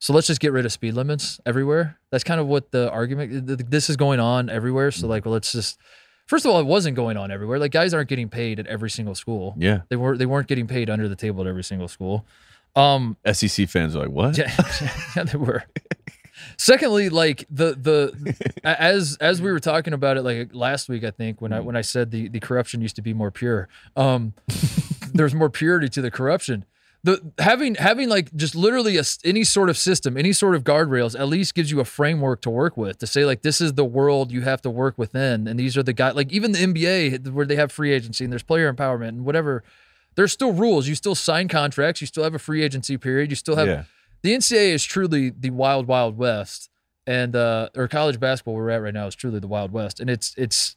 So 0.00 0.12
let's 0.12 0.26
just 0.26 0.40
get 0.40 0.50
rid 0.52 0.64
of 0.66 0.72
speed 0.72 0.94
limits 0.94 1.40
everywhere. 1.46 1.98
That's 2.10 2.24
kind 2.24 2.40
of 2.40 2.46
what 2.48 2.70
the 2.72 2.90
argument. 2.90 3.46
th- 3.46 3.58
th- 3.58 3.70
This 3.70 3.88
is 3.88 3.96
going 3.96 4.18
on 4.18 4.48
everywhere. 4.50 4.90
So 4.90 5.06
like, 5.06 5.24
well, 5.24 5.32
let's 5.34 5.52
just. 5.52 5.78
First 6.26 6.44
of 6.46 6.52
all, 6.52 6.60
it 6.60 6.66
wasn't 6.66 6.96
going 6.96 7.16
on 7.16 7.30
everywhere. 7.30 7.58
Like 7.58 7.72
guys 7.72 7.92
aren't 7.92 8.08
getting 8.08 8.28
paid 8.28 8.58
at 8.60 8.66
every 8.66 8.88
single 8.90 9.14
school. 9.14 9.54
Yeah, 9.58 9.80
They 9.88 9.96
weren't 9.96 10.18
they 10.18 10.26
weren't 10.26 10.46
getting 10.48 10.66
paid 10.66 10.88
under 10.90 11.08
the 11.08 11.16
table 11.16 11.40
at 11.42 11.46
every 11.48 11.64
single 11.64 11.88
school. 11.88 12.24
Um 12.76 13.16
SEC 13.32 13.68
fans 13.68 13.94
are 13.96 14.00
like, 14.00 14.10
what? 14.10 14.38
yeah, 14.38 14.50
yeah 15.16 15.24
they 15.24 15.36
were. 15.38 15.64
Secondly, 16.56 17.08
like 17.08 17.44
the 17.50 17.72
the 17.74 18.36
as 18.64 19.16
as 19.20 19.42
we 19.42 19.50
were 19.50 19.60
talking 19.60 19.92
about 19.92 20.16
it 20.16 20.22
like 20.22 20.54
last 20.54 20.88
week, 20.88 21.04
I 21.04 21.10
think 21.10 21.40
when 21.42 21.52
I 21.52 21.60
when 21.60 21.76
I 21.76 21.80
said 21.82 22.10
the 22.12 22.28
the 22.28 22.40
corruption 22.40 22.80
used 22.80 22.96
to 22.96 23.02
be 23.02 23.12
more 23.12 23.30
pure. 23.30 23.68
Um 23.96 24.34
there's 25.12 25.34
more 25.34 25.50
purity 25.50 25.88
to 25.90 26.00
the 26.00 26.10
corruption. 26.10 26.64
The 27.02 27.32
having 27.38 27.76
having 27.76 28.10
like 28.10 28.34
just 28.34 28.54
literally 28.54 28.98
a, 28.98 29.04
any 29.24 29.42
sort 29.42 29.70
of 29.70 29.78
system, 29.78 30.18
any 30.18 30.34
sort 30.34 30.54
of 30.54 30.64
guardrails, 30.64 31.18
at 31.18 31.28
least 31.28 31.54
gives 31.54 31.70
you 31.70 31.80
a 31.80 31.84
framework 31.84 32.42
to 32.42 32.50
work 32.50 32.76
with. 32.76 32.98
To 32.98 33.06
say 33.06 33.24
like 33.24 33.40
this 33.40 33.60
is 33.60 33.72
the 33.72 33.86
world 33.86 34.30
you 34.30 34.42
have 34.42 34.60
to 34.62 34.70
work 34.70 34.98
within, 34.98 35.48
and 35.48 35.58
these 35.58 35.78
are 35.78 35.82
the 35.82 35.94
guys. 35.94 36.14
Like 36.14 36.30
even 36.30 36.52
the 36.52 36.58
NBA 36.58 37.30
where 37.30 37.46
they 37.46 37.56
have 37.56 37.72
free 37.72 37.92
agency 37.92 38.24
and 38.24 38.32
there's 38.32 38.42
player 38.42 38.70
empowerment 38.72 39.08
and 39.08 39.24
whatever. 39.24 39.64
There's 40.16 40.32
still 40.32 40.52
rules. 40.52 40.88
You 40.88 40.94
still 40.94 41.14
sign 41.14 41.48
contracts. 41.48 42.00
You 42.00 42.06
still 42.06 42.24
have 42.24 42.34
a 42.34 42.38
free 42.38 42.62
agency 42.62 42.98
period. 42.98 43.30
You 43.30 43.36
still 43.36 43.56
have 43.56 43.68
yeah. 43.68 43.84
the 44.22 44.34
NCAA 44.34 44.72
is 44.72 44.84
truly 44.84 45.30
the 45.30 45.50
wild, 45.50 45.86
wild 45.86 46.18
west, 46.18 46.68
and 47.06 47.34
uh, 47.34 47.70
or 47.74 47.88
college 47.88 48.20
basketball 48.20 48.54
where 48.54 48.64
we're 48.64 48.70
at 48.70 48.82
right 48.82 48.92
now 48.92 49.06
is 49.06 49.14
truly 49.14 49.38
the 49.38 49.48
wild 49.48 49.72
west, 49.72 50.00
and 50.00 50.10
it's 50.10 50.34
it's. 50.36 50.76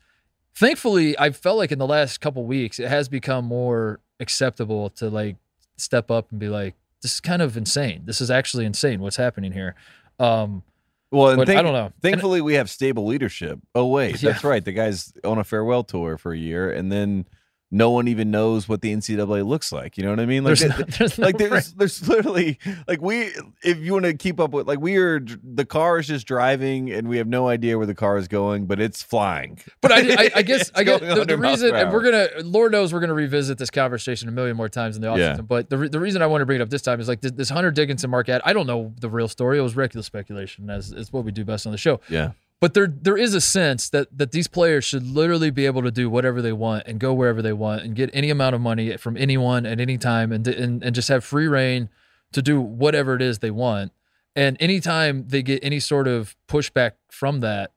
Thankfully, 0.56 1.18
I 1.18 1.32
felt 1.32 1.58
like 1.58 1.72
in 1.72 1.80
the 1.80 1.88
last 1.88 2.22
couple 2.22 2.46
weeks 2.46 2.80
it 2.80 2.88
has 2.88 3.10
become 3.10 3.44
more 3.44 4.00
acceptable 4.20 4.92
to 4.92 5.10
like 5.10 5.38
step 5.78 6.10
up 6.12 6.32
and 6.32 6.40
be 6.40 6.50
like, 6.50 6.76
this 7.02 7.14
is 7.16 7.20
kind 7.20 7.42
of 7.42 7.58
insane. 7.58 8.04
This 8.06 8.22
is 8.22 8.32
actually 8.32 8.66
insane. 8.66 9.00
What's 9.02 9.18
happening 9.18 9.52
here? 9.52 9.76
Um, 10.20 10.64
Well, 11.12 11.30
and 11.30 11.38
But 11.38 11.50
I 11.50 11.62
don't 11.62 11.74
know. 11.74 11.86
And- 11.86 12.02
Thankfully, 12.02 12.42
we 12.42 12.54
have 12.56 12.70
stable 12.70 13.06
leadership. 13.06 13.60
Oh 13.76 13.88
wait, 13.88 14.20
Yeah. 14.24 14.32
that's 14.32 14.44
right. 14.44 14.64
The 14.64 14.72
guy's 14.72 15.14
on 15.24 15.38
a 15.38 15.44
farewell 15.44 15.84
tour 15.84 16.18
for 16.18 16.32
a 16.34 16.38
year, 16.38 16.72
and 16.72 16.92
then 16.92 17.26
no 17.74 17.90
one 17.90 18.08
even 18.08 18.30
knows 18.30 18.70
what 18.70 18.82
the 18.82 18.96
NCAA 18.96 19.46
looks 19.46 19.72
like. 19.72 19.98
You 19.98 20.04
know 20.04 20.12
what 20.12 20.20
I 20.20 20.26
mean? 20.28 20.44
Like, 20.44 20.60
There's 20.60 20.80
no- 20.80 20.86
there's 20.86 21.18
no 21.18 21.26
like 21.26 21.38
there's 21.38 21.74
there's 21.74 22.08
literally 22.08 22.60
like 22.88 23.02
we 23.02 23.32
if 23.64 23.80
you 23.80 23.94
want 23.94 24.06
to 24.06 24.14
keep 24.14 24.40
up 24.40 24.52
with 24.52 24.68
like 24.68 24.80
we 24.80 24.98
are 24.98 25.20
the 25.44 25.66
car 25.66 25.98
is 26.00 26.08
just 26.08 26.28
driving 26.28 26.92
and 26.92 27.08
we 27.08 27.18
have 27.18 27.28
no 27.28 27.48
idea 27.48 27.78
where 27.78 27.88
the 27.88 27.96
car 27.96 28.18
is 28.18 28.28
going, 28.28 28.66
but 28.68 28.80
it's 28.80 29.02
flying. 29.02 29.58
But 29.82 29.92
I, 29.92 29.98
I, 30.26 30.32
I 30.36 30.42
guess 30.44 30.72
I 30.76 30.84
guess 30.84 31.00
the, 31.00 31.26
the 31.26 31.38
reason, 31.38 31.74
and 31.76 31.92
we're 31.92 32.04
gonna, 32.04 32.28
Lord 32.44 32.72
knows, 32.72 32.94
we're 32.94 33.00
gonna 33.00 33.14
revisit 33.14 33.58
this 33.58 33.72
conversation 33.72 34.30
a 34.30 34.32
million 34.32 34.56
more 34.56 34.70
times 34.70 34.96
in 34.96 35.02
the 35.02 35.08
offseason. 35.08 35.38
Yeah. 35.38 35.42
But 35.42 35.70
the, 35.70 35.78
the 35.90 36.00
reason 36.00 36.22
I 36.22 36.28
want 36.28 36.42
to 36.42 36.46
bring 36.46 36.60
it 36.60 36.64
up 36.64 36.70
this 36.70 36.84
time 36.84 37.00
is 37.00 37.08
like 37.08 37.22
this, 37.22 37.32
this 37.32 37.50
Hunter 37.50 37.72
Dickinson 37.72 38.10
Marquette. 38.12 38.42
I 38.46 38.54
don't 38.54 38.68
know 38.68 38.94
the 39.00 39.10
real 39.10 39.28
story. 39.28 39.58
It 39.58 39.62
was 39.62 39.76
regular 39.76 40.04
speculation, 40.04 40.70
as 40.70 40.92
it's 40.92 41.12
what 41.12 41.26
we 41.26 41.32
do 41.32 41.44
best 41.44 41.66
on 41.66 41.72
the 41.72 41.78
show. 41.78 42.00
Yeah. 42.08 42.32
But 42.64 42.76
there 42.76 42.88
there 42.88 43.18
is 43.18 43.34
a 43.34 43.42
sense 43.42 43.90
that 43.90 44.18
that 44.18 44.32
these 44.32 44.48
players 44.48 44.86
should 44.86 45.06
literally 45.06 45.52
be 45.52 45.66
able 45.66 45.82
to 45.82 45.92
do 45.92 46.10
whatever 46.10 46.42
they 46.42 46.54
want 46.54 46.84
and 46.88 46.98
go 46.98 47.14
wherever 47.14 47.42
they 47.42 47.52
want 47.52 47.82
and 47.82 47.94
get 47.94 48.10
any 48.14 48.30
amount 48.30 48.56
of 48.56 48.62
money 48.62 48.96
from 48.96 49.18
anyone 49.18 49.66
at 49.66 49.82
any 49.82 49.98
time 49.98 50.32
and 50.32 50.48
and, 50.48 50.82
and 50.82 50.96
just 50.96 51.10
have 51.10 51.26
free 51.26 51.50
reign 51.50 51.90
to 52.32 52.42
do 52.42 52.62
whatever 52.62 53.16
it 53.16 53.22
is 53.22 53.40
they 53.40 53.52
want. 53.52 53.92
And 54.34 54.56
anytime 54.62 55.28
they 55.28 55.44
get 55.44 55.62
any 55.62 55.82
sort 55.82 56.08
of 56.08 56.38
pushback 56.48 56.94
from 57.12 57.42
that, 57.42 57.74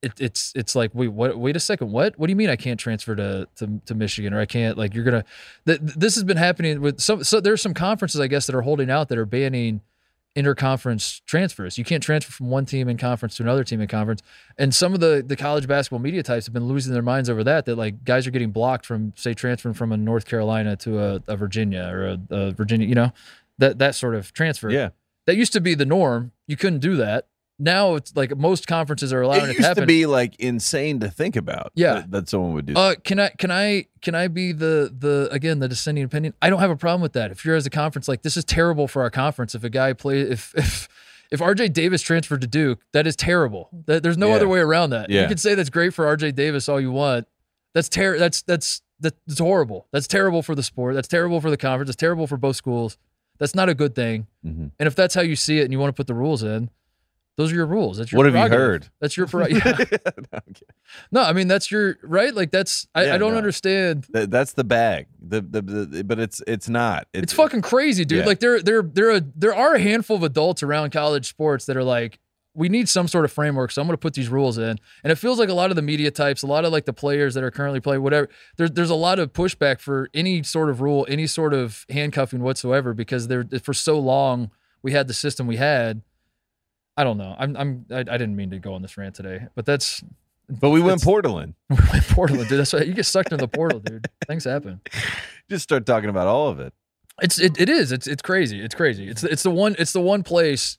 it, 0.00 0.18
it's 0.18 0.54
it's 0.56 0.74
like 0.74 0.92
wait 0.94 1.08
what 1.08 1.36
wait 1.36 1.54
a 1.54 1.60
second 1.60 1.92
what 1.92 2.18
what 2.18 2.28
do 2.28 2.30
you 2.30 2.36
mean 2.36 2.48
I 2.48 2.56
can't 2.56 2.80
transfer 2.80 3.14
to 3.14 3.46
to, 3.56 3.82
to 3.84 3.94
Michigan 3.94 4.32
or 4.32 4.40
I 4.40 4.46
can't 4.46 4.78
like 4.78 4.94
you're 4.94 5.04
gonna 5.04 5.26
th- 5.66 5.80
this 5.82 6.14
has 6.14 6.24
been 6.24 6.38
happening 6.38 6.80
with 6.80 7.00
some 7.00 7.22
so 7.22 7.38
there's 7.38 7.60
some 7.60 7.74
conferences 7.74 8.18
I 8.18 8.28
guess 8.28 8.46
that 8.46 8.54
are 8.54 8.62
holding 8.62 8.90
out 8.90 9.10
that 9.10 9.18
are 9.18 9.26
banning 9.26 9.82
interconference 10.34 11.20
transfers. 11.26 11.76
You 11.76 11.84
can't 11.84 12.02
transfer 12.02 12.32
from 12.32 12.48
one 12.48 12.64
team 12.64 12.88
in 12.88 12.96
conference 12.96 13.36
to 13.36 13.42
another 13.42 13.64
team 13.64 13.80
in 13.80 13.88
conference. 13.88 14.22
And 14.56 14.74
some 14.74 14.94
of 14.94 15.00
the 15.00 15.22
the 15.26 15.36
college 15.36 15.66
basketball 15.66 15.98
media 15.98 16.22
types 16.22 16.46
have 16.46 16.52
been 16.52 16.66
losing 16.66 16.92
their 16.92 17.02
minds 17.02 17.28
over 17.28 17.44
that. 17.44 17.66
That 17.66 17.76
like 17.76 18.04
guys 18.04 18.26
are 18.26 18.30
getting 18.30 18.50
blocked 18.50 18.86
from 18.86 19.12
say 19.16 19.34
transferring 19.34 19.74
from 19.74 19.92
a 19.92 19.96
North 19.96 20.26
Carolina 20.26 20.76
to 20.76 20.98
a, 20.98 21.22
a 21.28 21.36
Virginia 21.36 21.88
or 21.92 22.06
a, 22.06 22.20
a 22.30 22.52
Virginia. 22.52 22.86
You 22.86 22.94
know 22.94 23.12
that 23.58 23.78
that 23.78 23.94
sort 23.94 24.14
of 24.14 24.32
transfer. 24.32 24.70
Yeah. 24.70 24.90
that 25.26 25.36
used 25.36 25.52
to 25.52 25.60
be 25.60 25.74
the 25.74 25.86
norm. 25.86 26.32
You 26.46 26.56
couldn't 26.56 26.80
do 26.80 26.96
that. 26.96 27.26
Now 27.64 27.94
it's 27.94 28.14
like 28.16 28.36
most 28.36 28.66
conferences 28.66 29.12
are 29.12 29.22
allowing 29.22 29.44
it, 29.44 29.50
It 29.50 29.56
to 29.58 29.62
happen. 29.62 29.82
to 29.82 29.86
be 29.86 30.04
like 30.06 30.34
insane 30.40 30.98
to 31.00 31.08
think 31.08 31.36
about. 31.36 31.70
Yeah. 31.76 31.94
that, 31.94 32.10
that 32.10 32.28
someone 32.28 32.54
would 32.54 32.66
do. 32.66 32.74
Uh, 32.74 32.96
can 33.04 33.20
I 33.20 33.28
can 33.38 33.52
I 33.52 33.86
can 34.00 34.16
I 34.16 34.26
be 34.26 34.50
the 34.50 34.92
the 34.98 35.28
again 35.30 35.60
the 35.60 35.68
dissenting 35.68 36.02
opinion? 36.02 36.34
I 36.42 36.50
don't 36.50 36.58
have 36.58 36.70
a 36.72 36.76
problem 36.76 37.02
with 37.02 37.12
that. 37.12 37.30
If 37.30 37.44
you're 37.44 37.54
as 37.54 37.64
a 37.64 37.70
conference 37.70 38.08
like 38.08 38.22
this 38.22 38.36
is 38.36 38.44
terrible 38.44 38.88
for 38.88 39.02
our 39.02 39.10
conference. 39.10 39.54
If 39.54 39.62
a 39.62 39.70
guy 39.70 39.92
play 39.92 40.22
if 40.22 40.52
if 40.56 40.88
if 41.30 41.38
RJ 41.40 41.72
Davis 41.72 42.02
transferred 42.02 42.40
to 42.40 42.46
Duke, 42.48 42.80
that 42.92 43.06
is 43.06 43.14
terrible. 43.16 43.70
That, 43.86 44.02
there's 44.02 44.18
no 44.18 44.30
Yeah. 44.30 44.34
other 44.34 44.48
way 44.48 44.58
around 44.58 44.90
that. 44.90 45.08
Yeah. 45.08 45.22
You 45.22 45.28
can 45.28 45.38
say 45.38 45.54
that's 45.54 45.70
great 45.70 45.94
for 45.94 46.04
RJ 46.04 46.34
Davis 46.34 46.68
all 46.68 46.80
you 46.80 46.90
want. 46.90 47.28
That's 47.74 47.88
ter- 47.88 48.18
that's 48.18 48.42
that's 48.42 48.82
that's 49.00 49.38
horrible. 49.38 49.86
That's 49.92 50.08
terrible 50.08 50.42
for 50.42 50.54
the 50.56 50.62
sport. 50.64 50.94
That's 50.96 51.08
terrible 51.08 51.40
for 51.40 51.48
the 51.50 51.56
conference. 51.56 51.90
It's 51.90 51.96
terrible 51.96 52.26
for 52.26 52.36
both 52.36 52.56
schools. 52.56 52.98
That's 53.38 53.54
not 53.54 53.68
a 53.68 53.74
good 53.74 53.94
thing. 53.94 54.26
Mhm. 54.44 54.72
And 54.80 54.86
if 54.88 54.94
that's 54.96 55.14
how 55.14 55.22
you 55.22 55.36
see 55.36 55.58
it 55.60 55.62
and 55.64 55.72
you 55.72 55.78
want 55.78 55.88
to 55.90 55.98
put 55.98 56.06
the 56.08 56.14
rules 56.14 56.42
in, 56.42 56.70
those 57.36 57.50
are 57.52 57.54
your 57.54 57.66
rules. 57.66 57.96
That's 57.98 58.12
your 58.12 58.18
What 58.18 58.26
have 58.32 58.34
you 58.50 58.56
heard? 58.56 58.88
That's 59.00 59.16
your 59.16 59.26
prerogative. 59.28 59.90
Yeah. 59.92 60.10
No. 60.32 60.40
No, 61.10 61.22
I 61.22 61.32
mean 61.32 61.48
that's 61.48 61.70
your 61.70 61.96
right. 62.02 62.34
Like 62.34 62.50
that's 62.50 62.86
I, 62.94 63.06
Yeah, 63.06 63.14
I 63.14 63.18
don't 63.18 63.32
no. 63.32 63.38
understand. 63.38 64.06
That- 64.10 64.30
that's 64.30 64.52
the 64.52 64.64
bag. 64.64 65.06
The, 65.20 65.40
the 65.40 65.62
the 65.62 66.04
but 66.04 66.18
it's 66.18 66.42
it's 66.46 66.68
not. 66.68 67.06
It's 67.14 67.32
fucking 67.32 67.62
crazy, 67.62 68.04
dude. 68.04 68.20
Yeah. 68.20 68.26
Like 68.26 68.40
there 68.40 68.60
there 68.62 68.82
there 68.82 69.10
are 69.10 69.20
there 69.20 69.54
are 69.54 69.74
a 69.74 69.80
handful 69.80 70.16
of 70.16 70.22
adults 70.22 70.62
around 70.62 70.90
college 70.92 71.28
sports 71.28 71.64
that 71.66 71.76
are 71.76 71.84
like, 71.84 72.18
we 72.54 72.68
need 72.68 72.86
some 72.88 73.08
sort 73.08 73.24
of 73.24 73.32
framework. 73.32 73.70
So 73.70 73.80
I'm 73.80 73.86
going 73.88 73.94
to 73.94 73.98
put 74.00 74.12
these 74.12 74.28
rules 74.28 74.58
in, 74.58 74.78
and 75.02 75.10
it 75.10 75.14
feels 75.16 75.38
like 75.38 75.48
a 75.48 75.54
lot 75.54 75.70
of 75.70 75.76
the 75.76 75.80
media 75.82 76.10
types, 76.10 76.42
a 76.42 76.46
lot 76.46 76.66
of 76.66 76.72
like 76.72 76.84
the 76.84 76.92
players 76.92 77.32
that 77.32 77.42
are 77.42 77.50
currently 77.50 77.80
playing, 77.80 78.02
whatever. 78.02 78.28
There's 78.58 78.72
there's 78.72 78.90
a 78.90 78.94
lot 78.94 79.18
of 79.18 79.32
pushback 79.32 79.80
for 79.80 80.10
any 80.12 80.42
sort 80.42 80.68
of 80.68 80.82
rule, 80.82 81.06
any 81.08 81.26
sort 81.26 81.54
of 81.54 81.86
handcuffing 81.88 82.42
whatsoever, 82.42 82.92
because 82.92 83.28
there 83.28 83.44
for 83.62 83.72
so 83.72 83.98
long 83.98 84.50
we 84.82 84.92
had 84.92 85.08
the 85.08 85.14
system 85.14 85.46
we 85.46 85.56
had. 85.56 86.02
I 86.96 87.04
don't 87.04 87.18
know. 87.18 87.34
I'm 87.38 87.56
I'm 87.56 87.86
I, 87.90 88.00
I 88.00 88.02
didn't 88.02 88.36
mean 88.36 88.50
to 88.50 88.58
go 88.58 88.74
on 88.74 88.82
this 88.82 88.96
rant 88.96 89.14
today, 89.14 89.46
but 89.54 89.64
that's 89.64 90.02
But 90.48 90.70
we 90.70 90.80
went 90.80 91.02
Portland. 91.02 91.54
Portland, 92.10 92.48
dude. 92.48 92.58
That's 92.58 92.72
why 92.72 92.80
you 92.80 92.92
get 92.92 93.06
sucked 93.06 93.32
into 93.32 93.42
the 93.42 93.48
portal, 93.48 93.80
dude. 93.80 94.08
Things 94.26 94.44
happen. 94.44 94.80
Just 95.48 95.62
start 95.62 95.86
talking 95.86 96.10
about 96.10 96.26
all 96.26 96.48
of 96.48 96.60
it. 96.60 96.72
It's 97.20 97.38
it, 97.38 97.60
it 97.60 97.68
is. 97.68 97.92
It's 97.92 98.06
it's 98.06 98.22
crazy. 98.22 98.60
It's 98.60 98.74
crazy. 98.74 99.08
It's 99.08 99.24
it's 99.24 99.42
the 99.42 99.50
one 99.50 99.76
it's 99.78 99.92
the 99.92 100.00
one 100.00 100.22
place 100.22 100.78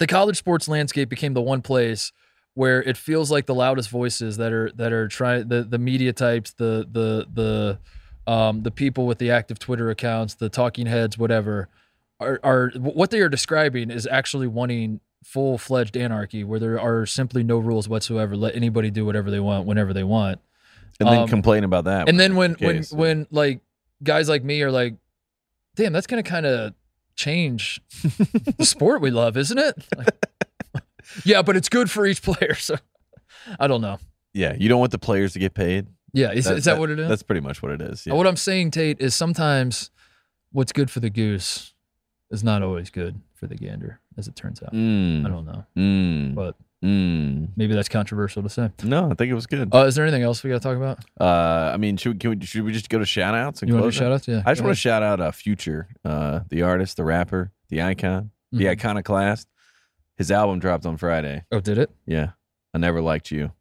the 0.00 0.06
college 0.06 0.36
sports 0.38 0.66
landscape 0.66 1.08
became 1.08 1.34
the 1.34 1.42
one 1.42 1.62
place 1.62 2.10
where 2.54 2.82
it 2.82 2.96
feels 2.96 3.30
like 3.30 3.46
the 3.46 3.54
loudest 3.54 3.90
voices 3.90 4.38
that 4.38 4.52
are 4.52 4.70
that 4.72 4.92
are 4.92 5.06
trying 5.06 5.46
the 5.48 5.62
the 5.62 5.78
media 5.78 6.12
types, 6.12 6.52
the 6.54 6.88
the 6.90 7.26
the 7.32 8.32
um 8.32 8.62
the 8.62 8.70
people 8.70 9.06
with 9.06 9.18
the 9.18 9.30
active 9.30 9.58
Twitter 9.58 9.90
accounts, 9.90 10.34
the 10.34 10.48
talking 10.48 10.86
heads, 10.86 11.16
whatever, 11.16 11.68
are 12.18 12.40
are 12.42 12.72
what 12.76 13.10
they 13.10 13.20
are 13.20 13.28
describing 13.28 13.90
is 13.90 14.08
actually 14.10 14.46
wanting 14.46 15.00
full 15.24 15.58
fledged 15.58 15.96
anarchy 15.96 16.44
where 16.44 16.58
there 16.58 16.80
are 16.80 17.04
simply 17.06 17.42
no 17.42 17.58
rules 17.58 17.88
whatsoever. 17.88 18.36
Let 18.36 18.54
anybody 18.56 18.90
do 18.90 19.04
whatever 19.04 19.30
they 19.30 19.40
want 19.40 19.66
whenever 19.66 19.92
they 19.92 20.04
want. 20.04 20.40
And 20.98 21.08
then 21.08 21.18
Um, 21.20 21.28
complain 21.28 21.64
about 21.64 21.84
that. 21.84 22.08
And 22.08 22.18
then 22.18 22.36
when 22.36 22.54
when 22.54 22.82
when 22.92 23.26
like 23.30 23.60
guys 24.02 24.28
like 24.28 24.44
me 24.44 24.62
are 24.62 24.70
like, 24.70 24.94
damn, 25.76 25.92
that's 25.92 26.06
gonna 26.06 26.22
kind 26.22 26.46
of 26.46 26.74
change 27.16 27.80
the 28.58 28.64
sport 28.64 29.00
we 29.00 29.10
love, 29.10 29.36
isn't 29.36 29.58
it? 29.58 29.74
Like, 29.96 30.14
yeah, 31.24 31.42
but 31.42 31.56
it's 31.56 31.68
good 31.68 31.90
for 31.90 32.06
each 32.06 32.22
player. 32.22 32.54
So 32.54 32.76
I 33.58 33.66
don't 33.66 33.80
know. 33.80 33.98
yeah, 34.32 34.54
you 34.56 34.68
don't 34.68 34.78
want 34.78 34.92
the 34.92 34.98
players 34.98 35.32
to 35.32 35.38
get 35.38 35.54
paid. 35.54 35.86
Yeah, 36.12 36.32
is, 36.32 36.48
is 36.48 36.64
that, 36.64 36.78
what 36.78 36.90
it 36.90 36.98
is? 37.00 37.08
That's 37.08 37.22
pretty 37.22 37.40
much 37.40 37.62
what 37.62 37.72
it 37.72 37.80
is. 37.80 38.06
Yeah. 38.06 38.14
What 38.14 38.26
I'm 38.26 38.36
saying, 38.36 38.70
Tate, 38.72 39.00
is 39.00 39.14
sometimes 39.14 39.90
what's 40.52 40.72
good 40.72 40.90
for 40.90 41.00
the 41.00 41.10
goose 41.10 41.72
is 42.30 42.44
not 42.44 42.62
always 42.62 42.90
good 42.90 43.20
for 43.40 43.46
the 43.46 43.56
gander, 43.56 43.98
as 44.18 44.28
it 44.28 44.36
turns 44.36 44.62
out. 44.62 44.72
Mm, 44.74 45.24
I 45.24 45.28
don't 45.30 45.46
know, 45.46 45.64
mm, 45.76 46.34
but 46.34 46.56
mm. 46.84 47.48
maybe 47.56 47.74
that's 47.74 47.88
controversial 47.88 48.42
to 48.42 48.50
say. 48.50 48.70
No, 48.84 49.10
I 49.10 49.14
think 49.14 49.30
it 49.30 49.34
was 49.34 49.46
good. 49.46 49.74
Uh, 49.74 49.86
is 49.86 49.94
there 49.94 50.04
anything 50.04 50.22
else 50.22 50.44
we 50.44 50.50
got 50.50 50.60
to 50.60 50.68
talk 50.68 50.76
about? 50.76 50.98
Uh, 51.18 51.72
I 51.72 51.78
mean, 51.78 51.96
should 51.96 52.12
we, 52.12 52.18
can 52.18 52.38
we 52.38 52.46
should 52.46 52.62
we 52.62 52.72
just 52.72 52.90
go 52.90 52.98
to 52.98 53.06
shout 53.06 53.34
outs 53.34 53.62
and 53.62 53.70
You 53.70 53.78
close 53.78 53.94
shout 53.94 54.12
outs? 54.12 54.28
Yeah. 54.28 54.42
I 54.44 54.52
just 54.52 54.62
want 54.62 54.76
to 54.76 54.80
shout 54.80 55.02
out 55.02 55.20
uh, 55.20 55.30
Future, 55.30 55.88
uh, 56.04 56.40
the 56.50 56.62
artist, 56.62 56.98
the 56.98 57.04
rapper, 57.04 57.50
the 57.70 57.80
icon, 57.80 58.30
the 58.52 58.64
Mhm. 58.64 58.70
iconoclast. 58.72 59.48
His 60.18 60.30
album 60.30 60.58
dropped 60.58 60.84
on 60.84 60.98
Friday. 60.98 61.44
Oh, 61.50 61.60
did 61.60 61.78
it? 61.78 61.90
Yeah, 62.04 62.32
I 62.74 62.78
never 62.78 63.00
liked 63.00 63.30
you. 63.30 63.52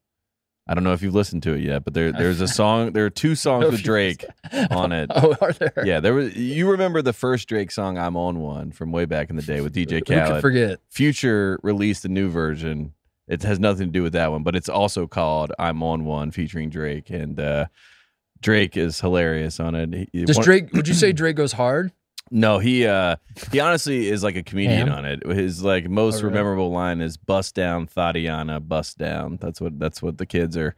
I 0.70 0.76
don't 0.76 0.84
know 0.84 0.94
if 0.94 1.02
you've 1.02 1.16
listened 1.16 1.42
to 1.44 1.54
it 1.54 1.62
yet, 1.62 1.84
but 1.84 1.96
there 1.96 2.12
there's 2.20 2.42
a 2.42 2.48
song. 2.48 2.92
There 2.94 3.04
are 3.06 3.10
two 3.10 3.34
songs 3.34 3.66
with 3.72 3.82
Drake 3.82 4.24
on 4.70 4.92
it. 4.92 5.10
Oh, 5.14 5.36
are 5.42 5.52
there? 5.52 5.74
Yeah, 5.84 6.00
there 6.00 6.14
was. 6.14 6.36
You 6.38 6.70
remember 6.70 7.02
the 7.02 7.12
first 7.12 7.50
Drake 7.50 7.72
song, 7.72 7.98
"I'm 7.98 8.16
on 8.16 8.40
One" 8.40 8.72
from 8.72 8.92
way 8.92 9.06
back 9.06 9.32
in 9.32 9.36
the 9.36 9.42
day 9.42 9.62
with 9.62 9.74
DJ 9.74 9.92
Who 10.00 10.02
could 10.02 10.18
Khaled. 10.28 10.42
forget? 10.42 10.80
Future 10.90 11.60
released 11.64 12.06
a 12.06 12.10
new 12.10 12.30
version. 12.30 12.94
It 13.28 13.42
has 13.44 13.60
nothing 13.60 13.88
to 13.88 13.92
do 13.92 14.04
with 14.04 14.14
that 14.14 14.32
one, 14.32 14.44
but 14.44 14.56
it's 14.56 14.70
also 14.70 15.08
called 15.08 15.52
"I'm 15.58 15.82
on 15.82 16.06
One" 16.06 16.30
featuring 16.32 16.70
Drake, 16.70 17.10
and 17.10 17.40
uh, 17.40 17.66
Drake 18.40 18.78
is 18.78 19.00
hilarious 19.02 19.60
on 19.60 19.74
it. 19.74 20.10
He- 20.14 20.26
Does 20.26 20.38
one- 20.38 20.44
Drake? 20.46 20.72
Would 20.74 20.88
you 20.88 20.94
say 20.94 21.12
Drake 21.12 21.36
goes 21.36 21.54
hard? 21.54 21.92
No, 22.32 22.60
he 22.60 22.86
uh 22.86 23.16
he 23.52 23.60
honestly 23.60 24.08
is 24.10 24.24
like 24.24 24.36
a 24.36 24.44
comedian 24.44 24.88
Ham? 24.88 24.92
on 24.98 25.06
it. 25.06 25.26
His 25.26 25.64
like 25.64 25.90
most 25.90 26.20
Oh, 26.20 26.24
really? 26.24 26.34
memorable 26.36 26.72
line 26.72 27.02
is 27.02 27.18
"Bust 27.18 27.56
down, 27.56 27.88
Thotiana, 27.88 28.66
bust 28.66 28.98
down." 28.98 29.38
That's 29.42 29.60
what 29.60 29.80
that's 29.80 30.02
what 30.02 30.18
the 30.18 30.26
kids 30.26 30.56
are 30.58 30.76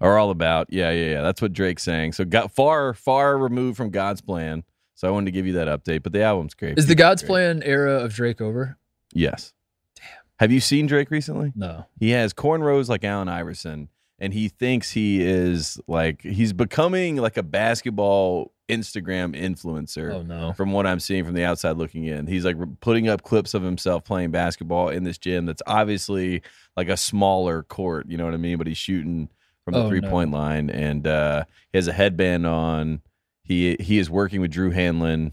are 0.00 0.18
all 0.18 0.30
about. 0.30 0.66
Yeah, 0.70 0.90
yeah, 0.90 1.10
yeah. 1.12 1.22
That's 1.22 1.40
what 1.42 1.52
Drake's 1.52 1.82
saying. 1.82 2.12
So 2.12 2.24
got 2.24 2.50
far 2.52 2.94
far 2.94 3.36
removed 3.38 3.76
from 3.76 3.90
God's 3.90 4.20
plan. 4.20 4.64
So 4.94 5.08
I 5.08 5.10
wanted 5.10 5.26
to 5.26 5.32
give 5.32 5.46
you 5.46 5.54
that 5.54 5.68
update. 5.68 6.02
But 6.02 6.12
the 6.12 6.22
album's 6.22 6.54
great. 6.54 6.78
Is 6.78 6.86
the 6.86 6.94
God's 6.94 7.22
great. 7.22 7.28
Plan 7.28 7.62
era 7.64 7.94
of 8.02 8.14
Drake 8.14 8.40
over? 8.40 8.78
Yes. 9.12 9.52
Damn. 9.96 10.06
Have 10.38 10.52
you 10.52 10.60
seen 10.60 10.86
Drake 10.86 11.10
recently? 11.10 11.52
No. 11.54 11.86
He 11.98 12.10
has 12.10 12.32
cornrows 12.32 12.88
like 12.88 13.04
Allen 13.04 13.28
Iverson, 13.28 13.88
and 14.18 14.32
he 14.32 14.48
thinks 14.48 14.90
he 14.92 15.22
is 15.22 15.80
like 15.86 16.22
he's 16.22 16.52
becoming 16.52 17.16
like 17.16 17.36
a 17.36 17.42
basketball 17.42 18.52
Instagram 18.68 19.34
influencer 19.38 20.14
Oh 20.14 20.22
no. 20.22 20.52
from 20.54 20.72
what 20.72 20.86
I'm 20.86 21.00
seeing 21.00 21.24
from 21.24 21.34
the 21.34 21.44
outside 21.44 21.76
looking 21.76 22.04
in. 22.06 22.26
He's 22.26 22.44
like 22.44 22.56
putting 22.80 23.08
up 23.08 23.22
clips 23.22 23.52
of 23.54 23.62
himself 23.62 24.04
playing 24.04 24.30
basketball 24.30 24.88
in 24.88 25.04
this 25.04 25.18
gym 25.18 25.44
that's 25.46 25.62
obviously 25.66 26.40
like 26.76 26.88
a 26.88 26.96
smaller 26.96 27.62
court, 27.64 28.06
you 28.08 28.16
know 28.16 28.24
what 28.24 28.32
I 28.34 28.38
mean? 28.38 28.56
But 28.56 28.66
he's 28.66 28.78
shooting 28.78 29.28
from 29.64 29.74
the 29.74 29.84
Oh, 29.84 29.88
three 29.88 30.00
point 30.00 30.30
line 30.30 30.70
and 30.70 31.06
uh, 31.06 31.44
he 31.72 31.78
has 31.78 31.88
a 31.88 31.92
headband 31.92 32.46
on. 32.46 33.02
He 33.42 33.76
he 33.80 33.98
is 33.98 34.08
working 34.08 34.40
with 34.40 34.50
Drew 34.50 34.72
Hanlen. 34.72 35.32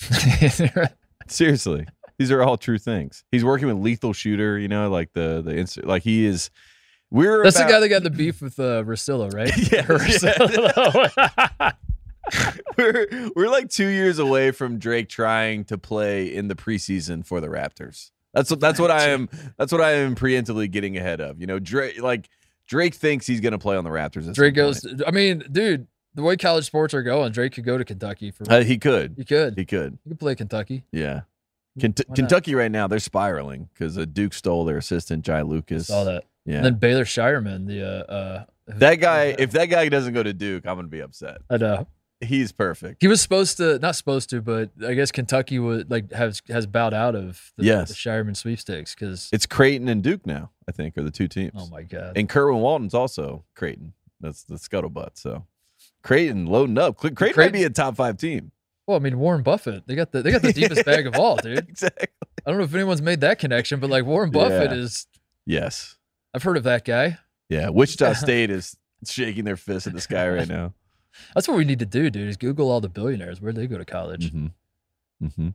Seriously. 1.28 1.86
These 2.18 2.30
are 2.30 2.42
all 2.42 2.56
true 2.56 2.78
things. 2.78 3.24
He's 3.32 3.44
working 3.44 3.66
with 3.66 3.76
Lethal 3.76 4.12
Shooter, 4.12 4.58
you 4.58 4.68
know, 4.68 4.88
like 4.90 5.12
the 5.14 5.42
the 5.44 5.82
like 5.86 6.02
he 6.02 6.24
is 6.24 6.50
we're 7.14 7.44
That's 7.44 7.56
the 7.56 7.64
guy 7.64 7.78
that 7.78 7.88
got 7.88 8.02
the 8.02 8.10
beef 8.10 8.42
with 8.42 8.58
uh, 8.58 8.82
Rosillo, 8.82 9.32
right? 9.32 9.56
Yeah, 9.72 9.82
Rosillo. 9.82 11.72
we're 12.76 13.30
we're 13.36 13.48
like 13.48 13.70
two 13.70 13.86
years 13.86 14.18
away 14.18 14.50
from 14.50 14.80
Drake 14.80 15.08
trying 15.08 15.64
to 15.66 15.78
play 15.78 16.34
in 16.34 16.48
the 16.48 16.56
preseason 16.56 17.24
for 17.24 17.40
the 17.40 17.46
Raptors. 17.46 18.10
That's 18.32 18.50
what 18.50 18.58
that's 18.58 18.80
what 18.80 18.90
I 18.90 19.10
am. 19.10 19.28
That's 19.56 19.70
what 19.70 19.80
I 19.80 19.92
am 19.92 20.16
preemptively 20.16 20.68
getting 20.68 20.96
ahead 20.96 21.20
of. 21.20 21.40
You 21.40 21.46
know, 21.46 21.60
Drake 21.60 22.02
like 22.02 22.28
Drake 22.66 22.94
thinks 22.94 23.28
he's 23.28 23.40
going 23.40 23.52
to 23.52 23.58
play 23.58 23.76
on 23.76 23.84
the 23.84 23.90
Raptors. 23.90 24.32
Drake 24.34 24.54
goes. 24.54 24.84
I 25.06 25.12
mean, 25.12 25.44
dude, 25.52 25.86
the 26.14 26.22
way 26.22 26.36
college 26.36 26.64
sports 26.64 26.94
are 26.94 27.02
going, 27.04 27.30
Drake 27.30 27.52
could 27.52 27.64
go 27.64 27.78
to 27.78 27.84
Kentucky 27.84 28.32
for. 28.32 28.50
Uh, 28.50 28.64
he 28.64 28.76
could. 28.76 29.14
he 29.16 29.24
could. 29.24 29.56
He 29.56 29.64
could. 29.64 29.98
He 30.02 30.10
could 30.10 30.18
play 30.18 30.34
Kentucky. 30.34 30.82
Yeah. 30.90 31.20
Kent- 31.78 32.02
Kentucky 32.14 32.54
right 32.54 32.70
now 32.70 32.86
they're 32.86 33.00
spiraling 33.00 33.68
because 33.72 33.96
Duke 34.08 34.32
stole 34.32 34.64
their 34.64 34.78
assistant 34.78 35.24
Jai 35.24 35.42
Lucas. 35.42 35.86
Saw 35.88 36.04
that. 36.04 36.24
Yeah. 36.46 36.56
And 36.56 36.64
then 36.66 36.74
Baylor 36.74 37.04
Scheierman, 37.04 37.66
the 37.66 37.82
uh, 37.82 38.12
uh 38.12 38.44
that 38.66 38.96
guy, 38.96 39.34
if 39.38 39.52
that 39.52 39.66
guy 39.66 39.88
doesn't 39.88 40.14
go 40.14 40.22
to 40.22 40.32
Duke, 40.32 40.66
I'm 40.66 40.76
gonna 40.76 40.88
be 40.88 41.00
upset. 41.00 41.38
I 41.50 41.56
know. 41.58 41.86
He's 42.20 42.52
perfect. 42.52 43.02
He 43.02 43.08
was 43.08 43.20
supposed 43.20 43.58
to, 43.58 43.78
not 43.80 43.96
supposed 43.96 44.30
to, 44.30 44.40
but 44.40 44.70
I 44.86 44.94
guess 44.94 45.10
Kentucky 45.12 45.58
would 45.58 45.90
like 45.90 46.10
has 46.12 46.40
has 46.48 46.66
bowed 46.66 46.94
out 46.94 47.14
of 47.14 47.52
the, 47.58 47.64
Yes. 47.64 47.88
the 47.88 47.94
Scheierman 47.94 48.36
sweepstakes 48.36 48.94
because 48.94 49.28
It's 49.32 49.44
Creighton 49.46 49.88
and 49.88 50.02
Duke 50.02 50.24
now. 50.26 50.50
I 50.68 50.72
think 50.72 50.96
are 50.96 51.02
the 51.02 51.10
two 51.10 51.28
teams. 51.28 51.52
oh 51.56 51.66
my 51.68 51.82
god, 51.82 52.16
And 52.16 52.28
Kerwin 52.28 52.60
Walton's 52.62 52.94
also 52.94 53.44
Creighton. 53.54 53.92
That's 54.20 54.44
the 54.44 54.54
scuttlebutt. 54.54 55.10
So 55.14 55.44
Creighton 56.02 56.46
loading 56.46 56.78
up. 56.78 56.96
Creighton, 56.96 57.32
might 57.36 57.52
be 57.52 57.64
a 57.64 57.70
top 57.70 57.96
five 57.96 58.16
team. 58.16 58.52
well 58.86 58.96
I 58.96 59.00
mean 59.00 59.18
Warren 59.18 59.42
Buffett, 59.42 59.86
they 59.86 59.94
got 59.94 60.12
the 60.12 60.22
they 60.22 60.30
got 60.30 60.40
the 60.42 60.52
deepest 60.54 60.86
bag 60.86 61.06
of 61.06 61.16
all, 61.16 61.36
dude. 61.36 61.58
Exactly. 61.68 62.08
I 62.46 62.50
don't 62.50 62.58
know 62.58 62.64
if 62.64 62.74
anyone's 62.74 63.02
made 63.02 63.20
that 63.22 63.38
connection, 63.38 63.80
but 63.80 63.90
like 63.90 64.04
Warren 64.06 64.30
Buffett 64.30 64.70
Yeah. 64.70 64.76
is, 64.78 65.06
Yes. 65.46 65.96
I've 66.34 66.42
heard 66.42 66.56
of 66.56 66.64
that 66.64 66.84
guy. 66.84 67.18
Yeah. 67.48 67.68
Wichita 67.70 68.12
State 68.14 68.50
is 68.50 68.76
shaking 69.06 69.44
their 69.44 69.56
fist 69.56 69.86
at 69.86 69.92
the 69.92 70.00
sky 70.00 70.28
right 70.28 70.48
now. 70.48 70.74
That's 71.34 71.46
what 71.46 71.56
we 71.56 71.64
need 71.64 71.78
to 71.78 71.86
do, 71.86 72.10
dude. 72.10 72.28
Is 72.28 72.36
Google 72.36 72.70
all 72.70 72.80
the 72.80 72.88
billionaires 72.88 73.40
where'd 73.40 73.54
they 73.56 73.66
go 73.66 73.78
to 73.78 73.84
college? 73.84 74.30
hmm 74.32 74.46
hmm 75.20 75.48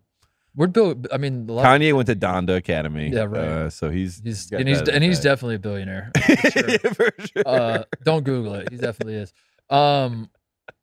Where'd 0.55 0.73
Bill? 0.73 0.99
I 1.11 1.17
mean. 1.17 1.45
Kanye 1.45 1.93
went 1.93 2.07
to 2.07 2.15
Donda 2.15 2.57
Academy. 2.57 3.09
Yeah, 3.09 3.21
right. 3.25 3.41
Uh, 3.41 3.69
so 3.69 3.89
he's 3.89 4.19
he's 4.23 4.51
and 4.51 4.67
he's 4.67 4.81
and 4.81 5.03
he's 5.03 5.19
definitely 5.19 5.55
a 5.55 5.59
billionaire. 5.59 6.11
bag. 6.15 6.51
sure. 6.51 6.69
Yeah, 6.69 6.77
for 6.77 7.11
sure. 7.19 7.43
uh, 7.45 7.83
don't 8.03 8.23
Google 8.23 8.55
it. 8.55 8.69
He 8.71 8.77
definitely 8.77 9.15
is. 9.15 9.31
Um, 9.69 10.29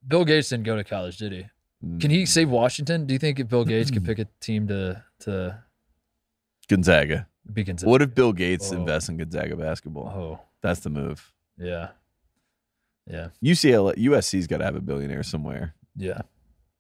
Bill 0.07 0.25
Gates 0.25 0.51
didn't 0.51 0.65
go 0.65 0.77
to 0.77 0.85
college, 0.85 1.19
did 1.19 1.33
he? 1.33 1.47
Can 2.01 2.11
he 2.11 2.27
save 2.27 2.49
Washington? 2.49 3.07
Do 3.07 3.13
you 3.13 3.19
think 3.19 3.39
if 3.41 3.49
Bill 3.49 3.65
Gates 3.65 3.91
could 3.91 4.05
pick 4.07 4.19
a 4.19 4.27
team 4.41 4.69
to 4.69 5.03
to 5.21 5.63
Gonzaga? 6.69 7.27
Be 7.53 7.65
Gonzaga? 7.65 7.91
What 7.91 8.03
if 8.03 8.15
Bill 8.15 8.33
Gates 8.33 8.73
Oh. 8.73 8.77
invests 8.77 9.09
in 9.09 9.17
Gonzaga 9.17 9.57
basketball? 9.57 10.09
Oh, 10.09 10.41
That's 10.63 10.81
the 10.81 10.91
move. 10.91 11.33
yeah, 11.59 11.89
yeah, 13.11 13.29
UCLA, 13.45 13.95
USC's 13.97 14.47
got 14.47 14.59
to 14.59 14.65
have 14.65 14.77
a 14.77 14.81
billionaire 14.81 15.23
somewhere. 15.23 15.75
yeah. 15.97 16.23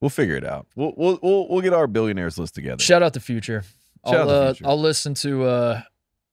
We'll 0.01 0.11
figure 0.11 0.37
it 0.37 0.45
out. 0.45 0.67
We'll 0.77 0.93
we'll 0.95 1.19
we'll, 1.23 1.49
we'll 1.49 1.63
get 1.63 1.73
our 1.73 1.87
billionaires 1.87 2.37
list 2.39 2.55
together. 2.55 2.83
Shout 2.83 3.03
out 3.03 3.15
the 3.15 3.21
Future. 3.21 3.65
Shout 4.07 4.15
I'll 4.15 4.29
uh, 4.31 4.53
Future. 4.55 4.69
I'll 4.69 4.79
listen 4.81 5.15
to 5.15 5.45
uh 5.45 5.81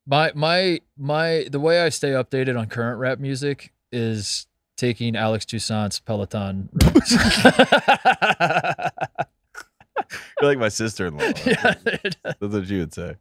my 0.06 0.34
my 0.36 0.80
my 0.98 1.48
the 1.50 1.62
way 1.62 1.82
I 1.82 1.88
stay 1.88 2.10
updated 2.10 2.60
on 2.60 2.66
current 2.68 3.00
rap 3.00 3.20
music 3.20 3.72
is 3.94 4.48
taking 4.76 5.16
Alex 5.16 5.46
Toussaint's 5.46 6.02
Peloton. 6.02 6.68
You're 10.42 10.50
like 10.50 10.58
my 10.60 10.70
sister-in-law. 10.70 11.24
yeah. 11.46 11.74
That's 12.24 12.40
what 12.42 12.68
you 12.68 12.80
would 12.80 12.94
say. 12.94 13.16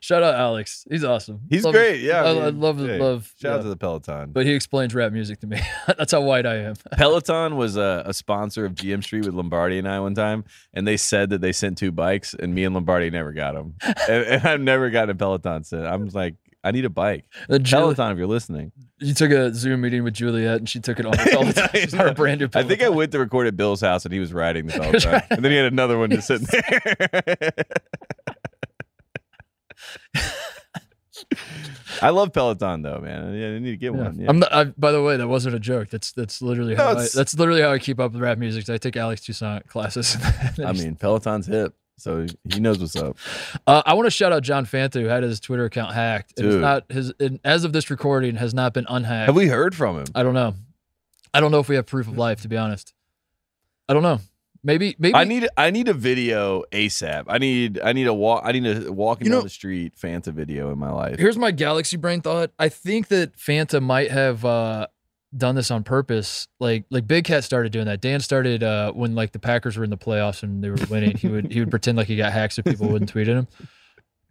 Shout 0.00 0.22
out 0.22 0.34
Alex. 0.34 0.84
He's 0.90 1.04
awesome. 1.04 1.40
He's 1.48 1.64
Love- 1.64 1.74
great. 1.74 2.00
Yeah, 2.00 2.22
I, 2.24 2.28
I 2.30 2.48
love 2.50 2.78
hey, 2.78 2.98
love. 2.98 3.32
Shout 3.40 3.58
out 3.58 3.62
to 3.62 3.68
the 3.68 3.76
Peloton. 3.76 4.30
But 4.32 4.46
he 4.46 4.52
explains 4.52 4.94
rap 4.94 5.12
music 5.12 5.40
to 5.40 5.46
me. 5.46 5.60
That's 5.86 6.12
how 6.12 6.20
white 6.20 6.46
I 6.46 6.56
am. 6.56 6.74
Peloton 6.92 7.56
was 7.56 7.76
a, 7.76 8.02
a 8.06 8.14
sponsor 8.14 8.64
of 8.64 8.74
GM 8.74 9.02
Street 9.02 9.24
with 9.26 9.34
Lombardi 9.34 9.78
and 9.78 9.88
I 9.88 10.00
one 10.00 10.14
time, 10.14 10.44
and 10.74 10.86
they 10.86 10.96
said 10.96 11.30
that 11.30 11.40
they 11.40 11.52
sent 11.52 11.78
two 11.78 11.92
bikes, 11.92 12.34
and 12.34 12.54
me 12.54 12.64
and 12.64 12.74
Lombardi 12.74 13.10
never 13.10 13.32
got 13.32 13.54
them. 13.54 13.74
and, 14.08 14.24
and 14.24 14.44
I've 14.46 14.60
never 14.60 14.90
gotten 14.90 15.10
a 15.10 15.14
Peloton 15.14 15.64
since. 15.64 15.86
I'm 15.86 16.06
like, 16.08 16.34
I 16.64 16.72
need 16.72 16.84
a 16.84 16.90
bike. 16.90 17.24
The 17.48 17.60
Ju- 17.60 17.76
Peloton, 17.76 18.12
if 18.12 18.18
you're 18.18 18.26
listening. 18.26 18.72
you 18.98 19.14
took 19.14 19.30
a 19.30 19.54
Zoom 19.54 19.80
meeting 19.80 20.02
with 20.02 20.14
Juliet, 20.14 20.56
and 20.56 20.68
she 20.68 20.80
took 20.80 20.98
it 20.98 21.06
on 21.06 21.12
the 21.12 21.18
Peloton. 21.18 21.68
She's 21.72 21.94
brand 22.16 22.40
new. 22.40 22.48
I 22.52 22.64
think 22.64 22.82
I 22.82 22.88
went 22.88 23.12
to 23.12 23.20
record 23.20 23.46
at 23.46 23.56
Bill's 23.56 23.80
house, 23.80 24.04
and 24.04 24.12
he 24.12 24.18
was 24.18 24.32
riding 24.32 24.66
the 24.66 24.72
Peloton, 24.72 25.22
and 25.30 25.44
then 25.44 25.52
he 25.52 25.56
had 25.56 25.72
another 25.72 25.96
one 25.98 26.10
just 26.10 26.26
sitting 26.26 26.48
there. 26.50 27.50
I 32.00 32.10
love 32.10 32.32
Peloton 32.32 32.82
though, 32.82 33.00
man. 33.00 33.34
Yeah, 33.34 33.48
I 33.48 33.58
need 33.58 33.70
to 33.72 33.76
get 33.76 33.92
Yeah. 33.92 34.02
one. 34.02 34.18
Yeah. 34.20 34.26
I'm 34.28 34.38
not, 34.38 34.52
I, 34.52 34.64
by 34.64 34.92
the 34.92 35.02
way, 35.02 35.16
that 35.16 35.26
wasn't 35.26 35.54
a 35.56 35.58
joke. 35.60 35.88
That's 35.90 36.12
that's 36.12 36.40
literally 36.40 36.74
No, 36.76 36.84
how 36.84 36.90
I, 36.98 37.06
that's 37.12 37.36
literally 37.36 37.60
how 37.62 37.72
I 37.72 37.78
keep 37.78 37.98
up 37.98 38.12
with 38.12 38.20
rap 38.22 38.38
music. 38.38 38.68
I 38.70 38.78
take 38.78 38.96
Alex 38.96 39.22
Toussaint 39.22 39.66
classes. 39.66 40.16
I 40.64 40.72
mean, 40.72 40.94
Peloton's 40.94 41.46
hip, 41.46 41.74
so 41.96 42.26
he 42.52 42.60
knows 42.60 42.78
what's 42.78 42.94
up. 42.94 43.16
uh, 43.66 43.82
I 43.84 43.94
want 43.94 44.06
to 44.06 44.10
shout 44.10 44.32
out 44.32 44.42
John 44.44 44.64
Fanta 44.64 45.00
who 45.00 45.06
had 45.06 45.24
his 45.24 45.40
Twitter 45.40 45.64
account 45.64 45.92
hacked. 45.92 46.32
It's 46.32 46.42
Dude. 46.42 46.60
not 46.60 46.90
his 46.90 47.12
and 47.18 47.40
as 47.44 47.64
of 47.64 47.72
this 47.72 47.90
recording 47.90 48.36
has 48.36 48.54
not 48.54 48.72
been 48.72 48.86
unhacked. 48.88 49.26
Have 49.26 49.36
we 49.36 49.48
heard 49.48 49.74
from 49.74 49.98
him? 49.98 50.06
I 50.14 50.22
don't 50.22 50.34
know. 50.34 50.54
I 51.34 51.40
don't 51.40 51.50
know 51.50 51.58
if 51.60 51.68
we 51.68 51.74
have 51.74 51.86
proof 51.86 52.06
of 52.06 52.16
life. 52.16 52.42
To 52.42 52.48
be 52.48 52.56
honest, 52.56 52.94
I 53.88 53.92
don't 53.94 54.02
know. 54.04 54.20
Maybe 54.62 54.96
maybe 54.98 55.14
I 55.14 55.24
need 55.24 55.48
I 55.56 55.70
need 55.70 55.88
a 55.88 55.94
video 55.94 56.64
ASAP. 56.72 57.24
I 57.28 57.38
need 57.38 57.80
I 57.82 57.92
need 57.92 58.06
a 58.06 58.14
walk. 58.14 58.42
I 58.44 58.52
need 58.52 58.66
a 58.66 58.92
walking 58.92 59.26
You 59.26 59.30
know- 59.30 59.36
down 59.38 59.44
the 59.44 59.50
street 59.50 59.94
Fanta 59.96 60.32
video 60.32 60.70
in 60.72 60.78
my 60.78 60.90
life. 60.90 61.18
Here's 61.18 61.38
my 61.38 61.50
galaxy 61.50 61.96
brain 61.96 62.20
thought. 62.20 62.50
I 62.58 62.68
think 62.68 63.08
that 63.08 63.36
Fanta 63.36 63.80
might 63.82 64.10
have 64.10 64.44
uh, 64.44 64.88
done 65.36 65.54
this 65.54 65.70
on 65.70 65.84
purpose. 65.84 66.48
Like 66.58 66.84
like 66.90 67.06
Big 67.06 67.24
Cat 67.24 67.44
started 67.44 67.70
doing 67.72 67.86
that. 67.86 68.00
Dan 68.00 68.20
started 68.20 68.62
uh, 68.62 68.92
when 68.92 69.14
like 69.14 69.32
the 69.32 69.38
Packers 69.38 69.76
were 69.76 69.84
in 69.84 69.90
the 69.90 69.98
playoffs 69.98 70.42
and 70.42 70.62
they 70.62 70.70
were 70.70 70.76
winning. 70.90 71.16
he 71.16 71.28
would 71.28 71.52
he 71.52 71.60
would 71.60 71.70
pretend 71.70 71.96
like 71.96 72.08
he 72.08 72.16
got 72.16 72.32
hacked 72.32 72.54
so 72.54 72.62
people 72.62 72.88
wouldn't 72.88 73.10
tweet 73.10 73.28
at 73.28 73.36
him. 73.36 73.46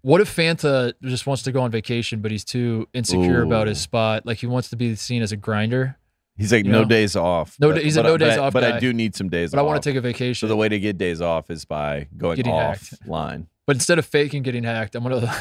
What 0.02 0.22
if 0.22 0.34
Fanta 0.34 0.94
just 1.02 1.26
wants 1.26 1.44
to 1.44 1.52
go 1.52 1.62
on 1.62 1.72
vacation, 1.72 2.22
but 2.22 2.32
he's 2.32 2.46
too 2.46 2.88
insecure 2.94 3.42
about 3.44 3.68
his 3.68 3.82
spot? 3.82 4.26
Like 4.26 4.38
he 4.38 4.46
wants 4.48 4.70
to 4.70 4.76
be 4.76 4.96
seen 4.96 5.22
as 5.22 5.32
a 5.32 5.38
grinder. 5.38 5.98
He's 6.38 6.52
like 6.52 6.66
you 6.66 6.72
no 6.72 6.84
know? 6.84 6.88
days 6.88 7.16
off. 7.16 7.56
No 7.60 7.72
but- 7.74 7.84
he's 7.84 7.98
a 7.98 8.02
but 8.04 8.06
I- 8.06 8.10
no 8.10 8.18
days 8.18 8.36
but 8.36 8.40
I- 8.40 8.46
off 8.48 8.54
But 8.54 8.62
guy. 8.62 8.76
I 8.78 8.80
do 8.80 8.94
need 8.94 9.16
some 9.16 9.28
days. 9.30 9.50
Off. 9.50 9.58
But 9.58 9.60
I 9.60 9.64
want 9.64 9.82
to 9.82 9.90
take 9.90 9.98
a 9.98 10.02
vacation. 10.02 10.48
So 10.48 10.48
the 10.48 10.56
way 10.56 10.70
to 10.70 10.80
get 10.80 10.98
days 10.98 11.20
off 11.22 11.50
is 11.50 11.66
by 11.66 12.08
going 12.16 12.36
Getting 12.36 12.54
hacked. 12.54 12.94
offline. 13.06 13.48
but 13.66 13.76
instead 13.76 13.98
of 14.00 14.06
faking 14.06 14.44
getting 14.44 14.64
hacked, 14.64 14.94
I'm 14.96 15.04
gonna 15.04 15.34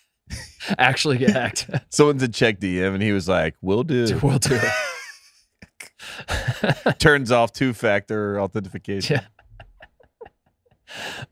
actually 0.78 1.18
get 1.18 1.30
hacked. 1.30 1.70
Someone's 1.90 2.22
a 2.24 2.28
check 2.28 2.58
DM 2.60 2.94
and 2.94 3.02
he 3.02 3.12
was 3.12 3.28
like, 3.28 3.54
"Will 3.62 3.84
do." 3.84 4.18
we'll 4.22 4.38
do. 4.38 4.58
Turns 6.98 7.30
off 7.30 7.52
two 7.52 7.72
factor 7.72 8.40
authentication. 8.40 9.16
Yeah. 9.16 9.35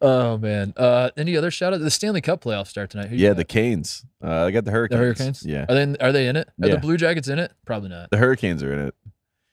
Oh 0.00 0.38
man. 0.38 0.72
Uh, 0.76 1.10
any 1.16 1.36
other 1.36 1.50
shout 1.50 1.72
out? 1.74 1.80
The 1.80 1.90
Stanley 1.90 2.20
Cup 2.20 2.42
playoffs 2.42 2.68
start 2.68 2.90
tonight. 2.90 3.08
Who 3.08 3.16
Yeah, 3.16 3.30
got? 3.30 3.36
the 3.38 3.44
Canes. 3.44 4.04
Uh, 4.22 4.44
I 4.44 4.50
got 4.50 4.64
the 4.64 4.70
Hurricanes. 4.70 4.98
The 4.98 5.04
Hurricanes. 5.04 5.44
Yeah, 5.46 5.66
Are 5.68 5.74
they 5.74 5.82
in, 5.82 5.96
are 6.00 6.12
they 6.12 6.26
in 6.28 6.36
it? 6.36 6.48
Are 6.62 6.68
Yeah. 6.68 6.74
the 6.74 6.80
Blue 6.80 6.96
Jackets 6.96 7.28
in 7.28 7.38
it? 7.38 7.52
Probably 7.64 7.88
not. 7.88 8.10
the 8.10 8.16
Hurricanes 8.18 8.62
are 8.62 8.72
in 8.72 8.78
it. 8.88 8.94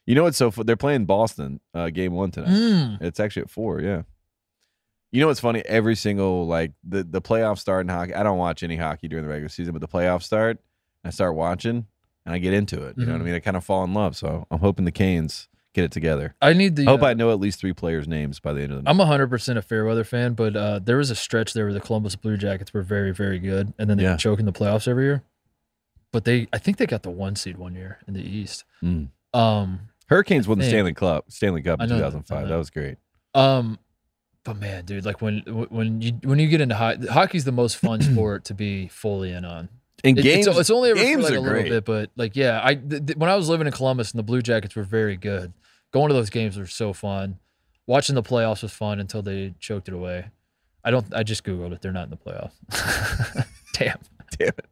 You 0.05 0.15
know 0.15 0.23
what's 0.23 0.37
so? 0.37 0.51
fu- 0.51 0.63
They're 0.63 0.75
playing 0.75 1.05
Boston. 1.05 1.59
Uh, 1.73 1.89
game 1.89 2.13
one 2.13 2.31
tonight. 2.31 2.49
Mm. 2.49 3.01
It's 3.01 3.19
actually 3.19 3.43
at 3.43 3.49
four. 3.49 3.79
Yeah. 3.81 4.01
You 5.11 5.19
know 5.21 5.27
what's 5.27 5.39
funny? 5.41 5.61
Every 5.65 5.95
single 5.95 6.47
like 6.47 6.71
the 6.87 7.03
the 7.03 7.21
playoffs 7.21 7.59
start 7.59 7.81
in 7.85 7.89
hockey. 7.89 8.13
I 8.15 8.23
don't 8.23 8.37
watch 8.37 8.63
any 8.63 8.77
hockey 8.77 9.07
during 9.07 9.23
the 9.23 9.29
regular 9.29 9.49
season, 9.49 9.73
but 9.73 9.81
the 9.81 9.87
playoffs 9.87 10.23
start. 10.23 10.59
I 11.03 11.09
start 11.09 11.35
watching 11.35 11.85
and 12.25 12.33
I 12.35 12.37
get 12.37 12.53
into 12.53 12.81
it. 12.87 12.95
You 12.97 13.05
know 13.05 13.11
what 13.13 13.19
I 13.19 13.21
Mhm. 13.23 13.25
mean? 13.25 13.35
I 13.35 13.39
kind 13.39 13.57
of 13.57 13.63
fall 13.63 13.83
in 13.83 13.93
love. 13.93 14.15
So 14.15 14.47
I'm 14.49 14.59
hoping 14.59 14.85
the 14.85 14.91
Canes 14.91 15.49
get 15.73 15.83
it 15.85 15.91
together. 15.91 16.35
I 16.41 16.53
need 16.53 16.75
the. 16.75 16.83
I 16.83 16.91
hope 16.91 17.01
uh, 17.03 17.07
I 17.07 17.13
know 17.13 17.31
at 17.31 17.39
least 17.39 17.59
three 17.59 17.73
players' 17.73 18.07
names 18.07 18.39
by 18.39 18.53
the 18.53 18.61
end 18.61 18.71
of 18.71 18.77
the 18.77 18.83
night. 18.83 18.91
I'm 18.91 18.97
100 18.97 19.27
percent 19.29 19.57
a 19.57 19.61
Fairweather 19.61 20.03
fan, 20.03 20.33
but 20.33 20.55
uh, 20.55 20.79
there 20.79 20.97
was 20.97 21.09
a 21.11 21.15
stretch 21.15 21.53
there 21.53 21.65
where 21.65 21.73
the 21.73 21.79
Columbus 21.79 22.15
Blue 22.15 22.37
Jackets 22.37 22.73
were 22.73 22.81
very 22.81 23.13
very 23.13 23.39
good, 23.39 23.73
and 23.77 23.89
then 23.89 23.97
they 23.97 24.03
Yeah. 24.03 24.17
choke 24.17 24.39
in 24.39 24.45
the 24.45 24.53
playoffs 24.53 24.87
every 24.87 25.05
year. 25.05 25.23
But 26.11 26.25
they, 26.25 26.47
I 26.51 26.57
think 26.57 26.75
they 26.77 26.85
got 26.85 27.03
the 27.03 27.09
one 27.09 27.35
seed 27.37 27.57
one 27.57 27.73
year 27.73 27.99
in 28.05 28.13
the 28.13 28.21
East. 28.21 28.65
Mm. 28.83 29.07
Um, 29.33 29.79
Hurricanes 30.07 30.45
won 30.45 30.57
the 30.59 30.65
Stanley 30.65 30.93
Cup. 30.93 31.31
Stanley 31.31 31.61
Cup 31.61 31.79
in 31.81 31.87
know 31.87 31.95
that, 31.95 32.11
2005. 32.11 32.49
That 32.49 32.55
was 32.57 32.69
great. 32.69 32.97
Um, 33.33 33.79
but 34.43 34.57
man, 34.57 34.83
dude, 34.83 35.05
like 35.05 35.21
when 35.21 35.39
when 35.69 36.01
you 36.01 36.11
when 36.23 36.37
you 36.39 36.49
get 36.49 36.59
into 36.59 36.75
hockey, 36.75 37.07
hockey's 37.07 37.45
the 37.45 37.51
most 37.53 37.77
fun 37.77 38.01
sport 38.11 38.43
to 38.45 38.53
be 38.53 38.87
fully 38.89 39.31
in 39.31 39.45
on. 39.45 39.69
And 40.03 40.17
It- 40.17 40.23
games, 40.23 40.47
it's, 40.47 40.57
it's 40.57 40.69
only 40.71 40.93
games 40.93 41.23
like 41.23 41.33
a 41.33 41.39
little 41.39 41.49
great. 41.53 41.69
bit, 41.69 41.85
but 41.85 42.09
like 42.15 42.35
yeah, 42.35 42.59
I 42.63 42.75
th- 42.75 43.05
th- 43.05 43.17
when 43.17 43.29
I 43.29 43.35
was 43.35 43.49
living 43.49 43.67
in 43.67 43.73
Columbus 43.73 44.11
and 44.11 44.19
the 44.19 44.23
Blue 44.23 44.41
Jackets 44.41 44.75
were 44.75 44.83
very 44.83 45.15
good. 45.17 45.53
Going 45.91 46.07
to 46.07 46.13
those 46.13 46.29
games 46.29 46.57
were 46.57 46.65
so 46.67 46.93
fun. 46.93 47.37
Watching 47.85 48.15
the 48.15 48.23
playoffs 48.23 48.63
was 48.63 48.71
fun 48.71 48.99
until 48.99 49.21
they 49.21 49.53
choked 49.59 49.87
it 49.89 49.93
away. 49.93 50.25
I 50.83 50.89
don't. 50.91 51.05
I 51.13 51.21
just 51.23 51.43
googled 51.43 51.73
it. 51.73 51.81
They're 51.81 51.91
not 51.91 52.05
in 52.05 52.09
the 52.09 52.17
playoffs. 52.17 53.45
Damn. 53.73 53.99
Damn 54.39 54.47
it. 54.49 54.65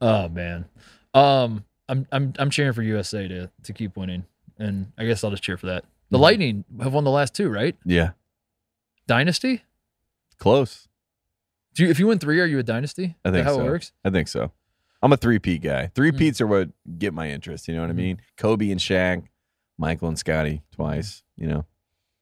Oh 0.00 0.28
man. 0.28 0.66
Um, 1.14 1.64
I'm 1.88 2.06
I'm 2.12 2.32
I'm 2.38 2.50
cheering 2.50 2.72
for 2.72 2.82
USA 2.82 3.26
to 3.28 3.50
to 3.64 3.72
keep 3.72 3.96
winning, 3.96 4.24
and 4.58 4.92
I 4.98 5.06
guess 5.06 5.24
I'll 5.24 5.30
just 5.30 5.42
cheer 5.42 5.56
for 5.56 5.66
that. 5.66 5.84
The 6.10 6.18
Mhm. 6.18 6.22
Lightning 6.22 6.64
have 6.82 6.92
won 6.92 7.04
the 7.04 7.10
last 7.10 7.34
two, 7.34 7.48
right? 7.48 7.76
Yeah, 7.84 8.10
Dynasty. 9.06 9.62
close. 10.38 10.88
Do 11.74 11.84
you, 11.84 11.90
if 11.90 11.98
you 11.98 12.06
win 12.06 12.18
three, 12.18 12.40
are 12.40 12.46
you 12.46 12.58
a 12.58 12.62
dynasty? 12.62 13.16
I 13.24 13.30
think 13.30 13.46
how 13.46 13.54
so. 13.54 13.60
it 13.60 13.64
works. 13.64 13.92
I 14.04 14.10
think 14.10 14.28
so. 14.28 14.52
I'm 15.02 15.12
a 15.12 15.16
three 15.16 15.38
peat 15.38 15.62
guy. 15.62 15.90
Three 15.94 16.12
Mm. 16.12 16.18
peats 16.18 16.40
are 16.40 16.46
what 16.46 16.70
get 16.98 17.14
my 17.14 17.30
interest. 17.30 17.68
You 17.68 17.74
know 17.74 17.80
what. 17.82 17.90
I 17.90 17.94
mean? 17.94 18.20
Kobe 18.36 18.70
and 18.70 18.80
Shaq, 18.80 19.24
Michael 19.78 20.08
and 20.08 20.18
Scottie 20.18 20.62
twice. 20.72 21.22
You 21.36 21.46
know, 21.48 21.66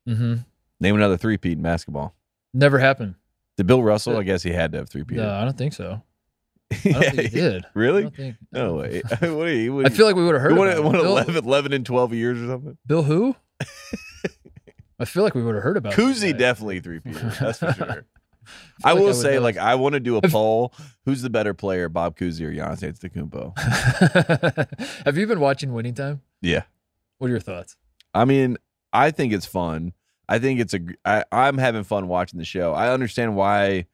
Mm-hmm. 0.08 0.34
name 0.80 0.94
another 0.94 1.16
three 1.16 1.36
peat 1.38 1.58
in 1.58 1.62
basketball. 1.62 2.14
Never 2.54 2.78
happened. 2.78 3.14
Did 3.56 3.66
Bill 3.66 3.82
Russell? 3.82 4.16
I 4.16 4.22
guess 4.22 4.42
he 4.42 4.50
had 4.52 4.70
to 4.72 4.78
have 4.78 4.88
three 4.88 5.02
Peter. 5.04 5.22
No, 5.22 5.30
I 5.30 5.44
don't 5.44 5.58
think 5.58 5.72
so. 5.72 6.02
I 6.72 6.76
don't 6.92 7.02
think 7.16 7.32
he 7.32 7.40
did. 7.40 7.64
Really? 7.74 8.08
think. 8.10 8.36
No 8.52 8.74
way. 8.74 9.02
what 9.20 9.46
you? 9.46 9.74
What 9.74 9.86
I 9.90 9.90
feel 9.90 10.06
like 10.06 10.14
we 10.16 10.24
would 10.24 10.34
have 10.34 10.42
heard 10.42 10.56
what, 10.56 10.68
about 10.68 10.84
what, 10.84 10.94
it. 10.94 11.02
Bill, 11.02 11.12
11, 11.12 11.36
11 11.44 11.72
and 11.72 11.84
12 11.86 12.14
years 12.14 12.40
or 12.42 12.46
something? 12.46 12.78
Bill 12.86 13.02
who? 13.02 13.34
I 15.00 15.04
feel 15.04 15.22
like 15.22 15.34
we 15.34 15.42
would 15.42 15.54
have 15.54 15.64
heard 15.64 15.76
about 15.76 15.92
Cousy 15.92 16.36
definitely 16.36 16.80
three 16.80 17.00
Peter. 17.00 17.18
That's 17.40 17.58
for 17.58 17.72
sure. 17.72 18.04
I 18.84 18.90
I 18.90 18.94
feel 18.94 19.04
like 19.04 19.12
will 19.14 19.18
I 19.18 19.22
say, 19.22 19.34
know 19.34 19.40
like. 19.40 19.56
I 19.56 19.74
want 19.74 19.94
to 19.94 20.00
do 20.00 20.16
a 20.16 20.22
poll. 20.28 20.72
Who's 21.04 21.22
the 21.22 21.30
better 21.30 21.54
player, 21.54 21.88
Bob 21.88 22.16
Cousy 22.16 22.42
or 22.42 22.52
Giannis 22.52 22.82
Antetokounmpo? 22.82 25.02
Have 25.04 25.16
you 25.16 25.26
been 25.26 25.40
watching 25.40 25.72
Winning 25.72 25.94
Time? 25.94 26.22
Yeah. 26.40 26.62
What 27.18 27.28
are 27.28 27.30
your 27.30 27.40
thoughts? 27.40 27.76
I 28.14 28.24
mean, 28.24 28.56
I 28.92 29.10
think 29.10 29.32
it's 29.32 29.46
fun. 29.46 29.92
I 30.28 30.38
think 30.38 30.60
it's 30.60 30.74
a. 30.74 30.80
I, 31.04 31.24
I'm 31.32 31.58
having 31.58 31.84
fun 31.84 32.08
watching 32.08 32.38
the 32.38 32.44
show. 32.44 32.72
I 32.72 32.92
understand 32.92 33.36
why. 33.36 33.86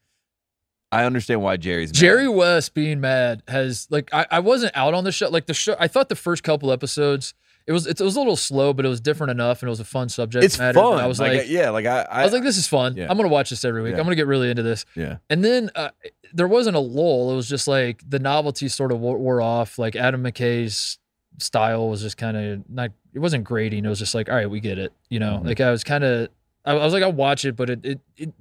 I 0.92 1.04
understand 1.04 1.42
why 1.42 1.56
Jerry's 1.56 1.90
mad. 1.90 1.98
Jerry 1.98 2.28
West 2.28 2.74
being 2.74 3.00
mad 3.00 3.42
has 3.48 3.88
like 3.90 4.12
I, 4.14 4.26
I 4.30 4.38
wasn't 4.40 4.76
out 4.76 4.94
on 4.94 5.04
the 5.04 5.12
show. 5.12 5.28
Like 5.28 5.46
the 5.46 5.54
show, 5.54 5.74
I 5.80 5.88
thought 5.88 6.08
the 6.08 6.16
first 6.16 6.44
couple 6.44 6.70
episodes 6.70 7.34
it 7.66 7.72
was 7.72 7.86
it 7.86 8.00
was 8.00 8.16
a 8.16 8.18
little 8.18 8.36
slow, 8.36 8.72
but 8.72 8.84
it 8.84 8.88
was 8.88 9.00
different 9.00 9.30
enough, 9.30 9.62
and 9.62 9.68
it 9.68 9.70
was 9.70 9.80
a 9.80 9.84
fun 9.84 10.08
subject 10.08 10.44
It's 10.44 10.58
matter. 10.58 10.78
fun. 10.78 10.98
I 10.98 11.06
was 11.06 11.18
like, 11.20 11.44
yeah, 11.48 11.70
like 11.70 11.86
I, 11.86 12.02
I, 12.02 12.20
I 12.20 12.24
was 12.24 12.32
like, 12.32 12.42
this 12.42 12.58
is 12.58 12.68
fun. 12.68 12.96
Yeah. 12.96 13.06
I'm 13.08 13.16
gonna 13.16 13.28
watch 13.28 13.50
this 13.50 13.64
every 13.64 13.82
week. 13.82 13.92
Yeah. 13.92 13.98
I'm 13.98 14.04
gonna 14.04 14.16
get 14.16 14.26
really 14.26 14.50
into 14.50 14.62
this. 14.62 14.84
yeah, 14.94 15.16
And 15.30 15.42
then 15.44 15.70
uh, 15.74 15.90
there 16.32 16.48
wasn't 16.48 16.76
a 16.76 16.80
lull. 16.80 17.32
It 17.32 17.36
was 17.36 17.48
just 17.48 17.66
like 17.66 18.02
the 18.08 18.18
novelty 18.18 18.68
sort 18.68 18.92
of 18.92 19.00
wore, 19.00 19.16
wore 19.18 19.40
off. 19.40 19.78
Like 19.78 19.96
Adam 19.96 20.22
McKay's 20.22 20.98
style 21.38 21.88
was 21.88 22.02
just 22.02 22.16
kind 22.16 22.36
of 22.36 22.68
not. 22.70 22.90
It 23.12 23.18
wasn't 23.20 23.44
grating. 23.44 23.84
It 23.84 23.88
was 23.88 23.98
just 23.98 24.14
like, 24.14 24.28
all 24.28 24.34
right, 24.36 24.50
we 24.50 24.60
get 24.60 24.78
it. 24.78 24.92
You 25.08 25.20
know, 25.20 25.38
Mhm. 25.42 25.46
like 25.46 25.60
I 25.60 25.70
was 25.70 25.84
kind 25.84 26.04
of. 26.04 26.28
I, 26.66 26.72
I 26.72 26.84
was 26.84 26.92
like, 26.92 27.02
I'll 27.02 27.12
watch 27.12 27.44
it, 27.44 27.56
but 27.56 27.70
it 27.70 27.80
it 27.84 28.00
it 28.16 28.32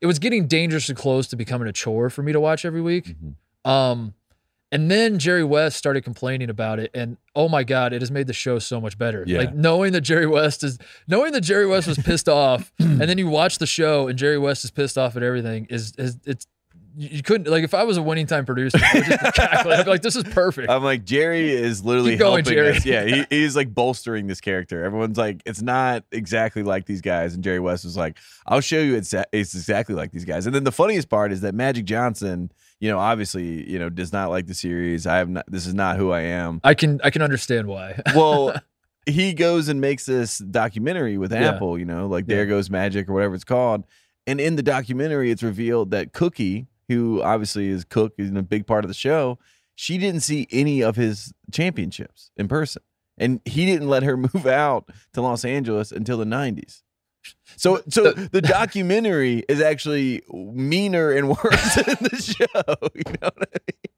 it 0.00 0.06
was 0.06 0.18
getting 0.18 0.46
dangerously 0.46 0.94
close 0.94 1.28
to 1.28 1.36
becoming 1.36 1.68
a 1.68 1.72
chore 1.72 2.10
for 2.10 2.22
me 2.22 2.32
to 2.32 2.40
watch 2.40 2.64
every 2.64 2.80
week. 2.82 3.14
Mhm. 3.64 3.70
Um, 3.70 4.14
and 4.74 4.90
then 4.90 5.20
Jerry 5.20 5.44
West 5.44 5.76
started 5.76 6.02
complaining 6.02 6.50
about 6.50 6.80
it, 6.80 6.90
and 6.94 7.16
oh 7.36 7.48
my 7.48 7.62
god, 7.62 7.92
it 7.92 8.02
has 8.02 8.10
made 8.10 8.26
the 8.26 8.32
show 8.32 8.58
so 8.58 8.80
much 8.80 8.98
better. 8.98 9.22
Yeah. 9.24 9.38
Like 9.38 9.54
knowing 9.54 9.92
that 9.92 10.00
Jerry 10.00 10.26
West 10.26 10.64
is 10.64 10.78
knowing 11.06 11.30
that 11.32 11.42
Jerry 11.42 11.66
West 11.66 11.86
was 11.86 11.96
pissed 11.96 12.28
off, 12.28 12.72
and 12.80 13.00
then 13.00 13.16
you 13.16 13.28
watch 13.28 13.58
the 13.58 13.66
show 13.66 14.08
and 14.08 14.18
Jerry 14.18 14.36
West 14.38 14.64
is 14.64 14.72
pissed 14.72 14.98
off 14.98 15.16
at 15.16 15.22
everything. 15.22 15.68
Is 15.70 15.92
is 15.96 16.18
it's 16.26 16.46
you 16.96 17.22
couldn't 17.22 17.48
like 17.50 17.62
if 17.62 17.72
I 17.72 17.84
was 17.84 17.96
a 17.96 18.02
winning 18.02 18.26
time 18.26 18.44
producer, 18.44 18.78
I 18.82 18.94
would 18.94 19.04
just 19.04 19.34
cackling. 19.34 19.78
I'd 19.78 19.84
be 19.84 19.90
like, 19.90 20.02
this 20.02 20.16
is 20.16 20.24
perfect. 20.24 20.68
I'm 20.68 20.82
like 20.82 21.04
Jerry 21.04 21.50
is 21.50 21.84
literally 21.84 22.12
Keep 22.12 22.18
going, 22.20 22.44
helping 22.44 22.58
Jerry. 22.58 22.76
us. 22.76 22.84
Yeah, 22.84 23.04
he, 23.04 23.26
he's 23.30 23.54
like 23.54 23.72
bolstering 23.72 24.26
this 24.26 24.40
character. 24.40 24.84
Everyone's 24.84 25.18
like, 25.18 25.42
it's 25.46 25.62
not 25.62 26.04
exactly 26.10 26.62
like 26.64 26.86
these 26.86 27.00
guys, 27.00 27.34
and 27.34 27.42
Jerry 27.44 27.60
West 27.60 27.84
was 27.84 27.96
like, 27.96 28.18
I'll 28.46 28.60
show 28.60 28.80
you 28.80 28.96
it's 28.96 29.14
it's 29.32 29.54
exactly 29.54 29.94
like 29.94 30.10
these 30.10 30.24
guys. 30.24 30.46
And 30.46 30.54
then 30.54 30.64
the 30.64 30.72
funniest 30.72 31.08
part 31.08 31.30
is 31.32 31.40
that 31.42 31.54
Magic 31.54 31.84
Johnson, 31.84 32.50
you 32.84 32.90
know, 32.90 32.98
obviously, 32.98 33.70
you 33.70 33.78
know, 33.78 33.88
does 33.88 34.12
not 34.12 34.28
like 34.28 34.46
the 34.46 34.52
series. 34.52 35.06
I 35.06 35.16
have 35.16 35.30
not. 35.30 35.46
This 35.50 35.66
is 35.66 35.72
not 35.72 35.96
who 35.96 36.10
I 36.10 36.20
am. 36.20 36.60
I 36.62 36.74
can 36.74 37.00
I 37.02 37.08
can 37.08 37.22
understand 37.22 37.66
why. 37.66 37.98
Well. 38.14 38.54
He 39.06 39.34
goes 39.34 39.68
and 39.68 39.82
makes 39.82 40.06
this 40.06 40.38
documentary 40.38 41.18
with 41.18 41.30
Yeah. 41.30 41.50
Apple, 41.52 41.78
you 41.78 41.84
know, 41.84 42.06
like 42.06 42.24
Yeah. 42.26 42.36
There 42.36 42.46
Goes 42.46 42.70
Magic 42.70 43.06
or 43.08 43.12
whatever 43.12 43.34
it's 43.34 43.44
called. 43.44 43.84
And 44.26 44.40
in 44.40 44.56
the 44.56 44.62
documentary, 44.62 45.30
it's 45.30 45.42
revealed 45.42 45.90
that 45.90 46.14
Cookie, 46.14 46.68
who 46.88 47.20
obviously 47.22 47.68
is 47.68 47.84
Cook, 47.84 48.14
is 48.16 48.30
a 48.30 48.42
big 48.42 48.66
part 48.66 48.82
of 48.84 48.88
the 48.88 48.94
show, 48.94 49.38
she 49.74 49.98
didn't 49.98 50.20
see 50.20 50.46
any 50.50 50.82
of 50.82 50.96
his 50.96 51.34
championships 51.52 52.30
in 52.38 52.48
person. 52.48 52.80
And 53.18 53.40
he 53.44 53.66
didn't 53.66 53.88
let 53.88 54.02
her 54.04 54.16
move 54.28 54.46
out 54.46 54.88
to 55.12 55.20
Los 55.20 55.44
Angeles 55.44 55.92
until 55.92 56.16
the 56.16 56.24
90s. 56.24 56.82
So, 57.56 57.82
so 57.88 58.12
the 58.32 58.42
documentary 58.42 59.44
is 59.48 59.60
actually 59.60 60.22
meaner 60.32 61.12
and 61.12 61.28
worse 61.28 61.74
than 61.76 61.96
the 62.00 62.16
show. 62.16 62.90
You 62.94 63.12
know 63.20 63.30
what 63.34 63.48
I 63.52 63.58
mean? 63.68 63.90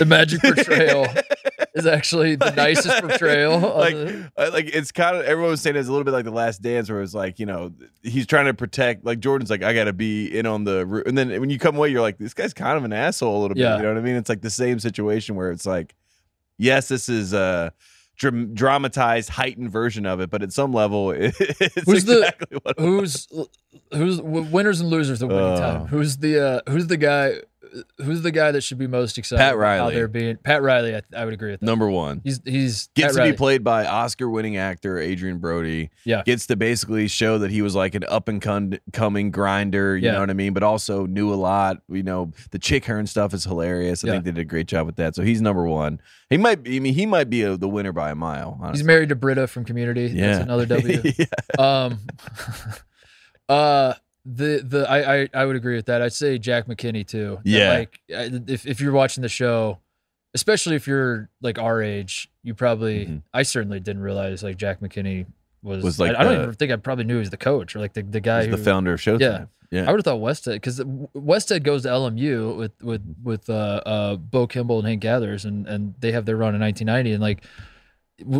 the 0.00 0.04
magic 0.04 0.40
portrayal 0.40 1.06
is 1.74 1.86
actually 1.86 2.34
the 2.34 2.50
nicest 2.56 3.00
portrayal. 3.00 3.60
like, 3.60 3.94
the- 3.94 4.32
uh, 4.36 4.50
like 4.52 4.66
it's 4.66 4.90
kind 4.90 5.16
of 5.16 5.22
everyone 5.24 5.52
was 5.52 5.60
saying 5.60 5.76
it's 5.76 5.88
a 5.88 5.92
little 5.92 6.04
bit 6.04 6.10
like 6.12 6.24
the 6.24 6.32
Last 6.32 6.60
Dance, 6.60 6.90
where 6.90 7.02
it's 7.02 7.14
like 7.14 7.38
you 7.38 7.46
know 7.46 7.72
he's 8.02 8.26
trying 8.26 8.46
to 8.46 8.54
protect. 8.54 9.04
Like 9.04 9.20
Jordan's 9.20 9.50
like, 9.50 9.62
I 9.62 9.72
got 9.72 9.84
to 9.84 9.92
be 9.92 10.26
in 10.26 10.46
on 10.46 10.64
the, 10.64 10.84
ro-" 10.86 11.02
and 11.06 11.16
then 11.16 11.28
when 11.40 11.50
you 11.50 11.58
come 11.58 11.76
away, 11.76 11.88
you're 11.90 12.00
like, 12.00 12.18
this 12.18 12.34
guy's 12.34 12.52
kind 12.52 12.76
of 12.76 12.84
an 12.84 12.92
asshole 12.92 13.38
a 13.38 13.40
little 13.42 13.54
bit. 13.54 13.60
Yeah. 13.62 13.76
You 13.76 13.82
know 13.84 13.88
what 13.90 13.98
I 13.98 14.02
mean? 14.02 14.16
It's 14.16 14.28
like 14.28 14.40
the 14.40 14.50
same 14.50 14.80
situation 14.80 15.36
where 15.36 15.52
it's 15.52 15.66
like, 15.66 15.94
yes, 16.58 16.88
this 16.88 17.08
is 17.08 17.32
a 17.32 17.72
dram- 18.20 18.54
dramatized, 18.54 19.30
heightened 19.30 19.72
version 19.72 20.06
of 20.06 20.20
it, 20.20 20.30
but 20.30 20.42
at 20.42 20.52
some 20.52 20.72
level, 20.72 21.10
it's 21.16 21.36
Who's 21.84 22.04
the- 22.04 22.18
exactly 22.20 22.58
what. 22.62 22.76
it 22.78 22.80
who's 22.80 23.26
who's 23.92 24.20
winners 24.22 24.80
and 24.80 24.90
losers 24.90 25.20
of 25.22 25.30
winning 25.30 25.44
Oh. 25.54 25.58
time? 25.58 25.86
Who's 25.88 26.18
the 26.18 26.38
uh, 26.66 26.70
who's 26.70 26.86
the 26.86 26.96
guy? 26.96 27.40
Who's 27.98 28.22
the 28.22 28.30
guy 28.32 28.50
that 28.52 28.62
should 28.62 28.78
be 28.78 28.86
most 28.86 29.16
excited? 29.18 29.40
Pat 29.40 29.54
about 29.54 29.62
How 29.64 29.80
Riley. 29.82 29.94
they're 29.94 30.08
being 30.08 30.36
Pat 30.38 30.62
Riley. 30.62 30.96
I, 30.96 31.02
I 31.16 31.24
would 31.24 31.34
agree 31.34 31.52
with 31.52 31.60
that. 31.60 31.66
Number 31.66 31.88
one. 31.88 32.20
He's 32.24 32.40
he's 32.44 32.88
Gets 32.94 33.14
to 33.14 33.20
Riley. 33.20 33.32
be 33.32 33.36
played 33.36 33.62
by 33.64 33.86
Oscar-winning 33.86 34.56
actor 34.56 34.98
Adrien 34.98 35.38
Brody. 35.38 35.90
Yeah. 36.04 36.22
Gets 36.24 36.46
to 36.48 36.56
basically 36.56 37.06
show 37.08 37.38
that 37.38 37.50
he 37.50 37.62
was 37.62 37.74
like 37.74 37.94
an 37.94 38.04
up 38.08 38.28
and 38.28 38.40
con- 38.42 38.78
coming 38.92 39.30
grinder. 39.30 39.96
You 39.96 40.06
Yeah. 40.06 40.12
know 40.12 40.20
what 40.20 40.30
I 40.30 40.34
mean? 40.34 40.52
But 40.52 40.62
also 40.62 41.06
knew 41.06 41.32
a 41.32 41.36
lot. 41.36 41.78
You 41.88 42.02
know, 42.02 42.32
the 42.50 42.58
Chick 42.58 42.84
Hearn 42.86 43.06
stuff 43.06 43.32
is 43.34 43.44
hilarious. 43.44 44.02
I 44.04 44.08
Yeah. 44.08 44.12
think 44.14 44.24
they 44.24 44.30
did 44.32 44.40
a 44.40 44.44
great 44.44 44.66
job 44.66 44.86
with 44.86 44.96
that. 44.96 45.14
So 45.14 45.22
he's 45.22 45.40
number 45.40 45.64
one. 45.66 46.00
He 46.28 46.36
might. 46.36 46.62
Be, 46.62 46.76
I 46.76 46.80
mean, 46.80 46.94
he 46.94 47.06
might 47.06 47.30
be 47.30 47.42
a, 47.42 47.56
the 47.56 47.68
winner 47.68 47.92
by 47.92 48.10
a 48.10 48.14
mile. 48.14 48.60
He's 48.72 48.84
married 48.84 49.08
to 49.10 49.16
Britta 49.16 49.46
from 49.46 49.64
Community. 49.64 50.06
Yeah. 50.12 50.32
That's 50.32 50.44
another 50.44 50.66
W. 50.76 51.02
yeah. 51.18 51.26
um, 51.58 51.98
uh, 53.48 53.94
the 54.24 54.62
the 54.66 54.86
I, 54.88 55.22
I 55.22 55.28
I 55.34 55.44
would 55.44 55.56
agree 55.56 55.76
with 55.76 55.86
that. 55.86 56.02
I'd 56.02 56.12
say 56.12 56.38
Jack 56.38 56.66
McKinney 56.66 57.06
too. 57.06 57.38
Yeah. 57.44 57.70
like 57.78 58.00
if 58.08 58.66
if 58.66 58.80
you're 58.80 58.92
watching 58.92 59.22
the 59.22 59.28
show, 59.28 59.78
especially 60.34 60.76
if 60.76 60.86
you're 60.86 61.28
like 61.40 61.58
our 61.58 61.82
age, 61.82 62.30
you 62.42 62.54
probably 62.54 63.06
Mhm. 63.06 63.22
I 63.32 63.42
certainly 63.42 63.80
didn't 63.80 64.02
realize 64.02 64.42
like 64.42 64.56
Jack 64.56 64.80
McKinney 64.80 65.26
was. 65.62 65.82
Was 65.82 65.98
like 65.98 66.14
I, 66.16 66.20
I 66.20 66.24
don't 66.24 66.42
even 66.42 66.54
think 66.54 66.70
I 66.72 66.76
probably 66.76 67.04
knew 67.04 67.14
he 67.14 67.20
was 67.20 67.30
the 67.30 67.36
coach 67.36 67.74
or 67.74 67.80
like 67.80 67.94
the 67.94 68.02
the 68.02 68.20
guy 68.20 68.44
who 68.44 68.50
the 68.50 68.56
founder 68.58 68.92
of 68.92 69.00
Showtime. 69.00 69.20
Yeah. 69.20 69.44
Yeah. 69.72 69.84
I 69.88 69.92
would 69.92 69.98
have 70.00 70.04
thought 70.04 70.18
Westhead 70.20 70.54
because 70.54 70.80
Westhead 70.80 71.62
goes 71.62 71.82
to 71.84 71.88
LMU 71.90 72.56
with 72.56 72.72
with 72.82 73.02
with 73.22 73.48
uh, 73.48 73.80
uh, 73.86 74.16
Bo 74.16 74.48
Kimble 74.48 74.80
and 74.80 74.88
Hank 74.88 75.00
Gathers, 75.00 75.44
and 75.44 75.64
and 75.68 75.94
they 76.00 76.10
have 76.10 76.26
their 76.26 76.36
run 76.36 76.56
in 76.56 76.60
1990, 76.60 77.12
and 77.12 77.22
like 77.22 77.44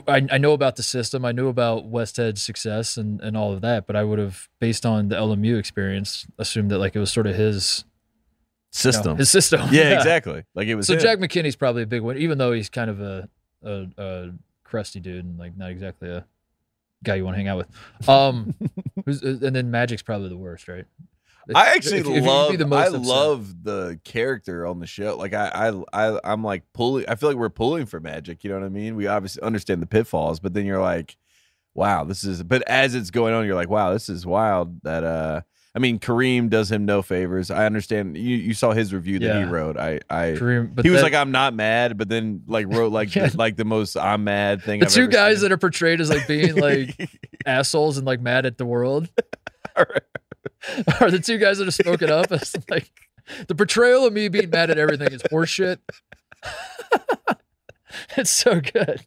I, 0.09 0.27
I 0.31 0.39
know 0.39 0.53
about 0.53 0.77
the 0.77 0.83
system, 0.83 1.25
I 1.25 1.33
knew 1.33 1.49
about 1.49 1.91
Westhead's 1.91 2.43
success 2.43 2.97
and 2.97 3.21
and 3.21 3.37
all 3.37 3.53
of 3.53 3.61
that, 3.63 3.87
but 3.87 3.97
I 3.97 4.05
would 4.05 4.19
have 4.19 4.49
based 4.61 4.85
on 4.85 5.09
the 5.09 5.17
LMU 5.17 5.59
experience 5.59 6.27
assumed 6.39 6.71
that 6.71 6.79
like 6.79 6.97
it 6.97 6.99
was 6.99 7.13
sort 7.13 7.27
of 7.27 7.35
his 7.35 7.85
you 7.85 8.89
know, 8.89 8.93
System. 8.93 9.17
his 9.17 9.31
system. 9.31 9.61
yeah, 9.73 9.97
exactly. 9.97 10.45
Like 10.55 10.69
it 10.69 10.77
was. 10.77 10.87
So 10.87 10.95
him. 10.95 11.01
Jack 11.01 11.19
McKinney's 11.19 11.57
probably 11.57 11.83
a 11.83 11.87
big 11.87 12.03
one, 12.03 12.17
even 12.19 12.39
though 12.39 12.53
he's 12.53 12.69
kind 12.69 12.89
of 12.91 13.01
a 13.01 13.29
a, 13.63 13.87
a 13.99 14.31
crusty 14.65 15.01
dude 15.01 15.25
and 15.25 15.39
like 15.39 15.57
not 15.57 15.71
exactly 15.71 16.09
a 16.09 16.25
guy 17.03 17.17
you 17.17 17.25
want 17.25 17.35
to 17.35 17.39
hang 17.39 17.49
out 17.49 17.59
with. 17.59 18.09
Um, 18.09 18.55
who's, 19.05 19.23
and 19.23 19.55
then 19.55 19.71
Magic's 19.71 20.03
probably 20.03 20.29
the 20.29 20.37
worst, 20.37 20.69
right? 20.69 20.85
I 21.55 21.75
actually 21.75 21.99
If- 22.01 22.07
if 22.09 22.25
love. 22.25 22.57
the 22.59 22.67
most 22.67 22.79
I 22.79 22.87
upset. 22.87 23.01
love 23.03 23.65
the 23.65 23.99
character 24.05 24.67
on 24.67 24.79
the 24.81 24.87
show. 24.87 25.17
Like 25.17 25.35
I, 25.35 25.49
I, 25.95 26.09
I, 26.15 26.21
I'm 26.25 26.45
like 26.45 26.63
pulling. 26.75 27.07
I 27.09 27.15
feel 27.15 27.29
like 27.31 27.39
we're 27.39 27.49
pulling 27.49 27.87
for 27.87 27.99
Magic. 28.01 28.45
You 28.45 28.51
know 28.51 28.59
what 28.61 28.67
I 28.67 28.71
mean? 28.71 28.95
We 28.97 29.07
obviously 29.07 29.43
understand 29.43 29.83
the 29.83 29.87
pitfalls, 29.87 30.39
but 30.41 30.55
then 30.55 30.67
you're 30.67 30.81
like, 30.83 31.17
wow, 31.75 32.05
this 32.05 32.25
is. 32.25 32.43
But 32.43 32.63
as 32.69 32.95
it's 32.95 33.11
going 33.11 33.35
on, 33.35 33.47
you're 33.47 33.55
like, 33.55 33.71
wow, 33.71 33.93
this 33.93 34.09
is 34.09 34.25
wild. 34.27 34.81
That 34.83 35.03
uh, 35.05 35.41
I 35.75 35.79
mean, 35.79 35.99
Kareem 35.99 36.51
does 36.51 36.71
him 36.71 36.85
no 36.85 37.01
favors. 37.01 37.51
I 37.51 37.65
understand. 37.65 38.17
You, 38.17 38.37
you 38.37 38.55
saw 38.55 38.73
his 38.73 38.93
review 38.93 39.19
that 39.21 39.37
he 39.37 39.45
wrote. 39.45 39.77
I, 39.79 40.01
I. 40.11 40.33
Kareem, 40.39 40.75
but 40.75 40.85
he 40.85 40.91
was 40.91 41.01
that- 41.01 41.05
like, 41.05 41.15
I'm 41.15 41.31
not 41.31 41.55
mad, 41.55 41.97
but 41.97 42.09
then 42.09 42.43
like 42.49 42.67
wrote 42.69 42.93
like 42.93 43.15
Yeah. 43.15 43.31
like 43.35 43.57
the 43.57 43.65
most 43.65 43.97
I'm 43.97 44.25
mad 44.25 44.63
thing. 44.63 44.81
the 44.81 44.87
I've 44.87 44.93
two 44.93 45.09
guys 45.09 45.37
seen. 45.39 45.43
that 45.45 45.53
are 45.53 45.59
portrayed 45.59 46.01
as 46.01 46.11
like 46.11 46.27
being 46.29 46.55
like 46.57 47.09
assholes 47.47 47.99
and 47.99 48.07
like 48.07 48.21
mad 48.21 48.47
at 48.47 48.59
the 48.59 48.67
world 48.67 49.09
are 51.01 51.11
the 51.11 51.19
two 51.19 51.39
guys 51.39 51.59
that 51.59 51.69
are 51.69 51.73
spoken 51.73 52.11
up 52.11 52.31
as 52.33 52.55
like 52.71 52.91
the 53.49 53.55
portrayal 53.55 54.07
of 54.07 54.13
me 54.13 54.29
being 54.29 54.51
mad 54.51 54.71
at 54.71 54.79
everything 54.79 55.13
is 55.13 55.23
horseshit. 55.23 55.79
it's 58.17 58.31
so 58.31 58.61
good. 58.61 59.05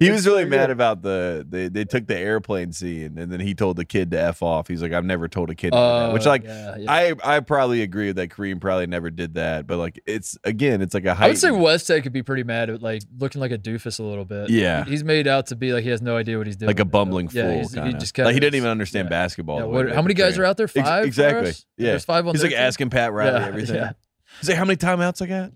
He 0.00 0.10
was 0.10 0.26
really 0.26 0.44
mad 0.44 0.70
about 0.70 1.02
the 1.02 1.46
they, 1.48 1.68
they 1.68 1.84
took 1.84 2.06
the 2.06 2.16
airplane 2.16 2.72
scene 2.72 3.18
and 3.18 3.32
then 3.32 3.40
he 3.40 3.54
told 3.54 3.76
the 3.76 3.84
kid 3.84 4.10
to 4.12 4.20
f 4.20 4.42
off. 4.42 4.68
He's 4.68 4.82
like, 4.82 4.92
I've 4.92 5.04
never 5.04 5.26
told 5.28 5.50
a 5.50 5.54
kid 5.54 5.70
to 5.72 5.76
that. 5.78 6.12
Which 6.12 6.26
Oh, 6.26 6.30
like 6.30 6.44
yeah, 6.44 6.76
yeah. 6.78 6.92
I 6.92 7.14
I 7.24 7.40
probably 7.40 7.82
agree 7.82 8.08
with 8.08 8.16
that. 8.16 8.28
Kareem 8.28 8.60
probably 8.60 8.86
never 8.86 9.10
did 9.10 9.34
that, 9.34 9.66
but 9.66 9.78
like 9.78 10.00
it's 10.06 10.36
again, 10.44 10.82
it's 10.82 10.94
like 10.94 11.04
a 11.06 11.16
I 11.18 11.28
would 11.28 11.38
say 11.38 11.48
heightened- 11.48 11.64
Westhead 11.64 12.02
could 12.02 12.12
be 12.12 12.22
pretty 12.22 12.44
mad 12.44 12.70
at 12.70 12.82
like 12.82 13.02
looking 13.18 13.40
like 13.40 13.52
a 13.52 13.58
doofus 13.58 13.98
a 13.98 14.02
little 14.02 14.24
bit. 14.24 14.50
Yeah. 14.50 14.84
He's 14.84 15.02
made 15.04 15.26
out 15.26 15.46
to 15.46 15.56
be 15.56 15.72
like 15.72 15.82
he 15.84 15.90
has 15.90 16.02
no 16.02 16.16
idea 16.16 16.38
what 16.38 16.46
he's 16.46 16.56
doing. 16.56 16.68
like 16.68 16.80
a 16.80 16.84
bumbling 16.84 17.28
Yeah, 17.32 17.42
fool. 17.44 17.52
he's- 17.56 17.72
he 17.74 17.92
just 17.94 18.16
like 18.18 18.34
he 18.34 18.40
didn't 18.40 18.56
even 18.56 18.70
understand 18.70 19.06
yeah. 19.06 19.10
basketball. 19.10 19.58
Yeah, 19.58 19.64
what- 19.64 19.92
how 19.92 20.02
many 20.02 20.14
guys 20.14 20.38
are 20.38 20.44
out 20.44 20.56
there? 20.56 20.64
Ex- 20.64 20.74
Five. 20.74 21.02
for 21.02 21.06
exactly. 21.06 21.52
Yeah. 21.76 21.90
There's 21.90 22.04
five 22.04 22.26
on 22.26 22.34
He's 22.34 22.42
like 22.42 22.52
team? 22.52 22.60
asking 22.60 22.90
Pat 22.90 23.12
Riley 23.12 23.40
Yeah, 23.40 23.46
everything. 23.46 23.76
yeah. 23.76 23.92
He's 24.40 24.48
like, 24.48 24.58
how 24.58 24.64
many 24.64 24.76
timeouts 24.76 25.22
I 25.22 25.26
got? 25.26 25.52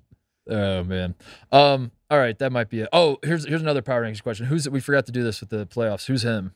Oh 0.48 0.84
man. 0.84 1.14
Um. 1.52 1.90
All 2.14 2.20
right, 2.20 2.38
that 2.38 2.52
might 2.52 2.68
be 2.68 2.78
it. 2.82 2.88
Oh, 2.92 3.18
here's 3.24 3.44
here's 3.44 3.60
another 3.60 3.82
power 3.82 4.02
rankings 4.04 4.22
question. 4.22 4.46
Who's 4.46 4.68
we 4.70 4.78
forgot 4.78 5.04
to 5.06 5.12
do 5.12 5.24
this 5.24 5.40
with 5.40 5.50
the 5.50 5.66
playoffs? 5.66 6.06
Who's 6.06 6.22
him? 6.22 6.54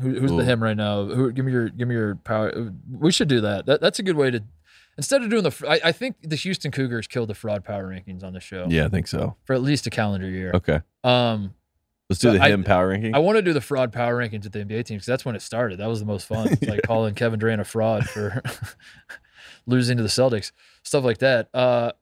Who, 0.00 0.14
who's 0.18 0.32
Ooh. 0.32 0.38
the 0.38 0.44
him 0.44 0.62
right 0.62 0.76
now? 0.76 1.04
Who, 1.04 1.30
give 1.30 1.44
me 1.44 1.52
your 1.52 1.68
give 1.68 1.86
me 1.88 1.94
your 1.94 2.14
power. 2.14 2.72
We 2.90 3.12
should 3.12 3.28
do 3.28 3.42
that. 3.42 3.66
that 3.66 3.82
that's 3.82 3.98
a 3.98 4.02
good 4.02 4.16
way 4.16 4.30
to. 4.30 4.42
Instead 4.96 5.22
of 5.22 5.28
doing 5.28 5.42
the, 5.42 5.54
I, 5.68 5.88
I 5.88 5.92
think 5.92 6.16
the 6.22 6.36
Houston 6.36 6.70
Cougars 6.70 7.06
killed 7.06 7.28
the 7.28 7.34
fraud 7.34 7.64
power 7.64 7.86
rankings 7.86 8.24
on 8.24 8.32
the 8.32 8.40
show 8.40 8.64
Yeah, 8.70 8.86
I 8.86 8.88
think 8.88 9.06
so. 9.08 9.36
for 9.44 9.52
at 9.52 9.60
least 9.60 9.86
a 9.86 9.90
calendar 9.90 10.30
year. 10.30 10.52
Okay. 10.54 10.80
Um, 11.02 11.52
Let's 12.08 12.20
do 12.22 12.30
the 12.30 12.40
I- 12.42 12.48
him 12.50 12.64
power 12.64 12.88
ranking. 12.88 13.14
I 13.14 13.18
want 13.18 13.36
to 13.36 13.42
do 13.42 13.52
the 13.52 13.60
fraud 13.60 13.92
power 13.92 14.16
rankings 14.16 14.46
at 14.46 14.52
the 14.52 14.60
NBA 14.60 14.84
teams 14.84 14.88
because 14.88 15.06
that's 15.06 15.24
when 15.26 15.36
it 15.36 15.42
started. 15.42 15.80
That 15.80 15.88
was 15.88 16.00
the 16.00 16.06
most 16.06 16.26
fun. 16.26 16.48
It's 16.52 16.62
like 16.62 16.82
calling 16.82 17.14
Kevin 17.14 17.38
Durant 17.38 17.60
a 17.60 17.64
fraud 17.64 18.08
for 18.08 18.40
losing 19.66 19.96
to 19.98 20.02
the 20.02 20.08
Celtics, 20.08 20.52
stuff 20.82 21.04
like 21.04 21.18
that. 21.18 21.48
Uh, 21.52 21.92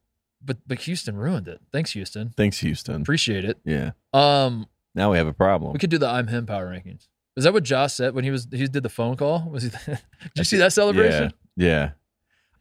but 0.45 0.59
but 0.67 0.79
Houston 0.81 1.17
ruined 1.17 1.49
it. 1.49 1.61
Thanks, 1.73 1.93
Houston. 1.93 2.33
Thanks, 2.37 2.59
Houston. 2.59 3.03
Appreciate 3.03 3.45
it. 3.45 3.59
Yeah. 3.65 3.93
Um, 4.13 4.67
Now 4.95 5.11
we 5.13 5.19
have 5.19 5.27
a 5.27 5.33
problem. 5.33 5.73
we 5.73 5.79
could 5.79 5.91
do 5.91 5.99
the 5.99 6.09
I'm 6.09 6.27
him 6.29 6.47
power 6.47 6.67
rankings. 6.69 7.09
Is 7.37 7.45
that 7.45 7.53
what 7.53 7.63
Josh 7.63 7.95
said 7.95 8.15
when 8.15 8.25
he 8.25 8.31
was 8.31 8.47
he 8.53 8.67
did 8.69 8.83
the 8.83 8.89
phone 8.91 9.17
call? 9.17 9.49
Was 9.51 9.63
he? 9.63 9.71
did 9.87 9.99
you 10.37 10.45
see 10.45 10.59
that 10.59 10.73
celebration, 10.73 11.33
Yeah. 11.57 11.67
Yeah. 11.69 11.91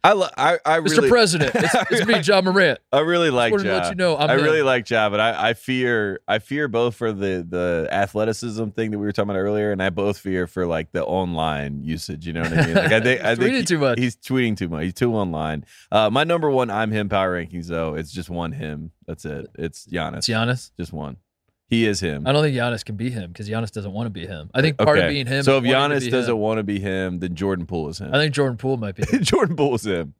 I, 0.04 0.14
li- 0.14 0.28
I, 0.36 0.58
I 0.64 0.80
Mr. 0.80 0.96
really, 0.96 1.08
President? 1.08 1.52
It's, 1.54 1.74
it's 1.92 2.06
me, 2.08 2.20
John 2.20 2.44
Morant. 2.44 2.80
I 2.92 3.00
really 3.00 3.30
like 3.30 3.52
Wanted 3.52 3.64
to 3.64 3.68
Ja. 3.70 3.76
let 3.76 3.88
you 3.90 3.94
know 3.94 4.16
I 4.16 4.34
him. 4.34 4.42
really 4.42 4.62
like 4.62 4.90
Ja, 4.90 5.08
but 5.08 5.20
I, 5.20 5.50
I 5.50 5.54
fear 5.54 6.20
I 6.26 6.40
fear 6.40 6.66
both 6.66 6.96
for 6.96 7.12
the 7.12 7.46
the 7.48 7.88
athleticism 7.92 8.70
thing 8.70 8.90
that 8.90 8.98
we 8.98 9.06
were 9.06 9.12
talking 9.12 9.30
about 9.30 9.38
earlier, 9.38 9.70
and 9.70 9.80
I 9.80 9.90
both 9.90 10.18
fear 10.18 10.48
for 10.48 10.66
like 10.66 10.90
the 10.90 11.04
online 11.04 11.84
usage. 11.84 12.26
You 12.26 12.32
know 12.32 12.42
what 12.42 12.52
I 12.52 12.66
mean? 12.66 12.74
Like 12.74 12.92
I 12.92 13.00
think 13.00 13.20
I 13.24 13.28
He's 13.30 13.38
think 13.38 13.50
tweeting 13.52 13.58
he- 13.58 13.64
too 13.64 13.78
much. 13.78 13.98
He's 14.00 14.16
tweeting 14.16 14.56
too 14.56 14.68
much. 14.68 14.82
He's 14.82 14.94
too 14.94 15.14
online. 15.14 15.64
Uh, 15.92 16.10
my 16.10 16.24
number 16.24 16.50
one 16.50 16.68
I'm 16.68 16.90
him 16.90 17.08
power 17.08 17.40
rankings 17.40 17.66
though. 17.68 17.94
It's 17.94 18.10
just 18.10 18.28
one 18.28 18.50
him. 18.52 18.90
That's 19.06 19.24
it. 19.24 19.46
It's 19.56 19.86
Giannis. 19.86 20.16
It's 20.18 20.28
Giannis. 20.28 20.70
Just 20.76 20.92
one. 20.92 21.18
He 21.72 21.86
is 21.86 22.00
him. 22.00 22.26
I 22.26 22.32
don't 22.32 22.42
think 22.42 22.54
Giannis 22.54 22.84
can 22.84 22.96
be 22.96 23.08
him 23.08 23.32
because 23.32 23.48
Giannis 23.48 23.72
doesn't 23.72 23.92
want 23.92 24.04
to 24.04 24.10
be 24.10 24.26
him. 24.26 24.50
I 24.52 24.60
think 24.60 24.76
part 24.76 24.98
okay. 24.98 25.06
of 25.06 25.10
being 25.10 25.26
him. 25.26 25.42
So 25.42 25.56
if 25.56 25.64
Giannis 25.64 26.10
doesn't 26.10 26.34
him. 26.34 26.38
want 26.38 26.58
to 26.58 26.62
be 26.62 26.78
him, 26.78 27.18
then 27.20 27.34
Jordan 27.34 27.64
Poole 27.64 27.88
is 27.88 27.98
him. 27.98 28.12
I 28.12 28.18
think 28.18 28.34
Jordan 28.34 28.58
Poole 28.58 28.76
might 28.76 28.94
be. 28.94 29.06
Him. 29.06 29.22
Jordan 29.22 29.56
Poole 29.56 29.76
is 29.76 29.86
him. 29.86 30.12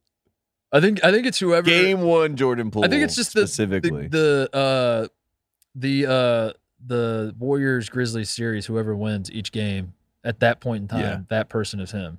I 0.71 0.81
think 0.81 1.03
I 1.03 1.11
think 1.11 1.27
it's 1.27 1.37
whoever. 1.37 1.67
Game 1.69 2.01
one, 2.01 2.37
Jordan 2.37 2.71
Poole. 2.71 2.83
I 2.83 2.87
think 2.87 3.03
it's 3.03 3.15
just 3.15 3.35
the 3.35 3.45
specifically. 3.45 4.07
the 4.07 4.49
the 4.51 4.57
uh 4.57 5.07
the 5.75 6.05
uh 6.07 6.53
the 6.83 7.35
Warriors 7.37 7.87
Grizzlies 7.87 8.31
series. 8.31 8.65
Whoever 8.65 8.95
wins 8.95 9.29
each 9.29 9.51
game 9.51 9.93
at 10.23 10.39
that 10.39 10.59
point 10.59 10.81
in 10.81 10.87
time, 10.87 11.01
Yeah. 11.01 11.19
that 11.29 11.49
person 11.49 11.79
is 11.81 11.91
him. 11.91 12.17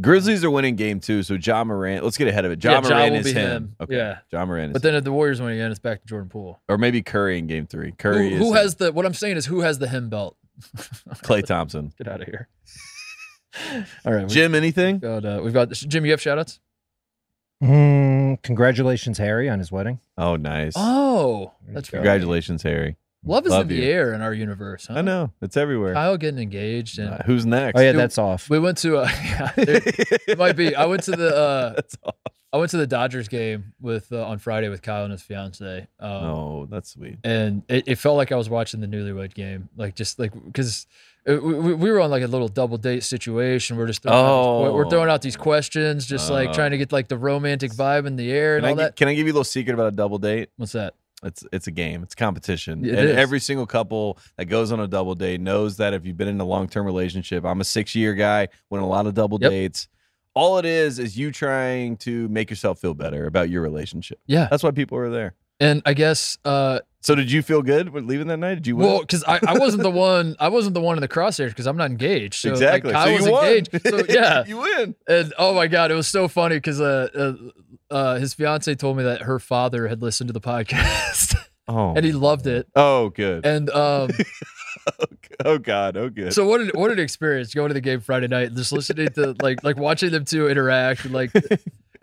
Grizzlies 0.00 0.44
are 0.44 0.50
winning 0.50 0.76
game 0.76 1.00
two, 1.00 1.22
so 1.22 1.36
John 1.38 1.68
Moran. 1.68 2.02
Let's 2.04 2.18
get 2.18 2.28
ahead 2.28 2.44
of 2.44 2.52
it. 2.52 2.58
John 2.58 2.82
Yeah, 2.84 2.88
Ja 2.90 2.94
Morant 2.96 3.12
will 3.12 3.20
is 3.20 3.26
be 3.26 3.32
him. 3.32 3.50
him. 3.50 3.76
Okay. 3.80 3.96
Yeah. 3.96 4.18
John 4.30 4.48
Moran 4.48 4.70
is 4.70 4.72
But 4.74 4.82
then 4.82 4.94
if 4.94 5.04
the 5.04 5.12
Warriors 5.12 5.40
win 5.40 5.52
again, 5.52 5.70
it's 5.70 5.80
back 5.80 6.02
to 6.02 6.06
Jordan 6.06 6.28
Poole. 6.28 6.60
or 6.68 6.76
maybe 6.76 7.00
Curry 7.02 7.38
in 7.38 7.46
game 7.46 7.66
three. 7.66 7.92
Curry 7.92 8.34
is 8.34 8.38
who 8.38 8.50
him. 8.50 8.56
has 8.56 8.74
the? 8.74 8.92
What 8.92 9.06
I'm 9.06 9.14
saying 9.14 9.36
is, 9.38 9.46
who 9.46 9.60
has 9.60 9.78
the 9.78 9.88
him 9.88 10.10
belt? 10.10 10.36
Klay 11.24 11.44
Thompson. 11.44 11.92
Get 11.98 12.08
out 12.08 12.20
of 12.20 12.26
here. 12.26 12.48
All 14.04 14.12
right, 14.12 14.28
Jim, 14.28 14.54
anything? 14.54 14.96
We've 14.96 15.00
got, 15.00 15.24
uh, 15.24 15.40
we've 15.42 15.54
got 15.54 15.70
Jim. 15.70 16.04
You 16.04 16.10
have 16.10 16.20
shoutouts? 16.20 16.58
Mm, 17.62 18.42
congratulations, 18.42 19.16
Harry, 19.18 19.48
on 19.48 19.58
his 19.58 19.72
wedding. 19.72 20.00
Oh, 20.18 20.36
nice. 20.36 20.74
Oh, 20.76 21.52
that's 21.68 21.88
go. 21.88 21.92
fair. 21.92 22.00
Congratulations, 22.00 22.62
Harry. 22.62 22.96
Love 23.24 23.44
is 23.46 23.50
Love 23.52 23.62
in 23.62 23.68
the 23.68 23.74
you. 23.76 23.90
air 23.90 24.12
in 24.12 24.20
our 24.20 24.32
universe. 24.32 24.86
Huh? 24.86 24.94
I 24.98 25.02
know 25.02 25.32
it's 25.42 25.56
everywhere. 25.56 25.94
Kyle 25.94 26.16
getting 26.16 26.38
engaged, 26.40 26.98
and 27.00 27.14
Uh, 27.14 27.18
who's 27.26 27.44
next? 27.44 27.78
Oh 27.78 27.82
yeah, 27.82 27.92
Dude, 27.92 28.00
that's 28.00 28.18
off. 28.18 28.48
we 28.48 28.58
went 28.60 28.78
to. 28.78 28.98
Uh, 28.98 29.08
yeah, 29.24 29.52
there- 29.56 29.82
it 30.28 30.38
might 30.44 30.56
be. 30.56 30.74
I 30.76 30.84
went 30.86 31.02
to 31.04 31.10
the. 31.12 31.36
Uh, 31.36 31.72
That's 31.76 31.96
all. 32.04 32.14
I 32.52 32.58
went 32.58 32.70
to 32.70 32.76
the 32.78 32.86
Dodgers 32.86 33.28
game 33.28 33.74
with 33.80 34.12
uh, 34.12 34.24
on 34.24 34.38
Friday 34.38 34.68
with 34.68 34.80
Kyle 34.80 35.02
and 35.02 35.10
his 35.12 35.20
fiance. 35.20 35.88
Um, 36.00 36.10
Oh, 36.10 36.66
that's 36.70 36.90
sweet. 36.90 37.16
and 37.24 37.64
it, 37.68 37.84
it 37.88 37.94
felt 37.98 38.16
like 38.16 38.32
I 38.32 38.36
was 38.36 38.48
watching 38.48 38.80
the 38.80 38.86
newlywed 38.86 39.34
game, 39.34 39.68
like 39.76 39.94
just 39.94 40.18
like 40.18 40.32
because 40.44 40.86
we, 41.26 41.36
we 41.38 41.74
we 41.74 41.90
were 41.90 42.00
on 42.00 42.10
like 42.10 42.22
a 42.22 42.28
little 42.28 42.48
double 42.48 42.78
date 42.78 43.02
situation. 43.02 43.76
We're 43.76 43.88
just 43.88 44.02
throwing 44.02 44.16
out 44.16 44.64
these, 44.64 44.72
we're 44.74 44.88
throwing 44.88 45.10
out 45.10 45.20
these 45.20 45.36
questions, 45.36 46.06
just 46.06 46.30
like 46.30 46.50
Oh. 46.50 46.52
trying 46.54 46.70
to 46.70 46.78
get 46.78 46.92
like 46.92 47.08
the 47.08 47.18
romantic 47.18 47.72
vibe 47.72 48.06
in 48.06 48.16
the 48.16 48.30
air 48.30 48.56
Can 48.58 48.64
and 48.64 48.66
I, 48.66 48.70
all 48.70 48.76
gi- 48.76 48.82
that. 48.84 48.96
can 48.96 49.08
I 49.08 49.14
give 49.14 49.26
you 49.26 49.32
a 49.32 49.34
little 49.34 49.44
secret 49.44 49.74
about 49.74 49.88
a 49.88 49.96
double 49.96 50.18
date? 50.18 50.48
What's 50.56 50.72
that? 50.72 50.94
It's 51.22 51.44
it's 51.52 51.66
a 51.66 51.70
game. 51.70 52.02
It's 52.02 52.14
competition. 52.14 52.84
It 52.84 52.94
and 52.94 53.08
is. 53.08 53.16
every 53.16 53.40
single 53.40 53.66
couple 53.66 54.18
that 54.36 54.46
goes 54.46 54.70
on 54.70 54.80
a 54.80 54.86
double 54.86 55.14
date 55.14 55.40
knows 55.40 55.78
that 55.78 55.94
if 55.94 56.04
you've 56.04 56.16
been 56.16 56.28
in 56.28 56.40
a 56.40 56.44
long 56.44 56.68
term 56.68 56.84
relationship, 56.84 57.44
I'm 57.44 57.60
a 57.60 57.64
six 57.64 57.94
year 57.94 58.14
guy, 58.14 58.48
went 58.70 58.84
a 58.84 58.86
lot 58.86 59.06
of 59.06 59.14
double 59.14 59.38
Yep. 59.40 59.50
dates. 59.50 59.88
All 60.34 60.58
it 60.58 60.66
is 60.66 60.98
is 60.98 61.16
you 61.16 61.32
trying 61.32 61.96
to 61.98 62.28
make 62.28 62.50
yourself 62.50 62.78
feel 62.78 62.92
better 62.92 63.24
about 63.26 63.48
your 63.48 63.62
relationship. 63.62 64.20
Yeah, 64.26 64.48
That's 64.50 64.62
why 64.62 64.70
people 64.72 64.98
are 64.98 65.08
there. 65.08 65.34
and 65.58 65.80
I 65.86 65.94
guess 65.94 66.36
uh, 66.44 66.80
So 67.06 67.14
did 67.14 67.30
you 67.30 67.40
feel 67.40 67.62
good 67.62 67.90
with 67.90 68.04
leaving 68.04 68.26
that 68.26 68.38
night? 68.38 68.56
Did 68.56 68.66
you 68.66 68.74
win? 68.74 68.88
well, 68.88 68.98
because 68.98 69.22
I, 69.22 69.38
I 69.46 69.56
wasn't 69.56 69.84
the 69.84 69.92
one 69.92 70.34
I 70.40 70.48
wasn't 70.48 70.74
the 70.74 70.80
one 70.80 70.96
in 70.96 71.00
the 71.00 71.06
crosshairs 71.06 71.50
because 71.50 71.68
I'm 71.68 71.76
not 71.76 71.88
engaged. 71.88 72.34
So 72.34 72.50
exactly. 72.50 72.92
like, 72.92 73.06
so 73.06 73.14
was 73.14 73.26
you 73.26 73.30
won. 73.32 73.46
engaged. 73.46 73.88
So 73.88 74.02
yeah, 74.08 74.44
you 74.44 74.56
win. 74.56 74.96
And 75.06 75.32
oh 75.38 75.54
my 75.54 75.68
god, 75.68 75.92
it 75.92 75.94
was 75.94 76.08
so 76.08 76.26
funny 76.26 76.56
because 76.56 76.80
uh, 76.80 77.08
uh, 77.14 77.94
uh, 77.94 78.14
his 78.16 78.34
fiance 78.34 78.74
told 78.74 78.96
me 78.96 79.04
that 79.04 79.22
her 79.22 79.38
father 79.38 79.86
had 79.86 80.02
listened 80.02 80.26
to 80.30 80.32
the 80.32 80.40
podcast 80.40 81.36
Oh. 81.68 81.94
and 81.94 82.04
he 82.04 82.10
loved 82.10 82.48
it. 82.48 82.66
oh, 82.74 83.10
good. 83.10 83.46
And 83.46 83.70
um, 83.70 84.10
oh 85.44 85.58
God. 85.58 85.96
Oh, 85.96 86.10
good. 86.10 86.32
so 86.32 86.44
what 86.44 86.60
an 86.60 86.72
what 86.74 86.90
an 86.90 86.98
experience 86.98 87.54
going 87.54 87.68
to 87.68 87.74
the 87.74 87.80
game 87.80 88.00
Friday 88.00 88.26
night, 88.26 88.48
and 88.48 88.56
just 88.56 88.72
listening 88.72 89.10
to 89.10 89.36
like 89.40 89.62
like 89.62 89.76
watching 89.76 90.10
them 90.10 90.24
two 90.24 90.48
interact 90.48 91.04
and 91.04 91.14
like. 91.14 91.30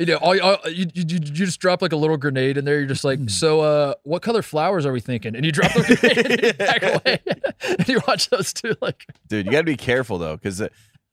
You 0.06 0.14
know, 0.14 0.18
all, 0.18 0.42
all, 0.42 0.58
you, 0.70 0.86
you, 0.94 1.04
you 1.08 1.20
just 1.20 1.60
drop 1.60 1.82
like 1.82 1.94
a 1.94 1.96
little 1.96 2.18
grenade 2.18 2.58
in 2.58 2.66
there. 2.66 2.80
You're 2.80 2.88
just 2.88 3.04
like, 3.04 3.30
so, 3.30 3.62
uh, 3.62 3.94
what 4.04 4.22
color 4.22 4.42
flowers 4.42 4.86
are 4.86 4.92
we 4.92 5.00
thinking? 5.00 5.36
And 5.36 5.46
you 5.46 5.52
drop 5.52 5.72
the 5.74 5.98
grenade 6.02 6.46
and 6.46 6.58
back 6.58 6.84
away, 6.84 7.20
and 7.80 7.88
you 7.88 8.02
watch 8.08 8.30
those 8.30 8.52
two 8.54 8.76
like, 8.82 9.06
dude 9.28 9.46
you 9.46 9.52
got 9.52 9.60
to 9.60 9.64
be 9.66 9.78
careful 9.78 10.18
though 10.18 10.36
because 10.36 10.62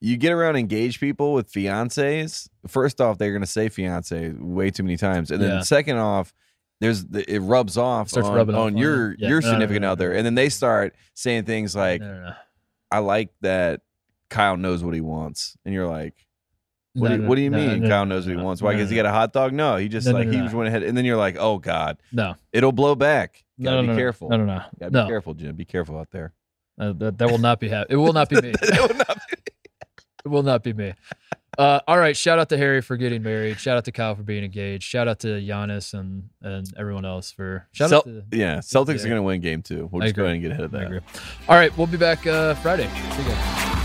you 0.01 0.17
get 0.17 0.33
around 0.33 0.57
engaged 0.57 0.99
people 0.99 1.33
with 1.35 1.53
fiancés 1.53 2.49
first 2.67 3.01
off 3.01 3.19
they're 3.19 3.31
going 3.33 3.43
to 3.43 3.47
say 3.47 3.69
fiance 3.69 4.31
way 4.39 4.71
too 4.71 4.83
many 4.83 4.97
times 4.97 5.31
and 5.31 5.41
then 5.43 5.51
Yeah. 5.51 5.61
second 5.61 5.99
off 5.99 6.33
there's 6.81 7.05
the, 7.05 7.31
it 7.33 7.41
rubs 7.41 7.77
off 7.77 8.09
Starts 8.09 8.27
on, 8.29 8.39
off 8.39 8.49
on 8.49 8.55
on 8.55 8.77
your. 8.79 9.15
Yeah. 9.19 9.29
your 9.29 9.41
No, 9.43 9.51
significant 9.51 9.83
no, 9.83 9.89
no. 9.89 9.93
other 9.93 10.13
and 10.13 10.25
then 10.27 10.35
they 10.35 10.49
start 10.49 10.95
saying 11.15 11.45
things 11.45 11.77
like 11.77 12.03
i 12.91 12.99
like 12.99 13.29
that 13.43 13.83
kyle 14.31 14.57
knows 14.57 14.83
what 14.83 14.95
he 14.95 15.01
wants 15.01 15.57
and 15.65 15.75
you're 15.75 15.87
like 15.89 16.15
what, 16.95 17.09
No, 17.09 17.09
do, 17.09 17.15
you, 17.15 17.23
no, 17.23 17.29
what 17.29 17.35
do 17.37 17.41
you 17.43 17.51
no, 17.51 17.59
mean 17.59 17.89
kyle 17.89 18.05
knows 18.07 18.27
what 18.27 18.37
he 18.37 18.43
wants 18.43 18.61
why 18.63 18.73
because 18.75 18.91
he 18.91 18.97
got 18.97 19.07
a 19.07 19.11
hot 19.13 19.33
dog 19.33 19.53
no 19.53 19.77
he 19.77 19.89
just 19.89 20.07
like 20.09 20.29
he 20.29 20.37
just 20.39 20.55
went 20.55 20.69
ahead 20.69 20.83
and 20.83 20.97
then 20.97 21.05
you're 21.05 21.17
like 21.17 21.37
oh 21.39 21.59
god 21.59 21.99
No, 22.13 22.35
it'll 22.53 22.73
blow 22.73 22.95
back 22.95 23.45
gotta 23.61 23.83
no, 23.83 23.93
be 23.93 23.97
careful 23.99 24.29
No, 24.29 24.37
no, 24.39 24.45
no, 24.45 24.63
gotta 24.79 24.93
no. 24.93 25.05
be 25.05 25.09
careful 25.11 25.35
jim 25.35 25.55
be 25.57 25.65
careful 25.65 25.99
out 25.99 26.11
there 26.11 26.33
Uh, 26.79 26.93
that, 26.95 27.19
that 27.19 27.31
will 27.31 27.39
not 27.39 27.61
be 27.61 27.69
happening. 27.69 27.99
It 27.99 28.03
will 28.03 28.13
not 28.15 28.29
be 28.29 28.41
me. 28.41 28.53
It 28.63 28.81
will 28.89 28.97
not 28.97 29.19
be- 29.31 29.37
It 30.25 30.29
will 30.29 30.43
not 30.43 30.63
be 30.63 30.73
me. 30.73 30.95
Uh, 31.59 31.81
all 31.89 31.99
right. 31.99 32.17
Shout 32.17 32.39
out 32.39 32.49
to 32.51 32.57
Harry 32.59 32.81
for 32.81 32.97
getting 32.97 33.23
married. 33.23 33.59
Shout 33.59 33.77
out 33.77 33.85
to 33.87 33.93
Kyle 33.93 34.15
for 34.15 34.23
being 34.23 34.45
engaged. 34.45 34.85
Shout 34.85 35.09
out 35.09 35.19
to 35.21 35.29
Giannis 35.29 35.93
and 35.95 36.29
and 36.43 36.67
everyone 36.79 37.05
else 37.05 37.31
for. 37.33 37.67
Shout 37.73 37.93
out 37.93 38.05
to. 38.05 38.23
yeah 38.33 38.59
celtics 38.59 38.99
Yeah. 38.99 39.05
are 39.07 39.09
going 39.09 39.17
to 39.17 39.23
win 39.23 39.41
game 39.41 39.63
two 39.63 39.89
we'll 39.91 40.03
I 40.03 40.07
just 40.07 40.17
go 40.17 40.23
ahead 40.25 40.35
and 40.35 40.43
get 40.43 40.53
ahead 40.53 40.65
of 40.65 40.71
that 40.73 40.83
agree. 40.87 41.01
All 41.49 41.57
right. 41.57 41.77
We'll 41.77 41.87
be 41.87 41.97
back 41.99 42.27
uh, 42.27 42.55
Friday. 42.57 42.89
See 43.17 43.23
you 43.23 43.29
guys. 43.29 43.77